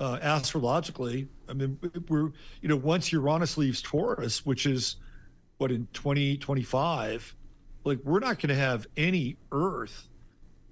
uh, 0.00 0.18
astrologically. 0.22 1.28
I 1.48 1.52
mean, 1.52 1.78
we're 2.08 2.32
you 2.60 2.68
know 2.68 2.76
once 2.76 3.12
Uranus 3.12 3.56
leaves 3.56 3.82
Taurus, 3.82 4.44
which 4.44 4.66
is 4.66 4.96
what 5.58 5.70
in 5.70 5.88
2025, 5.92 7.34
like 7.84 7.98
we're 8.04 8.18
not 8.18 8.38
going 8.40 8.48
to 8.48 8.60
have 8.60 8.86
any 8.96 9.36
Earth 9.52 10.08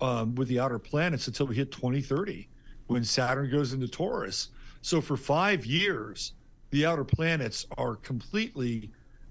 um, 0.00 0.34
with 0.34 0.48
the 0.48 0.60
outer 0.60 0.78
planets 0.78 1.26
until 1.26 1.46
we 1.46 1.54
hit 1.54 1.72
2030, 1.72 2.48
when 2.86 3.04
Saturn 3.04 3.50
goes 3.50 3.72
into 3.72 3.88
Taurus. 3.88 4.48
So 4.84 5.00
for 5.00 5.16
five 5.16 5.64
years, 5.64 6.34
the 6.68 6.84
outer 6.84 7.04
planets 7.04 7.64
are 7.78 7.96
completely 7.96 8.90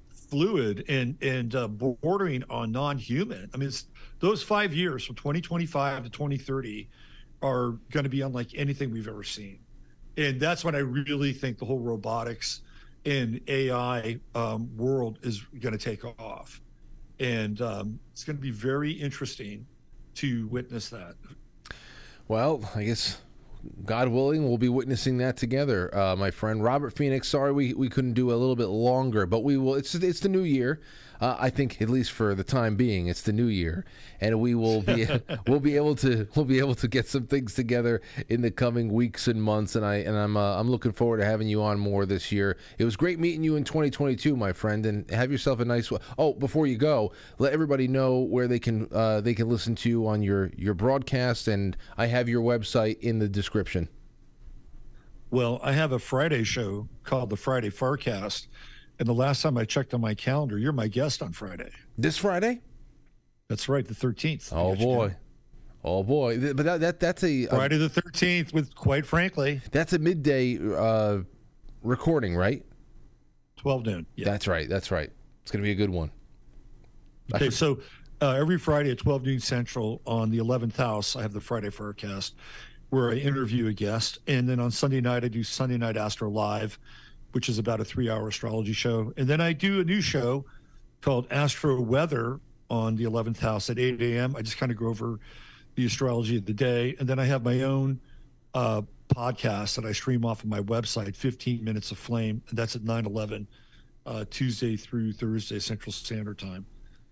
fluid 0.10 0.84
and 0.90 1.16
and 1.22 1.54
uh, 1.54 1.68
bordering 1.68 2.44
on 2.50 2.72
non-human. 2.72 3.52
I 3.54 3.58
mean, 3.58 3.70
those 4.20 4.42
five 4.42 4.74
years 4.74 5.06
from 5.06 5.16
2025 5.16 6.06
to 6.06 6.10
2030 6.10 6.90
are 7.44 7.78
going 7.92 8.04
to 8.04 8.10
be 8.10 8.22
unlike 8.22 8.56
anything 8.56 8.90
we've 8.90 9.08
ever 9.08 9.22
seen, 9.22 9.60
and 10.18 10.40
that's 10.40 10.66
when 10.66 10.74
I 10.74 10.80
really 10.80 11.34
think 11.34 11.60
the 11.60 11.66
whole 11.66 11.78
robotics 11.78 12.62
and 13.06 13.40
AI 13.48 14.20
um, 14.34 14.76
world 14.76 15.20
is 15.22 15.42
going 15.60 15.78
to 15.78 15.84
take 15.84 16.04
off, 16.20 16.62
and 17.20 17.62
um, 17.62 18.00
it's 18.12 18.24
going 18.24 18.38
to 18.38 18.42
be 18.42 18.50
very 18.50 18.92
interesting 18.92 19.68
to 20.16 20.48
witness 20.48 20.90
that. 20.90 21.14
Well, 22.28 22.68
I 22.74 22.86
guess 22.86 23.20
God 23.86 24.10
willing, 24.10 24.48
we'll 24.48 24.58
be 24.58 24.70
witnessing 24.70 25.18
that 25.18 25.38
together, 25.38 25.94
uh, 25.96 26.16
my 26.16 26.32
friend 26.32 26.64
Robert 26.64 26.96
Phoenix. 26.96 27.28
Sorry 27.28 27.52
we, 27.52 27.74
we 27.74 27.90
couldn't 27.90 28.14
do 28.14 28.32
a 28.32 28.36
little 28.36 28.56
bit 28.56 28.68
longer, 28.68 29.26
but 29.26 29.44
we 29.44 29.58
will. 29.58 29.76
It's 29.76 29.96
it's 29.96 30.20
the 30.20 30.30
new 30.30 30.44
year. 30.44 30.82
Uh, 31.24 31.38
I 31.40 31.50
think 31.50 31.82
at 31.82 31.90
least 31.90 32.12
for 32.12 32.36
the 32.36 32.44
time 32.44 32.76
being, 32.76 33.08
it's 33.08 33.22
the 33.22 33.32
new 33.32 33.46
year, 33.46 33.86
and 34.20 34.42
we 34.42 34.56
will 34.56 34.82
be 34.82 35.08
we'll 35.48 35.62
be 35.62 35.78
able 35.78 35.96
to 35.96 36.28
we'll 36.36 36.44
be 36.44 36.60
able 36.60 36.76
to 36.76 36.88
get 36.90 37.08
some 37.08 37.28
things 37.28 37.54
together 37.54 38.02
in 38.28 38.42
the 38.42 38.52
coming 38.52 38.92
weeks 38.92 39.30
and 39.30 39.42
months. 39.42 39.78
And 39.78 39.86
I 39.86 39.96
and 40.00 40.18
I'm 40.18 40.36
uh, 40.36 40.60
I'm 40.60 40.70
looking 40.70 40.92
forward 40.92 41.20
to 41.20 41.26
having 41.26 41.48
you 41.48 41.64
on 41.64 41.80
more 41.80 42.06
this 42.06 42.34
year. 42.34 42.58
It 42.78 42.84
was 42.84 42.98
great 42.98 43.20
meeting 43.20 43.42
you 43.42 43.56
in 43.56 43.64
2022, 43.64 44.36
my 44.36 44.52
friend, 44.52 44.86
and 44.86 45.10
have 45.12 45.32
yourself 45.32 45.62
a 45.62 45.66
nice. 45.66 45.90
Oh, 46.18 46.34
before 46.34 46.68
you 46.68 46.76
go, 46.76 47.14
let 47.38 47.54
everybody 47.54 47.88
know 47.88 48.20
where 48.20 48.50
they 48.50 48.60
can 48.60 48.90
uh, 48.92 49.22
they 49.22 49.34
can 49.34 49.48
listen 49.48 49.76
to 49.76 49.90
you 49.90 50.06
on 50.06 50.24
your 50.24 50.52
your 50.58 50.74
broadcast, 50.74 51.48
and 51.48 51.78
I 51.98 52.08
have 52.08 52.28
your 52.28 52.42
website 52.42 53.00
in 53.00 53.20
the 53.20 53.30
description. 53.30 53.88
Well, 55.32 55.62
I 55.64 55.72
have 55.72 55.94
a 55.94 56.00
Friday 56.00 56.44
show 56.44 56.90
called 57.06 57.30
the 57.30 57.38
Friday 57.38 57.70
Forecast. 57.70 58.50
And 59.00 59.08
the 59.08 59.14
last 59.14 59.42
time 59.42 59.58
I 59.58 59.66
checked 59.66 59.94
on 59.94 60.02
my 60.02 60.14
calendar, 60.14 60.58
you're 60.58 60.72
my 60.72 60.88
guest 60.88 61.22
on 61.22 61.34
Friday. 61.34 61.70
This 61.98 62.18
Friday? 62.18 62.62
That's 63.50 63.68
right, 63.68 63.86
the 63.86 63.94
13th. 63.94 64.50
Oh 64.52 64.76
boy. 64.76 65.16
Oh 65.84 66.04
boy. 66.04 66.54
But 66.54 66.66
that, 66.66 66.80
that 66.80 67.00
that's 67.00 67.24
a, 67.24 67.48
Friday 67.48 67.78
the 67.78 67.90
13th 67.90 68.54
with 68.54 68.74
quite 68.76 69.06
frankly, 69.06 69.62
that's 69.72 69.94
a 69.94 70.00
midday 70.00 70.58
uh, 70.58 71.20
recording, 71.82 72.36
right? 72.36 72.64
12 73.58 73.86
noon. 73.86 74.06
Yeah. 74.16 74.26
That's 74.26 74.48
right. 74.48 74.70
That's 74.70 74.92
right. 74.92 75.10
It's 75.42 75.52
going 75.52 75.62
to 75.62 75.68
be 75.68 75.72
a 75.72 75.76
good 75.76 75.90
one. 75.90 76.12
Okay, 77.34 77.50
so 77.50 77.80
uh, 78.22 78.32
every 78.32 78.58
Friday 78.58 78.92
at 78.92 78.98
12 78.98 79.24
noon 79.24 79.40
Central 79.40 80.02
on 80.06 80.30
the 80.30 80.38
11th 80.38 80.76
house, 80.76 81.16
I 81.16 81.22
have 81.22 81.34
the 81.34 81.42
Friday 81.42 81.70
Forecast 81.70 82.36
where 82.90 83.10
I 83.10 83.16
interview 83.16 83.68
a 83.68 83.74
guest. 83.74 84.20
And 84.28 84.48
then 84.48 84.60
on 84.60 84.70
Sunday 84.70 85.02
night, 85.02 85.24
I 85.24 85.28
do 85.28 85.44
Sunday 85.44 85.78
Night 85.78 85.98
Astro 85.98 86.30
Live, 86.30 86.78
which 87.34 87.50
is 87.50 87.60
about 87.60 87.80
a 87.80 87.86
three 87.86 88.10
hour 88.10 88.28
astrology 88.30 88.74
show. 88.74 89.14
And 89.18 89.28
then 89.28 89.42
I 89.42 89.54
do 89.54 89.82
a 89.82 89.84
new 89.84 90.02
show 90.02 90.46
called 91.02 91.28
Astro 91.30 91.82
Weather 91.82 92.40
on 92.70 92.96
the 92.96 93.04
11th 93.04 93.40
house 93.40 93.70
at 93.70 93.78
8 93.78 94.02
a.m. 94.02 94.36
I 94.36 94.42
just 94.42 94.58
kind 94.58 94.72
of 94.72 94.78
go 94.78 94.88
over 94.88 95.20
the 95.76 95.86
astrology 95.86 96.38
of 96.38 96.46
the 96.46 96.54
day. 96.54 96.96
And 97.00 97.08
then 97.08 97.20
I 97.20 97.26
have 97.26 97.44
my 97.44 97.64
own 97.64 98.00
uh, 98.54 98.84
podcast 99.10 99.76
that 99.76 99.86
I 99.86 99.92
stream 99.92 100.26
off 100.26 100.44
of 100.44 100.50
my 100.50 100.62
website, 100.62 101.16
15 101.16 101.64
Minutes 101.64 101.92
of 101.92 101.98
Flame. 101.98 102.42
And 102.50 102.58
that's 102.58 102.76
at 102.76 102.84
9 102.84 103.06
11, 103.06 103.48
uh, 104.06 104.26
Tuesday 104.30 104.78
through 104.78 105.14
Thursday, 105.14 105.60
Central 105.60 105.92
Standard 105.92 106.38
Time. 106.38 106.66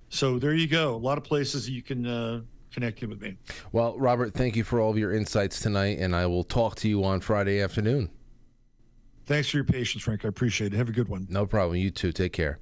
So 0.10 0.40
there 0.40 0.54
you 0.54 0.68
go. 0.68 0.96
A 0.96 0.98
lot 0.98 1.18
of 1.18 1.24
places 1.24 1.70
you 1.70 1.82
can 1.82 2.06
uh, 2.06 2.42
connect 2.72 3.02
in 3.02 3.10
with 3.10 3.22
me. 3.22 3.38
Well, 3.72 3.98
Robert, 3.98 4.34
thank 4.34 4.56
you 4.56 4.64
for 4.64 4.80
all 4.80 4.92
of 4.92 4.98
your 4.98 5.14
insights 5.14 5.60
tonight, 5.60 6.00
and 6.00 6.16
I 6.16 6.26
will 6.28 6.44
talk 6.44 6.76
to 6.78 6.90
you 6.90 7.04
on 7.04 7.22
Friday 7.22 7.62
afternoon. 7.62 8.10
Thanks 9.26 9.50
for 9.50 9.58
your 9.58 9.64
patience, 9.64 10.04
Frank. 10.04 10.26
I 10.26 10.28
appreciate 10.28 10.74
it. 10.74 10.78
Have 10.78 10.90
a 10.90 10.94
good 10.94 11.08
one. 11.08 11.28
No 11.30 11.46
problem. 11.46 11.78
You 11.78 11.92
too. 11.92 12.12
Take 12.12 12.34
care. 12.34 12.60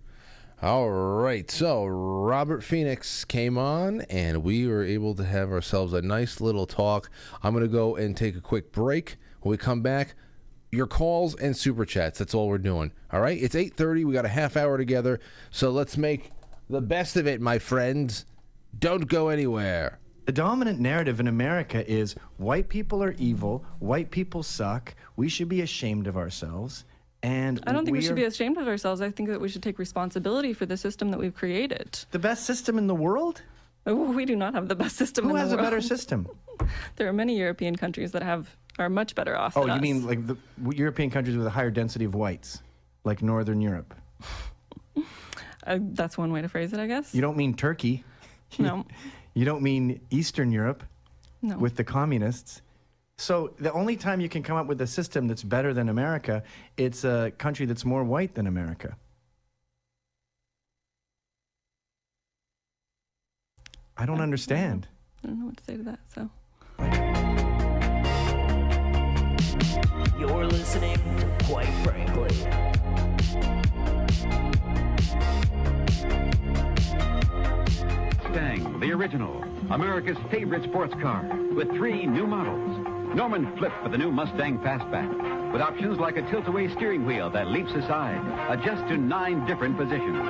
All 0.62 0.90
right. 0.90 1.50
So 1.50 1.86
Robert 1.86 2.64
Phoenix 2.64 3.24
came 3.24 3.58
on, 3.58 4.02
and 4.02 4.44
we 4.44 4.68
were 4.68 4.84
able 4.84 5.16
to 5.16 5.24
have 5.24 5.52
ourselves 5.52 5.94
a 5.94 6.02
nice 6.02 6.42
little 6.42 6.66
talk. 6.68 7.10
I'm 7.42 7.54
going 7.54 7.66
to 7.66 7.72
go 7.72 7.96
and 7.96 8.16
take 8.16 8.36
a 8.36 8.42
quick 8.42 8.72
break. 8.72 9.16
When 9.42 9.52
we 9.52 9.58
come 9.58 9.82
back, 9.82 10.16
your 10.72 10.86
calls 10.86 11.34
and 11.36 11.56
super 11.56 11.86
chats. 11.86 12.20
That's 12.20 12.34
all 12.34 12.50
we're 12.50 12.58
doing. 12.58 12.92
All 13.12 13.22
right. 13.22 13.42
It's 13.42 13.56
8:30. 13.56 14.06
We 14.06 14.14
got 14.14 14.26
a 14.26 14.30
half 14.30 14.58
hour 14.58 14.78
together, 14.78 15.20
so 15.50 15.72
let's 15.72 15.98
make 15.98 16.32
the 16.70 16.82
best 16.82 17.16
of 17.16 17.26
it, 17.26 17.42
my 17.42 17.58
friends. 17.58 18.26
Don't 18.78 19.08
go 19.08 19.30
anywhere. 19.30 20.00
The 20.30 20.34
dominant 20.34 20.80
narrative 20.80 21.20
in 21.20 21.28
America 21.28 21.84
is 21.92 22.14
white 22.38 22.70
people 22.70 23.02
are 23.02 23.16
evil, 23.18 23.66
white 23.80 24.12
people 24.12 24.44
suck, 24.44 24.94
we 25.16 25.28
should 25.28 25.50
be 25.50 25.62
ashamed 25.62 26.06
of 26.06 26.18
ourselves, 26.18 26.86
and 27.24 27.60
I 27.66 27.72
don't 27.72 27.84
think 27.84 27.98
we, 27.98 28.04
should 28.04 28.16
be 28.16 28.26
ashamed 28.26 28.60
of 28.60 28.68
ourselves. 28.68 29.02
I 29.02 29.10
think 29.10 29.30
that 29.30 29.42
we 29.42 29.50
should 29.50 29.64
take 29.64 29.80
responsibility 29.80 30.54
for 30.54 30.68
the 30.68 30.78
system 30.78 31.10
that 31.10 31.20
we've 31.20 31.34
created. 31.34 31.98
the 32.12 32.20
best 32.20 32.46
system 32.46 32.78
in 32.78 32.86
the 32.86 32.94
world. 32.94 33.42
Oh, 33.88 34.12
we 34.12 34.24
do 34.24 34.36
not 34.36 34.54
have 34.54 34.68
the 34.68 34.76
best 34.76 34.98
system 34.98 35.24
Who 35.24 35.32
in 35.32 35.34
the 35.34 35.40
world. 35.40 35.50
Who 35.50 35.58
has 35.58 35.68
a 35.68 35.72
better 35.72 35.82
system? 35.82 36.28
There 36.98 37.08
are 37.08 37.14
many 37.14 37.36
European 37.36 37.76
countries 37.76 38.12
that 38.12 38.22
have 38.22 38.56
are 38.78 38.88
much 38.88 39.16
better 39.16 39.36
off. 39.36 39.58
Oh, 39.58 39.66
you 39.66 39.72
us. 39.72 39.82
mean 39.82 40.06
like 40.06 40.28
the 40.28 40.38
European 40.76 41.10
countries 41.10 41.38
with 41.38 41.48
a 41.48 41.56
higher 41.58 41.72
density 41.72 42.06
of 42.06 42.14
whites, 42.14 42.62
like 43.04 43.24
Northern 43.24 43.62
Europe? 43.62 43.96
Uh, 45.68 45.78
that's 45.92 46.18
one 46.18 46.32
way 46.32 46.42
to 46.42 46.48
phrase 46.48 46.72
it, 46.72 46.80
I 46.80 46.88
guess. 46.88 47.14
You 47.14 47.22
don't 47.22 47.36
mean 47.36 47.54
Turkey. 47.54 48.04
No. 48.58 48.86
You 49.40 49.46
don't 49.46 49.62
mean 49.62 50.02
Eastern 50.10 50.52
Europe 50.52 50.84
No. 51.42 51.58
with 51.58 51.78
the 51.78 51.86
communists. 51.86 52.62
So 53.18 53.54
the 53.58 53.72
only 53.72 53.96
time 53.96 54.20
you 54.20 54.28
can 54.28 54.44
come 54.44 54.58
up 54.58 54.68
with 54.68 54.82
a 54.82 54.88
system 54.88 55.30
that's 55.30 55.44
better 55.44 55.74
than 55.74 55.88
America, 55.88 56.44
it's 56.76 57.06
a 57.06 57.32
country 57.38 57.66
that's 57.66 57.86
more 57.86 58.04
white 58.04 58.36
than 58.36 58.48
America. 58.48 58.98
I 63.96 64.06
don't 64.06 64.20
understand. 64.20 64.90
I 65.24 65.28
don't 65.28 65.40
know 65.40 65.46
what 65.46 65.56
to 65.56 65.64
say 65.64 65.78
to 65.78 65.84
that. 65.84 66.00
So. 66.14 66.30
You're 70.20 70.48
listening 70.48 70.96
to 70.96 71.46
Quite 71.46 71.72
Frankly. 71.86 73.09
Mustang, 78.30 78.80
the 78.80 78.92
original, 78.92 79.44
America's 79.72 80.18
favorite 80.30 80.64
sports 80.64 80.94
car, 81.02 81.28
with 81.56 81.68
three 81.72 82.06
new 82.06 82.28
models. 82.28 83.16
Norman 83.16 83.52
Flip 83.58 83.72
for 83.82 83.90
the 83.90 83.98
new 83.98 84.12
Mustang 84.12 84.60
Fastback, 84.60 85.52
with 85.52 85.64
options 85.64 85.98
like 85.98 86.16
a 86.16 86.22
tilt-away 86.30 86.70
steering 86.76 87.08
wheel 87.08 87.32
that 87.32 87.48
leaps 87.48 87.72
aside, 87.72 88.22
adjusts 88.52 88.88
to 88.88 88.98
nine 88.98 89.48
different 89.48 89.78
positions. 89.78 90.30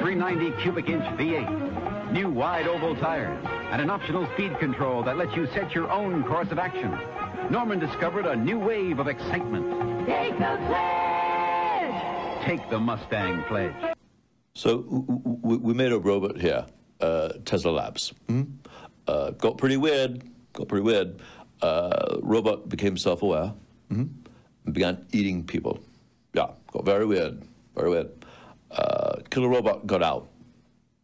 390 0.00 0.62
cubic 0.62 0.90
inch 0.90 1.04
V8, 1.16 2.12
new 2.12 2.28
wide 2.28 2.68
oval 2.68 2.94
tires, 2.96 3.42
and 3.70 3.80
an 3.80 3.88
optional 3.88 4.28
speed 4.34 4.58
control 4.58 5.02
that 5.02 5.16
lets 5.16 5.34
you 5.34 5.46
set 5.54 5.74
your 5.74 5.90
own 5.90 6.24
course 6.24 6.50
of 6.50 6.58
action. 6.58 6.90
Norman 7.50 7.78
discovered 7.78 8.26
a 8.26 8.36
new 8.36 8.58
wave 8.58 8.98
of 8.98 9.08
excitement. 9.08 10.06
Take 10.06 10.38
the 10.38 10.58
pledge! 10.66 12.44
Take 12.44 12.68
the 12.68 12.78
Mustang 12.78 13.44
pledge. 13.44 13.97
So 14.58 14.78
we 15.42 15.72
made 15.72 15.92
a 15.92 16.00
robot 16.00 16.36
here, 16.36 16.66
uh, 17.00 17.28
Tesla 17.44 17.70
Labs. 17.70 18.12
Hmm? 18.26 18.42
Uh, 19.06 19.30
got 19.30 19.56
pretty 19.56 19.76
weird. 19.76 20.24
Got 20.52 20.66
pretty 20.66 20.82
weird. 20.82 21.20
Uh, 21.62 22.16
robot 22.22 22.68
became 22.68 22.96
self-aware. 22.96 23.52
hmm 23.88 24.06
And 24.64 24.74
began 24.74 25.06
eating 25.12 25.44
people. 25.44 25.78
Yeah, 26.34 26.48
got 26.72 26.84
very 26.84 27.06
weird. 27.06 27.40
Very 27.76 27.88
weird. 27.88 28.10
Uh, 28.72 29.20
killer 29.30 29.48
robot 29.48 29.86
got 29.86 30.02
out. 30.02 30.26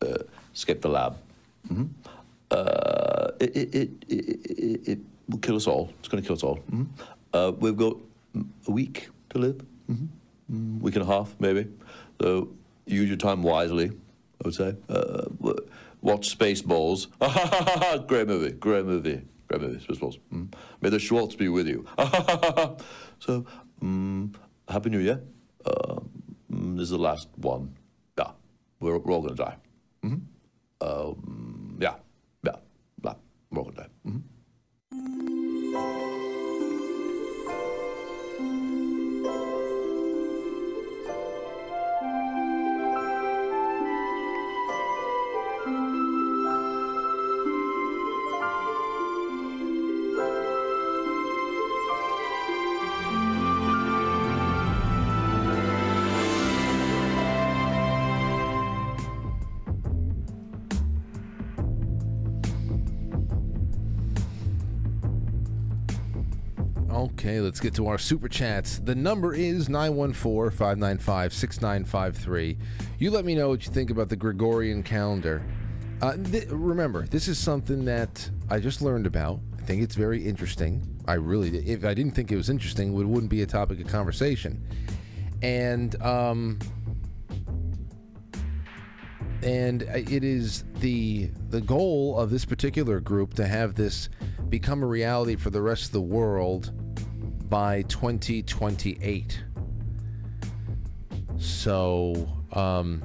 Uh, 0.02 0.24
escaped 0.52 0.82
the 0.82 0.89
lab. 0.89 1.16
Uh, 2.51 3.31
it, 3.39 3.56
it, 3.56 3.74
it, 3.74 3.90
it, 4.09 4.89
it, 4.89 4.98
will 5.28 5.39
kill 5.39 5.55
us 5.55 5.68
all. 5.68 5.90
It's 6.01 6.09
going 6.09 6.20
to 6.20 6.26
kill 6.26 6.36
us 6.36 6.43
all. 6.43 6.56
hmm 6.70 6.86
we've 7.60 7.76
got 7.76 7.97
mm, 8.35 8.48
a 8.66 8.72
week 8.72 9.10
to 9.31 9.39
live. 9.39 9.60
hmm 9.86 10.06
Mm, 10.52 10.78
week 10.82 10.94
and 10.94 11.02
a 11.02 11.06
half, 11.06 11.35
maybe. 11.40 11.66
So 12.20 12.51
use 12.86 13.09
your 13.09 13.16
time 13.16 13.43
wisely. 13.43 13.90
I 13.90 14.44
would 14.44 14.55
say. 14.55 14.77
Uh, 14.89 15.24
watch 16.01 16.36
Spaceballs. 16.36 17.06
great 18.06 18.27
movie. 18.27 18.52
Great 18.52 18.85
movie. 18.85 19.23
Great 19.48 19.61
movie. 19.62 19.85
Spaceballs. 19.85 20.19
Mm. 20.32 20.52
May 20.81 20.90
the 20.90 20.98
Schwartz 20.98 21.35
be 21.36 21.48
with 21.48 21.66
you. 21.69 21.86
so, 23.19 23.47
um, 23.82 24.32
Happy 24.69 24.90
New 24.90 24.98
Year. 24.98 25.23
Uh, 25.65 26.01
mm, 26.52 26.77
this 26.77 26.85
is 26.85 26.90
the 26.90 26.98
last 26.98 27.28
one. 27.36 27.74
Yeah, 28.19 28.31
we're, 28.81 28.98
we're 28.98 29.15
all 29.15 29.23
gonna 29.23 29.35
die. 29.35 29.56
hmm 30.02 30.16
Um, 30.81 31.78
yeah, 31.81 31.94
yeah, 32.44 32.56
yeah, 33.05 33.15
we're 33.51 33.59
all 33.61 33.65
gonna 33.70 33.77
die. 33.77 33.94
Okay, 67.24 67.40
let's 67.40 67.59
get 67.59 67.72
to 67.76 67.86
our 67.86 67.96
super 67.96 68.28
chats. 68.28 68.80
The 68.80 68.94
number 68.94 69.32
is 69.32 69.70
914 69.70 70.51
595 70.51 71.32
6953. 71.32 72.59
You 72.98 73.10
let 73.10 73.24
me 73.24 73.34
know 73.34 73.48
what 73.48 73.64
you 73.64 73.72
think 73.72 73.88
about 73.88 74.10
the 74.10 74.16
Gregorian 74.16 74.82
calendar. 74.82 75.42
Uh, 76.02 76.18
th- 76.18 76.48
remember, 76.51 77.06
this 77.06 77.26
is 77.26 77.38
something 77.38 77.86
that 77.86 78.28
I 78.51 78.60
just 78.60 78.82
learned 78.82 79.06
about. 79.06 79.40
I 79.59 79.62
think 79.62 79.82
it's 79.82 79.94
very 79.94 80.22
interesting. 80.22 80.86
I 81.09 81.14
really, 81.14 81.56
if 81.66 81.86
I 81.86 81.94
didn't 81.94 82.12
think 82.12 82.30
it 82.30 82.36
was 82.36 82.51
interesting, 82.51 82.88
it 82.88 83.06
wouldn't 83.06 83.30
be 83.30 83.40
a 83.40 83.46
topic 83.46 83.80
of 83.80 83.86
conversation. 83.86 84.62
And, 85.40 85.98
um, 86.02 86.59
and 89.42 89.80
it 89.80 90.24
is 90.24 90.64
the 90.80 91.30
the 91.48 91.62
goal 91.62 92.18
of 92.18 92.28
this 92.28 92.44
particular 92.44 93.01
group 93.01 93.32
to 93.34 93.46
have 93.46 93.76
this 93.76 94.10
become 94.51 94.82
a 94.82 94.86
reality 94.86 95.36
for 95.36 95.48
the 95.48 95.62
rest 95.62 95.86
of 95.86 95.92
the 95.92 96.02
world 96.02 96.70
by 97.55 97.82
2028. 97.82 99.44
So 101.39 102.28
um, 102.51 103.01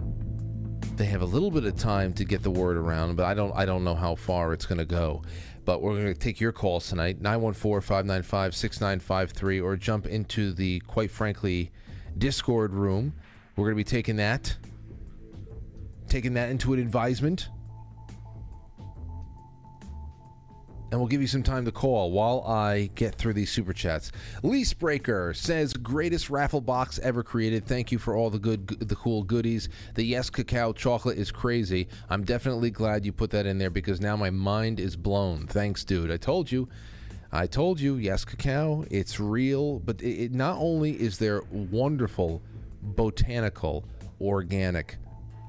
they 0.96 1.06
have 1.06 1.22
a 1.22 1.26
little 1.26 1.52
bit 1.52 1.66
of 1.66 1.78
time 1.78 2.14
to 2.14 2.26
get 2.26 2.42
the 2.42 2.50
word 2.50 2.76
around, 2.76 3.16
but 3.16 3.28
I 3.28 3.36
don't 3.36 3.56
I 3.56 3.66
don't 3.66 3.84
know 3.84 3.94
how 3.94 4.16
far 4.16 4.52
it's 4.54 4.66
going 4.66 4.80
to 4.80 4.86
go. 4.86 5.22
But 5.66 5.84
we're 5.84 5.94
going 5.94 6.12
to 6.12 6.20
take 6.20 6.40
your 6.40 6.52
calls 6.52 6.90
tonight 6.90 7.22
914-595-6953 7.22 9.64
or 9.64 9.76
jump 9.76 10.08
into 10.08 10.52
the 10.52 10.80
quite 10.80 11.12
frankly 11.12 11.70
Discord 12.18 12.74
room. 12.74 13.14
We're 13.56 13.66
going 13.66 13.76
to 13.76 13.84
be 13.84 13.84
taking 13.84 14.16
that 14.16 14.58
taking 16.08 16.34
that 16.34 16.50
into 16.50 16.74
an 16.74 16.80
advisement. 16.80 17.50
And 20.92 21.00
we'll 21.00 21.08
give 21.08 21.22
you 21.22 21.28
some 21.28 21.44
time 21.44 21.66
to 21.66 21.72
call 21.72 22.12
while 22.12 22.42
I 22.48 22.90
get 22.96 23.14
through 23.14 23.34
these 23.34 23.52
super 23.52 23.74
chats. 23.74 24.12
Lease 24.42 24.74
Breaker 24.74 25.36
says, 25.36 25.74
"Greatest 25.74 26.32
raffle 26.32 26.62
box 26.62 26.98
ever 27.00 27.22
created. 27.22 27.66
Thank 27.66 27.92
you 27.92 28.00
for 28.00 28.16
all 28.16 28.32
the 28.32 28.40
good, 28.40 28.68
the 28.68 28.96
cool 28.96 29.24
goodies. 29.24 29.70
The 29.94 30.04
Yes 30.04 30.32
Cacao 30.32 30.74
chocolate 30.74 31.20
is 31.20 31.32
crazy. 31.32 31.88
I'm 32.10 32.24
definitely 32.24 32.72
glad 32.72 33.06
you 33.06 33.12
put 33.12 33.30
that 33.32 33.46
in 33.46 33.60
there 33.60 33.70
because 33.70 34.02
now 34.02 34.16
my 34.16 34.32
mind 34.32 34.80
is 34.80 34.96
blown. 34.96 35.46
Thanks, 35.46 35.84
dude. 35.84 36.10
I 36.10 36.18
told 36.18 36.52
you, 36.52 36.68
I 37.32 37.46
told 37.46 37.80
you. 37.80 37.98
Yes 37.98 38.26
Cacao, 38.26 38.84
it's 38.90 39.20
real. 39.20 39.78
But 39.80 40.02
it, 40.02 40.24
it 40.24 40.32
not 40.34 40.58
only 40.58 41.00
is 41.00 41.20
there 41.20 41.44
wonderful 41.52 42.42
botanical, 42.82 43.86
organic 44.20 44.98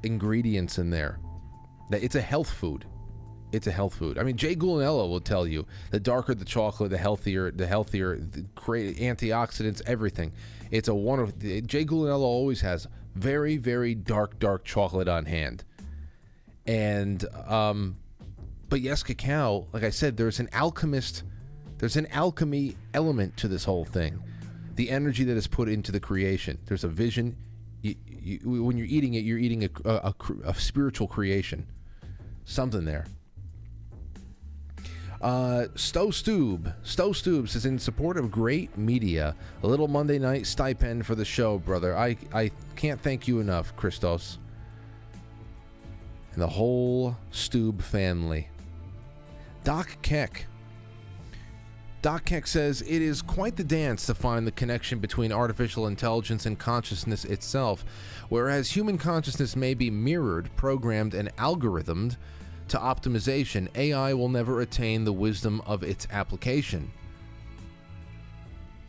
ingredients 0.02 0.78
in 0.78 0.90
there. 0.90 1.18
That 1.88 2.02
it's 2.02 2.14
a 2.14 2.20
health 2.20 2.50
food. 2.50 2.84
It's 3.52 3.66
a 3.66 3.72
health 3.72 3.94
food. 3.94 4.18
I 4.18 4.22
mean, 4.22 4.36
Jay 4.36 4.54
Gulanello 4.54 5.08
will 5.08 5.20
tell 5.20 5.46
you 5.46 5.66
the 5.90 6.00
darker 6.00 6.34
the 6.34 6.44
chocolate, 6.44 6.90
the 6.90 6.98
healthier, 6.98 7.50
the 7.50 7.66
healthier, 7.66 8.16
the 8.16 8.42
great 8.54 8.98
antioxidants, 8.98 9.82
everything. 9.86 10.32
It's 10.70 10.88
a 10.88 10.94
wonderful. 10.94 11.34
Jay 11.38 11.84
Gulanello 11.84 12.22
always 12.22 12.60
has 12.60 12.86
very, 13.14 13.56
very 13.56 13.94
dark, 13.94 14.38
dark 14.38 14.64
chocolate 14.64 15.08
on 15.08 15.26
hand. 15.26 15.64
And, 16.66 17.24
um, 17.46 17.96
but 18.68 18.80
yes, 18.80 19.02
cacao, 19.02 19.66
like 19.72 19.82
I 19.82 19.90
said, 19.90 20.16
there's 20.16 20.38
an 20.38 20.48
alchemist, 20.52 21.24
there's 21.78 21.96
an 21.96 22.06
alchemy 22.06 22.76
element 22.94 23.36
to 23.38 23.48
this 23.48 23.64
whole 23.64 23.84
thing. 23.84 24.22
The 24.76 24.90
energy 24.90 25.24
that 25.24 25.36
is 25.36 25.46
put 25.46 25.68
into 25.68 25.90
the 25.90 26.00
creation. 26.00 26.58
There's 26.66 26.84
a 26.84 26.88
vision. 26.88 27.36
You, 27.82 27.96
you, 28.06 28.62
when 28.62 28.78
you're 28.78 28.86
eating 28.86 29.14
it, 29.14 29.24
you're 29.24 29.38
eating 29.38 29.64
a, 29.64 29.70
a, 29.84 29.94
a, 29.94 30.14
a 30.44 30.54
spiritual 30.54 31.08
creation. 31.08 31.66
Something 32.44 32.84
there. 32.84 33.06
Uh, 35.20 35.66
Stowe 35.74 36.10
Stube. 36.10 36.72
Stowe 36.82 37.12
Stube 37.12 37.48
says, 37.48 37.66
in 37.66 37.78
support 37.78 38.16
of 38.16 38.30
great 38.30 38.76
media, 38.78 39.36
a 39.62 39.66
little 39.66 39.88
Monday 39.88 40.18
night 40.18 40.46
stipend 40.46 41.04
for 41.04 41.14
the 41.14 41.24
show, 41.24 41.58
brother. 41.58 41.96
I, 41.96 42.16
I 42.32 42.50
can't 42.74 43.00
thank 43.00 43.28
you 43.28 43.40
enough, 43.40 43.76
Christos. 43.76 44.38
And 46.32 46.40
the 46.40 46.48
whole 46.48 47.16
Stube 47.30 47.82
family. 47.82 48.48
Doc 49.62 49.98
Keck. 50.00 50.46
Doc 52.00 52.24
Keck 52.24 52.46
says, 52.46 52.80
it 52.80 53.02
is 53.02 53.20
quite 53.20 53.56
the 53.56 53.64
dance 53.64 54.06
to 54.06 54.14
find 54.14 54.46
the 54.46 54.52
connection 54.52 55.00
between 55.00 55.32
artificial 55.32 55.86
intelligence 55.86 56.46
and 56.46 56.58
consciousness 56.58 57.26
itself. 57.26 57.84
Whereas 58.30 58.70
human 58.70 58.96
consciousness 58.96 59.54
may 59.54 59.74
be 59.74 59.90
mirrored, 59.90 60.48
programmed, 60.56 61.12
and 61.12 61.34
algorithmed, 61.36 62.16
to 62.70 62.78
optimization, 62.78 63.68
AI 63.76 64.14
will 64.14 64.28
never 64.28 64.60
attain 64.60 65.04
the 65.04 65.12
wisdom 65.12 65.60
of 65.66 65.82
its 65.82 66.06
application. 66.10 66.90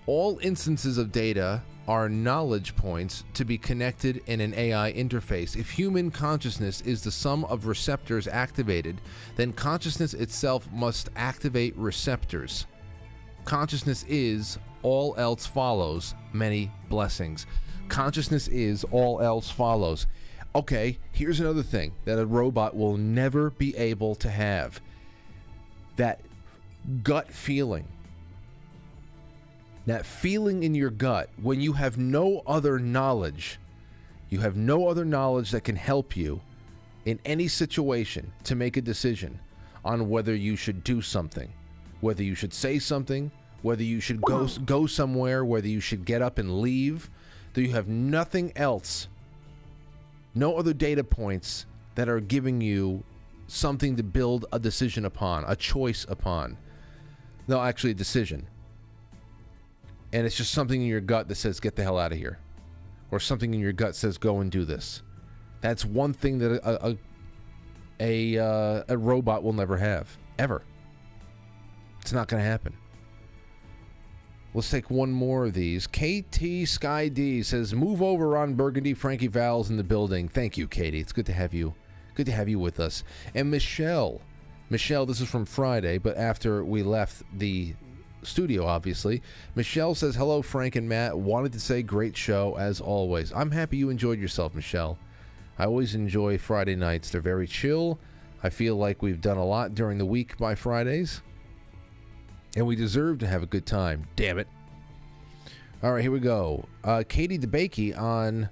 All 0.06 0.40
instances 0.42 0.98
of 0.98 1.12
data 1.12 1.64
are 1.88 2.08
knowledge 2.08 2.76
points 2.76 3.24
to 3.34 3.44
be 3.44 3.58
connected 3.58 4.22
in 4.28 4.40
an 4.40 4.54
AI 4.54 4.94
interface. 4.94 5.56
If 5.56 5.72
human 5.72 6.12
consciousness 6.12 6.82
is 6.82 7.04
the 7.04 7.12
sum 7.12 7.44
of 7.46 7.66
receptors 7.66 8.28
activated, 8.28 9.02
then 9.36 9.52
consciousness 9.52 10.14
itself 10.14 10.72
must 10.72 11.10
activate 11.16 11.76
receptors. 11.76 12.68
Consciousness 13.46 14.06
is, 14.08 14.60
all 14.84 15.16
else 15.18 15.48
follows. 15.48 16.14
Many 16.34 16.72
blessings. 16.88 17.48
Consciousness 17.90 18.48
is, 18.48 18.84
all 18.92 19.22
else 19.22 19.50
follows 19.50 20.06
okay, 20.54 20.98
here's 21.12 21.40
another 21.40 21.64
thing 21.64 21.94
that 22.06 22.20
a 22.20 22.26
robot 22.26 22.76
will 22.76 22.98
never 22.98 23.50
be 23.52 23.76
able 23.78 24.16
to 24.16 24.30
have 24.30 24.82
that 25.96 26.22
gut 27.04 27.32
feeling. 27.32 27.88
That 29.86 30.06
feeling 30.06 30.64
in 30.64 30.76
your 30.76 30.90
gut 30.90 31.30
when 31.42 31.60
you 31.60 31.74
have 31.74 31.98
no 31.98 32.44
other 32.46 32.80
knowledge, 32.80 33.60
you 34.30 34.40
have 34.40 34.56
no 34.56 34.88
other 34.88 35.06
knowledge 35.06 35.52
that 35.52 35.64
can 35.64 35.76
help 35.76 36.16
you 36.16 36.42
in 37.06 37.20
any 37.26 37.48
situation 37.48 38.32
to 38.44 38.56
make 38.56 38.78
a 38.78 38.82
decision 38.82 39.40
on 39.84 40.10
whether 40.10 40.36
you 40.36 40.56
should 40.56 40.84
do 40.84 41.02
something, 41.02 41.52
whether 42.02 42.22
you 42.22 42.36
should 42.36 42.54
say 42.54 42.78
something, 42.78 43.32
whether 43.64 43.84
you 43.84 44.00
should 44.00 44.22
go 44.22 44.48
go 44.66 44.86
somewhere, 44.86 45.44
whether 45.44 45.68
you 45.68 45.80
should 45.80 46.06
get 46.06 46.22
up 46.22 46.38
and 46.38 46.62
leave. 46.62 47.10
Do 47.54 47.62
you 47.62 47.72
have 47.72 47.88
nothing 47.88 48.54
else 48.56 49.08
no 50.34 50.56
other 50.58 50.74
data 50.74 51.04
points 51.04 51.66
that 51.96 52.08
are 52.08 52.20
giving 52.20 52.62
you 52.62 53.04
something 53.48 53.98
to 53.98 54.04
build 54.04 54.46
a 54.54 54.60
decision 54.60 55.06
upon, 55.06 55.44
a 55.48 55.56
choice 55.56 56.06
upon. 56.08 56.58
No, 57.48 57.62
actually, 57.62 57.92
a 57.92 57.96
decision. 57.96 58.48
And 60.14 60.26
it's 60.26 60.36
just 60.36 60.52
something 60.54 60.82
in 60.82 60.88
your 60.88 61.02
gut 61.02 61.28
that 61.28 61.36
says, 61.36 61.60
get 61.60 61.76
the 61.76 61.84
hell 61.84 61.98
out 61.98 62.12
of 62.12 62.18
here. 62.18 62.40
Or 63.12 63.20
something 63.20 63.54
in 63.54 63.60
your 63.60 63.74
gut 63.74 63.96
says, 63.96 64.18
go 64.18 64.40
and 64.40 64.52
do 64.52 64.64
this. 64.64 65.02
That's 65.60 65.84
one 65.84 66.14
thing 66.14 66.38
that 66.40 66.52
a, 66.64 66.88
a, 66.88 66.98
a, 68.00 68.44
uh, 68.44 68.84
a 68.88 68.98
robot 68.98 69.44
will 69.44 69.54
never 69.54 69.78
have, 69.78 70.18
ever. 70.40 70.64
It's 72.02 72.14
not 72.14 72.28
going 72.28 72.42
to 72.42 72.50
happen. 72.50 72.74
Let's 74.54 74.70
take 74.70 74.90
one 74.90 75.12
more 75.12 75.46
of 75.46 75.54
these. 75.54 75.88
KT 75.88 76.68
Sky 76.68 77.08
D 77.08 77.42
says, 77.42 77.74
"Move 77.74 78.02
over 78.02 78.30
Ron 78.30 78.56
Burgundy, 78.56 78.94
Frankie 78.94 79.28
Val's 79.28 79.70
in 79.70 79.78
the 79.78 79.84
building." 79.84 80.28
Thank 80.28 80.58
you, 80.58 80.68
Katie. 80.68 81.00
It's 81.00 81.14
good 81.14 81.26
to 81.28 81.34
have 81.34 81.54
you. 81.54 81.74
Good 82.16 82.26
to 82.26 82.34
have 82.34 82.50
you 82.50 82.60
with 82.60 82.80
us. 82.80 83.06
And 83.34 83.50
Michelle, 83.50 84.20
Michelle, 84.70 85.06
this 85.06 85.22
is 85.22 85.30
from 85.30 85.46
Friday, 85.46 85.98
but 85.98 86.18
after 86.18 86.66
we 86.66 86.84
left 86.84 87.24
the 87.38 87.76
studio, 88.24 88.66
obviously, 88.66 89.22
Michelle 89.56 89.96
says, 89.96 90.16
"Hello, 90.16 90.42
Frank 90.42 90.76
and 90.76 90.88
Matt. 90.88 91.18
Wanted 91.18 91.54
to 91.54 91.60
say 91.60 91.82
great 91.82 92.18
show 92.18 92.56
as 92.58 92.82
always. 92.82 93.32
I'm 93.34 93.52
happy 93.52 93.78
you 93.78 93.90
enjoyed 93.90 94.20
yourself, 94.20 94.54
Michelle. 94.54 95.00
I 95.58 95.66
always 95.66 95.96
enjoy 95.96 96.38
Friday 96.38 96.76
nights. 96.76 97.10
They're 97.10 97.22
very 97.22 97.48
chill. 97.48 98.00
I 98.44 98.50
feel 98.50 98.76
like 98.76 99.02
we've 99.02 99.22
done 99.22 99.38
a 99.38 99.46
lot 99.46 99.76
during 99.76 99.98
the 99.98 100.06
week 100.06 100.38
by 100.38 100.56
Fridays, 100.56 101.22
and 102.56 102.66
we 102.66 102.76
deserve 102.76 103.20
to 103.20 103.28
have 103.28 103.44
a 103.44 103.48
good 103.48 103.66
time. 103.66 104.08
Damn 104.16 104.40
it. 104.40 104.48
All 105.84 105.94
right, 105.94 106.02
here 106.02 106.12
we 106.12 106.20
go. 106.20 106.66
Uh, 106.84 107.04
Katie 107.08 107.40
DeBakey 107.40 107.98
on, 107.98 108.50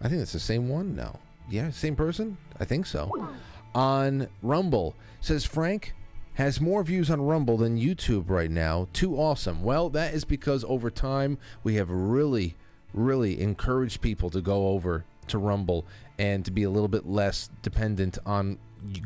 I 0.00 0.08
think 0.08 0.18
that's 0.18 0.32
the 0.32 0.40
same 0.40 0.68
one. 0.68 0.96
No. 0.96 1.18
Yeah, 1.48 1.70
same 1.70 1.94
person? 1.94 2.36
I 2.58 2.64
think 2.64 2.86
so. 2.86 3.30
On 3.74 4.28
Rumble 4.42 4.96
says 5.20 5.44
Frank 5.44 5.94
has 6.34 6.60
more 6.60 6.82
views 6.82 7.10
on 7.10 7.22
Rumble 7.22 7.56
than 7.56 7.78
YouTube 7.78 8.28
right 8.28 8.50
now. 8.50 8.88
Too 8.92 9.16
awesome. 9.16 9.62
Well, 9.62 9.88
that 9.90 10.12
is 10.12 10.24
because 10.24 10.64
over 10.64 10.90
time 10.90 11.38
we 11.62 11.76
have 11.76 11.88
really, 11.88 12.56
really 12.92 13.40
encouraged 13.40 14.00
people 14.00 14.28
to 14.30 14.40
go 14.40 14.68
over 14.68 15.04
to 15.28 15.38
Rumble 15.38 15.86
and 16.18 16.44
to 16.44 16.50
be 16.50 16.62
a 16.62 16.70
little 16.70 16.88
bit 16.88 17.06
less 17.06 17.50
dependent 17.62 18.18
on 18.26 18.58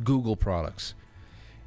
Google 0.03 0.37
products. 0.37 0.95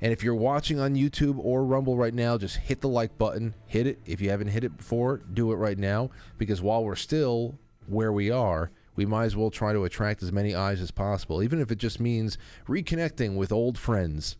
And 0.03 0.11
if 0.11 0.21
you're 0.21 0.35
watching 0.35 0.81
on 0.81 0.95
YouTube 0.95 1.39
or 1.39 1.63
Rumble 1.63 1.95
right 1.95 2.13
now, 2.13 2.38
just 2.38 2.57
hit 2.57 2.81
the 2.81 2.89
like 2.89 3.17
button. 3.17 3.55
Hit 3.67 3.88
it. 3.88 3.99
If 4.05 4.19
you 4.19 4.31
haven't 4.31 4.49
hit 4.49 4.65
it 4.65 4.75
before, 4.75 5.21
do 5.31 5.53
it 5.53 5.55
right 5.55 5.77
now. 5.77 6.09
Because 6.38 6.61
while 6.61 6.84
we're 6.84 6.95
still 6.95 7.57
where 7.88 8.11
we 8.11 8.30
are, 8.30 8.69
we 8.97 9.05
might 9.05 9.23
as 9.23 9.38
well 9.38 9.49
try 9.49 9.71
to 9.71 9.85
attract 9.85 10.21
as 10.21 10.34
many 10.34 10.53
eyes 10.53 10.81
as 10.81 10.91
possible, 10.91 11.41
even 11.41 11.61
if 11.61 11.71
it 11.71 11.77
just 11.77 12.01
means 12.01 12.38
reconnecting 12.67 13.38
with 13.38 13.53
old 13.53 13.77
friends 13.77 14.35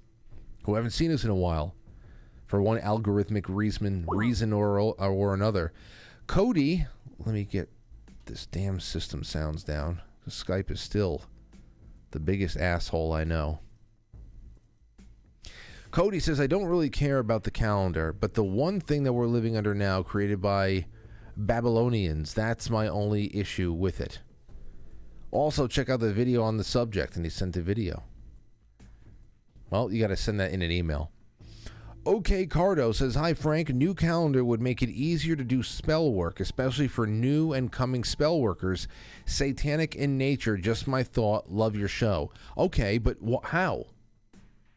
who 0.66 0.76
haven't 0.76 0.92
seen 0.92 1.14
us 1.14 1.24
in 1.24 1.30
a 1.30 1.36
while 1.36 1.74
for 2.46 2.62
one 2.62 2.80
algorithmic 2.80 3.46
reason, 3.48 4.04
reason 4.10 4.52
or, 4.52 4.78
or 4.78 5.34
another. 5.34 5.72
Cody, 6.28 6.88
let 7.20 7.34
me 7.34 7.46
get 7.46 7.70
this 8.26 8.46
damn 8.48 8.82
system 8.82 9.24
sounds 9.24 9.64
down. 9.64 10.02
Skype 10.28 10.70
is 10.70 10.82
still 10.82 11.22
the 12.12 12.20
biggest 12.20 12.58
asshole 12.58 13.14
I 13.14 13.24
know. 13.24 13.60
Cody 15.94 16.20
says, 16.20 16.40
I 16.40 16.48
don't 16.48 16.66
really 16.66 16.90
care 16.90 17.20
about 17.20 17.44
the 17.44 17.52
calendar, 17.52 18.12
but 18.12 18.34
the 18.34 18.44
one 18.44 18.80
thing 18.80 19.04
that 19.04 19.14
we're 19.14 19.28
living 19.28 19.56
under 19.56 19.76
now, 19.76 20.02
created 20.02 20.42
by 20.42 20.88
Babylonians, 21.38 22.34
that's 22.34 22.68
my 22.68 22.88
only 22.88 23.30
issue 23.38 23.72
with 23.72 24.02
it. 24.02 24.20
Also, 25.30 25.68
check 25.68 25.90
out 25.90 26.00
the 26.00 26.12
video 26.12 26.42
on 26.42 26.58
the 26.58 26.64
subject, 26.64 27.16
and 27.16 27.24
he 27.24 27.30
sent 27.30 27.56
a 27.58 27.62
video. 27.62 28.02
Well, 29.70 29.92
you 29.92 30.02
got 30.02 30.08
to 30.08 30.18
send 30.18 30.40
that 30.40 30.52
in 30.52 30.64
an 30.64 30.72
email. 30.72 31.12
OK 32.08 32.48
Cardo 32.48 32.94
says, 32.94 33.14
Hi, 33.14 33.36
Frank. 33.36 33.70
New 33.70 33.94
calendar 33.94 34.44
would 34.44 34.62
make 34.62 34.82
it 34.82 34.90
easier 34.90 35.36
to 35.36 35.44
do 35.44 35.62
spell 35.62 36.12
work, 36.12 36.40
especially 36.40 36.88
for 36.88 37.06
new 37.06 37.54
and 37.54 37.72
coming 37.72 38.04
spell 38.04 38.40
workers. 38.42 38.88
Satanic 39.28 39.94
in 39.94 40.18
nature, 40.18 40.58
just 40.58 40.88
my 40.88 41.04
thought. 41.04 41.52
Love 41.52 41.76
your 41.76 41.88
show. 41.88 42.32
Okay, 42.58 42.98
but 42.98 43.18
wh- 43.24 43.46
how? 43.50 43.86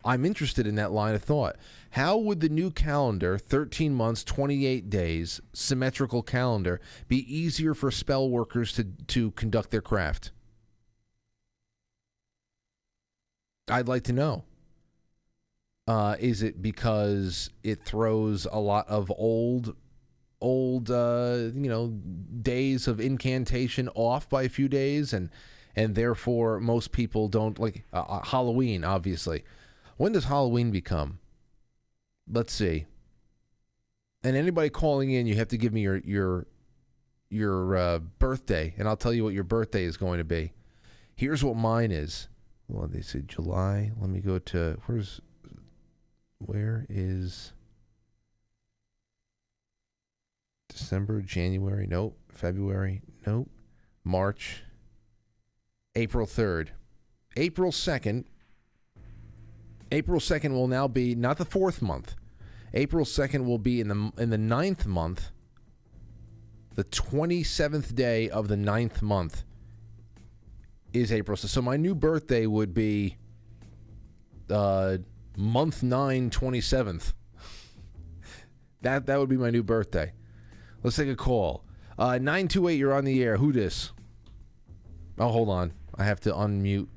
I'm 0.06 0.24
interested 0.24 0.68
in 0.68 0.76
that 0.76 0.92
line 0.92 1.16
of 1.16 1.24
thought. 1.24 1.56
How 1.90 2.16
would 2.16 2.40
the 2.40 2.48
new 2.48 2.70
calendar, 2.70 3.36
13 3.36 3.92
months, 3.92 4.22
28 4.22 4.88
days, 4.88 5.40
symmetrical 5.52 6.22
calendar, 6.22 6.80
be 7.08 7.18
easier 7.34 7.74
for 7.74 7.90
spell 7.90 8.30
workers 8.30 8.72
to, 8.74 8.84
to 8.84 9.32
conduct 9.32 9.72
their 9.72 9.82
craft? 9.82 10.30
I'd 13.68 13.88
like 13.88 14.04
to 14.04 14.12
know. 14.12 14.44
Uh, 15.88 16.14
is 16.20 16.40
it 16.40 16.62
because 16.62 17.50
it 17.64 17.84
throws 17.84 18.46
a 18.52 18.60
lot 18.60 18.88
of 18.88 19.10
old, 19.10 19.74
old, 20.40 20.88
uh, 20.88 21.50
you 21.52 21.68
know, 21.68 21.88
days 22.42 22.86
of 22.86 23.00
incantation 23.00 23.88
off 23.96 24.28
by 24.28 24.44
a 24.44 24.48
few 24.48 24.68
days, 24.68 25.12
and 25.12 25.30
and 25.74 25.94
therefore 25.94 26.58
most 26.58 26.90
people 26.90 27.28
don't 27.28 27.58
like 27.58 27.84
uh, 27.92 28.00
uh, 28.00 28.24
Halloween. 28.24 28.82
Obviously, 28.82 29.44
when 29.96 30.12
does 30.12 30.24
Halloween 30.24 30.70
become? 30.70 31.18
Let's 32.30 32.52
see. 32.52 32.86
And 34.22 34.36
anybody 34.36 34.70
calling 34.70 35.10
in, 35.10 35.26
you 35.26 35.36
have 35.36 35.48
to 35.48 35.58
give 35.58 35.72
me 35.72 35.82
your 35.82 35.98
your 35.98 36.46
your 37.28 37.76
uh, 37.76 37.98
birthday, 37.98 38.74
and 38.78 38.88
I'll 38.88 38.96
tell 38.96 39.12
you 39.12 39.24
what 39.24 39.34
your 39.34 39.44
birthday 39.44 39.84
is 39.84 39.96
going 39.96 40.18
to 40.18 40.24
be. 40.24 40.52
Here's 41.14 41.42
what 41.44 41.56
mine 41.56 41.92
is. 41.92 42.28
Well, 42.68 42.88
they 42.88 43.00
say 43.00 43.22
July. 43.26 43.92
Let 44.00 44.10
me 44.10 44.20
go 44.20 44.38
to 44.38 44.78
where's 44.86 45.20
where 46.38 46.86
is 46.88 47.52
December, 50.68 51.22
January? 51.22 51.86
Nope. 51.88 52.18
February? 52.28 53.02
Nope. 53.26 53.48
March. 54.04 54.62
April 55.94 56.26
3rd. 56.26 56.68
April 57.36 57.72
2nd. 57.72 58.24
April 59.96 60.20
2nd 60.20 60.50
will 60.50 60.68
now 60.68 60.86
be 60.86 61.14
not 61.14 61.38
the 61.38 61.46
fourth 61.46 61.80
month. 61.80 62.16
April 62.74 63.06
2nd 63.06 63.46
will 63.46 63.56
be 63.56 63.80
in 63.80 63.88
the 63.88 64.12
in 64.18 64.28
the 64.28 64.36
ninth 64.36 64.84
month. 64.86 65.30
The 66.74 66.84
27th 66.84 67.94
day 67.94 68.28
of 68.28 68.48
the 68.48 68.58
ninth 68.58 69.00
month 69.00 69.44
is 70.92 71.10
April. 71.10 71.34
So, 71.38 71.48
so 71.48 71.62
my 71.62 71.78
new 71.78 71.94
birthday 71.94 72.44
would 72.44 72.74
be 72.74 73.16
uh, 74.50 74.98
month 75.34 75.82
9, 75.82 76.28
27th. 76.28 77.14
that 78.82 79.06
that 79.06 79.18
would 79.18 79.30
be 79.30 79.38
my 79.38 79.48
new 79.48 79.62
birthday. 79.62 80.12
Let's 80.82 80.96
take 80.96 81.08
a 81.08 81.16
call. 81.16 81.64
Uh, 81.98 82.18
928, 82.18 82.74
you're 82.74 82.92
on 82.92 83.06
the 83.06 83.22
air. 83.22 83.38
Who 83.38 83.50
this? 83.50 83.92
Oh, 85.18 85.28
hold 85.28 85.48
on. 85.48 85.72
I 85.94 86.04
have 86.04 86.20
to 86.20 86.32
unmute 86.32 86.88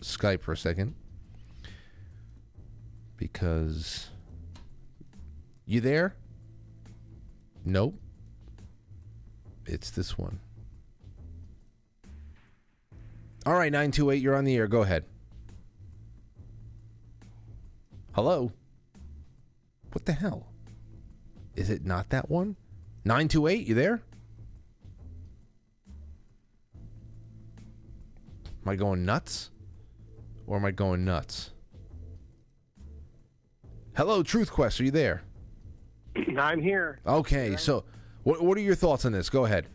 Skype 0.00 0.40
for 0.40 0.52
a 0.52 0.56
second. 0.56 0.94
Because. 3.18 4.08
You 5.66 5.82
there? 5.82 6.14
Nope. 7.62 8.00
It's 9.66 9.90
this 9.90 10.16
one. 10.16 10.40
All 13.44 13.52
right, 13.52 13.70
928, 13.70 14.22
you're 14.22 14.34
on 14.34 14.44
the 14.44 14.56
air. 14.56 14.66
Go 14.66 14.80
ahead. 14.80 15.04
Hello? 18.12 18.52
What 19.92 20.06
the 20.06 20.12
hell? 20.12 20.46
Is 21.54 21.70
it 21.70 21.84
not 21.84 22.08
that 22.10 22.30
one? 22.30 22.56
928, 23.04 23.66
you 23.66 23.74
there? 23.74 24.00
Am 28.62 28.68
I 28.68 28.76
going 28.76 29.04
nuts? 29.04 29.50
Or 30.46 30.56
am 30.56 30.64
I 30.64 30.70
going 30.70 31.04
nuts? 31.04 31.50
Hello, 33.98 34.22
Truth 34.22 34.52
Quest, 34.52 34.80
are 34.80 34.84
you 34.84 34.92
there? 34.92 35.24
I'm 36.38 36.62
here. 36.62 37.00
Okay, 37.04 37.56
so 37.56 37.82
what, 38.22 38.40
what 38.40 38.56
are 38.56 38.60
your 38.60 38.76
thoughts 38.76 39.04
on 39.04 39.10
this? 39.10 39.28
Go 39.28 39.44
ahead. 39.44 39.66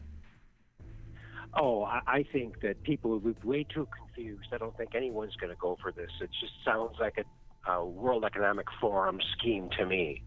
Oh, 1.59 1.83
I, 1.83 1.99
I 2.07 2.25
think 2.31 2.61
that 2.61 2.81
people 2.83 3.19
be 3.19 3.35
way 3.43 3.65
too 3.65 3.85
confused. 3.93 4.47
I 4.53 4.59
don't 4.59 4.77
think 4.77 4.95
anyone's 4.95 5.35
going 5.35 5.49
to 5.49 5.59
go 5.59 5.77
for 5.81 5.91
this. 5.91 6.09
It 6.21 6.29
just 6.39 6.53
sounds 6.63 6.95
like 7.01 7.17
a, 7.17 7.69
a 7.69 7.85
World 7.85 8.23
Economic 8.23 8.65
Forum 8.79 9.19
scheme 9.37 9.69
to 9.77 9.85
me. 9.85 10.23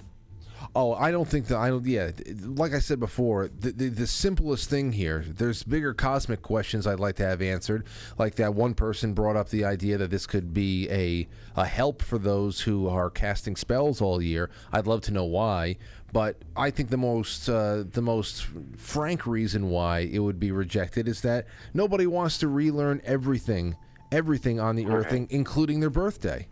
Oh, 0.74 0.94
I 0.94 1.10
don't 1.10 1.28
think 1.28 1.46
that 1.46 1.56
I 1.58 1.68
don't. 1.68 1.84
Yeah, 1.86 2.10
like 2.42 2.72
I 2.72 2.78
said 2.80 3.00
before, 3.00 3.48
the, 3.48 3.72
the 3.72 3.88
the 3.88 4.06
simplest 4.06 4.68
thing 4.68 4.92
here. 4.92 5.24
There's 5.26 5.62
bigger 5.62 5.94
cosmic 5.94 6.42
questions 6.42 6.86
I'd 6.86 7.00
like 7.00 7.16
to 7.16 7.24
have 7.26 7.40
answered. 7.40 7.84
Like 8.18 8.34
that 8.36 8.54
one 8.54 8.74
person 8.74 9.12
brought 9.14 9.36
up 9.36 9.48
the 9.50 9.64
idea 9.64 9.96
that 9.98 10.10
this 10.10 10.26
could 10.26 10.52
be 10.52 10.88
a 10.90 11.28
a 11.58 11.66
help 11.66 12.02
for 12.02 12.18
those 12.18 12.62
who 12.62 12.88
are 12.88 13.08
casting 13.10 13.56
spells 13.56 14.00
all 14.00 14.20
year. 14.20 14.50
I'd 14.72 14.86
love 14.86 15.00
to 15.02 15.12
know 15.12 15.24
why. 15.24 15.76
But 16.12 16.36
I 16.56 16.70
think 16.70 16.90
the 16.90 16.96
most 16.96 17.48
uh, 17.48 17.84
the 17.90 18.02
most 18.02 18.46
frank 18.76 19.26
reason 19.26 19.70
why 19.70 20.00
it 20.00 20.20
would 20.20 20.38
be 20.40 20.52
rejected 20.52 21.08
is 21.08 21.20
that 21.22 21.46
nobody 21.74 22.06
wants 22.06 22.38
to 22.38 22.48
relearn 22.48 23.00
everything, 23.04 23.76
everything 24.12 24.60
on 24.60 24.76
the 24.76 24.86
earth, 24.86 25.12
in- 25.12 25.26
including 25.30 25.80
their 25.80 25.90
birthday, 25.90 26.46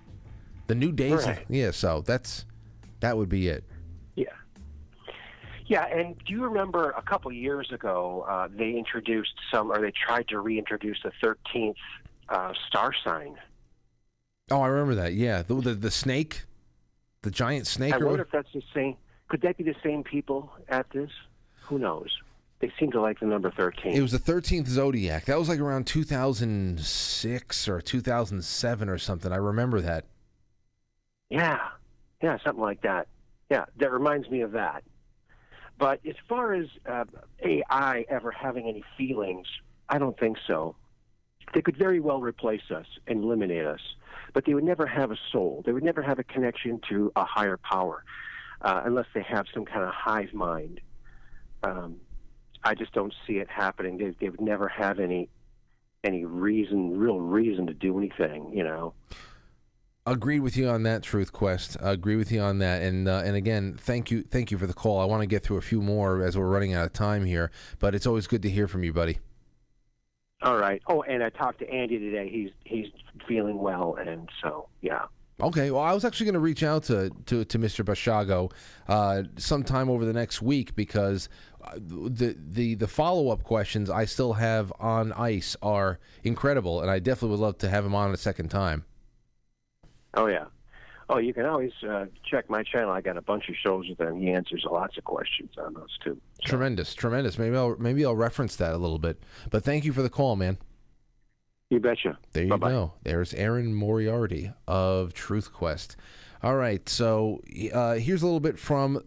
the 0.67 0.75
new 0.75 0.93
days. 0.93 1.25
Right. 1.27 1.45
Yeah, 1.49 1.71
so 1.71 2.03
that's 2.05 2.45
that 3.01 3.17
would 3.17 3.29
be 3.29 3.49
it. 3.49 3.65
Yeah. 5.67 5.87
And 5.87 6.17
do 6.25 6.33
you 6.33 6.45
remember 6.45 6.91
a 6.91 7.03
couple 7.03 7.33
years 7.33 7.71
ago 7.73 8.27
uh, 8.29 8.49
they 8.51 8.71
introduced 8.71 9.35
some, 9.53 9.71
or 9.71 9.81
they 9.81 9.93
tried 9.93 10.29
to 10.29 10.41
reintroduce 10.41 10.99
the 11.03 11.13
13th 11.23 11.75
uh, 12.29 12.53
star 12.69 12.93
sign? 13.05 13.37
Oh, 14.51 14.61
I 14.61 14.67
remember 14.67 14.95
that. 14.97 15.15
Yeah, 15.15 15.43
the 15.43 15.55
the, 15.55 15.75
the 15.75 15.91
snake, 15.91 16.43
the 17.23 17.31
giant 17.31 17.67
snake. 17.67 17.95
I 17.95 17.99
wonder 17.99 18.23
if 18.23 18.31
that's 18.31 18.53
the 18.53 18.63
same. 18.75 18.97
Could 19.29 19.41
that 19.41 19.57
be 19.57 19.65
the 19.65 19.77
same 19.83 20.05
people 20.05 20.53
at 20.69 20.89
this? 20.91 21.11
Who 21.63 21.79
knows? 21.79 22.11
They 22.61 22.71
seem 22.79 22.93
to 22.93 23.01
like 23.01 23.21
the 23.21 23.27
number 23.27 23.51
13. 23.51 23.93
It 23.93 24.01
was 24.01 24.13
the 24.13 24.19
13th 24.19 24.69
zodiac. 24.69 25.25
That 25.25 25.39
was 25.39 25.49
like 25.49 25.59
around 25.59 25.87
2006 25.87 27.69
or 27.69 27.81
2007 27.81 28.89
or 28.89 28.99
something. 28.99 29.33
I 29.33 29.37
remember 29.37 29.81
that. 29.81 30.05
Yeah, 31.31 31.59
yeah, 32.23 32.39
something 32.45 32.63
like 32.63 32.83
that. 32.83 33.09
Yeah, 33.51 33.65
that 33.79 33.93
reminds 33.93 34.31
me 34.31 34.43
of 34.43 34.53
that. 34.53 34.85
But 35.79 36.01
as 36.07 36.15
far 36.29 36.55
as 36.55 36.67
uh, 36.87 37.05
AI 37.43 38.05
ever 38.09 38.31
having 38.31 38.69
any 38.69 38.85
feelings, 38.97 39.47
I 39.89 39.99
don't 39.99 40.19
think 40.19 40.39
so. 40.47 40.77
They 41.53 41.63
could 41.63 41.77
very 41.77 42.01
well 42.01 42.21
replace 42.21 42.71
us 42.71 42.87
and 43.07 43.23
eliminate 43.23 43.67
us, 43.67 43.81
but 44.33 44.45
they 44.45 44.55
would 44.55 44.65
never 44.65 44.87
have 44.87 45.11
a 45.11 45.19
soul. 45.31 45.63
They 45.67 45.73
would 45.73 45.83
never 45.83 46.03
have 46.03 46.19
a 46.19 46.25
connection 46.25 46.81
to 46.89 47.13
a 47.17 47.25
higher 47.25 47.57
power 47.59 48.05
uh, 48.63 48.83
unless 48.85 49.07
they 49.15 49.23
have 49.23 49.47
some 49.53 49.65
kind 49.65 49.83
of 49.83 49.93
hive 49.93 50.33
mind. 50.33 50.81
Um, 51.63 51.97
I 52.63 52.75
just 52.75 52.93
don't 52.93 53.13
see 53.27 53.35
it 53.35 53.49
happening. 53.51 53.99
They, 53.99 54.15
they 54.21 54.31
would 54.31 54.41
never 54.41 54.69
have 54.69 54.99
any 54.99 55.29
any 56.03 56.27
reason, 56.27 56.99
real 56.99 57.19
reason 57.19 57.67
to 57.67 57.75
do 57.75 57.99
anything. 57.99 58.53
You 58.53 58.65
know. 58.65 58.95
Agreed 60.07 60.41
with 60.41 60.55
you 60.55 60.69
on 60.69 60.83
that, 60.83 61.03
Truth 61.03 61.33
Quest. 61.33 61.79
I 61.83 61.93
Agree 61.93 62.17
with 62.17 62.31
you 62.31 62.43
on 62.43 62.59
that, 62.59 62.83
and 62.83 63.09
uh, 63.09 63.23
and 63.25 63.37
again, 63.37 63.75
thank 63.81 64.11
you, 64.11 64.23
thank 64.23 64.51
you 64.51 64.59
for 64.59 64.67
the 64.67 64.75
call. 64.75 65.01
I 65.01 65.07
want 65.07 65.23
to 65.23 65.27
get 65.27 65.43
through 65.43 65.57
a 65.57 65.63
few 65.63 65.81
more 65.81 66.23
as 66.23 66.37
we're 66.37 66.47
running 66.47 66.75
out 66.75 66.85
of 66.85 66.93
time 66.93 67.25
here, 67.25 67.51
but 67.79 67.95
it's 67.95 68.07
always 68.07 68.27
good 68.27 68.43
to 68.43 68.51
hear 68.51 68.69
from 68.69 68.85
you, 68.85 68.93
buddy. 68.93 69.19
All 70.43 70.59
right. 70.59 70.83
Oh, 70.89 71.01
and 71.03 71.23
I 71.23 71.31
talked 71.31 71.61
to 71.61 71.71
Andy 71.71 71.99
today. 71.99 72.29
He's 72.29 72.51
he's 72.65 72.93
feeling 73.27 73.57
well, 73.57 73.97
and 73.99 74.29
so 74.43 74.69
yeah. 74.83 75.07
Okay, 75.41 75.71
well, 75.71 75.83
I 75.83 75.95
was 75.95 76.05
actually 76.05 76.27
going 76.27 76.35
to 76.35 76.41
reach 76.41 76.63
out 76.63 76.85
to, 76.85 77.11
to, 77.27 77.45
to 77.45 77.59
Mr. 77.59 77.85
Bashago 77.85 78.53
uh, 78.87 79.25
sometime 79.37 79.91
over 79.91 80.05
the 80.05 80.13
next 80.13 80.41
week 80.41 80.77
because 80.77 81.29
uh, 81.63 81.73
the 81.77 82.37
the 82.39 82.75
the 82.75 82.87
follow 82.87 83.31
up 83.31 83.43
questions 83.43 83.89
I 83.89 84.05
still 84.05 84.35
have 84.35 84.71
on 84.79 85.15
ice 85.15 85.57
are 85.63 85.99
incredible, 86.23 86.83
and 86.83 86.91
I 86.91 86.99
definitely 86.99 87.31
would 87.31 87.43
love 87.43 87.59
to 87.59 87.71
have 87.71 87.87
him 87.87 87.95
on 87.95 88.13
a 88.13 88.19
second 88.19 88.51
time. 88.51 88.85
Oh 90.17 90.27
yeah. 90.27 90.45
Oh, 91.09 91.19
you 91.19 91.35
can 91.35 91.45
always 91.45 91.73
uh, 91.87 92.07
check 92.25 92.49
my 92.49 92.63
channel. 92.63 92.91
I 92.91 93.03
got 93.03 93.19
a 93.19 93.23
bunch 93.23 93.51
of 93.51 93.57
shows 93.57 93.87
with 93.89 94.01
him. 94.01 94.19
He 94.21 94.31
answers 94.33 94.65
lots 94.71 94.97
of 94.97 95.05
questions 95.05 95.51
on 95.59 95.75
those 95.75 95.99
too. 96.03 96.19
Tremendous, 96.45 96.95
tremendous. 96.95 97.39
Maybe 97.39 97.57
I'll 97.57 97.77
maybe 97.79 98.05
I'll 98.07 98.17
reference 98.17 98.57
that 98.57 98.73
a 98.73 98.79
little 98.79 98.99
bit. 98.99 99.23
But 99.51 99.65
thank 99.65 99.85
you 99.85 99.93
for 99.93 100.03
the 100.03 100.09
call, 100.09 100.35
man. 100.37 100.57
You 101.71 101.81
betcha. 101.81 102.19
There 102.33 102.45
you 102.45 102.51
Bye-bye. 102.51 102.71
go. 102.71 102.93
There's 103.03 103.35
Aaron 103.35 103.75
Moriarty 103.75 104.53
of 104.69 105.13
Truth 105.13 105.53
Quest. 105.53 105.97
All 106.43 106.57
right, 106.57 106.87
so 106.89 107.41
uh, 107.73 107.95
here's 107.95 108.23
a 108.23 108.27
little 108.27 108.41
bit 108.41 108.59
from 108.59 109.01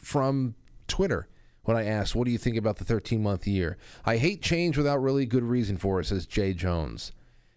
from 0.00 0.54
Twitter. 0.88 1.28
When 1.62 1.76
I 1.76 1.84
asked, 1.86 2.14
"What 2.14 2.24
do 2.26 2.30
you 2.30 2.38
think 2.38 2.56
about 2.56 2.76
the 2.76 2.84
13 2.84 3.22
month 3.22 3.46
year?" 3.46 3.76
I 4.04 4.16
hate 4.18 4.42
change 4.42 4.76
without 4.76 5.02
really 5.02 5.26
good 5.26 5.44
reason 5.44 5.76
for 5.76 6.00
it," 6.00 6.04
says 6.04 6.26
Jay 6.26 6.54
Jones. 6.54 7.12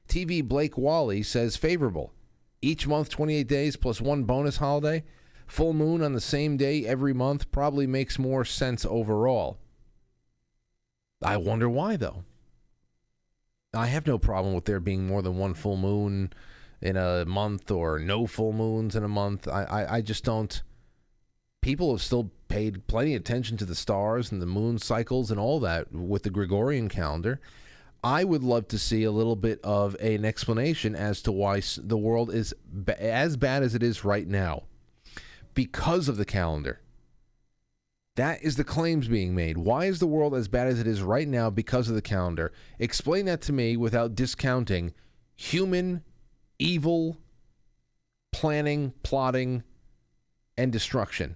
TV 0.09 0.41
Blake 0.45 0.77
Wally 0.77 1.23
says 1.23 1.55
favorable. 1.57 2.13
Each 2.67 2.85
month, 2.85 3.07
28 3.07 3.47
days 3.47 3.77
plus 3.77 4.01
one 4.01 4.25
bonus 4.25 4.57
holiday. 4.57 5.05
Full 5.47 5.71
moon 5.71 6.01
on 6.01 6.11
the 6.11 6.19
same 6.19 6.57
day 6.57 6.85
every 6.85 7.13
month 7.13 7.49
probably 7.49 7.87
makes 7.87 8.19
more 8.19 8.43
sense 8.43 8.85
overall. 8.85 9.57
I 11.21 11.37
wonder 11.37 11.69
why, 11.69 11.95
though. 11.95 12.25
I 13.73 13.87
have 13.87 14.05
no 14.05 14.17
problem 14.17 14.53
with 14.53 14.65
there 14.65 14.81
being 14.81 15.07
more 15.07 15.21
than 15.21 15.37
one 15.37 15.53
full 15.53 15.77
moon 15.77 16.33
in 16.81 16.97
a 16.97 17.23
month 17.23 17.71
or 17.71 17.99
no 17.99 18.27
full 18.27 18.51
moons 18.51 18.97
in 18.97 19.03
a 19.05 19.07
month. 19.07 19.47
I, 19.47 19.63
I, 19.63 19.95
I 19.95 20.01
just 20.01 20.25
don't. 20.25 20.61
People 21.61 21.93
have 21.93 22.01
still 22.01 22.31
paid 22.49 22.85
plenty 22.87 23.15
attention 23.15 23.55
to 23.55 23.65
the 23.65 23.75
stars 23.75 24.29
and 24.29 24.41
the 24.41 24.45
moon 24.45 24.77
cycles 24.77 25.31
and 25.31 25.39
all 25.39 25.61
that 25.61 25.93
with 25.93 26.23
the 26.23 26.29
Gregorian 26.29 26.89
calendar. 26.89 27.39
I 28.03 28.23
would 28.23 28.43
love 28.43 28.67
to 28.69 28.79
see 28.79 29.03
a 29.03 29.11
little 29.11 29.35
bit 29.35 29.59
of 29.63 29.95
an 29.95 30.25
explanation 30.25 30.95
as 30.95 31.21
to 31.23 31.31
why 31.31 31.61
the 31.77 31.97
world 31.97 32.33
is 32.33 32.53
as 32.99 33.37
bad 33.37 33.63
as 33.63 33.75
it 33.75 33.83
is 33.83 34.05
right 34.05 34.27
now 34.27 34.63
because 35.53 36.07
of 36.07 36.17
the 36.17 36.25
calendar. 36.25 36.79
That 38.15 38.41
is 38.41 38.55
the 38.55 38.63
claims 38.63 39.07
being 39.07 39.35
made. 39.35 39.57
Why 39.57 39.85
is 39.85 39.99
the 39.99 40.07
world 40.07 40.33
as 40.33 40.47
bad 40.47 40.67
as 40.67 40.79
it 40.79 40.87
is 40.87 41.01
right 41.01 41.27
now 41.27 41.49
because 41.49 41.87
of 41.87 41.95
the 41.95 42.01
calendar? 42.01 42.51
Explain 42.79 43.25
that 43.25 43.41
to 43.41 43.53
me 43.53 43.77
without 43.77 44.15
discounting 44.15 44.93
human 45.35 46.03
evil 46.59 47.19
planning, 48.31 48.93
plotting, 49.03 49.63
and 50.57 50.71
destruction. 50.71 51.35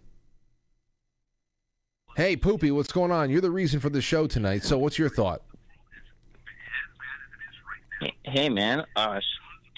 Hey, 2.15 2.35
Poopy, 2.35 2.71
what's 2.71 2.91
going 2.91 3.11
on? 3.11 3.29
You're 3.29 3.41
the 3.41 3.51
reason 3.51 3.79
for 3.79 3.89
the 3.89 4.01
show 4.01 4.27
tonight. 4.27 4.63
So, 4.63 4.77
what's 4.77 4.99
your 4.99 5.09
thought? 5.09 5.41
Hey 8.23 8.49
man, 8.49 8.83
uh, 8.95 9.19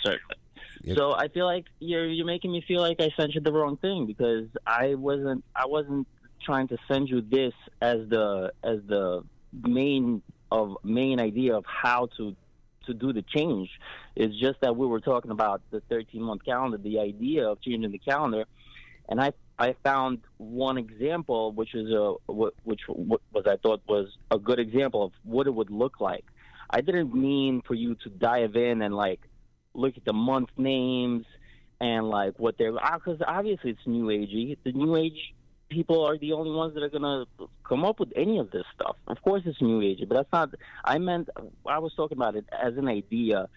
sorry. 0.03 0.19
So 0.95 1.13
I 1.13 1.27
feel 1.29 1.45
like 1.45 1.65
you're 1.79 2.07
you're 2.07 2.25
making 2.25 2.51
me 2.51 2.63
feel 2.67 2.81
like 2.81 2.97
I 2.99 3.09
sent 3.17 3.33
you 3.35 3.41
the 3.41 3.53
wrong 3.53 3.77
thing 3.77 4.05
because 4.05 4.47
I 4.65 4.95
wasn't 4.95 5.43
I 5.55 5.65
wasn't 5.65 6.07
trying 6.45 6.67
to 6.69 6.77
send 6.89 7.09
you 7.09 7.21
this 7.21 7.53
as 7.81 7.97
the 8.09 8.51
as 8.63 8.79
the 8.87 9.23
main 9.65 10.21
of 10.51 10.77
main 10.83 11.19
idea 11.19 11.55
of 11.55 11.65
how 11.65 12.07
to 12.17 12.35
to 12.85 12.93
do 12.93 13.13
the 13.13 13.23
change. 13.35 13.69
It's 14.15 14.37
just 14.39 14.59
that 14.61 14.75
we 14.75 14.85
were 14.85 14.99
talking 14.99 15.31
about 15.31 15.61
the 15.71 15.81
13 15.89 16.21
month 16.21 16.43
calendar, 16.43 16.77
the 16.77 16.99
idea 16.99 17.47
of 17.47 17.61
changing 17.61 17.91
the 17.91 17.99
calendar, 17.99 18.45
and 19.09 19.21
I 19.21 19.31
I 19.57 19.75
found 19.83 20.19
one 20.37 20.77
example 20.77 21.51
which 21.53 21.73
is 21.75 21.89
a 21.91 22.15
wh- 22.27 22.67
which 22.67 22.81
was 22.87 23.45
I 23.47 23.57
thought 23.57 23.81
was 23.87 24.09
a 24.31 24.37
good 24.37 24.59
example 24.59 25.05
of 25.05 25.11
what 25.23 25.47
it 25.47 25.53
would 25.53 25.69
look 25.69 26.01
like. 26.01 26.25
I 26.73 26.81
didn't 26.81 27.13
mean 27.13 27.61
for 27.65 27.75
you 27.75 27.95
to 28.03 28.09
dive 28.09 28.55
in 28.55 28.81
and 28.81 28.95
like 28.95 29.21
look 29.75 29.95
at 29.95 30.05
the 30.05 30.13
month 30.13 30.49
names 30.57 31.25
and 31.79 32.09
like 32.09 32.39
what 32.39 32.57
they're 32.57 32.75
uh, 32.75 32.97
because 32.97 33.21
obviously 33.25 33.71
it's 33.71 33.85
new 33.85 34.05
agey. 34.07 34.57
The 34.63 34.71
new 34.71 34.95
age 34.95 35.33
people 35.69 36.03
are 36.03 36.17
the 36.17 36.33
only 36.33 36.51
ones 36.51 36.73
that 36.73 36.81
are 36.81 36.89
gonna 36.89 37.25
come 37.63 37.85
up 37.85 37.99
with 37.99 38.11
any 38.15 38.39
of 38.39 38.49
this 38.49 38.63
stuff. 38.73 38.95
Of 39.07 39.21
course, 39.21 39.43
it's 39.45 39.61
new 39.61 39.81
agey, 39.81 40.07
but 40.07 40.15
that's 40.15 40.31
not. 40.33 40.49
I 40.83 40.97
meant 40.97 41.29
I 41.67 41.77
was 41.77 41.93
talking 41.93 42.17
about 42.17 42.35
it 42.35 42.45
as 42.51 42.75
an 42.75 42.87
idea, 42.87 43.49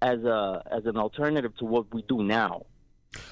as 0.00 0.24
a 0.24 0.62
as 0.70 0.84
an 0.86 0.96
alternative 0.96 1.56
to 1.58 1.64
what 1.64 1.94
we 1.94 2.02
do 2.02 2.24
now. 2.24 2.66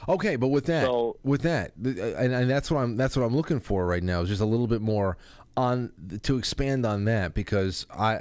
Okay, 0.09 0.37
but 0.37 0.49
with 0.49 0.67
that, 0.67 0.87
with 1.25 1.43
that, 1.43 1.73
uh, 1.85 1.89
and, 1.89 2.33
and 2.33 2.51
that's 2.51 2.71
what 2.71 2.81
I'm 2.81 2.97
that's 2.97 3.17
what 3.17 3.25
I'm 3.25 3.35
looking 3.35 3.61
for 3.61 3.87
right 3.87 4.03
now 4.03 4.21
is 4.21 4.29
just 4.29 4.43
a 4.43 4.47
little 4.47 4.69
bit 4.69 4.83
more 4.83 5.17
on 5.57 5.93
to 6.23 6.39
expand 6.39 6.87
on 6.87 7.07
that 7.07 7.35
because 7.35 7.87
I, 7.91 8.21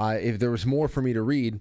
I 0.00 0.16
if 0.16 0.38
there 0.38 0.50
was 0.50 0.64
more 0.64 0.88
for 0.88 1.02
me 1.02 1.12
to 1.12 1.22
read, 1.22 1.60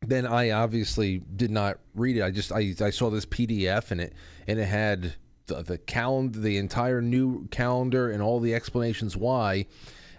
then 0.00 0.26
I 0.26 0.50
obviously 0.50 1.18
did 1.18 1.50
not 1.50 1.78
read 1.94 2.16
it. 2.16 2.22
I 2.22 2.30
just 2.30 2.50
I, 2.50 2.74
I 2.80 2.90
saw 2.90 3.10
this 3.10 3.26
PDF 3.26 3.90
and 3.90 4.00
it 4.00 4.14
and 4.46 4.58
it 4.58 4.64
had 4.64 5.14
the, 5.46 5.62
the 5.62 5.78
calendar, 5.78 6.38
the 6.38 6.56
entire 6.56 7.02
new 7.02 7.46
calendar, 7.48 8.10
and 8.10 8.22
all 8.22 8.40
the 8.40 8.54
explanations 8.54 9.16
why. 9.16 9.66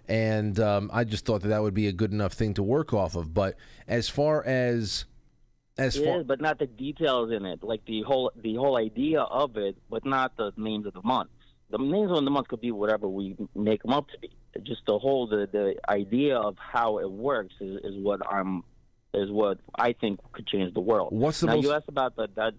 And 0.08 0.60
um, 0.60 0.92
I 0.94 1.06
just 1.06 1.26
thought 1.26 1.42
that 1.42 1.48
that 1.48 1.64
would 1.64 1.74
be 1.74 1.88
a 1.88 1.94
good 1.94 2.12
enough 2.12 2.34
thing 2.34 2.54
to 2.56 2.64
work 2.64 2.94
off 2.94 3.16
of. 3.16 3.34
But 3.34 3.56
as 3.88 4.10
far 4.10 4.44
as 4.46 5.06
as 5.78 5.96
It 5.96 6.06
far 6.06 6.20
is, 6.20 6.28
but 6.28 6.40
not 6.40 6.60
the 6.60 6.68
details 6.68 7.32
in 7.32 7.46
it, 7.46 7.64
like 7.64 7.84
the 7.86 8.04
whole 8.04 8.32
the 8.36 8.56
whole 8.56 8.78
idea 8.78 9.22
of 9.22 9.58
it, 9.58 9.76
but 9.90 10.06
not 10.06 10.38
the 10.38 10.52
names 10.56 10.86
of 10.86 10.94
the 10.94 11.02
months. 11.04 11.34
The 11.72 11.80
names 11.80 12.12
of 12.12 12.24
the 12.24 12.30
months 12.30 12.50
could 12.50 12.62
be 12.62 12.72
whatever 12.72 13.08
we 13.08 13.36
make 13.56 13.82
them 13.82 13.94
up 13.94 14.08
to 14.10 14.20
be. 14.20 14.30
Just 14.62 14.82
the 14.86 15.00
whole 15.00 15.28
the, 15.28 15.50
the 15.52 15.76
idea 15.90 16.38
of 16.38 16.58
how 16.58 17.00
it 17.00 17.10
works 17.10 17.56
is, 17.60 17.80
is 17.84 17.96
what 17.98 18.22
I'm 18.32 18.64
is 19.14 19.32
what 19.32 19.60
I 19.76 19.94
think 19.94 20.20
could 20.32 20.48
change 20.48 20.74
the 20.74 20.82
world. 20.82 21.10
What's 21.12 21.40
the 21.40 21.48
now 21.48 21.56
most- 21.56 21.64
you 21.64 21.72
asked 21.74 21.90
about 21.90 22.16
the, 22.16 22.28
that 22.36 22.54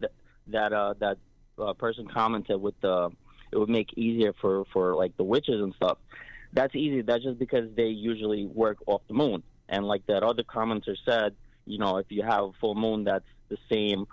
that 0.48 0.72
uh, 0.72 0.94
that 0.98 1.18
uh, 1.58 1.72
person 1.74 2.08
commented 2.08 2.60
with 2.60 2.80
the 2.80 3.10
it 3.52 3.58
would 3.58 3.68
make 3.68 3.92
easier 3.96 4.32
for 4.40 4.64
for 4.72 4.94
like 4.94 5.16
the 5.16 5.24
witches 5.24 5.62
and 5.62 5.72
stuff. 5.74 5.98
That's 6.52 6.74
easy. 6.74 7.02
That's 7.02 7.22
just 7.22 7.38
because 7.38 7.68
they 7.76 7.88
usually 7.88 8.46
work 8.46 8.78
off 8.86 9.02
the 9.08 9.14
moon. 9.14 9.42
And 9.68 9.86
like 9.86 10.06
that 10.06 10.22
other 10.22 10.42
commenter 10.42 10.96
said, 11.04 11.34
you 11.64 11.78
know, 11.78 11.96
if 11.96 12.06
you 12.10 12.22
have 12.22 12.44
a 12.44 12.52
full 12.60 12.74
moon 12.74 13.04
that's 13.04 13.24
the 13.48 13.58
same 13.70 14.06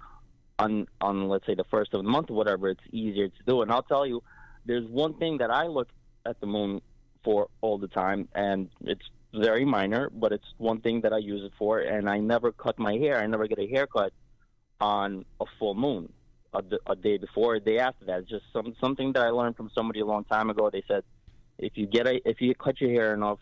on 0.60 0.88
on 1.00 1.28
let's 1.28 1.46
say 1.46 1.56
the 1.56 1.66
first 1.66 1.94
of 1.94 2.04
the 2.04 2.10
month 2.10 2.30
or 2.30 2.36
whatever, 2.36 2.70
it's 2.70 2.84
easier 2.92 3.28
to 3.28 3.44
do. 3.46 3.62
And 3.62 3.72
I'll 3.72 3.84
tell 3.84 4.06
you, 4.06 4.24
there's 4.66 4.88
one 4.88 5.16
thing 5.16 5.40
that 5.40 5.52
I 5.52 5.68
look 5.68 5.90
at 6.26 6.40
the 6.40 6.48
moon 6.48 6.82
for 7.24 7.48
all 7.62 7.78
the 7.78 7.88
time, 7.88 8.28
and 8.36 8.70
it's 8.82 9.08
very 9.34 9.66
minor, 9.66 10.10
but 10.10 10.32
it's 10.32 10.48
one 10.58 10.82
thing 10.82 11.02
that 11.02 11.14
I 11.14 11.18
use 11.18 11.44
it 11.44 11.54
for. 11.58 11.80
And 11.80 12.10
I 12.10 12.18
never 12.20 12.52
cut 12.52 12.78
my 12.78 12.94
hair. 12.94 13.20
I 13.20 13.28
never 13.28 13.48
get 13.48 13.60
a 13.60 13.68
haircut 13.68 14.12
on 14.80 15.26
a 15.40 15.46
full 15.58 15.76
moon. 15.76 16.12
a, 16.54 16.64
a 16.88 16.96
day 16.96 17.18
before, 17.18 17.56
a 17.56 17.60
day 17.60 17.80
after 17.80 18.06
that. 18.06 18.20
It's 18.20 18.30
just 18.30 18.46
some 18.54 18.76
something 18.80 19.14
that 19.14 19.24
I 19.24 19.30
learned 19.30 19.56
from 19.56 19.70
somebody 19.74 20.00
a 20.02 20.06
long 20.06 20.26
time 20.26 20.50
ago. 20.50 20.70
They 20.70 20.84
said 20.88 21.04
if 21.58 21.74
you 21.76 21.86
get 21.86 22.08
a 22.08 22.28
if 22.28 22.42
you 22.42 22.54
cut 22.56 22.82
your 22.82 22.92
hair 22.92 23.14
enough 23.14 23.40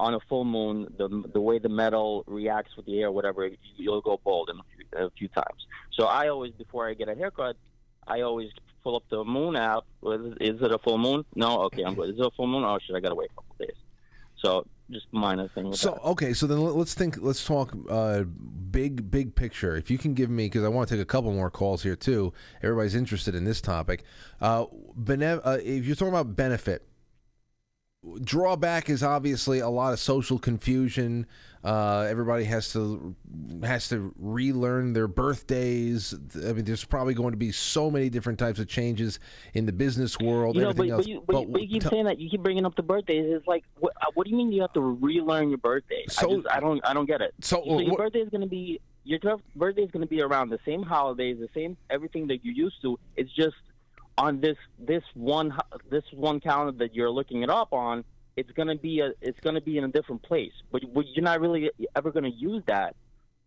on 0.00 0.14
a 0.14 0.20
full 0.28 0.44
moon, 0.44 0.94
the 0.96 1.08
the 1.32 1.40
way 1.40 1.58
the 1.58 1.68
metal 1.68 2.24
reacts 2.26 2.76
with 2.76 2.86
the 2.86 3.00
air, 3.00 3.10
whatever, 3.10 3.50
you'll 3.76 4.00
go 4.00 4.20
bald 4.22 4.50
in 4.50 4.56
a 4.58 4.62
few, 4.74 5.06
a 5.06 5.10
few 5.10 5.28
times. 5.28 5.66
So 5.92 6.06
I 6.06 6.28
always, 6.28 6.52
before 6.52 6.88
I 6.88 6.94
get 6.94 7.08
a 7.08 7.14
haircut, 7.14 7.56
I 8.06 8.20
always 8.20 8.50
pull 8.88 8.96
up 8.96 9.04
the 9.10 9.22
moon 9.22 9.54
app. 9.54 9.84
Is 10.40 10.62
it 10.62 10.72
a 10.72 10.78
full 10.78 10.96
moon? 10.96 11.22
No, 11.34 11.60
okay, 11.64 11.82
I'm 11.82 11.94
good. 11.94 12.08
Is 12.08 12.18
it 12.18 12.24
a 12.24 12.30
full 12.30 12.46
moon? 12.46 12.64
Oh 12.64 12.78
shit, 12.84 12.96
I 12.96 13.00
gotta 13.00 13.14
wait 13.14 13.30
a 13.30 13.34
couple 13.34 13.54
days. 13.58 13.76
So 14.38 14.66
just 14.90 15.06
minor 15.12 15.48
thing. 15.48 15.74
So 15.74 16.00
okay, 16.04 16.32
so 16.32 16.46
then 16.46 16.60
let- 16.62 16.74
let's 16.74 16.94
think. 16.94 17.18
Let's 17.20 17.44
talk 17.44 17.76
uh, 17.90 18.22
big, 18.70 19.10
big 19.10 19.34
picture. 19.34 19.76
If 19.76 19.90
you 19.90 19.98
can 19.98 20.14
give 20.14 20.30
me, 20.30 20.46
because 20.46 20.64
I 20.64 20.68
want 20.68 20.88
to 20.88 20.94
take 20.94 21.02
a 21.02 21.06
couple 21.06 21.32
more 21.34 21.50
calls 21.50 21.82
here 21.82 21.96
too. 21.96 22.32
Everybody's 22.62 22.94
interested 22.94 23.34
in 23.34 23.44
this 23.44 23.60
topic. 23.60 24.04
Uh, 24.40 24.64
bene- 24.96 25.42
uh, 25.44 25.58
if 25.62 25.84
you're 25.84 25.94
talking 25.96 26.14
about 26.14 26.34
benefit, 26.34 26.88
drawback 28.22 28.88
is 28.88 29.02
obviously 29.02 29.58
a 29.58 29.68
lot 29.68 29.92
of 29.92 30.00
social 30.00 30.38
confusion. 30.38 31.26
Uh, 31.64 32.06
everybody 32.08 32.44
has 32.44 32.72
to 32.72 33.16
has 33.64 33.88
to 33.88 34.14
relearn 34.16 34.92
their 34.92 35.08
birthdays. 35.08 36.14
I 36.36 36.52
mean, 36.52 36.64
there's 36.64 36.84
probably 36.84 37.14
going 37.14 37.32
to 37.32 37.36
be 37.36 37.50
so 37.50 37.90
many 37.90 38.08
different 38.08 38.38
types 38.38 38.58
of 38.60 38.68
changes 38.68 39.18
in 39.54 39.66
the 39.66 39.72
business 39.72 40.18
world. 40.18 40.54
You 40.54 40.62
know, 40.62 40.68
everything 40.70 40.90
but, 40.90 40.94
else. 40.94 41.04
but, 41.04 41.10
you, 41.10 41.24
but, 41.26 41.40
you, 41.40 41.48
but 41.48 41.62
you 41.62 41.68
keep 41.68 41.82
t- 41.82 41.88
saying 41.88 42.04
that. 42.04 42.18
You 42.20 42.30
keep 42.30 42.42
bringing 42.42 42.64
up 42.64 42.76
the 42.76 42.82
birthdays. 42.82 43.24
It's 43.28 43.46
like, 43.46 43.64
what, 43.80 43.92
uh, 44.00 44.06
what 44.14 44.24
do 44.24 44.30
you 44.30 44.36
mean 44.36 44.52
you 44.52 44.62
have 44.62 44.72
to 44.74 44.80
relearn 44.80 45.48
your 45.48 45.58
birthday? 45.58 46.04
So- 46.08 46.30
I, 46.30 46.34
just, 46.36 46.48
I 46.48 46.60
don't, 46.60 46.80
I 46.86 46.94
don't 46.94 47.06
get 47.06 47.20
it. 47.20 47.34
So, 47.40 47.64
your 47.64 47.90
what- 47.90 47.98
birthday 47.98 48.20
is 48.20 48.28
going 48.28 48.42
to 48.42 48.46
be 48.46 48.80
your 49.08 49.18
birthday 49.56 49.82
is 49.82 49.90
going 49.90 50.02
to 50.02 50.08
be 50.08 50.20
around 50.20 50.50
the 50.50 50.58
same 50.66 50.82
holidays, 50.82 51.38
the 51.40 51.48
same 51.54 51.78
everything 51.88 52.26
that 52.26 52.44
you're 52.44 52.54
used 52.54 52.82
to. 52.82 52.98
It's 53.16 53.32
just 53.32 53.56
on 54.18 54.40
this 54.40 54.56
this 54.78 55.02
one 55.14 55.56
this 55.90 56.04
one 56.12 56.40
calendar 56.40 56.76
that 56.84 56.94
you're 56.94 57.10
looking 57.10 57.42
it 57.42 57.48
up 57.50 57.72
on. 57.72 58.04
It's 58.38 58.50
going 58.52 58.68
to 58.68 58.76
be 58.76 59.00
a 59.00 59.08
it's 59.20 59.40
to 59.56 59.60
be 59.60 59.78
in 59.78 59.84
a 59.84 59.88
different 59.88 60.22
place, 60.22 60.52
but, 60.70 60.82
you're 61.14 61.24
not 61.24 61.40
really 61.40 61.70
ever 61.96 62.10
going 62.12 62.24
to 62.32 62.36
use 62.48 62.62
that. 62.66 62.94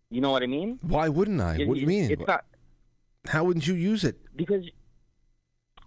You 0.09 0.19
know 0.19 0.31
what 0.31 0.43
I 0.43 0.47
mean? 0.47 0.79
Why 0.81 1.07
wouldn't 1.07 1.39
I? 1.39 1.55
It- 1.59 1.67
what 1.67 1.75
do 1.75 1.79
you 1.81 1.87
mean? 1.87 2.11
It's 2.11 2.27
not 2.27 2.43
How 3.27 3.43
wouldn't 3.45 3.65
you 3.65 3.73
use 3.75 4.03
it? 4.03 4.15
because 4.35 4.65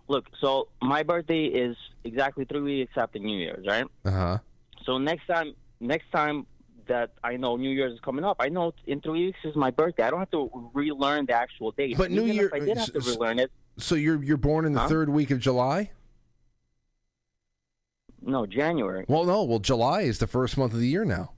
look. 0.09 0.24
So 0.40 0.68
my 0.81 1.02
birthday 1.02 1.44
is 1.44 1.76
exactly 2.05 2.44
three 2.47 2.60
weeks 2.60 2.93
after 2.97 3.18
New 3.18 3.36
Year's, 3.36 3.66
right? 3.66 3.85
Uh 4.06 4.10
huh. 4.10 4.39
So 4.86 4.97
next 4.98 5.26
time, 5.26 5.55
next 5.81 6.10
time 6.10 6.47
that 6.86 7.10
I 7.22 7.36
know 7.36 7.56
New 7.56 7.70
Year's 7.70 7.93
is 7.94 8.01
coming 8.01 8.24
up, 8.24 8.36
I 8.40 8.48
know 8.48 8.72
in 8.86 9.01
three 9.02 9.26
weeks 9.26 9.39
is 9.44 9.55
my 9.56 9.70
birthday. 9.70 10.05
I 10.05 10.10
don't 10.10 10.18
have 10.20 10.31
to 10.32 10.70
relearn 10.74 11.26
the 11.26 11.32
actual 11.35 11.70
date. 11.72 11.97
But 11.98 12.10
New 12.10 12.22
Even 12.24 12.36
Year- 12.36 12.47
if 12.47 12.52
I 12.55 12.59
did 12.60 12.76
have 12.78 12.93
to 12.93 13.01
relearn 13.01 13.39
it, 13.39 13.51
So 13.76 13.94
you're 13.97 14.22
you're 14.22 14.36
born 14.39 14.64
in 14.64 14.72
the 14.72 14.81
Huh? 14.81 14.89
third 14.89 15.09
week 15.10 15.31
of 15.31 15.40
July. 15.40 15.90
No 18.26 18.46
January. 18.46 19.05
Well, 19.09 19.24
no. 19.24 19.44
Well, 19.44 19.59
July 19.59 20.02
is 20.02 20.18
the 20.18 20.26
first 20.26 20.56
month 20.56 20.72
of 20.72 20.80
the 20.80 20.88
year 20.88 21.05
now. 21.05 21.32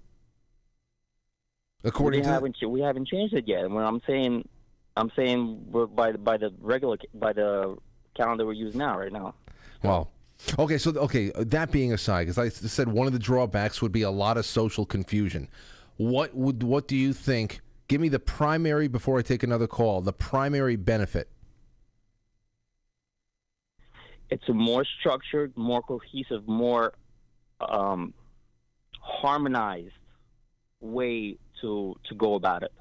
According 1.85 2.21
we 2.21 2.25
to 2.25 2.31
haven't 2.33 2.57
we 2.69 2.81
haven't 2.81 3.07
changed 3.09 3.35
it 3.35 3.47
yet. 3.47 3.71
When 3.71 3.85
I'm 3.85 4.01
saying, 4.07 4.49
I'm 4.97 5.11
saying 5.15 5.67
we're 5.71 5.87
by 5.87 6.13
the- 6.13 6.19
by 6.19 6.37
the 6.37 6.53
regular 6.61 6.97
by 7.15 7.33
the 7.33 7.77
calendar 8.15 8.47
we're 8.47 8.55
using 8.55 8.79
now 8.79 8.99
right 8.99 9.13
now. 9.13 9.35
Well, 9.83 10.11
okay. 10.59 10.79
So 10.79 10.91
okay, 10.93 11.31
that 11.37 11.71
being 11.71 11.93
aside, 11.93 12.25
because 12.25 12.39
I 12.39 12.49
said 12.49 12.89
one 12.89 13.07
of 13.07 13.13
the 13.13 13.19
drawbacks 13.19 13.81
would 13.83 13.93
be 13.93 14.03
a 14.03 14.11
lot 14.11 14.37
of 14.37 14.47
social 14.47 14.85
confusion. 14.85 15.49
What 15.97 16.35
would 16.35 16.63
what 16.63 16.89
do 16.89 16.97
you 16.97 17.13
think? 17.13 17.61
Give 17.89 18.01
me 18.01 18.09
the 18.09 18.19
primary 18.19 18.89
before 18.89 19.19
I 19.19 19.23
take 19.23 19.45
another 19.45 19.69
call. 19.69 20.01
The 20.01 20.13
primary 20.13 20.75
benefit. 20.75 21.29
It's 24.31 24.49
a 24.49 24.53
more 24.53 24.85
structured, 24.99 25.57
more 25.57 25.83
cohesive, 25.83 26.47
more 26.49 26.93
um, 27.61 28.13
harmonized 29.01 29.95
way 30.81 31.39
to 31.61 31.97
to 32.09 32.15
go 32.15 32.35
about 32.35 32.63
it. 32.63 32.73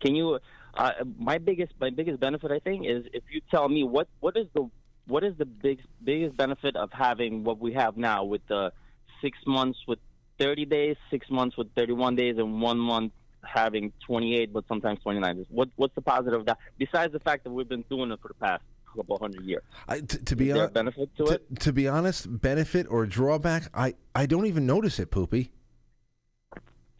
Can 0.00 0.14
you? 0.14 0.38
Uh, 0.76 0.90
my 1.18 1.38
biggest 1.38 1.72
my 1.80 1.90
biggest 1.90 2.18
benefit, 2.20 2.50
I 2.50 2.58
think, 2.58 2.86
is 2.86 3.04
if 3.12 3.22
you 3.30 3.40
tell 3.50 3.68
me 3.68 3.84
what 3.84 4.08
what 4.20 4.36
is 4.36 4.46
the 4.54 4.68
what 5.06 5.22
is 5.24 5.34
the 5.38 5.44
big 5.44 5.80
biggest 6.02 6.36
benefit 6.36 6.76
of 6.76 6.90
having 6.92 7.44
what 7.44 7.58
we 7.58 7.72
have 7.74 7.96
now 7.96 8.24
with 8.24 8.46
the 8.48 8.72
six 9.20 9.38
months 9.46 9.78
with 9.86 9.98
thirty 10.38 10.64
days, 10.64 10.96
six 11.10 11.30
months 11.30 11.56
with 11.56 11.72
thirty 11.74 11.92
one 11.92 12.16
days, 12.16 12.38
and 12.38 12.60
one 12.60 12.78
month 12.78 13.12
having 13.42 13.92
twenty 14.04 14.36
eight, 14.36 14.52
but 14.52 14.64
sometimes 14.66 15.00
twenty 15.00 15.20
nine. 15.20 15.44
What 15.48 15.68
what's 15.76 15.94
the 15.94 16.02
positive 16.02 16.40
of 16.40 16.46
that? 16.46 16.58
Besides 16.78 17.12
the 17.12 17.20
fact 17.20 17.44
that 17.44 17.50
we've 17.50 17.68
been 17.68 17.84
doing 17.88 18.10
it 18.10 18.20
for 18.20 18.28
the 18.28 18.34
past 18.34 18.62
couple 18.96 19.18
hundred 19.18 19.44
years. 19.44 19.62
I, 19.88 20.00
t- 20.00 20.18
to 20.18 20.36
be 20.36 20.48
Is 20.50 20.54
there 20.54 20.56
a 20.56 20.66
honest, 20.66 20.74
benefit 20.74 21.16
to 21.16 21.24
it? 21.26 21.60
to 21.60 21.72
be 21.72 21.88
honest, 21.88 22.40
benefit 22.40 22.86
or 22.88 23.06
drawback, 23.06 23.64
I 23.74 23.94
I 24.14 24.26
don't 24.26 24.46
even 24.46 24.66
notice 24.66 24.98
it, 24.98 25.10
poopy. 25.10 25.52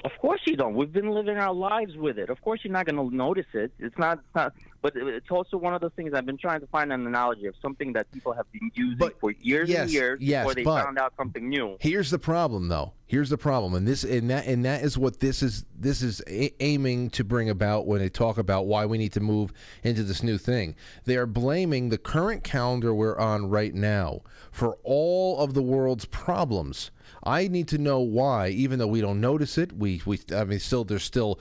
Of 0.05 0.13
course 0.21 0.43
you 0.45 0.55
don't. 0.55 0.75
We've 0.75 0.93
been 0.93 1.11
living 1.11 1.39
our 1.39 1.55
lives 1.55 1.97
with 1.97 2.19
it. 2.19 2.29
Of 2.29 2.43
course 2.43 2.61
you're 2.63 2.73
not 2.73 2.85
going 2.85 2.97
to 2.97 3.17
notice 3.17 3.47
it. 3.55 3.73
It's 3.79 3.97
not, 3.97 4.19
it's 4.19 4.35
not. 4.35 4.53
But 4.83 4.93
it's 4.97 5.31
also 5.31 5.57
one 5.57 5.73
of 5.73 5.81
those 5.81 5.93
things. 5.97 6.13
I've 6.13 6.27
been 6.27 6.37
trying 6.37 6.61
to 6.61 6.67
find 6.67 6.93
an 6.93 7.07
analogy 7.07 7.47
of 7.47 7.55
something 7.63 7.95
that 7.95 8.13
people 8.13 8.35
have 8.35 8.45
been 8.53 8.71
using 8.75 9.11
for 9.19 9.31
years 9.31 9.71
yes, 9.71 9.81
and 9.81 9.91
years 9.91 10.21
yes, 10.21 10.45
before 10.45 10.55
they 10.57 10.65
found 10.65 10.99
out 10.99 11.15
something 11.17 11.49
new. 11.49 11.79
Here's 11.81 12.11
the 12.11 12.19
problem, 12.19 12.69
though. 12.69 12.93
Here's 13.07 13.31
the 13.31 13.39
problem, 13.39 13.75
and 13.75 13.87
this 13.87 14.03
and 14.03 14.29
that 14.31 14.47
and 14.47 14.65
that 14.65 14.83
is 14.83 14.99
what 14.99 15.21
this 15.21 15.43
is. 15.43 15.65
This 15.79 16.03
is 16.03 16.23
aiming 16.29 17.11
to 17.11 17.23
bring 17.23 17.49
about 17.49 17.87
when 17.87 18.01
they 18.01 18.09
talk 18.09 18.39
about 18.39 18.67
why 18.67 18.87
we 18.87 18.99
need 18.99 19.13
to 19.13 19.21
move 19.21 19.53
into 19.83 20.03
this 20.03 20.23
new 20.23 20.37
thing. 20.37 20.75
They 21.05 21.17
are 21.17 21.27
blaming 21.27 21.91
the 21.91 21.99
current 21.99 22.45
calendar 22.45 22.95
we're 22.95 23.19
on 23.19 23.49
right 23.49 23.75
now 23.75 24.23
for 24.51 24.79
all 24.83 25.39
of 25.39 25.55
the 25.55 25.63
world's 25.63 26.07
problems. 26.07 26.91
I 27.25 27.49
need 27.49 27.69
to 27.69 27.79
know 27.79 28.01
why, 28.01 28.49
even 28.49 28.79
though 28.79 28.87
we 28.87 29.01
don't 29.01 29.21
notice 29.21 29.57
it. 29.59 29.73
We 29.73 30.03
we 30.05 30.21
I 30.35 30.45
mean, 30.45 30.59
still 30.61 30.85
there's 30.85 31.05
still 31.05 31.41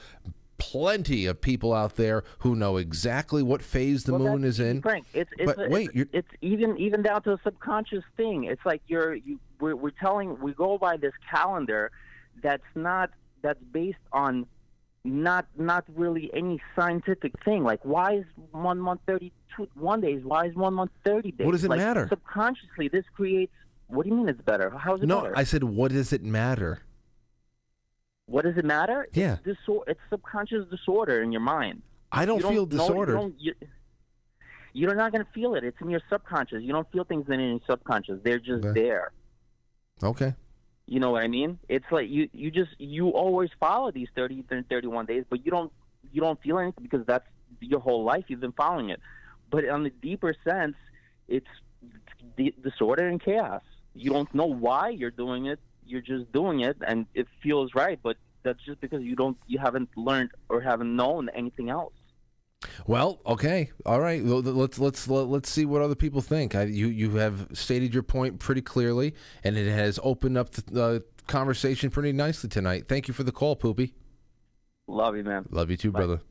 plenty 0.57 1.25
of 1.25 1.41
people 1.41 1.73
out 1.73 1.95
there 1.97 2.23
who 2.39 2.55
know 2.55 2.77
exactly 2.77 3.43
what 3.43 3.61
phase 3.61 4.05
the 4.05 4.13
Well, 4.13 4.21
moon 4.31 4.43
is 4.45 4.59
in. 4.59 4.81
Frank, 4.81 5.05
it's 5.13 5.29
it's, 5.37 5.45
but 5.53 5.65
a- 5.65 5.69
wait, 5.69 5.89
it's, 5.93 6.09
it's 6.13 6.27
even 6.41 6.77
even 6.77 7.01
down 7.01 7.21
to 7.23 7.33
a 7.33 7.39
subconscious 7.43 8.03
thing. 8.15 8.45
It's 8.45 8.65
like 8.65 8.81
you're 8.87 9.15
you 9.15 9.39
we're, 9.59 9.75
we're 9.75 9.91
telling 9.91 10.39
we 10.39 10.53
go 10.53 10.77
by 10.77 10.97
this 10.97 11.13
calendar 11.29 11.91
that's 12.41 12.63
not 12.75 13.09
that's 13.41 13.61
based 13.71 13.97
on 14.13 14.45
not 15.03 15.47
not 15.57 15.83
really 15.95 16.31
any 16.33 16.61
scientific 16.77 17.33
thing. 17.43 17.63
Like 17.63 17.83
why 17.83 18.13
is 18.15 18.25
one 18.51 18.79
month 18.79 19.01
thirty 19.05 19.33
two 19.57 19.67
one 19.75 19.99
days? 19.99 20.21
Why 20.23 20.45
is 20.45 20.55
one 20.55 20.75
month 20.75 20.91
thirty 21.03 21.31
days? 21.31 21.45
What 21.45 21.51
does 21.51 21.65
it 21.65 21.69
Like, 21.69 21.79
matter? 21.79 22.07
Subconsciously, 22.09 22.87
this 22.87 23.05
creates. 23.15 23.51
What 23.87 24.03
do 24.03 24.09
you 24.09 24.15
mean 24.15 24.29
it's 24.29 24.41
better? 24.41 24.69
How's 24.77 25.01
it 25.01 25.07
no, 25.07 25.21
better? 25.21 25.37
I 25.37 25.43
said, 25.43 25.63
what 25.63 25.91
does 25.91 26.13
it 26.13 26.23
matter? 26.23 26.81
What 28.25 28.45
does 28.45 28.57
it 28.57 28.65
matter? 28.65 29.07
Yeah. 29.13 29.37
It's, 29.45 29.59
disor- 29.67 29.83
it's 29.87 29.99
subconscious 30.09 30.65
disorder 30.69 31.21
in 31.21 31.31
your 31.31 31.41
mind. 31.41 31.81
I 32.11 32.25
don't 32.25 32.39
You 32.41 32.49
feel 32.49 32.65
disordered. 32.65 33.15
You 33.15 33.21
don't, 33.21 33.35
you, 33.39 33.53
you're 34.73 34.95
not 34.95 35.11
going 35.11 35.23
to 35.25 35.31
feel 35.31 35.55
it. 35.55 35.63
It's 35.63 35.77
in 35.81 35.89
your 35.89 36.01
subconscious. 36.09 36.63
You 36.63 36.71
don't 36.73 36.89
feel 36.91 37.03
things 37.03 37.25
in 37.29 37.39
your 37.39 37.59
subconscious. 37.69 38.19
They're 38.23 38.39
just 38.39 38.65
Okay. 38.65 38.81
there. 38.81 39.11
Okay. 40.01 40.33
You 40.85 40.99
know 40.99 41.11
what 41.11 41.23
I 41.23 41.27
mean? 41.27 41.59
It's 41.69 41.85
like 41.91 42.09
you 42.09 42.27
you 42.33 42.51
just 42.51 42.71
you 42.77 43.09
always 43.09 43.49
follow 43.57 43.89
these 43.91 44.09
30 44.15 44.43
and 44.51 44.67
31 44.67 45.05
days, 45.05 45.23
but 45.29 45.45
you 45.45 45.49
don't 45.51 45.71
you 46.11 46.19
don't 46.19 46.41
feel 46.41 46.59
anything 46.59 46.83
because 46.83 47.05
that's 47.05 47.25
your 47.61 47.79
whole 47.79 48.03
life 48.03 48.25
you've 48.27 48.41
been 48.41 48.51
following 48.51 48.89
it. 48.89 48.99
But 49.49 49.67
on 49.69 49.83
the 49.83 49.91
deeper 49.91 50.35
sense, 50.43 50.75
it's 51.29 51.47
di- 52.35 52.53
disorder 52.61 53.07
and 53.07 53.23
chaos. 53.23 53.61
You 53.93 54.11
don't 54.11 54.33
know 54.33 54.45
why 54.45 54.89
you're 54.89 55.11
doing 55.11 55.45
it. 55.47 55.59
You're 55.85 56.01
just 56.01 56.31
doing 56.31 56.61
it, 56.61 56.77
and 56.87 57.05
it 57.13 57.27
feels 57.41 57.75
right. 57.75 57.99
But 58.01 58.17
that's 58.43 58.63
just 58.65 58.81
because 58.81 59.01
you 59.03 59.15
don't 59.15 59.37
you 59.47 59.59
haven't 59.59 59.89
learned 59.95 60.31
or 60.49 60.61
haven't 60.61 60.95
known 60.95 61.29
anything 61.29 61.69
else. 61.69 61.93
Well, 62.87 63.19
okay, 63.25 63.71
all 63.85 63.99
right. 63.99 64.23
Let's 64.23 64.79
let's 64.79 65.07
let- 65.07 65.27
let's 65.27 65.49
see 65.49 65.65
what 65.65 65.81
other 65.81 65.95
people 65.95 66.21
think. 66.21 66.55
I, 66.55 66.63
you 66.63 66.87
you 66.87 67.11
have 67.15 67.47
stated 67.53 67.93
your 67.93 68.03
point 68.03 68.39
pretty 68.39 68.61
clearly, 68.61 69.13
and 69.43 69.57
it 69.57 69.69
has 69.71 69.99
opened 70.03 70.37
up 70.37 70.51
the 70.51 70.83
uh, 70.83 70.99
conversation 71.27 71.89
pretty 71.89 72.13
nicely 72.13 72.49
tonight. 72.49 72.87
Thank 72.87 73.07
you 73.07 73.13
for 73.13 73.23
the 73.23 73.31
call, 73.31 73.55
Poopy. 73.55 73.93
Love 74.87 75.15
you, 75.15 75.23
man. 75.23 75.45
Love 75.49 75.69
you 75.69 75.77
too, 75.77 75.91
brother. 75.91 76.21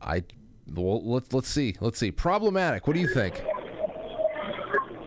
I 0.00 0.24
well, 0.66 1.02
let's 1.04 1.32
let's 1.32 1.48
see, 1.48 1.76
let's 1.80 1.98
see. 1.98 2.10
Problematic. 2.10 2.86
What 2.86 2.94
do 2.94 3.00
you 3.00 3.08
think? 3.08 3.42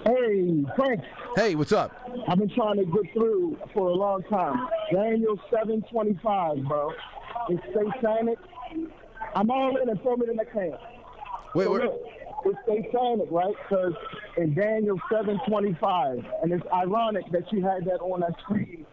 Hey, 0.06 0.64
Frank. 0.76 1.02
Hey, 1.36 1.56
what's 1.56 1.72
up? 1.72 1.92
I've 2.28 2.38
been 2.38 2.54
trying 2.54 2.78
to 2.78 2.86
get 2.86 3.12
through 3.14 3.58
for 3.74 3.90
a 3.90 3.94
long 3.94 4.22
time. 4.24 4.68
Daniel 4.94 5.36
725, 5.50 6.64
bro. 6.64 6.92
It's 7.50 7.64
satanic. 7.74 8.38
I'm 9.34 9.50
all 9.50 9.76
in 9.78 9.90
and 9.90 10.00
throw 10.04 10.14
it 10.22 10.30
in 10.30 10.36
the 10.36 10.46
can. 10.46 10.78
Wait, 11.56 11.66
so 11.66 11.74
wait. 11.74 11.84
look, 11.84 12.02
it's 12.46 12.60
satanic, 12.68 13.28
right? 13.32 13.56
Because 13.68 13.94
in 14.38 14.54
Daniel 14.54 15.02
725, 15.10 16.24
and 16.44 16.52
it's 16.52 16.66
ironic 16.72 17.26
that 17.32 17.52
you 17.52 17.64
had 17.64 17.86
that 17.86 18.00
on 18.02 18.20
that 18.20 18.36
screen 18.44 18.86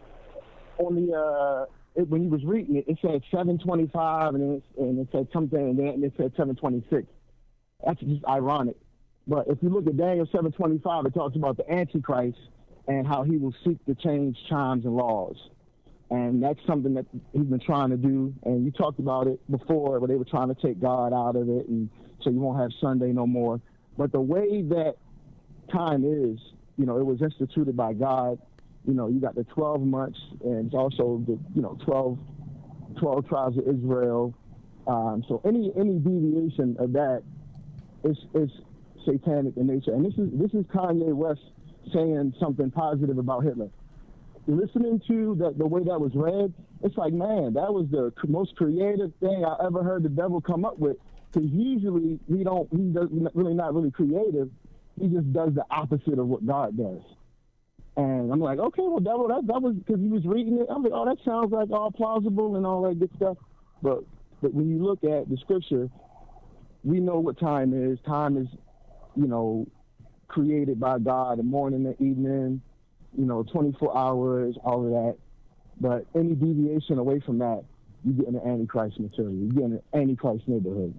on 0.79 0.95
the 0.95 1.13
uh, 1.13 1.65
it, 1.95 2.09
when 2.09 2.23
you 2.23 2.29
was 2.29 2.43
reading 2.43 2.75
it, 2.75 2.85
it 2.87 2.97
said 3.03 3.21
725, 3.29 4.33
and 4.33 4.55
it, 4.55 4.63
and 4.79 4.97
it 4.97 5.07
said 5.11 5.27
something, 5.31 5.59
and 5.59 5.77
then 5.77 6.03
it 6.03 6.13
said 6.17 6.31
726. 6.35 7.05
That's 7.85 7.99
just 7.99 8.25
ironic. 8.25 8.77
But 9.27 9.47
if 9.47 9.57
you 9.61 9.69
look 9.69 9.87
at 9.87 9.97
Daniel 9.97 10.25
725, 10.25 11.05
it 11.05 11.13
talks 11.13 11.35
about 11.35 11.57
the 11.57 11.71
Antichrist 11.71 12.37
and 12.87 13.07
how 13.07 13.23
he 13.23 13.37
will 13.37 13.53
seek 13.63 13.83
to 13.85 13.95
change 13.95 14.37
times 14.49 14.85
and 14.85 14.95
laws. 14.95 15.37
And 16.09 16.43
that's 16.43 16.59
something 16.67 16.93
that 16.95 17.05
he's 17.31 17.45
been 17.45 17.59
trying 17.59 17.89
to 17.89 17.97
do. 17.97 18.33
And 18.43 18.65
you 18.65 18.71
talked 18.71 18.99
about 18.99 19.27
it 19.27 19.39
before, 19.49 19.99
where 19.99 20.07
they 20.07 20.15
were 20.15 20.25
trying 20.25 20.53
to 20.53 20.61
take 20.61 20.81
God 20.81 21.13
out 21.13 21.35
of 21.35 21.49
it, 21.49 21.67
and 21.67 21.89
so 22.21 22.29
you 22.29 22.39
won't 22.39 22.59
have 22.59 22.71
Sunday 22.79 23.11
no 23.11 23.25
more. 23.25 23.61
But 23.97 24.11
the 24.11 24.21
way 24.21 24.61
that 24.63 24.95
time 25.71 26.03
is, 26.03 26.39
you 26.77 26.85
know, 26.85 26.97
it 26.97 27.05
was 27.05 27.21
instituted 27.21 27.75
by 27.77 27.93
God. 27.93 28.39
You 28.85 28.93
know, 28.93 29.07
you 29.07 29.19
got 29.19 29.35
the 29.35 29.45
12 29.45 29.81
months, 29.81 30.19
and 30.43 30.65
it's 30.65 30.75
also 30.75 31.23
the, 31.25 31.39
you 31.55 31.61
know, 31.61 31.77
12, 31.85 32.19
12 32.99 33.27
tribes 33.27 33.57
of 33.57 33.67
Israel. 33.67 34.33
Um, 34.85 35.23
so 35.27 35.41
any 35.45 35.71
any 35.77 35.97
deviation 35.99 36.75
of 36.77 36.91
that 36.93 37.23
is 38.03 38.17
is 38.35 38.49
satanic 39.05 39.57
in 39.57 39.67
nature. 39.67 39.93
And 39.93 40.05
this 40.05 40.13
is 40.17 40.29
this 40.33 40.53
is 40.53 40.65
Kanye 40.67 41.13
West 41.13 41.41
saying 41.93 42.33
something 42.39 42.71
positive 42.71 43.17
about 43.17 43.43
Hitler. 43.43 43.69
Listening 44.45 45.01
to 45.07 45.35
the, 45.39 45.53
the 45.57 45.65
way 45.65 45.83
that 45.83 45.99
was 45.99 46.11
read, 46.15 46.53
it's 46.83 46.97
like, 46.97 47.13
man, 47.13 47.53
that 47.53 47.73
was 47.73 47.87
the 47.91 48.11
most 48.27 48.55
creative 48.55 49.11
thing 49.21 49.45
I 49.45 49.65
ever 49.65 49.83
heard 49.83 50.03
the 50.03 50.09
devil 50.09 50.41
come 50.41 50.65
up 50.65 50.77
with. 50.77 50.97
Because 51.31 51.49
usually 51.49 52.19
he 52.27 52.43
don't, 52.43 52.69
he 52.71 52.91
does 52.91 53.07
really 53.33 53.53
not 53.53 53.73
really 53.73 53.89
creative. 53.89 54.49
He 54.99 55.07
just 55.07 55.31
does 55.33 55.53
the 55.53 55.65
opposite 55.71 56.19
of 56.19 56.27
what 56.27 56.45
God 56.45 56.77
does. 56.77 57.01
And 57.95 58.31
I'm 58.31 58.39
like, 58.39 58.59
okay, 58.59 58.81
well, 58.81 58.99
devil, 58.99 59.27
that, 59.29 59.47
that 59.47 59.61
was 59.61 59.75
because 59.75 60.01
he 60.01 60.09
was 60.09 60.25
reading 60.25 60.57
it. 60.59 60.67
I'm 60.69 60.83
like, 60.83 60.93
oh, 60.93 61.05
that 61.05 61.17
sounds 61.23 61.51
like 61.51 61.71
all 61.71 61.91
plausible 61.91 62.55
and 62.55 62.65
all 62.65 62.81
that 62.83 62.99
good 62.99 63.11
stuff. 63.15 63.37
But 63.81 64.03
but 64.41 64.53
when 64.53 64.69
you 64.69 64.83
look 64.83 65.03
at 65.03 65.29
the 65.29 65.37
scripture, 65.37 65.89
we 66.83 66.99
know 66.99 67.19
what 67.19 67.39
time 67.39 67.73
is. 67.73 67.97
Time 68.05 68.37
is, 68.37 68.47
you 69.15 69.27
know, 69.27 69.67
created 70.27 70.79
by 70.79 70.99
God, 70.99 71.39
the 71.39 71.43
morning, 71.43 71.83
the 71.83 71.91
evening, 72.03 72.61
you 73.17 73.25
know, 73.25 73.43
24 73.43 73.95
hours, 73.97 74.55
all 74.63 74.85
of 74.85 74.91
that. 74.91 75.17
But 75.79 76.05
any 76.15 76.35
deviation 76.35 76.97
away 76.97 77.19
from 77.19 77.39
that, 77.39 77.63
you 78.03 78.13
get 78.13 78.31
the 78.31 78.45
Antichrist 78.45 78.99
material. 78.99 79.33
You 79.33 79.49
get 79.51 79.69
the 79.69 79.97
Antichrist 79.97 80.47
neighborhood. 80.47 80.93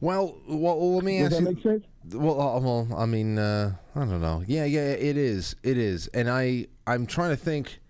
Well, 0.00 0.36
well, 0.46 0.94
let 0.94 1.04
me 1.04 1.18
Does 1.18 1.32
ask 1.34 1.42
that 1.44 1.50
you. 1.50 1.54
make 1.54 1.62
sense? 1.62 1.84
Well, 2.14 2.40
uh, 2.40 2.60
well, 2.60 2.88
I 2.96 3.06
mean, 3.06 3.38
uh, 3.38 3.74
I 3.96 4.00
don't 4.00 4.20
know. 4.20 4.44
Yeah, 4.46 4.64
yeah, 4.64 4.80
it 4.92 5.16
is. 5.16 5.56
It 5.62 5.76
is. 5.76 6.06
And 6.08 6.30
I, 6.30 6.66
I'm 6.86 7.06
trying 7.06 7.30
to 7.30 7.36
think. 7.36 7.80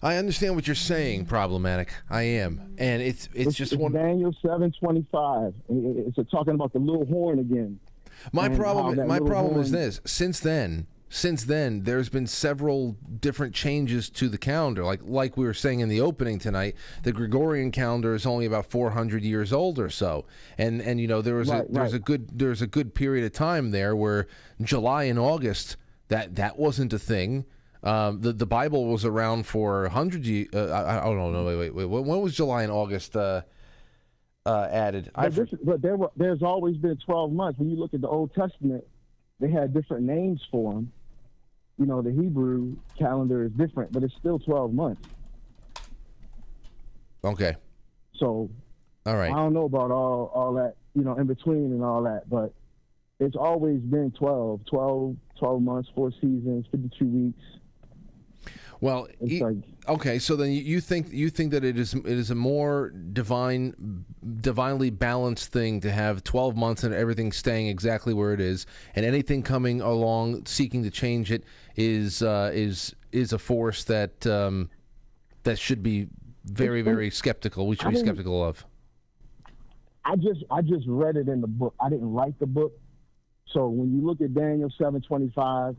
I 0.00 0.16
understand 0.16 0.54
what 0.54 0.68
you're 0.68 0.76
saying. 0.76 1.26
Problematic. 1.26 1.92
I 2.08 2.22
am, 2.22 2.76
and 2.78 3.02
it's 3.02 3.28
it's, 3.34 3.56
just 3.56 3.76
one. 3.76 3.90
Daniel 3.90 4.32
7:25. 4.44 5.54
and 5.68 5.98
it- 5.98 6.14
It's 6.16 6.30
talking 6.30 6.54
about 6.54 6.72
the 6.72 6.78
little 6.78 7.04
horn 7.06 7.40
again. 7.40 7.80
My 8.32 8.48
problem. 8.48 8.96
that 8.96 9.06
My 9.06 9.18
problem 9.18 9.60
is 9.60 9.70
this. 9.70 10.00
Since 10.04 10.40
then, 10.40 10.86
since 11.10 11.44
then, 11.44 11.84
there's 11.84 12.10
been 12.10 12.26
several 12.26 12.96
different 13.20 13.54
changes 13.54 14.10
to 14.10 14.28
the 14.28 14.36
calendar. 14.36 14.84
Like 14.84 15.00
like 15.04 15.36
we 15.36 15.46
were 15.46 15.54
saying 15.54 15.80
in 15.80 15.88
the 15.88 16.00
opening 16.00 16.38
tonight, 16.38 16.76
the 17.02 17.12
Gregorian 17.12 17.70
calendar 17.70 18.14
is 18.14 18.26
only 18.26 18.44
about 18.44 18.66
400 18.66 19.22
years 19.22 19.52
old 19.52 19.78
or 19.78 19.88
so, 19.88 20.26
and 20.58 20.82
and 20.82 21.00
you 21.00 21.06
know 21.06 21.22
there 21.22 21.36
was 21.36 21.48
a 21.48 21.58
Right, 21.58 21.72
there's 21.72 21.92
right. 21.92 22.00
a 22.00 22.04
good 22.04 22.38
there's 22.38 22.60
a 22.60 22.66
good 22.66 22.94
period 22.94 23.24
of 23.24 23.32
time 23.32 23.70
there 23.70 23.96
where 23.96 24.26
July 24.60 25.04
and 25.04 25.18
August 25.18 25.76
that 26.08 26.36
that 26.36 26.58
wasn't 26.58 26.92
a 26.92 26.98
thing. 26.98 27.46
Um, 27.82 28.20
the 28.20 28.32
the 28.32 28.46
Bible 28.46 28.86
was 28.86 29.04
around 29.04 29.46
for 29.46 29.88
hundreds. 29.88 30.28
Uh, 30.28 30.66
I, 30.66 31.00
I 31.00 31.04
don't 31.04 31.32
know. 31.32 31.44
Wait, 31.44 31.56
wait, 31.56 31.74
wait. 31.74 31.84
When, 31.86 32.04
when 32.04 32.20
was 32.20 32.34
July 32.34 32.64
and 32.64 32.72
August 32.72 33.16
uh, 33.16 33.42
uh, 34.48 34.68
added? 34.70 35.10
I 35.14 35.28
But, 35.28 35.34
this, 35.36 35.60
but 35.62 35.82
there 35.82 35.96
were, 35.96 36.10
there's 36.16 36.42
always 36.42 36.76
been 36.76 36.96
12 37.04 37.32
months. 37.32 37.58
When 37.58 37.70
you 37.70 37.76
look 37.76 37.92
at 37.94 38.00
the 38.00 38.08
Old 38.08 38.32
Testament, 38.34 38.84
they 39.40 39.50
had 39.50 39.74
different 39.74 40.04
names 40.04 40.40
for 40.50 40.72
them. 40.74 40.92
You 41.78 41.86
know, 41.86 42.02
the 42.02 42.10
Hebrew 42.10 42.76
calendar 42.98 43.44
is 43.44 43.52
different, 43.52 43.92
but 43.92 44.02
it's 44.02 44.14
still 44.18 44.38
12 44.38 44.72
months. 44.72 45.02
okay. 47.24 47.56
So 48.14 48.50
All 49.06 49.16
right. 49.16 49.30
I 49.30 49.34
don't 49.36 49.52
know 49.52 49.64
about 49.64 49.90
all 49.92 50.32
all 50.34 50.54
that, 50.54 50.74
you 50.94 51.04
know, 51.04 51.16
in 51.16 51.26
between 51.26 51.66
and 51.72 51.84
all 51.84 52.02
that, 52.02 52.28
but 52.28 52.52
it's 53.20 53.36
always 53.36 53.80
been 53.80 54.10
12, 54.12 54.62
12, 54.66 55.16
12 55.38 55.62
months, 55.62 55.88
four 55.94 56.10
seasons, 56.12 56.66
52 56.72 57.04
weeks. 57.04 57.42
Well, 58.80 59.08
e- 59.24 59.38
okay. 59.88 60.18
So 60.18 60.36
then 60.36 60.52
you- 60.52 60.80
think 60.80 61.12
you 61.12 61.30
think 61.30 61.50
that 61.52 61.64
it 61.64 61.78
is 61.78 61.94
it 61.94 62.06
is 62.06 62.30
a 62.30 62.34
more 62.34 62.90
divine, 62.90 64.04
divinely 64.40 64.90
balanced 64.90 65.52
thing 65.52 65.80
to 65.80 65.90
have 65.90 66.22
twelve 66.24 66.56
months 66.56 66.84
and 66.84 66.94
everything 66.94 67.32
staying 67.32 67.68
exactly 67.68 68.14
where 68.14 68.32
it 68.32 68.40
is, 68.40 68.66
and 68.94 69.04
anything 69.04 69.42
coming 69.42 69.80
along 69.80 70.46
seeking 70.46 70.82
to 70.84 70.90
change 70.90 71.32
it 71.32 71.44
is 71.76 72.22
uh, 72.22 72.50
is 72.52 72.94
is 73.12 73.32
a 73.32 73.38
force 73.38 73.84
that 73.84 74.26
um, 74.26 74.70
that 75.44 75.58
should 75.58 75.82
be 75.82 76.08
very 76.44 76.82
very 76.82 77.10
skeptical. 77.10 77.66
We 77.66 77.76
should 77.76 77.88
I 77.88 77.90
be 77.90 77.96
skeptical 77.96 78.44
of. 78.44 78.64
I 80.04 80.16
just 80.16 80.44
I 80.50 80.62
just 80.62 80.86
read 80.86 81.16
it 81.16 81.28
in 81.28 81.40
the 81.40 81.46
book. 81.46 81.74
I 81.80 81.88
didn't 81.90 82.12
write 82.12 82.38
the 82.38 82.46
book. 82.46 82.72
So 83.52 83.68
when 83.68 83.92
you 83.94 84.06
look 84.06 84.20
at 84.20 84.34
Daniel 84.34 84.70
7:25 84.78 85.76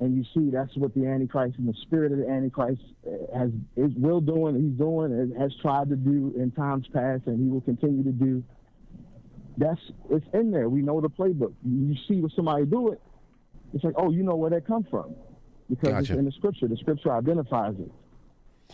and 0.00 0.16
you 0.16 0.24
see 0.34 0.50
that's 0.50 0.74
what 0.76 0.94
the 0.94 1.06
Antichrist 1.06 1.58
and 1.58 1.68
the 1.68 1.74
spirit 1.82 2.12
of 2.12 2.18
the 2.18 2.28
Antichrist 2.28 2.82
uh, 3.06 3.38
has 3.38 3.50
is 3.76 3.92
will 3.96 4.20
doing, 4.20 4.54
he's 4.54 4.78
doing, 4.78 5.12
and 5.12 5.36
has 5.40 5.52
tried 5.60 5.88
to 5.90 5.96
do 5.96 6.32
in 6.36 6.50
times 6.52 6.86
past, 6.92 7.22
and 7.26 7.40
he 7.40 7.50
will 7.50 7.60
continue 7.62 8.04
to 8.04 8.12
do. 8.12 8.44
That's 9.56 9.80
it's 10.10 10.26
in 10.34 10.52
there. 10.52 10.68
We 10.68 10.82
know 10.82 11.00
the 11.00 11.10
playbook. 11.10 11.52
You 11.64 11.96
see 12.06 12.20
what 12.20 12.30
somebody 12.36 12.64
do 12.64 12.92
it, 12.92 13.00
it's 13.74 13.82
like, 13.82 13.94
oh, 13.96 14.10
you 14.10 14.22
know 14.22 14.36
where 14.36 14.50
that 14.50 14.66
come 14.66 14.86
from, 14.88 15.14
because 15.68 15.90
Gotcha. 15.90 16.12
it's 16.12 16.18
in 16.18 16.24
the 16.24 16.32
scripture. 16.32 16.68
The 16.68 16.76
scripture 16.76 17.12
identifies 17.12 17.74
it. 17.78 17.90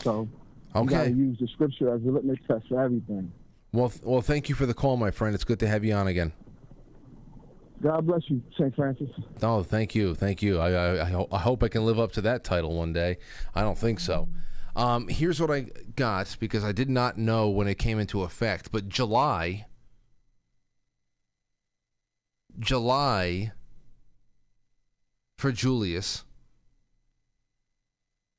So 0.03 0.29
you 0.75 0.85
got 0.87 1.05
to 1.05 1.11
use 1.11 1.39
the 1.41 1.49
scripture 1.49 1.95
as 1.95 2.03
a 2.03 2.11
litmus 2.11 2.39
test 2.47 2.69
for 2.69 2.83
everything. 2.83 3.33
Well, 3.73 3.89
th- 3.89 4.03
well, 4.05 4.21
thank 4.21 4.49
you 4.49 4.55
for 4.55 4.67
the 4.67 4.75
call, 4.75 4.97
my 4.97 5.11
friend. 5.11 5.35
It's 5.35 5.45
good 5.45 5.59
to 5.61 5.67
have 5.67 5.85
you 5.85 5.95
on 5.95 6.07
again. 6.07 6.33
God 7.85 8.07
bless 8.07 8.23
you, 8.31 8.43
St. 8.59 8.75
Francis. 8.75 9.11
Oh, 9.43 9.63
thank 9.63 9.95
you, 9.95 10.15
thank 10.15 10.41
you. 10.41 10.59
I, 10.59 10.71
I, 10.71 11.03
I 11.03 11.11
ho- 11.11 11.29
I 11.31 11.39
hope 11.39 11.63
I 11.63 11.69
can 11.69 11.85
live 11.85 12.01
up 12.01 12.13
to 12.13 12.23
that 12.23 12.43
title 12.43 12.75
one 12.75 12.95
day. 12.95 13.19
I 13.55 13.61
don't 13.61 13.77
think 13.77 14.01
so. 14.01 14.27
Um, 14.75 15.07
here's 15.09 15.39
what 15.39 15.51
I 15.51 15.67
got 15.95 16.35
because 16.41 16.65
I 16.65 16.73
did 16.73 16.89
not 16.89 17.19
know 17.19 17.51
when 17.51 17.69
it 17.69 17.75
came 17.75 17.99
into 17.99 18.23
effect, 18.23 18.73
but 18.73 18.89
July, 18.89 19.67
July 22.59 23.53
for 25.37 25.53
Julius, 25.53 26.25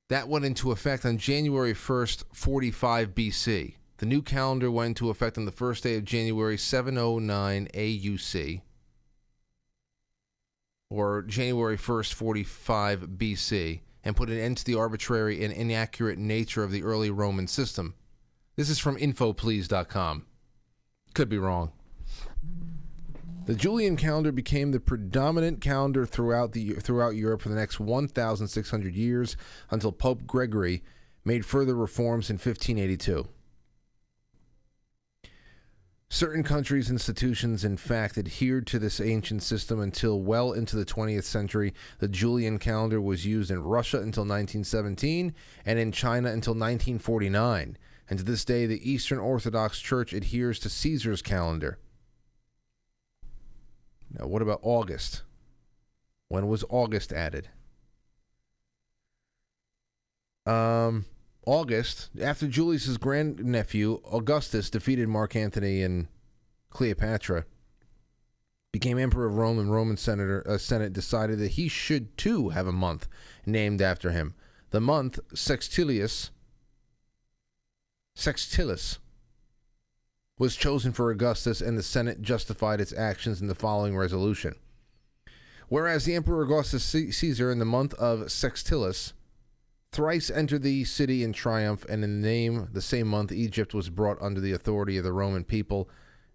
that 0.10 0.28
went 0.28 0.46
into 0.46 0.72
effect 0.72 1.06
on 1.06 1.20
January 1.20 1.76
1st, 1.76 2.24
45 2.34 3.14
BC. 3.14 3.76
The 3.98 4.06
new 4.08 4.24
calendar 4.24 4.72
went 4.72 4.88
into 4.88 5.12
effect 5.12 5.38
on 5.38 5.46
the 5.46 5.52
first 5.52 5.84
day 5.84 5.96
of 5.98 6.04
January 6.04 6.58
709 6.58 7.68
AUC 7.76 8.62
or 10.96 11.22
January 11.24 11.78
1st, 11.78 12.14
45 12.14 13.02
BC, 13.18 13.82
and 14.04 14.16
put 14.16 14.30
an 14.30 14.40
end 14.40 14.58
to 14.58 14.66
the 14.66 14.76
arbitrary 14.76 15.44
and 15.44 15.54
inaccurate 15.54 16.18
nature 16.18 16.64
of 16.64 16.72
the 16.72 16.84
early 16.84 17.10
Roman 17.10 17.48
system. 17.48 17.96
This 18.56 18.70
is 18.70 18.80
from 18.80 18.96
infoplease.com. 18.96 20.26
Could 21.14 21.28
be 21.28 21.38
wrong. 21.38 21.74
The 23.46 23.56
Julian 23.56 23.98
calendar 23.98 24.32
became 24.32 24.72
the 24.72 24.80
predominant 24.80 25.60
calendar 25.62 26.06
throughout 26.06 26.54
the 26.54 26.76
throughout 26.76 27.16
Europe 27.16 27.42
for 27.42 27.50
the 27.50 27.56
next 27.56 27.80
1,600 27.80 28.96
years 28.96 29.38
until 29.70 29.92
Pope 29.92 30.26
Gregory 30.26 30.82
made 31.26 31.46
further 31.46 31.76
reforms 31.76 32.30
in 32.30 32.36
1582. 32.36 33.28
Certain 36.10 36.44
countries' 36.44 36.92
institutions, 36.92 37.66
in 37.66 37.78
fact, 37.78 38.18
adhered 38.18 38.68
to 38.68 38.80
this 38.80 39.02
ancient 39.02 39.42
system 39.42 39.80
until 39.80 40.22
well 40.22 40.54
into 40.54 40.76
the 40.76 40.86
20th 40.86 41.24
century. 41.24 41.74
The 42.00 42.08
Julian 42.08 42.60
calendar 42.60 43.02
was 43.02 43.26
used 43.26 43.50
in 43.50 43.64
Russia 43.64 43.98
until 43.98 44.22
1917 44.22 45.34
and 45.66 45.80
in 45.80 45.92
China 45.92 46.30
until 46.30 46.54
1949. 46.54 47.78
And 48.08 48.20
to 48.20 48.26
this 48.26 48.46
day, 48.46 48.68
the 48.68 48.90
Eastern 48.90 49.18
Orthodox 49.18 49.80
Church 49.80 50.14
adheres 50.14 50.60
to 50.60 50.70
Caesar's 50.70 51.24
calendar. 51.24 51.80
Now, 54.12 54.28
what 54.28 54.44
about 54.44 54.60
August? 54.62 55.24
When 56.28 56.48
was 56.48 56.64
August 56.70 57.12
added? 57.12 57.50
Um, 60.46 61.06
August, 61.46 62.10
after 62.20 62.48
Julius's 62.48 62.98
grandnephew 62.98 64.00
Augustus 64.12 64.70
defeated 64.70 65.08
Mark 65.08 65.36
Antony 65.36 65.84
and 65.84 66.08
Cleopatra, 66.70 67.46
became 68.72 68.98
emperor 68.98 69.28
of 69.28 69.38
Rome, 69.38 69.60
and 69.60 69.72
Roman 69.72 69.96
senator 69.96 70.44
uh, 70.48 70.58
Senate 70.58 70.92
decided 70.92 71.40
that 71.40 71.52
he 71.52 71.68
should 71.68 72.18
too 72.18 72.50
have 72.50 72.68
a 72.68 72.74
month 72.74 73.08
named 73.46 73.82
after 73.82 74.12
him. 74.12 74.34
The 74.72 74.82
month 74.82 75.20
Sextilius 75.34 76.32
Sextilis 78.18 78.98
was 80.38 80.56
chosen 80.56 80.92
for 80.92 81.12
Augustus, 81.12 81.62
and 81.62 81.78
the 81.78 81.84
Senate 81.84 82.22
justified 82.22 82.82
its 82.82 82.92
actions 82.92 83.40
in 83.40 83.48
the 83.48 83.56
following 83.56 83.96
resolution. 83.96 84.56
Whereas 85.70 86.06
the 86.06 86.16
Emperor 86.16 86.44
Augustus 86.44 86.84
Caesar, 86.84 87.52
in 87.52 87.60
the 87.60 87.66
month 87.66 87.94
of 87.96 88.20
Sextilis, 88.30 89.14
thrice 89.96 90.30
entered 90.30 90.62
the 90.62 90.84
city 90.84 91.24
in 91.24 91.32
triumph, 91.32 91.86
and 91.88 92.04
in 92.04 92.22
the 92.22 92.28
name 92.28 92.68
the 92.74 92.82
same 92.82 93.08
month 93.08 93.32
Egypt 93.32 93.74
was 93.74 93.90
brought 93.90 94.22
under 94.22 94.42
the 94.42 94.52
authority 94.52 94.98
of 94.98 95.06
the 95.06 95.14
Roman 95.14 95.46
people. 95.46 95.90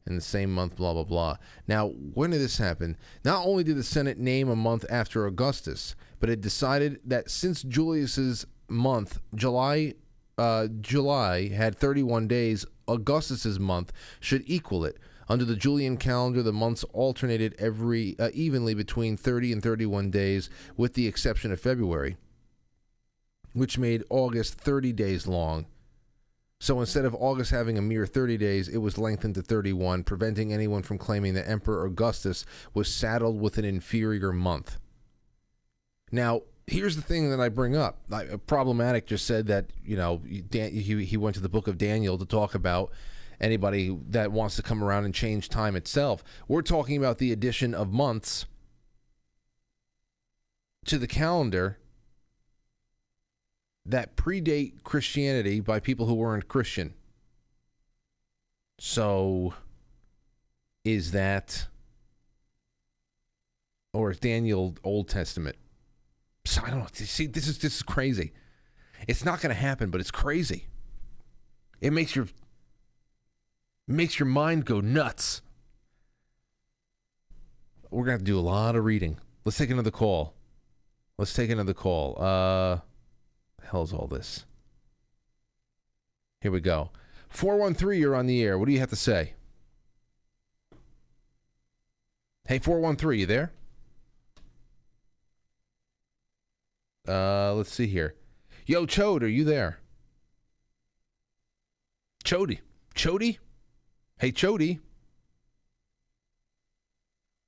In 0.07 0.15
the 0.15 0.23
same 0.23 0.51
month, 0.51 0.77
blah 0.77 0.95
blah 0.95 1.05
blah. 1.05 1.37
Now, 1.69 1.89
when 1.89 2.31
did 2.31 2.41
this 2.41 2.57
happen? 2.57 2.97
Not 3.23 3.47
only 3.47 3.63
did 3.63 3.77
the 3.77 3.83
Senate 3.83 4.19
name 4.19 4.49
a 4.49 4.57
month 4.57 4.87
after 4.89 5.27
Augustus, 5.27 5.95
but 6.21 6.31
it 6.31 6.41
decided 6.41 7.01
that 7.05 7.31
since 7.31 7.63
Julius's 7.63 8.47
month, 8.67 9.21
July, 9.35 9.93
uh, 10.39 10.69
July 10.81 11.49
had 11.49 11.77
31 11.77 12.29
days, 12.29 12.65
Augustus's 12.89 13.61
month 13.61 13.93
should 14.21 14.43
equal 14.47 14.87
it. 14.87 14.97
Under 15.29 15.45
the 15.45 15.55
Julian 15.55 15.99
calendar, 15.99 16.43
the 16.43 16.53
months 16.53 16.83
alternated 16.95 17.55
every 17.59 18.19
uh, 18.19 18.31
evenly 18.33 18.73
between 18.73 19.19
30 19.19 19.53
and 19.53 19.63
31 19.63 20.11
days, 20.11 20.49
with 20.79 20.95
the 20.95 21.07
exception 21.07 21.53
of 21.53 21.61
February, 21.61 22.17
which 23.53 23.79
made 23.79 24.05
August 24.11 24.55
30 24.55 24.93
days 24.93 25.27
long. 25.27 25.67
So 26.59 26.79
instead 26.81 27.07
of 27.07 27.15
August 27.15 27.51
having 27.51 27.79
a 27.79 27.83
mere 27.83 28.07
30 28.07 28.37
days, 28.37 28.69
it 28.69 28.79
was 28.79 28.99
lengthened 28.99 29.35
to 29.37 29.43
31, 29.43 30.05
preventing 30.05 30.53
anyone 30.53 30.83
from 30.83 30.99
claiming 30.99 31.33
that 31.35 31.49
Emperor 31.49 31.87
Augustus 31.87 32.45
was 32.75 32.93
saddled 32.93 33.41
with 33.41 33.57
an 33.57 33.65
inferior 33.65 34.31
month. 34.31 34.79
Now, 36.13 36.43
here's 36.67 36.97
the 36.97 37.03
thing 37.03 37.31
that 37.31 37.41
I 37.41 37.49
bring 37.49 37.77
up. 37.77 38.01
I, 38.13 38.25
problematic 38.47 39.07
just 39.07 39.27
said 39.27 39.47
that 39.47 39.71
you 39.85 39.97
know 39.97 40.23
Dan, 40.51 40.73
he 40.73 41.05
he 41.05 41.17
went 41.17 41.35
to 41.37 41.43
the 41.43 41.49
book 41.49 41.67
of 41.67 41.79
Daniel 41.79 42.19
to 42.19 42.27
talk 42.27 42.55
about 42.55 42.91
anybody 43.41 43.97
that 44.09 44.33
wants 44.33 44.57
to 44.57 44.63
come 44.63 44.85
around 44.85 45.05
and 45.05 45.15
change 45.15 45.49
time 45.49 45.77
itself. 45.77 46.23
We're 46.47 46.63
talking 46.63 46.97
about 46.97 47.19
the 47.19 47.33
addition 47.33 47.75
of 47.75 47.93
months 47.93 48.47
to 50.87 50.99
the 50.99 51.07
calendar 51.07 51.79
that 53.87 54.17
predate 54.17 54.83
Christianity 54.85 55.61
by 55.61 55.81
people 55.81 56.07
who 56.07 56.15
weren't 56.15 56.49
Christian. 56.49 56.95
So 58.79 59.55
is 60.85 61.13
that 61.13 61.67
or 63.93 64.11
is 64.11 64.19
Daniel 64.19 64.77
Old 64.85 65.09
Testament? 65.09 65.57
So 66.45 66.63
I 66.65 66.71
don't 66.71 66.81
know. 66.81 66.87
See, 66.93 67.27
this 67.27 67.49
is 67.49 67.59
this 67.59 67.77
is 67.77 67.83
crazy. 67.83 68.33
It's 69.09 69.25
not 69.25 69.41
going 69.41 69.55
to 69.55 69.61
happen, 69.61 69.91
but 69.91 70.01
it's 70.01 70.11
crazy. 70.11 70.67
It 71.81 71.93
makes 71.93 72.15
your 72.15 72.29
makes 73.87 74.19
your 74.19 74.27
mind 74.27 74.65
go 74.65 74.81
nuts. 74.81 75.43
We're 77.91 78.05
gonna 78.05 78.19
do 78.19 78.39
a 78.39 78.41
lot 78.41 78.77
of 78.77 78.85
reading. 78.85 79.19
Let's 79.45 79.59
take 79.59 79.71
another 79.71 79.91
call. 79.91 80.35
Let's 81.19 81.35
take 81.35 81.51
another 81.51 81.75
call. 81.75 82.17
Uh, 82.23 82.79
hell's 83.71 83.93
all 83.93 84.07
this? 84.07 84.45
Here 86.41 86.51
we 86.51 86.61
go. 86.61 86.91
Four 87.29 87.57
one 87.57 87.75
three. 87.75 87.99
You're 87.99 88.17
on 88.17 88.27
the 88.27 88.43
air. 88.43 88.59
What 88.59 88.67
do 88.67 88.73
you 88.73 88.81
have 88.81 88.91
to 88.91 88.97
say? 88.97 89.35
Hey, 92.47 92.59
four 92.59 92.81
one 92.81 92.97
three. 92.97 93.21
You 93.21 93.27
there? 93.27 93.53
Uh, 97.09 97.55
let's 97.55 97.73
see 97.73 97.87
here. 97.87 98.15
Yo, 98.67 98.87
Chode, 98.87 99.23
are 99.23 99.27
you 99.27 99.45
there? 99.45 99.79
Chody. 102.25 102.61
Chody? 102.95 103.39
Hey, 104.19 104.33
Chody. 104.33 104.79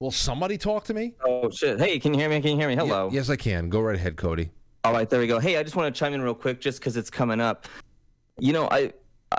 Will 0.00 0.10
somebody 0.10 0.58
talk 0.58 0.84
to 0.84 0.94
me? 0.94 1.14
Oh 1.24 1.48
shit! 1.50 1.78
Hey, 1.78 2.00
can 2.00 2.12
you 2.12 2.18
hear 2.18 2.28
me? 2.28 2.40
Can 2.40 2.52
you 2.52 2.56
hear 2.56 2.68
me? 2.68 2.74
Hello. 2.74 3.08
yes, 3.12 3.30
I 3.30 3.36
can. 3.36 3.68
Go 3.68 3.80
right 3.80 3.94
ahead, 3.94 4.16
Cody. 4.16 4.50
All 4.84 4.92
right, 4.92 5.08
there 5.08 5.20
we 5.20 5.28
go. 5.28 5.38
Hey, 5.38 5.58
I 5.58 5.62
just 5.62 5.76
want 5.76 5.94
to 5.94 5.96
chime 5.96 6.12
in 6.12 6.22
real 6.22 6.34
quick, 6.34 6.60
just 6.60 6.80
because 6.80 6.96
it's 6.96 7.08
coming 7.08 7.40
up. 7.40 7.68
You 8.40 8.52
know, 8.52 8.68
I, 8.68 8.92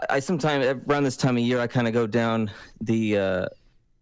I 0.10 0.20
sometimes 0.20 0.66
around 0.88 1.04
this 1.04 1.18
time 1.18 1.36
of 1.36 1.44
year, 1.44 1.60
I 1.60 1.68
kind 1.68 1.86
of 1.86 1.94
go 1.94 2.08
down 2.08 2.50
the, 2.80 3.18
uh, 3.18 3.46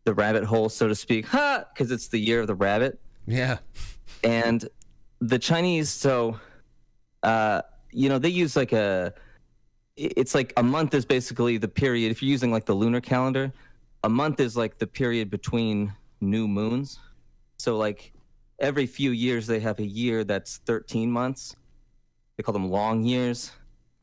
the 0.03 0.13
rabbit 0.13 0.43
hole, 0.43 0.69
so 0.69 0.87
to 0.87 0.93
speak, 0.93 1.25
ha, 1.25 1.63
because 1.73 1.89
it's 1.89 2.09
the 2.09 2.19
year 2.19 2.41
of 2.41 2.47
the 2.47 2.53
rabbit. 2.53 2.99
Yeah. 3.25 3.57
And 4.23 4.69
the 5.19 5.39
Chinese, 5.39 5.89
so, 5.89 6.39
uh, 7.23 7.63
you 7.91 8.07
know, 8.07 8.19
they 8.19 8.29
use 8.29 8.55
like 8.55 8.71
a, 8.71 9.11
it's 9.95 10.35
like 10.35 10.53
a 10.57 10.63
month 10.63 10.93
is 10.93 11.05
basically 11.05 11.57
the 11.57 11.67
period. 11.67 12.11
If 12.11 12.21
you're 12.21 12.29
using 12.29 12.51
like 12.51 12.65
the 12.65 12.75
lunar 12.75 13.01
calendar, 13.01 13.51
a 14.03 14.09
month 14.09 14.39
is 14.39 14.55
like 14.55 14.77
the 14.77 14.87
period 14.87 15.31
between 15.31 15.91
new 16.21 16.47
moons. 16.47 16.99
So 17.57 17.77
like 17.77 18.13
every 18.61 18.85
few 18.85 19.11
years 19.11 19.47
they 19.47 19.59
have 19.59 19.79
a 19.79 19.85
year 19.85 20.23
that's 20.23 20.57
13 20.65 21.11
months. 21.11 21.55
They 22.37 22.43
call 22.43 22.53
them 22.53 22.69
long 22.69 23.03
years. 23.03 23.51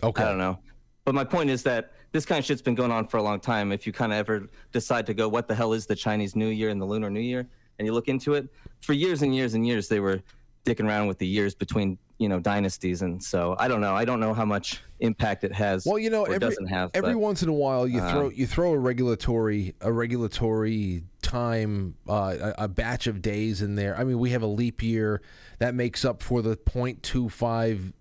Okay. 0.03 0.23
I 0.23 0.27
don't 0.29 0.39
know. 0.39 0.59
But 1.05 1.15
my 1.15 1.25
point 1.25 1.49
is 1.49 1.63
that 1.63 1.93
this 2.13 2.27
kind 2.27 2.39
of 2.39 2.45
shit's 2.45 2.61
been 2.61 2.75
going 2.75 2.91
on 2.91 3.07
for 3.07 3.17
a 3.17 3.23
long 3.23 3.41
time. 3.41 3.73
If 3.73 3.87
you 3.87 3.93
kind 3.93 4.13
of 4.13 4.19
ever 4.19 4.49
decide 4.73 5.07
to 5.07 5.15
go, 5.15 5.29
what 5.29 5.49
the 5.49 5.55
hell 5.55 5.73
is 5.73 5.87
the 5.87 5.97
Chinese 5.97 6.37
New 6.37 6.49
Year 6.49 6.69
and 6.69 6.81
the 6.81 6.85
Lunar 6.85 7.09
New 7.09 7.21
Year? 7.21 7.49
And 7.79 7.87
you 7.87 7.93
look 7.95 8.09
into 8.09 8.35
it, 8.35 8.49
for 8.81 8.93
years 8.93 9.23
and 9.23 9.35
years 9.35 9.55
and 9.55 9.67
years, 9.67 9.89
they 9.89 10.01
were 10.01 10.21
dicking 10.65 10.87
around 10.87 11.07
with 11.07 11.19
the 11.19 11.27
years 11.27 11.55
between, 11.55 11.97
you 12.19 12.29
know, 12.29 12.41
dynasties. 12.41 13.03
And 13.03 13.23
so 13.23 13.57
I 13.59 13.69
don't 13.69 13.81
know. 13.81 13.95
I 13.95 14.05
don't 14.05 14.21
know 14.21 14.35
how 14.35 14.45
much 14.45 14.83
impact 15.01 15.45
it 15.45 15.53
has. 15.53 15.87
Well, 15.87 15.99
you 15.99 16.11
know, 16.11 16.25
every, 16.25 16.39
doesn't 16.39 16.67
have. 16.67 16.91
every 16.95 17.15
but, 17.15 17.21
once 17.21 17.43
in 17.43 17.49
a 17.49 17.53
while 17.53 17.87
you 17.87 18.01
uh, 18.01 18.13
throw 18.13 18.29
you 18.29 18.47
throw 18.47 18.73
a 18.73 18.79
regulatory 18.79 19.75
a 19.81 19.93
regulatory 19.93 21.05
time 21.23 21.95
uh, 22.09 22.37
a, 22.41 22.65
a 22.65 22.69
batch 22.69 23.07
of 23.07 23.23
days 23.23 23.63
in 23.63 23.77
there. 23.77 23.97
I 23.97 24.05
mean, 24.05 24.19
we 24.19 24.31
have 24.31 24.43
a 24.43 24.47
leap 24.47 24.83
year 24.83 25.23
that 25.59 25.75
makes 25.75 26.05
up 26.05 26.23
for 26.23 26.43
the 26.43 26.57
0.25 26.57 27.93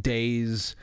days 0.00 0.76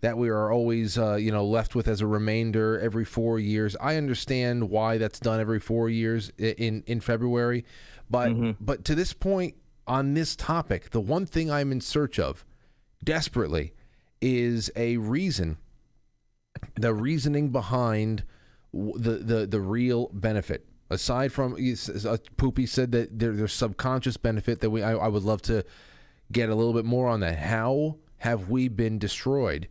that 0.00 0.18
we 0.18 0.28
are 0.28 0.52
always 0.52 0.98
uh, 0.98 1.14
you 1.14 1.30
know 1.30 1.46
left 1.46 1.74
with 1.74 1.88
as 1.88 2.00
a 2.00 2.06
remainder 2.06 2.78
every 2.80 3.04
four 3.04 3.38
years. 3.38 3.76
I 3.80 3.96
understand 3.96 4.68
why 4.70 4.98
that's 4.98 5.20
done 5.20 5.40
every 5.40 5.60
four 5.60 5.88
years 5.88 6.30
in 6.36 6.82
in 6.86 7.00
February, 7.00 7.64
but 8.10 8.32
but 8.60 8.84
to 8.86 8.94
this 8.94 9.12
point 9.12 9.54
on 9.86 10.14
this 10.14 10.34
topic, 10.36 10.90
the 10.90 11.00
one 11.00 11.26
thing 11.26 11.50
I'm 11.50 11.72
in 11.72 11.80
search 11.80 12.18
of 12.18 12.44
desperately 13.02 13.72
is 14.20 14.70
a 14.76 14.96
reason, 14.96 15.58
the 16.76 16.94
reasoning 16.94 17.50
behind 17.50 18.24
the 18.72 19.18
the 19.18 19.46
the 19.46 19.60
real 19.60 20.08
benefit. 20.12 20.66
Aside 20.90 21.32
from 21.32 21.54
uh, 21.54 22.16
Poopy 22.36 22.66
said 22.66 22.92
that 22.92 23.18
there, 23.18 23.32
there's 23.32 23.52
subconscious 23.52 24.16
benefit 24.16 24.60
that 24.60 24.70
we 24.70 24.82
I, 24.82 24.92
I 24.92 25.08
would 25.08 25.22
love 25.22 25.42
to 25.42 25.64
get 26.30 26.48
a 26.48 26.54
little 26.54 26.72
bit 26.74 26.84
more 26.84 27.08
on 27.08 27.20
that. 27.20 27.38
How 27.38 27.96
have 28.18 28.48
we 28.48 28.68
been 28.68 28.98
destroyed 28.98 29.68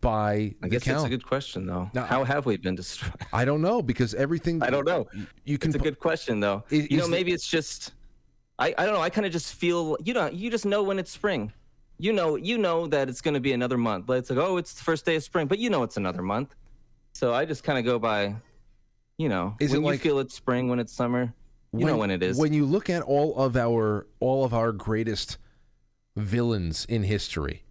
by 0.00 0.54
I 0.62 0.68
guess 0.68 0.84
that's 0.84 1.04
a 1.04 1.08
good 1.08 1.26
question, 1.26 1.66
though. 1.66 1.90
Now- 1.94 2.04
How 2.04 2.24
have 2.24 2.44
we 2.44 2.56
been 2.56 2.74
destroyed? 2.74 3.14
I 3.32 3.44
don't 3.44 3.62
know 3.62 3.80
because 3.82 4.14
everything 4.14 4.62
I 4.62 4.70
don't 4.70 4.86
know. 4.86 5.06
You 5.44 5.58
can 5.58 5.70
It's 5.70 5.76
a 5.76 5.78
good 5.78 5.98
question, 5.98 6.40
though. 6.40 6.64
Is- 6.70 6.90
you 6.90 6.98
know, 6.98 7.04
is 7.04 7.08
the- 7.08 7.16
maybe 7.16 7.32
it's 7.32 7.46
just. 7.48 7.92
I, 8.58 8.74
I 8.78 8.84
don't 8.86 8.94
know. 8.94 9.00
I 9.02 9.10
kind 9.10 9.26
of 9.26 9.32
just 9.32 9.54
feel 9.54 9.96
you 10.04 10.14
know 10.14 10.28
you 10.30 10.50
just 10.50 10.64
know 10.64 10.82
when 10.82 10.98
it's 10.98 11.10
spring. 11.10 11.52
You 11.98 12.12
know 12.12 12.36
you 12.36 12.58
know 12.58 12.86
that 12.88 13.08
it's 13.08 13.20
going 13.20 13.34
to 13.34 13.40
be 13.40 13.52
another 13.52 13.78
month. 13.78 14.06
But 14.06 14.18
it's 14.18 14.30
like 14.30 14.38
oh 14.38 14.56
it's 14.56 14.72
the 14.74 14.82
first 14.84 15.04
day 15.04 15.16
of 15.16 15.22
spring, 15.22 15.46
but 15.46 15.58
you 15.58 15.70
know 15.70 15.82
it's 15.82 15.96
another 15.96 16.22
month. 16.22 16.54
So 17.12 17.32
I 17.34 17.44
just 17.46 17.64
kind 17.64 17.78
of 17.78 17.84
go 17.86 17.98
by, 17.98 18.34
you 19.18 19.28
know, 19.30 19.56
Is 19.58 19.70
when 19.70 19.80
it 19.80 19.84
you 19.84 19.90
like- 19.92 20.00
feel 20.00 20.18
it's 20.18 20.34
spring, 20.34 20.68
when 20.68 20.78
it's 20.78 20.92
summer. 20.92 21.32
You 21.72 21.84
know 21.84 21.96
when 21.98 22.10
it 22.10 22.22
is. 22.22 22.38
When 22.38 22.54
you 22.54 22.64
look 22.64 22.88
at 22.88 23.02
all 23.02 23.36
of 23.36 23.56
our 23.56 24.06
all 24.20 24.44
of 24.44 24.54
our 24.54 24.72
greatest 24.72 25.36
villains 26.16 26.86
in 26.86 27.02
history, 27.02 27.64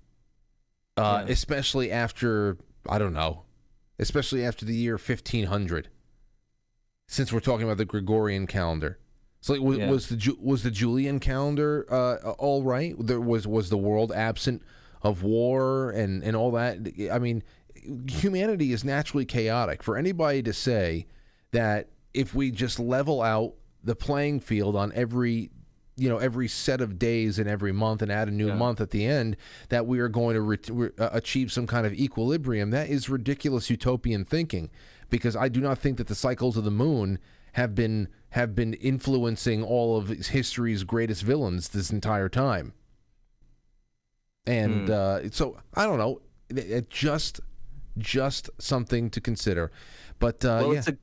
uh, 0.98 1.24
Yeah. 1.26 1.32
especially 1.34 1.91
after 1.91 2.57
I 2.88 2.99
don't 2.99 3.14
know, 3.14 3.44
especially 3.98 4.45
after 4.45 4.64
the 4.66 4.76
year 4.76 4.99
fifteen 4.99 5.45
hundred. 5.45 5.90
Since 7.07 7.32
we're 7.34 7.40
talking 7.40 7.66
about 7.66 7.78
the 7.78 7.86
Gregorian 7.86 8.45
calendar, 8.48 8.99
so 9.45 9.53
like, 9.53 9.61
was, 9.61 9.77
Yeah. 9.77 9.91
was 9.91 10.07
the 10.09 10.15
Ju- 10.15 10.38
was 10.41 10.63
the 10.63 10.72
Julian 10.72 11.19
calendar 11.19 11.85
uh, 11.91 12.31
all 12.39 12.63
right? 12.63 12.95
There 12.97 13.22
was 13.22 13.45
was 13.45 13.69
the 13.69 13.77
world 13.77 14.11
absent 14.11 14.63
of 15.03 15.22
war 15.22 15.91
and 15.91 16.23
and 16.23 16.35
all 16.35 16.49
that. 16.53 16.80
I 17.11 17.19
mean, 17.19 17.43
humanity 18.09 18.72
is 18.72 18.84
naturally 18.84 19.23
chaotic. 19.26 19.84
For 19.84 19.97
anybody 19.97 20.41
to 20.43 20.51
say 20.51 21.05
that 21.51 21.89
if 22.13 22.34
we 22.34 22.49
just 22.49 22.80
level 22.80 23.22
out 23.22 23.53
the 23.84 23.95
playing 23.95 24.39
field 24.39 24.76
on 24.76 24.91
every 24.95 25.51
you 25.95 26.09
know 26.09 26.17
every 26.17 26.47
set 26.47 26.81
of 26.81 26.97
days 26.97 27.38
in 27.38 27.47
every 27.47 27.72
month 27.72 28.01
and 28.01 28.11
add 28.11 28.27
a 28.27 28.31
new 28.31 28.51
month 28.57 28.81
at 28.81 28.89
the 28.89 29.05
end 29.05 29.38
that 29.69 29.85
we 29.85 29.99
are 29.99 30.09
going 30.09 30.34
to 30.34 30.41
re- 30.41 30.57
re- 30.72 30.89
uh, 30.97 31.09
achieve 31.13 31.51
some 31.51 31.67
kind 31.67 31.85
of 31.85 31.93
equilibrium 31.93 32.72
that 32.72 32.89
is 32.89 33.07
ridiculous 33.09 33.69
utopian 33.69 34.26
thinking 34.26 34.69
because 35.09 35.38
i 35.38 35.47
do 35.47 35.61
not 35.61 35.77
think 35.77 35.97
that 35.97 36.07
the 36.07 36.15
cycles 36.15 36.57
of 36.57 36.65
the 36.65 36.72
moon 36.72 37.17
have 37.53 37.73
been 37.76 38.09
have 38.36 38.53
been 38.53 38.74
influencing 38.76 39.64
all 39.64 39.98
of 39.98 40.10
history's 40.10 40.84
greatest 40.84 41.24
villains 41.24 41.70
this 41.70 41.90
entire 41.91 42.30
time 42.30 42.74
and 44.45 44.88
Hmm. 44.88 44.94
uh, 44.94 45.20
so 45.32 45.57
i 45.74 45.86
don't 45.86 45.98
know 45.98 46.22
it, 46.49 46.57
it 46.78 46.90
just 46.90 47.40
just 47.98 48.49
something 48.60 49.10
to 49.10 49.22
consider 49.22 49.72
but 50.20 50.44
uh, 50.45 50.60
well, 50.62 50.74
yeah 50.74 50.80
it's 50.80 50.88
a, 50.90 50.98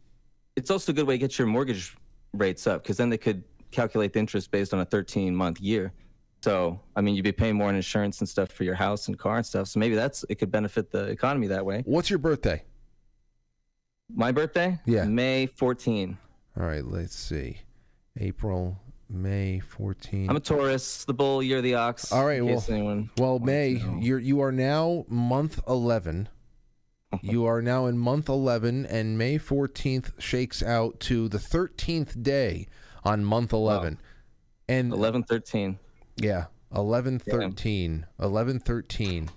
it's 0.56 0.70
also 0.70 0.92
a 0.92 0.94
good 0.94 1.06
way 1.06 1.14
to 1.14 1.18
get 1.18 1.38
your 1.38 1.46
mortgage 1.48 1.96
rates 2.34 2.66
up 2.66 2.82
because 2.82 2.96
then 2.98 3.08
they 3.08 3.18
could 3.18 3.42
calculate 3.70 4.12
the 4.12 4.18
interest 4.18 4.50
based 4.50 4.74
on 4.74 4.80
a 4.80 4.84
13 4.84 5.34
month 5.34 5.58
year. 5.60 5.92
So, 6.44 6.78
I 6.96 7.00
mean, 7.00 7.14
you'd 7.14 7.22
be 7.22 7.32
paying 7.32 7.56
more 7.56 7.70
in 7.70 7.76
insurance 7.76 8.18
and 8.20 8.28
stuff 8.28 8.50
for 8.50 8.64
your 8.64 8.74
house 8.74 9.08
and 9.08 9.18
car 9.18 9.36
and 9.38 9.46
stuff. 9.46 9.68
So 9.68 9.80
maybe 9.80 9.94
that's 9.94 10.24
it 10.28 10.34
could 10.34 10.50
benefit 10.50 10.90
the 10.90 11.04
economy 11.06 11.46
that 11.46 11.64
way. 11.64 11.82
what's 11.86 12.10
your 12.10 12.18
birthday 12.18 12.62
My 14.14 14.30
birthday? 14.32 14.78
Yeah. 14.84 15.04
May 15.04 15.46
14. 15.46 16.18
All 16.58 16.66
right, 16.66 16.84
let's 16.84 17.16
see. 17.16 17.58
April, 18.18 18.78
May 19.08 19.60
14. 19.60 20.28
I'm 20.28 20.36
a 20.36 20.40
Taurus, 20.40 21.04
the 21.04 21.14
bull, 21.14 21.42
you're 21.42 21.62
the 21.62 21.74
ox. 21.74 22.12
All 22.12 22.26
right, 22.26 22.44
well, 22.44 22.64
anyone 22.68 23.10
well, 23.18 23.38
May, 23.38 23.82
you're 24.00 24.18
you 24.18 24.40
are 24.40 24.52
now 24.52 25.04
month 25.08 25.60
11 25.66 26.28
you 27.22 27.46
are 27.46 27.60
now 27.60 27.86
in 27.86 27.98
month 27.98 28.28
11, 28.28 28.86
and 28.86 29.18
May 29.18 29.38
14th 29.38 30.20
shakes 30.20 30.62
out 30.62 31.00
to 31.00 31.28
the 31.28 31.38
13th 31.38 32.22
day 32.22 32.66
on 33.04 33.24
month 33.24 33.52
11. 33.52 33.98
And 34.68 34.92
11 34.92 35.24
13. 35.24 35.78
Yeah, 36.16 36.46
11 36.74 37.18
13. 37.18 38.06
11 38.20 38.60
13. 38.60 39.30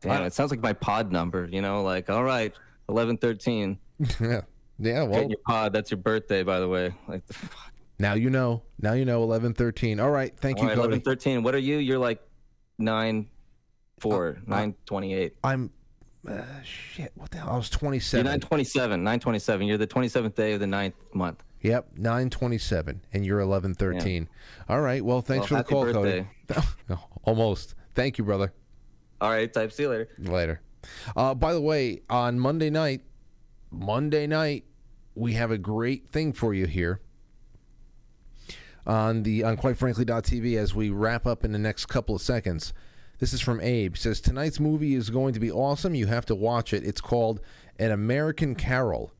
Damn, 0.00 0.22
it 0.22 0.32
sounds 0.34 0.50
like 0.50 0.60
my 0.60 0.72
pod 0.72 1.12
number, 1.12 1.48
you 1.50 1.62
know, 1.62 1.82
like, 1.82 2.10
all 2.10 2.24
right, 2.24 2.52
11 2.88 3.18
13. 3.18 3.78
yeah. 4.20 4.42
Yeah, 4.78 5.04
well, 5.04 5.20
Get 5.22 5.30
your 5.30 5.38
pod. 5.46 5.72
That's 5.72 5.90
your 5.90 5.98
birthday, 5.98 6.42
by 6.42 6.58
the 6.60 6.68
way. 6.68 6.94
Like, 7.08 7.26
the 7.26 7.34
now 7.98 8.14
you 8.14 8.28
know. 8.30 8.62
Now 8.80 8.94
you 8.94 9.04
know 9.04 9.22
Eleven 9.22 9.54
thirteen. 9.54 10.00
All 10.00 10.10
right. 10.10 10.36
Thank 10.38 10.58
you, 10.58 10.64
All 10.64 10.68
right, 10.70 10.76
Cody. 10.76 10.88
11 10.88 11.00
13. 11.02 11.42
What 11.42 11.54
are 11.54 11.58
you? 11.58 11.78
You're 11.78 11.98
like 11.98 12.20
9 12.78 13.28
Uh, 13.28 14.00
4, 14.00 14.38
9 14.46 14.74
28. 14.86 15.36
I'm. 15.44 15.70
Uh, 16.28 16.42
shit. 16.64 17.12
What 17.14 17.30
the 17.30 17.38
hell? 17.38 17.50
I 17.50 17.56
was 17.56 17.70
27. 17.70 18.24
You're 18.24 18.32
927. 18.32 19.04
927. 19.04 19.66
You're 19.66 19.78
the 19.78 19.86
27th 19.86 20.34
day 20.34 20.54
of 20.54 20.60
the 20.60 20.66
ninth 20.66 20.94
month. 21.12 21.42
Yep, 21.60 21.92
927, 21.96 23.00
and 23.14 23.24
you're 23.24 23.38
1113. 23.38 24.28
All 24.68 24.80
right. 24.82 25.02
Well, 25.02 25.22
thanks 25.22 25.50
Well, 25.50 25.62
for 25.62 25.68
the 25.68 25.92
call, 25.92 25.92
Cody. 25.92 26.26
Almost. 27.24 27.74
Thank 27.94 28.18
you, 28.18 28.24
brother. 28.24 28.52
All 29.20 29.30
right, 29.30 29.50
type. 29.50 29.72
See 29.72 29.84
you 29.84 29.88
later. 29.90 30.08
Later. 30.18 30.60
Uh, 31.16 31.34
by 31.34 31.54
the 31.54 31.60
way, 31.62 32.02
on 32.10 32.38
Monday 32.38 32.68
night, 32.68 33.00
Monday 33.74 34.26
night, 34.26 34.64
we 35.14 35.34
have 35.34 35.50
a 35.50 35.58
great 35.58 36.08
thing 36.08 36.32
for 36.32 36.54
you 36.54 36.66
here 36.66 37.00
on 38.86 39.22
the 39.22 39.42
on 39.44 39.56
quite 39.56 39.76
frankly.tv 39.76 40.56
as 40.56 40.74
we 40.74 40.90
wrap 40.90 41.26
up 41.26 41.44
in 41.44 41.52
the 41.52 41.58
next 41.58 41.86
couple 41.86 42.14
of 42.14 42.22
seconds. 42.22 42.72
This 43.18 43.32
is 43.32 43.40
from 43.40 43.60
Abe. 43.60 43.96
Says 43.96 44.20
tonight's 44.20 44.60
movie 44.60 44.94
is 44.94 45.10
going 45.10 45.34
to 45.34 45.40
be 45.40 45.50
awesome. 45.50 45.94
You 45.94 46.06
have 46.06 46.26
to 46.26 46.34
watch 46.34 46.72
it. 46.72 46.84
It's 46.84 47.00
called 47.00 47.40
An 47.78 47.90
American 47.90 48.54
Carol. 48.54 49.12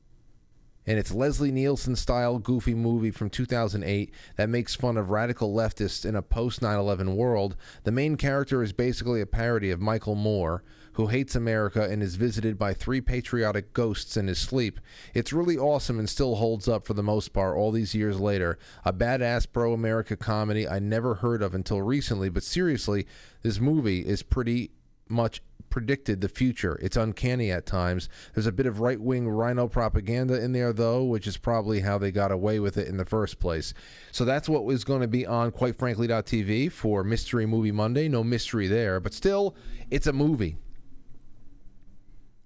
And 0.87 0.99
it's 0.99 1.13
Leslie 1.13 1.51
Nielsen 1.51 1.95
style 1.95 2.37
goofy 2.37 2.75
movie 2.75 3.09
from 3.09 3.29
2008 3.29 4.13
that 4.35 4.49
makes 4.49 4.75
fun 4.75 4.97
of 4.97 5.09
radical 5.09 5.53
leftists 5.53 6.05
in 6.05 6.15
a 6.15 6.21
post 6.21 6.61
9 6.61 6.77
11 6.77 7.15
world. 7.15 7.55
The 7.83 7.91
main 7.91 8.17
character 8.17 8.61
is 8.61 8.71
basically 8.71 9.19
a 9.19 9.25
parody 9.25 9.71
of 9.71 9.81
Michael 9.81 10.13
Moore, 10.13 10.63
who 10.93 11.07
hates 11.07 11.35
America 11.35 11.83
and 11.89 12.03
is 12.03 12.15
visited 12.15 12.59
by 12.59 12.73
three 12.73 13.01
patriotic 13.01 13.73
ghosts 13.73 14.15
in 14.15 14.27
his 14.27 14.37
sleep. 14.37 14.79
It's 15.13 15.33
really 15.33 15.57
awesome 15.57 15.97
and 15.97 16.09
still 16.09 16.35
holds 16.35 16.67
up 16.67 16.85
for 16.85 16.93
the 16.93 17.03
most 17.03 17.33
part 17.33 17.57
all 17.57 17.71
these 17.71 17.95
years 17.95 18.19
later. 18.19 18.59
A 18.85 18.93
badass 18.93 19.47
pro 19.51 19.73
America 19.73 20.15
comedy 20.15 20.67
I 20.67 20.77
never 20.77 21.15
heard 21.15 21.41
of 21.41 21.55
until 21.55 21.81
recently, 21.81 22.29
but 22.29 22.43
seriously, 22.43 23.07
this 23.41 23.59
movie 23.59 24.01
is 24.01 24.21
pretty 24.21 24.71
much 25.07 25.41
predicted 25.69 26.21
the 26.21 26.29
future. 26.29 26.79
It's 26.81 26.95
uncanny 26.95 27.51
at 27.51 27.65
times. 27.65 28.07
There's 28.33 28.47
a 28.47 28.51
bit 28.51 28.65
of 28.65 28.79
right 28.79 28.99
wing 28.99 29.27
RINO 29.27 29.67
propaganda 29.67 30.41
in 30.41 30.53
there, 30.53 30.71
though, 30.71 31.03
which 31.03 31.27
is 31.27 31.35
probably 31.35 31.81
how 31.81 31.97
they 31.97 32.11
got 32.11 32.31
away 32.31 32.59
with 32.59 32.77
it 32.77 32.87
in 32.87 32.97
the 32.97 33.05
first 33.05 33.39
place. 33.39 33.73
So 34.11 34.23
that's 34.23 34.47
what 34.47 34.63
was 34.63 34.85
going 34.85 35.01
to 35.01 35.07
be 35.07 35.25
on 35.25 35.51
quite 35.51 35.77
frankly.tv 35.77 36.71
for 36.71 37.03
Mystery 37.03 37.45
Movie 37.45 37.73
Monday. 37.73 38.07
No 38.07 38.23
mystery 38.23 38.67
there, 38.67 38.99
but 38.99 39.13
still, 39.13 39.55
it's 39.91 40.07
a 40.07 40.13
movie. 40.13 40.57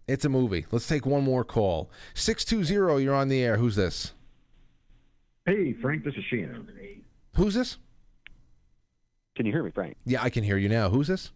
It's 0.07 0.25
a 0.25 0.29
movie. 0.29 0.65
Let's 0.71 0.87
take 0.87 1.05
one 1.05 1.23
more 1.23 1.43
call. 1.43 1.91
620, 2.15 3.03
you're 3.03 3.13
on 3.13 3.27
the 3.27 3.43
air. 3.43 3.57
Who's 3.57 3.75
this? 3.75 4.13
Hey, 5.45 5.73
Frank, 5.73 6.03
this 6.03 6.15
is 6.15 6.23
Shannon. 6.31 6.67
Who's 7.35 7.53
this? 7.53 7.77
Can 9.35 9.45
you 9.45 9.51
hear 9.51 9.63
me, 9.63 9.69
Frank? 9.69 9.97
Yeah, 10.03 10.23
I 10.23 10.31
can 10.31 10.43
hear 10.43 10.57
you 10.57 10.67
now. 10.67 10.89
Who's 10.89 11.07
this? 11.07 11.31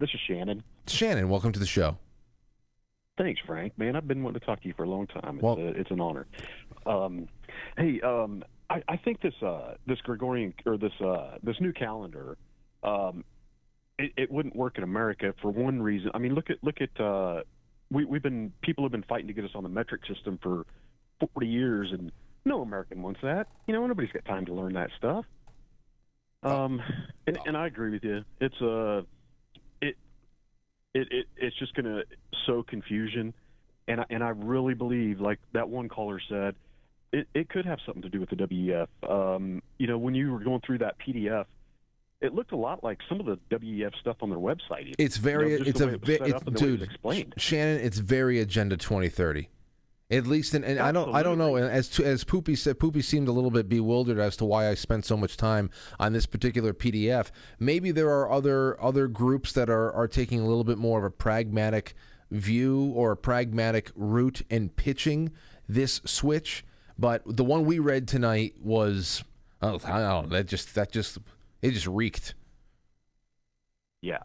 This 0.00 0.08
is 0.14 0.20
Shannon. 0.26 0.62
Shannon, 0.86 1.28
welcome 1.28 1.52
to 1.52 1.60
the 1.60 1.66
show. 1.66 1.98
Thanks, 3.18 3.38
Frank. 3.46 3.76
Man, 3.76 3.96
I've 3.96 4.08
been 4.08 4.22
wanting 4.22 4.40
to 4.40 4.46
talk 4.46 4.62
to 4.62 4.66
you 4.68 4.72
for 4.74 4.84
a 4.84 4.88
long 4.88 5.06
time. 5.06 5.34
It's, 5.36 5.42
Well- 5.42 5.58
uh, 5.58 5.72
it's 5.78 5.90
an 5.90 6.00
honor. 6.00 6.26
Um, 6.86 7.28
hey, 7.76 8.00
um, 8.00 8.42
I, 8.70 8.82
I 8.88 8.96
think 8.96 9.20
this 9.20 9.34
uh, 9.42 9.74
this 9.86 10.00
Gregorian 10.00 10.54
or 10.64 10.78
this 10.78 10.92
uh, 11.04 11.36
this 11.42 11.60
new 11.60 11.72
calendar, 11.74 12.38
um, 12.82 13.24
it, 13.98 14.12
it 14.16 14.30
wouldn't 14.30 14.56
work 14.56 14.78
in 14.78 14.84
America 14.84 15.34
for 15.42 15.50
one 15.50 15.82
reason. 15.82 16.10
I 16.14 16.18
mean, 16.18 16.34
look 16.34 16.48
at 16.48 16.56
look 16.62 16.76
at 16.80 16.98
uh, 16.98 17.42
we 17.90 18.06
we've 18.06 18.22
been 18.22 18.52
people 18.62 18.84
have 18.84 18.92
been 18.92 19.02
fighting 19.02 19.26
to 19.26 19.34
get 19.34 19.44
us 19.44 19.50
on 19.54 19.64
the 19.64 19.68
metric 19.68 20.00
system 20.06 20.38
for 20.42 20.64
forty 21.20 21.48
years, 21.48 21.92
and 21.92 22.10
no 22.46 22.62
American 22.62 23.02
wants 23.02 23.20
that. 23.22 23.48
You 23.66 23.74
know, 23.74 23.86
nobody's 23.86 24.12
got 24.12 24.24
time 24.24 24.46
to 24.46 24.54
learn 24.54 24.72
that 24.72 24.88
stuff. 24.96 25.26
Um, 26.42 26.80
and, 27.26 27.38
and 27.44 27.54
I 27.56 27.66
agree 27.66 27.90
with 27.90 28.04
you. 28.04 28.24
It's 28.40 28.62
uh, 28.62 28.98
it 29.00 29.06
it, 30.94 31.08
it 31.10 31.26
it's 31.36 31.56
just 31.58 31.74
going 31.74 31.86
to 31.86 32.02
sow 32.46 32.62
confusion, 32.62 33.34
and 33.88 34.00
I, 34.00 34.04
and 34.10 34.22
I 34.24 34.30
really 34.30 34.74
believe, 34.74 35.20
like 35.20 35.38
that 35.52 35.68
one 35.68 35.88
caller 35.88 36.20
said, 36.28 36.54
it, 37.12 37.28
it 37.34 37.48
could 37.48 37.66
have 37.66 37.78
something 37.84 38.02
to 38.02 38.08
do 38.08 38.20
with 38.20 38.30
the 38.30 38.36
WEF. 38.36 38.88
Um, 39.08 39.62
you 39.78 39.86
know, 39.86 39.98
when 39.98 40.14
you 40.14 40.32
were 40.32 40.40
going 40.40 40.60
through 40.60 40.78
that 40.78 40.96
PDF, 40.98 41.46
it 42.20 42.34
looked 42.34 42.52
a 42.52 42.56
lot 42.56 42.84
like 42.84 42.98
some 43.08 43.20
of 43.20 43.26
the 43.26 43.38
WEF 43.50 43.92
stuff 44.00 44.16
on 44.20 44.30
their 44.30 44.38
website. 44.38 44.82
even. 44.82 44.94
It's 44.98 45.16
very, 45.16 45.52
You 45.52 45.58
know, 45.58 45.64
it's 45.66 45.80
a, 45.80 45.88
it 45.88 46.00
was 46.00 46.08
ve- 46.08 46.18
set 46.18 46.26
it's, 46.28 46.34
up 46.34 46.46
and 46.46 46.56
the 46.56 46.60
way 46.60 46.66
it 46.66 46.70
dude, 46.70 46.80
was 46.80 46.88
explained. 46.88 47.34
Shannon, 47.38 47.80
it's 47.80 47.98
very 47.98 48.40
Agenda 48.40 48.76
2030. 48.76 49.48
At 50.10 50.26
least, 50.26 50.54
in, 50.54 50.64
and 50.64 50.80
I 50.80 50.90
don't, 50.90 51.14
I 51.14 51.22
don't 51.22 51.38
know. 51.38 51.54
And 51.54 51.70
as 51.70 51.88
to, 51.90 52.04
as 52.04 52.24
Poopy 52.24 52.56
said, 52.56 52.80
Poopy 52.80 53.00
seemed 53.00 53.28
a 53.28 53.32
little 53.32 53.50
bit 53.50 53.68
bewildered 53.68 54.18
as 54.18 54.36
to 54.38 54.44
why 54.44 54.68
I 54.68 54.74
spent 54.74 55.04
so 55.04 55.16
much 55.16 55.36
time 55.36 55.70
on 56.00 56.12
this 56.12 56.26
particular 56.26 56.74
PDF. 56.74 57.30
Maybe 57.60 57.92
there 57.92 58.08
are 58.08 58.30
other 58.30 58.80
other 58.82 59.06
groups 59.06 59.52
that 59.52 59.70
are 59.70 59.92
are 59.92 60.08
taking 60.08 60.40
a 60.40 60.46
little 60.46 60.64
bit 60.64 60.78
more 60.78 60.98
of 60.98 61.04
a 61.04 61.10
pragmatic 61.10 61.94
view 62.30 62.92
or 62.96 63.12
a 63.12 63.16
pragmatic 63.16 63.92
route 63.94 64.42
in 64.50 64.70
pitching 64.70 65.30
this 65.68 66.00
switch. 66.04 66.64
But 66.98 67.22
the 67.24 67.44
one 67.44 67.64
we 67.64 67.78
read 67.78 68.08
tonight 68.08 68.54
was, 68.60 69.24
oh, 69.62 69.80
I 69.84 70.00
don't 70.00 70.24
know, 70.24 70.36
that 70.36 70.46
just 70.46 70.74
that 70.74 70.90
just 70.90 71.18
it 71.62 71.70
just 71.70 71.86
reeked. 71.86 72.34
Yeah, 74.02 74.18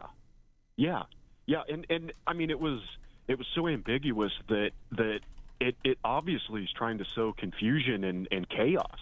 yeah, 0.76 1.04
yeah, 1.46 1.62
and 1.68 1.86
and 1.88 2.12
I 2.26 2.32
mean 2.32 2.50
it 2.50 2.58
was 2.58 2.80
it 3.28 3.38
was 3.38 3.46
so 3.54 3.68
ambiguous 3.68 4.32
that 4.48 4.70
that 4.92 5.20
it 5.60 5.76
it 5.84 5.98
obviously 6.04 6.62
is 6.62 6.68
trying 6.76 6.98
to 6.98 7.04
sow 7.14 7.32
confusion 7.36 8.04
and, 8.04 8.28
and 8.30 8.48
chaos, 8.48 8.98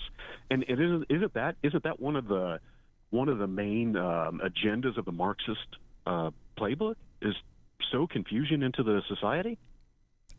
and 0.51 0.63
it 0.65 0.81
isn't 0.81 1.05
isn't 1.11 1.35
that 1.35 1.57
isn't 1.63 1.85
that 1.85 2.01
one 2.01 2.17
of 2.17 2.29
the 2.29 2.61
one 3.11 3.29
of 3.29 3.39
the 3.39 3.47
main 3.47 3.97
um, 3.97 4.41
agendas 4.45 4.97
of 4.97 5.05
the 5.05 5.13
Marxist 5.13 5.67
uh, 6.07 6.31
playbook 6.59 6.97
is 7.23 7.35
sow 7.93 8.07
confusion 8.07 8.63
into 8.63 8.83
the 8.83 9.03
society. 9.09 9.59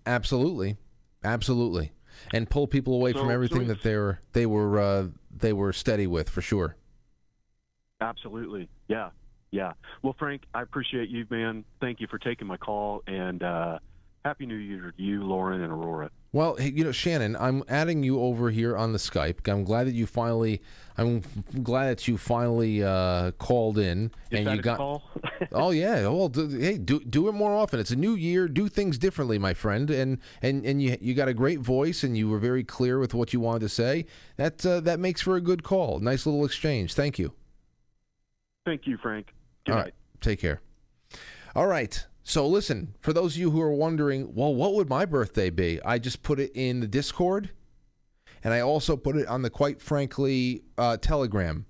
Absolutely, 0.06 0.78
absolutely, 1.24 1.92
and 2.34 2.50
pull 2.50 2.68
people 2.68 2.94
away 2.96 3.14
So- 3.14 3.20
from 3.20 3.32
everything 3.32 3.62
it's- 3.64 3.78
that 3.78 3.84
they 3.84 3.96
were 3.96 4.20
they 4.34 4.46
were 4.46 4.80
uh, 4.80 5.08
they 5.36 5.54
were 5.54 5.74
steady 5.74 6.08
with 6.08 6.30
for 6.30 6.42
sure. 6.42 6.76
Absolutely, 8.02 8.68
yeah, 8.88 9.10
yeah. 9.52 9.74
Well, 10.04 10.16
Frank, 10.20 10.44
I 10.54 10.62
appreciate 10.62 11.10
you, 11.10 11.26
man. 11.30 11.64
Thank 11.80 12.02
you 12.02 12.08
for 12.08 12.18
taking 12.20 12.46
my 12.46 12.58
call, 12.58 13.04
and 13.08 13.42
uh, 13.42 13.80
happy 14.26 14.48
New 14.48 14.56
Year 14.56 14.92
to 14.98 15.04
you, 15.04 15.24
Lauren, 15.24 15.62
and 15.62 15.72
Aurora. 15.72 16.10
Well, 16.34 16.60
you 16.60 16.84
know, 16.84 16.92
Shannon, 16.92 17.36
I'm 17.38 17.64
adding 17.70 18.02
you 18.04 18.20
over 18.20 18.50
here 18.50 18.76
on 18.76 18.92
the 18.92 18.98
Skype. 18.98 19.48
I'm 19.48 19.64
glad 19.64 19.86
that 19.86 19.94
you 19.94 20.08
finally. 20.08 20.64
I'm 20.98 21.22
glad 21.62 21.90
that 21.90 22.08
you 22.08 22.18
finally 22.18 22.84
uh, 22.84 23.32
called 23.34 23.78
in 23.78 24.12
Is 24.32 24.40
and 24.40 24.48
you 24.48 24.60
a 24.60 24.64
got. 24.64 24.78
call? 24.78 25.04
oh 25.52 25.70
yeah. 25.70 26.02
Well, 26.08 26.30
do, 26.30 26.50
hey, 26.50 26.80
do 26.80 27.00
do 27.02 27.30
it 27.30 27.34
more 27.34 27.56
often. 27.56 27.80
It's 27.80 27.92
a 27.92 27.96
new 27.96 28.16
year. 28.16 28.48
Do 28.48 28.68
things 28.68 28.98
differently, 28.98 29.38
my 29.38 29.54
friend. 29.54 29.90
And 29.92 30.18
and 30.42 30.66
and 30.66 30.82
you 30.82 30.98
you 31.00 31.14
got 31.14 31.28
a 31.28 31.34
great 31.34 31.60
voice, 31.60 32.04
and 32.04 32.18
you 32.18 32.28
were 32.28 32.40
very 32.40 32.64
clear 32.64 33.00
with 33.00 33.14
what 33.14 33.32
you 33.32 33.40
wanted 33.40 33.60
to 33.60 33.70
say. 33.70 34.08
That 34.38 34.66
uh, 34.66 34.80
that 34.82 35.00
makes 35.00 35.22
for 35.22 35.36
a 35.36 35.42
good 35.42 35.64
call. 35.64 36.00
Nice 36.00 36.26
little 36.26 36.44
exchange. 36.44 36.96
Thank 36.96 37.20
you. 37.20 37.34
Thank 38.66 38.88
you, 38.88 38.98
Frank. 38.98 39.28
Good 39.66 39.74
All 39.74 39.78
night. 39.78 39.84
right. 39.84 39.94
Take 40.20 40.40
care. 40.40 40.62
All 41.56 41.68
right. 41.68 42.06
So 42.28 42.48
listen, 42.48 42.96
for 43.02 43.14
those 43.14 43.36
of 43.36 43.40
you 43.40 43.52
who 43.52 43.62
are 43.62 43.72
wondering, 43.72 44.34
well, 44.34 44.54
what 44.54 44.74
would 44.74 44.90
my 44.90 45.06
birthday 45.06 45.52
be? 45.52 45.80
I 45.86 46.00
just 46.00 46.24
put 46.24 46.40
it 46.40 46.52
in 46.56 46.80
the 46.80 46.88
Discord, 46.88 47.52
and 48.44 48.52
I 48.52 48.62
also 48.62 48.98
put 48.98 49.16
it 49.16 49.28
on 49.28 49.44
the 49.44 49.52
quite 49.52 49.80
frankly 49.80 50.64
uh, 50.76 50.98
Telegram. 50.98 51.68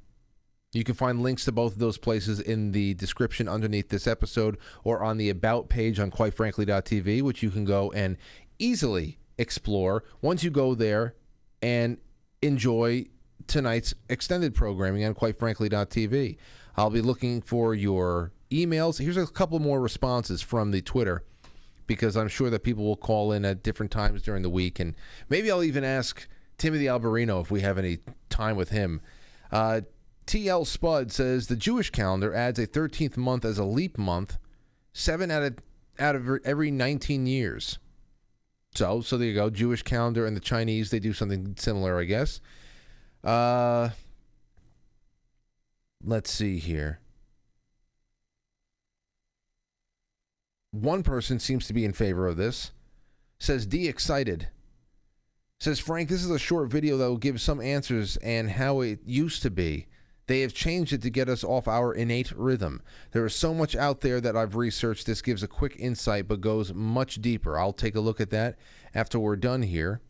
You 0.72 0.86
can 0.86 0.96
find 0.96 1.22
links 1.22 1.44
to 1.46 1.52
both 1.52 1.74
of 1.74 1.80
those 1.80 1.98
places 1.98 2.40
in 2.40 2.72
the 2.72 2.94
description 2.94 3.50
underneath 3.50 3.90
this 3.90 4.08
episode 4.08 4.58
or 4.86 5.04
on 5.04 5.18
the 5.18 5.30
about 5.30 5.68
page 5.68 6.00
on 6.00 6.10
quitefrankly.tv, 6.10 7.22
which 7.22 7.44
you 7.44 7.50
can 7.50 7.66
go 7.66 7.92
and 7.92 8.16
easily 8.58 9.20
explore 9.38 10.06
once 10.22 10.42
you 10.42 10.52
go 10.52 10.74
there 10.74 11.16
and 11.62 11.98
enjoy 12.42 13.06
tonight's 13.48 13.94
extended 14.10 14.56
programming 14.56 15.04
on 15.04 15.16
quitefrankly.tv. 15.16 16.38
I'll 16.78 16.90
be 16.90 17.02
looking 17.02 17.42
for 17.42 17.76
your 17.76 18.32
emails. 18.52 19.00
Here's 19.00 19.18
a 19.18 19.28
couple 19.28 19.60
more 19.60 19.82
responses 19.82 20.42
from 20.42 20.72
the 20.72 20.82
Twitter 20.82 21.24
because 21.88 22.18
I'm 22.18 22.28
sure 22.28 22.50
that 22.50 22.64
people 22.64 22.84
will 22.84 22.96
call 22.96 23.32
in 23.32 23.46
at 23.46 23.64
different 23.64 23.92
times 23.92 24.22
during 24.22 24.42
the 24.42 24.50
week. 24.50 24.80
And 24.80 24.96
maybe 25.30 25.52
I'll 25.52 25.64
even 25.64 25.84
ask 25.84 26.28
Timothy 26.58 26.86
Alberino 26.86 27.42
if 27.42 27.52
we 27.52 27.62
have 27.62 27.78
any 27.78 28.00
time 28.30 28.56
with 28.56 28.70
him. 28.70 29.02
Uh, 29.52 29.82
TL 30.26 30.66
Spud 30.66 31.12
says 31.12 31.48
the 31.48 31.56
Jewish 31.56 31.92
calendar 31.92 32.34
adds 32.34 32.58
a 32.58 32.66
13th 32.66 33.18
month 33.18 33.46
as 33.46 33.58
a 33.58 33.64
leap 33.64 33.98
month. 33.98 34.38
Seven 34.94 35.30
out 35.30 35.44
of 35.44 35.58
out 36.00 36.16
of 36.16 36.28
every 36.44 36.72
19 36.72 37.26
years. 37.26 37.80
So, 38.76 39.02
so 39.02 39.18
there 39.18 39.28
you 39.28 39.34
go. 39.34 39.50
Jewish 39.50 39.84
calendar 39.84 40.26
and 40.26 40.36
the 40.36 40.42
Chinese, 40.42 40.90
they 40.90 41.00
do 41.00 41.14
something 41.14 41.56
similar, 41.58 41.98
I 41.98 42.04
guess. 42.04 42.42
Uh, 43.24 43.90
let's 46.04 46.30
see 46.30 46.60
here. 46.60 47.00
One 50.76 51.04
person 51.04 51.40
seems 51.40 51.68
to 51.68 51.74
be 51.74 51.86
in 51.86 51.94
favor 51.94 52.28
of 52.28 52.36
this. 52.36 52.72
Says 53.40 53.66
D 53.66 53.88
excited. 53.88 54.50
Says 55.58 55.80
Frank, 55.80 56.10
this 56.10 56.22
is 56.22 56.30
a 56.30 56.38
short 56.38 56.70
video 56.70 56.98
that 56.98 57.08
will 57.08 57.18
give 57.18 57.40
some 57.40 57.62
answers 57.62 58.18
and 58.18 58.52
how 58.52 58.82
it 58.82 59.00
used 59.06 59.42
to 59.44 59.50
be. 59.50 59.88
They 60.28 60.42
have 60.42 60.54
changed 60.54 60.92
it 60.92 61.02
to 61.04 61.10
get 61.10 61.30
us 61.30 61.46
off 61.46 61.70
our 61.70 61.94
innate 61.94 62.34
rhythm. 62.34 62.82
There 63.12 63.26
is 63.26 63.34
so 63.34 63.54
much 63.54 63.74
out 63.78 64.02
there 64.02 64.20
that 64.20 64.36
I've 64.36 64.58
researched. 64.58 65.06
This 65.06 65.22
gives 65.22 65.44
a 65.44 65.48
quick 65.48 65.78
insight 65.80 66.28
but 66.28 66.42
goes 66.42 66.74
much 66.74 67.22
deeper. 67.22 67.58
I'll 67.58 67.72
take 67.72 67.96
a 67.96 68.02
look 68.02 68.20
at 68.20 68.32
that 68.32 68.58
after 68.94 69.18
we're 69.18 69.38
done 69.38 69.62
here. 69.62 70.02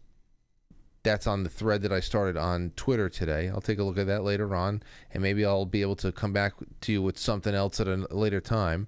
That's 1.04 1.28
on 1.28 1.44
the 1.44 1.50
thread 1.50 1.84
that 1.84 1.94
I 1.94 2.00
started 2.00 2.38
on 2.38 2.72
Twitter 2.76 3.08
today. 3.08 3.50
I'll 3.50 3.62
take 3.62 3.78
a 3.78 3.84
look 3.84 4.00
at 4.00 4.08
that 4.08 4.24
later 4.24 4.56
on, 4.56 4.82
and 5.14 5.22
maybe 5.22 5.46
I'll 5.46 5.68
be 5.68 5.84
able 5.84 5.98
to 5.98 6.12
come 6.12 6.34
back 6.34 6.54
to 6.82 6.92
you 6.92 7.04
with 7.04 7.20
something 7.20 7.54
else 7.54 7.80
at 7.80 7.88
a 7.88 8.08
later 8.10 8.42
time. 8.42 8.88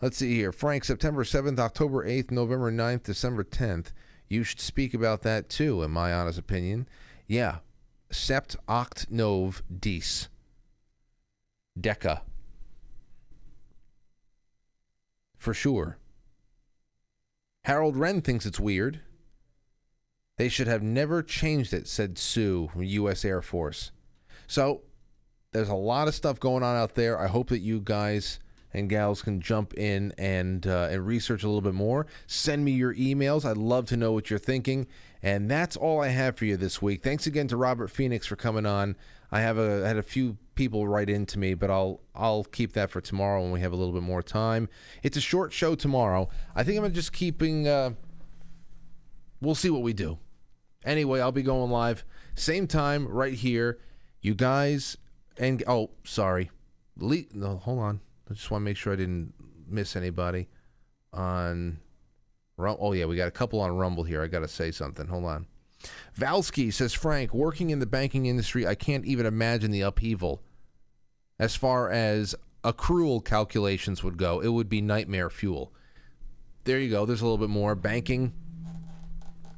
Let's 0.00 0.16
see 0.16 0.34
here. 0.34 0.52
Frank, 0.52 0.84
September 0.84 1.24
7th, 1.24 1.58
October 1.58 2.06
8th, 2.06 2.30
November 2.30 2.72
9th, 2.72 3.02
December 3.02 3.44
10th. 3.44 3.92
You 4.28 4.44
should 4.44 4.60
speak 4.60 4.94
about 4.94 5.22
that 5.22 5.48
too, 5.50 5.82
in 5.82 5.90
my 5.90 6.12
honest 6.12 6.38
opinion. 6.38 6.88
Yeah. 7.26 7.58
Sept 8.10 8.56
Oct 8.68 9.10
Nov 9.10 9.62
Dies. 9.78 10.28
Deca. 11.78 12.22
For 15.36 15.54
sure. 15.54 15.98
Harold 17.64 17.96
Wren 17.96 18.22
thinks 18.22 18.46
it's 18.46 18.60
weird. 18.60 19.00
They 20.38 20.48
should 20.48 20.66
have 20.66 20.82
never 20.82 21.22
changed 21.22 21.74
it, 21.74 21.86
said 21.86 22.16
Sue 22.16 22.68
from 22.72 22.82
U.S. 22.82 23.24
Air 23.24 23.42
Force. 23.42 23.92
So 24.46 24.82
there's 25.52 25.68
a 25.68 25.74
lot 25.74 26.08
of 26.08 26.14
stuff 26.14 26.40
going 26.40 26.62
on 26.62 26.76
out 26.76 26.94
there. 26.94 27.18
I 27.18 27.26
hope 27.26 27.50
that 27.50 27.58
you 27.58 27.80
guys 27.80 28.38
and 28.72 28.88
gals 28.88 29.22
can 29.22 29.40
jump 29.40 29.74
in 29.74 30.12
and 30.18 30.66
uh, 30.66 30.88
and 30.90 31.06
research 31.06 31.42
a 31.42 31.46
little 31.46 31.60
bit 31.60 31.74
more. 31.74 32.06
Send 32.26 32.64
me 32.64 32.72
your 32.72 32.94
emails. 32.94 33.44
I'd 33.44 33.56
love 33.56 33.86
to 33.86 33.96
know 33.96 34.12
what 34.12 34.30
you're 34.30 34.38
thinking. 34.38 34.86
And 35.22 35.50
that's 35.50 35.76
all 35.76 36.00
I 36.00 36.08
have 36.08 36.36
for 36.36 36.46
you 36.46 36.56
this 36.56 36.80
week. 36.80 37.02
Thanks 37.02 37.26
again 37.26 37.46
to 37.48 37.56
Robert 37.56 37.88
Phoenix 37.88 38.26
for 38.26 38.36
coming 38.36 38.64
on. 38.64 38.96
I 39.32 39.40
have 39.40 39.58
a 39.58 39.84
I 39.84 39.88
had 39.88 39.98
a 39.98 40.02
few 40.02 40.38
people 40.54 40.88
write 40.88 41.10
into 41.10 41.38
me, 41.38 41.54
but 41.54 41.70
I'll 41.70 42.00
I'll 42.14 42.44
keep 42.44 42.72
that 42.72 42.90
for 42.90 43.00
tomorrow 43.00 43.42
when 43.42 43.52
we 43.52 43.60
have 43.60 43.72
a 43.72 43.76
little 43.76 43.94
bit 43.94 44.02
more 44.02 44.22
time. 44.22 44.68
It's 45.02 45.16
a 45.16 45.20
short 45.20 45.52
show 45.52 45.74
tomorrow. 45.74 46.28
I 46.54 46.64
think 46.64 46.82
I'm 46.82 46.92
just 46.92 47.12
keeping. 47.12 47.68
Uh, 47.68 47.90
we'll 49.40 49.54
see 49.54 49.70
what 49.70 49.82
we 49.82 49.92
do. 49.92 50.18
Anyway, 50.84 51.20
I'll 51.20 51.32
be 51.32 51.42
going 51.42 51.70
live 51.70 52.04
same 52.34 52.66
time 52.66 53.06
right 53.06 53.34
here. 53.34 53.78
You 54.22 54.34
guys 54.34 54.96
and 55.36 55.62
oh 55.66 55.90
sorry, 56.04 56.50
Le- 56.96 57.24
no 57.32 57.56
hold 57.56 57.78
on. 57.80 58.00
I 58.30 58.34
just 58.34 58.50
want 58.50 58.62
to 58.62 58.64
make 58.64 58.76
sure 58.76 58.92
I 58.92 58.96
didn't 58.96 59.34
miss 59.68 59.96
anybody 59.96 60.48
on. 61.12 61.78
Oh 62.58 62.92
yeah, 62.92 63.06
we 63.06 63.16
got 63.16 63.28
a 63.28 63.32
couple 63.32 63.60
on 63.60 63.76
Rumble 63.76 64.04
here. 64.04 64.22
I 64.22 64.28
got 64.28 64.40
to 64.40 64.48
say 64.48 64.70
something. 64.70 65.06
Hold 65.06 65.24
on. 65.24 65.46
Valsky 66.18 66.72
says 66.72 66.92
Frank, 66.92 67.32
working 67.32 67.70
in 67.70 67.78
the 67.78 67.86
banking 67.86 68.26
industry, 68.26 68.66
I 68.66 68.74
can't 68.74 69.04
even 69.06 69.24
imagine 69.24 69.70
the 69.70 69.80
upheaval. 69.80 70.42
As 71.38 71.56
far 71.56 71.90
as 71.90 72.34
accrual 72.62 73.24
calculations 73.24 74.04
would 74.04 74.18
go, 74.18 74.40
it 74.40 74.48
would 74.48 74.68
be 74.68 74.82
nightmare 74.82 75.30
fuel. 75.30 75.72
There 76.64 76.78
you 76.78 76.90
go. 76.90 77.06
There's 77.06 77.22
a 77.22 77.24
little 77.24 77.38
bit 77.38 77.48
more 77.48 77.74
banking, 77.74 78.34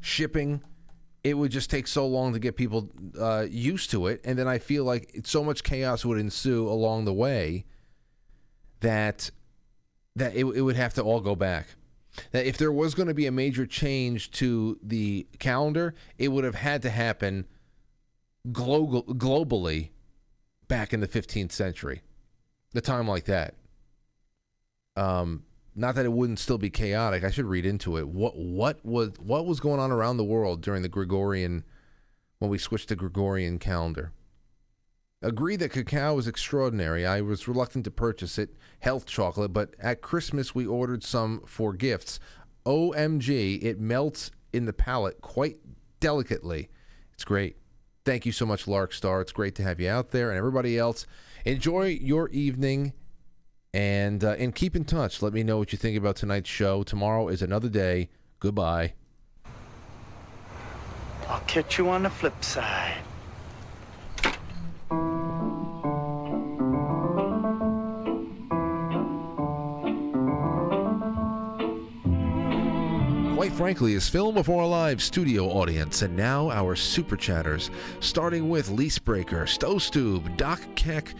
shipping. 0.00 0.62
It 1.24 1.34
would 1.34 1.50
just 1.50 1.70
take 1.70 1.88
so 1.88 2.06
long 2.06 2.32
to 2.34 2.38
get 2.38 2.56
people 2.56 2.88
uh, 3.18 3.46
used 3.50 3.90
to 3.90 4.06
it, 4.06 4.20
and 4.24 4.38
then 4.38 4.46
I 4.46 4.58
feel 4.58 4.84
like 4.84 5.22
so 5.24 5.42
much 5.42 5.64
chaos 5.64 6.04
would 6.04 6.18
ensue 6.18 6.68
along 6.68 7.04
the 7.04 7.12
way 7.12 7.64
that 8.82 9.30
that 10.14 10.34
it, 10.36 10.44
it 10.44 10.60
would 10.60 10.76
have 10.76 10.94
to 10.94 11.02
all 11.02 11.20
go 11.20 11.34
back. 11.34 11.68
That 12.32 12.44
if 12.44 12.58
there 12.58 12.70
was 12.70 12.94
going 12.94 13.08
to 13.08 13.14
be 13.14 13.26
a 13.26 13.32
major 13.32 13.64
change 13.64 14.30
to 14.32 14.78
the 14.82 15.26
calendar, 15.38 15.94
it 16.18 16.28
would 16.28 16.44
have 16.44 16.56
had 16.56 16.82
to 16.82 16.90
happen 16.90 17.46
global, 18.50 19.02
globally 19.04 19.90
back 20.68 20.92
in 20.92 21.00
the 21.00 21.08
15th 21.08 21.52
century, 21.52 22.02
the 22.72 22.82
time 22.82 23.08
like 23.08 23.24
that. 23.24 23.54
Um, 24.94 25.44
not 25.74 25.94
that 25.94 26.04
it 26.04 26.12
wouldn't 26.12 26.38
still 26.38 26.58
be 26.58 26.68
chaotic. 26.68 27.24
I 27.24 27.30
should 27.30 27.46
read 27.46 27.64
into 27.64 27.96
it. 27.96 28.08
What 28.08 28.36
what 28.36 28.84
was 28.84 29.12
what 29.18 29.46
was 29.46 29.58
going 29.58 29.80
on 29.80 29.90
around 29.90 30.18
the 30.18 30.24
world 30.24 30.60
during 30.60 30.82
the 30.82 30.88
Gregorian 30.88 31.64
when 32.40 32.50
we 32.50 32.58
switched 32.58 32.90
to 32.90 32.96
Gregorian 32.96 33.58
calendar? 33.58 34.12
Agree 35.22 35.54
that 35.56 35.70
cacao 35.70 36.18
is 36.18 36.26
extraordinary. 36.26 37.06
I 37.06 37.20
was 37.20 37.46
reluctant 37.46 37.84
to 37.84 37.92
purchase 37.92 38.38
it, 38.38 38.56
health 38.80 39.06
chocolate, 39.06 39.52
but 39.52 39.74
at 39.78 40.02
Christmas 40.02 40.52
we 40.52 40.66
ordered 40.66 41.04
some 41.04 41.42
for 41.46 41.72
gifts. 41.72 42.18
OMG, 42.66 43.62
it 43.62 43.78
melts 43.78 44.32
in 44.52 44.66
the 44.66 44.72
palate 44.72 45.20
quite 45.20 45.58
delicately. 46.00 46.68
It's 47.12 47.24
great. 47.24 47.56
Thank 48.04 48.26
you 48.26 48.32
so 48.32 48.44
much, 48.44 48.66
Lark 48.66 48.92
Star. 48.92 49.20
It's 49.20 49.30
great 49.30 49.54
to 49.56 49.62
have 49.62 49.78
you 49.78 49.88
out 49.88 50.10
there, 50.10 50.28
and 50.30 50.36
everybody 50.36 50.76
else. 50.76 51.06
Enjoy 51.44 51.86
your 51.86 52.28
evening, 52.30 52.92
and 53.72 54.24
uh, 54.24 54.34
and 54.38 54.52
keep 54.52 54.74
in 54.74 54.84
touch. 54.84 55.22
Let 55.22 55.32
me 55.32 55.44
know 55.44 55.58
what 55.58 55.70
you 55.70 55.78
think 55.78 55.96
about 55.96 56.16
tonight's 56.16 56.50
show. 56.50 56.82
Tomorrow 56.82 57.28
is 57.28 57.42
another 57.42 57.68
day. 57.68 58.08
Goodbye. 58.40 58.94
I'll 61.28 61.40
catch 61.46 61.78
you 61.78 61.88
on 61.88 62.02
the 62.02 62.10
flip 62.10 62.42
side. 62.42 62.98
Quite 73.42 73.54
frankly, 73.54 73.94
is 73.94 74.08
filmed 74.08 74.36
before 74.36 74.62
a 74.62 74.66
live 74.68 75.02
studio 75.02 75.48
audience, 75.48 76.02
and 76.02 76.16
now 76.16 76.48
our 76.52 76.76
super 76.76 77.16
chatters, 77.16 77.72
starting 77.98 78.48
with 78.48 78.68
Leasebreaker, 78.68 79.48
Stowstube, 79.48 80.36
Doc 80.36 80.60
Keck, 80.76 81.12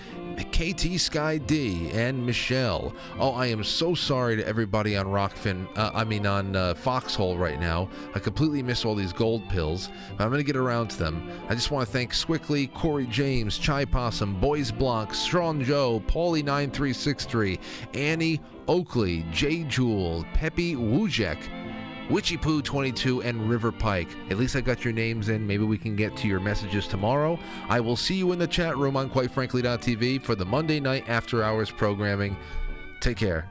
KT 0.53 1.01
Sky 1.01 1.39
D, 1.39 1.91
and 1.91 2.25
Michelle. 2.25 2.95
Oh, 3.19 3.33
I 3.33 3.47
am 3.47 3.65
so 3.65 3.97
sorry 3.97 4.37
to 4.37 4.47
everybody 4.47 4.97
on 4.97 5.07
Rokfin, 5.07 5.67
uh, 5.77 5.91
I 5.93 6.05
mean 6.05 6.25
on 6.25 6.55
uh, 6.55 6.75
Foxhole 6.75 7.39
right 7.39 7.59
now. 7.59 7.89
I 8.15 8.21
completely 8.21 8.63
miss 8.63 8.85
all 8.85 8.95
these 8.95 9.13
gold 9.13 9.49
pills, 9.49 9.89
but 10.17 10.23
I'm 10.23 10.31
going 10.31 10.39
to 10.39 10.47
get 10.47 10.55
around 10.55 10.91
to 10.91 10.99
them. 11.01 11.29
I 11.49 11.57
just 11.57 11.73
want 11.73 11.89
to 11.89 11.93
thank 11.93 12.13
Squickly, 12.13 12.73
Corey 12.73 13.09
James, 13.09 13.59
Chai 13.59 13.85
Possum, 13.85 14.39
Boys 14.39 14.71
Blanc, 14.71 15.13
Strong 15.13 15.65
Joe, 15.65 16.01
Paulie9363, 16.07 17.59
Annie 17.95 18.41
Oakley, 18.69 19.27
J 19.33 19.65
Jewel, 19.65 20.25
Peppy 20.35 20.77
Wujek, 20.77 21.39
Witchy 22.11 22.37
Poo 22.37 22.63
22 22.63 23.23
and 23.23 23.49
River 23.49 23.73
Pike. 23.73 24.09
At 24.31 24.39
least 24.39 24.57
I 24.57 24.61
got 24.61 24.85
your 24.85 24.93
names 24.93 25.29
in. 25.29 25.47
Maybe 25.47 25.65
we 25.65 25.79
can 25.79 25.97
get 25.97 26.17
to 26.19 26.29
your 26.29 26.41
messages 26.41 26.87
tomorrow. 26.87 27.39
I 27.69 27.81
will 27.81 27.97
see 27.97 28.15
you 28.15 28.33
in 28.33 28.39
the 28.39 28.47
chat 28.47 28.77
room 28.77 28.97
on 28.97 29.09
QuiteFrankly.tv 29.11 30.23
for 30.23 30.35
the 30.35 30.45
Monday 30.45 30.81
night 30.81 31.09
after 31.09 31.43
hours 31.43 31.71
programming. 31.71 32.37
Take 33.01 33.17
care. 33.17 33.49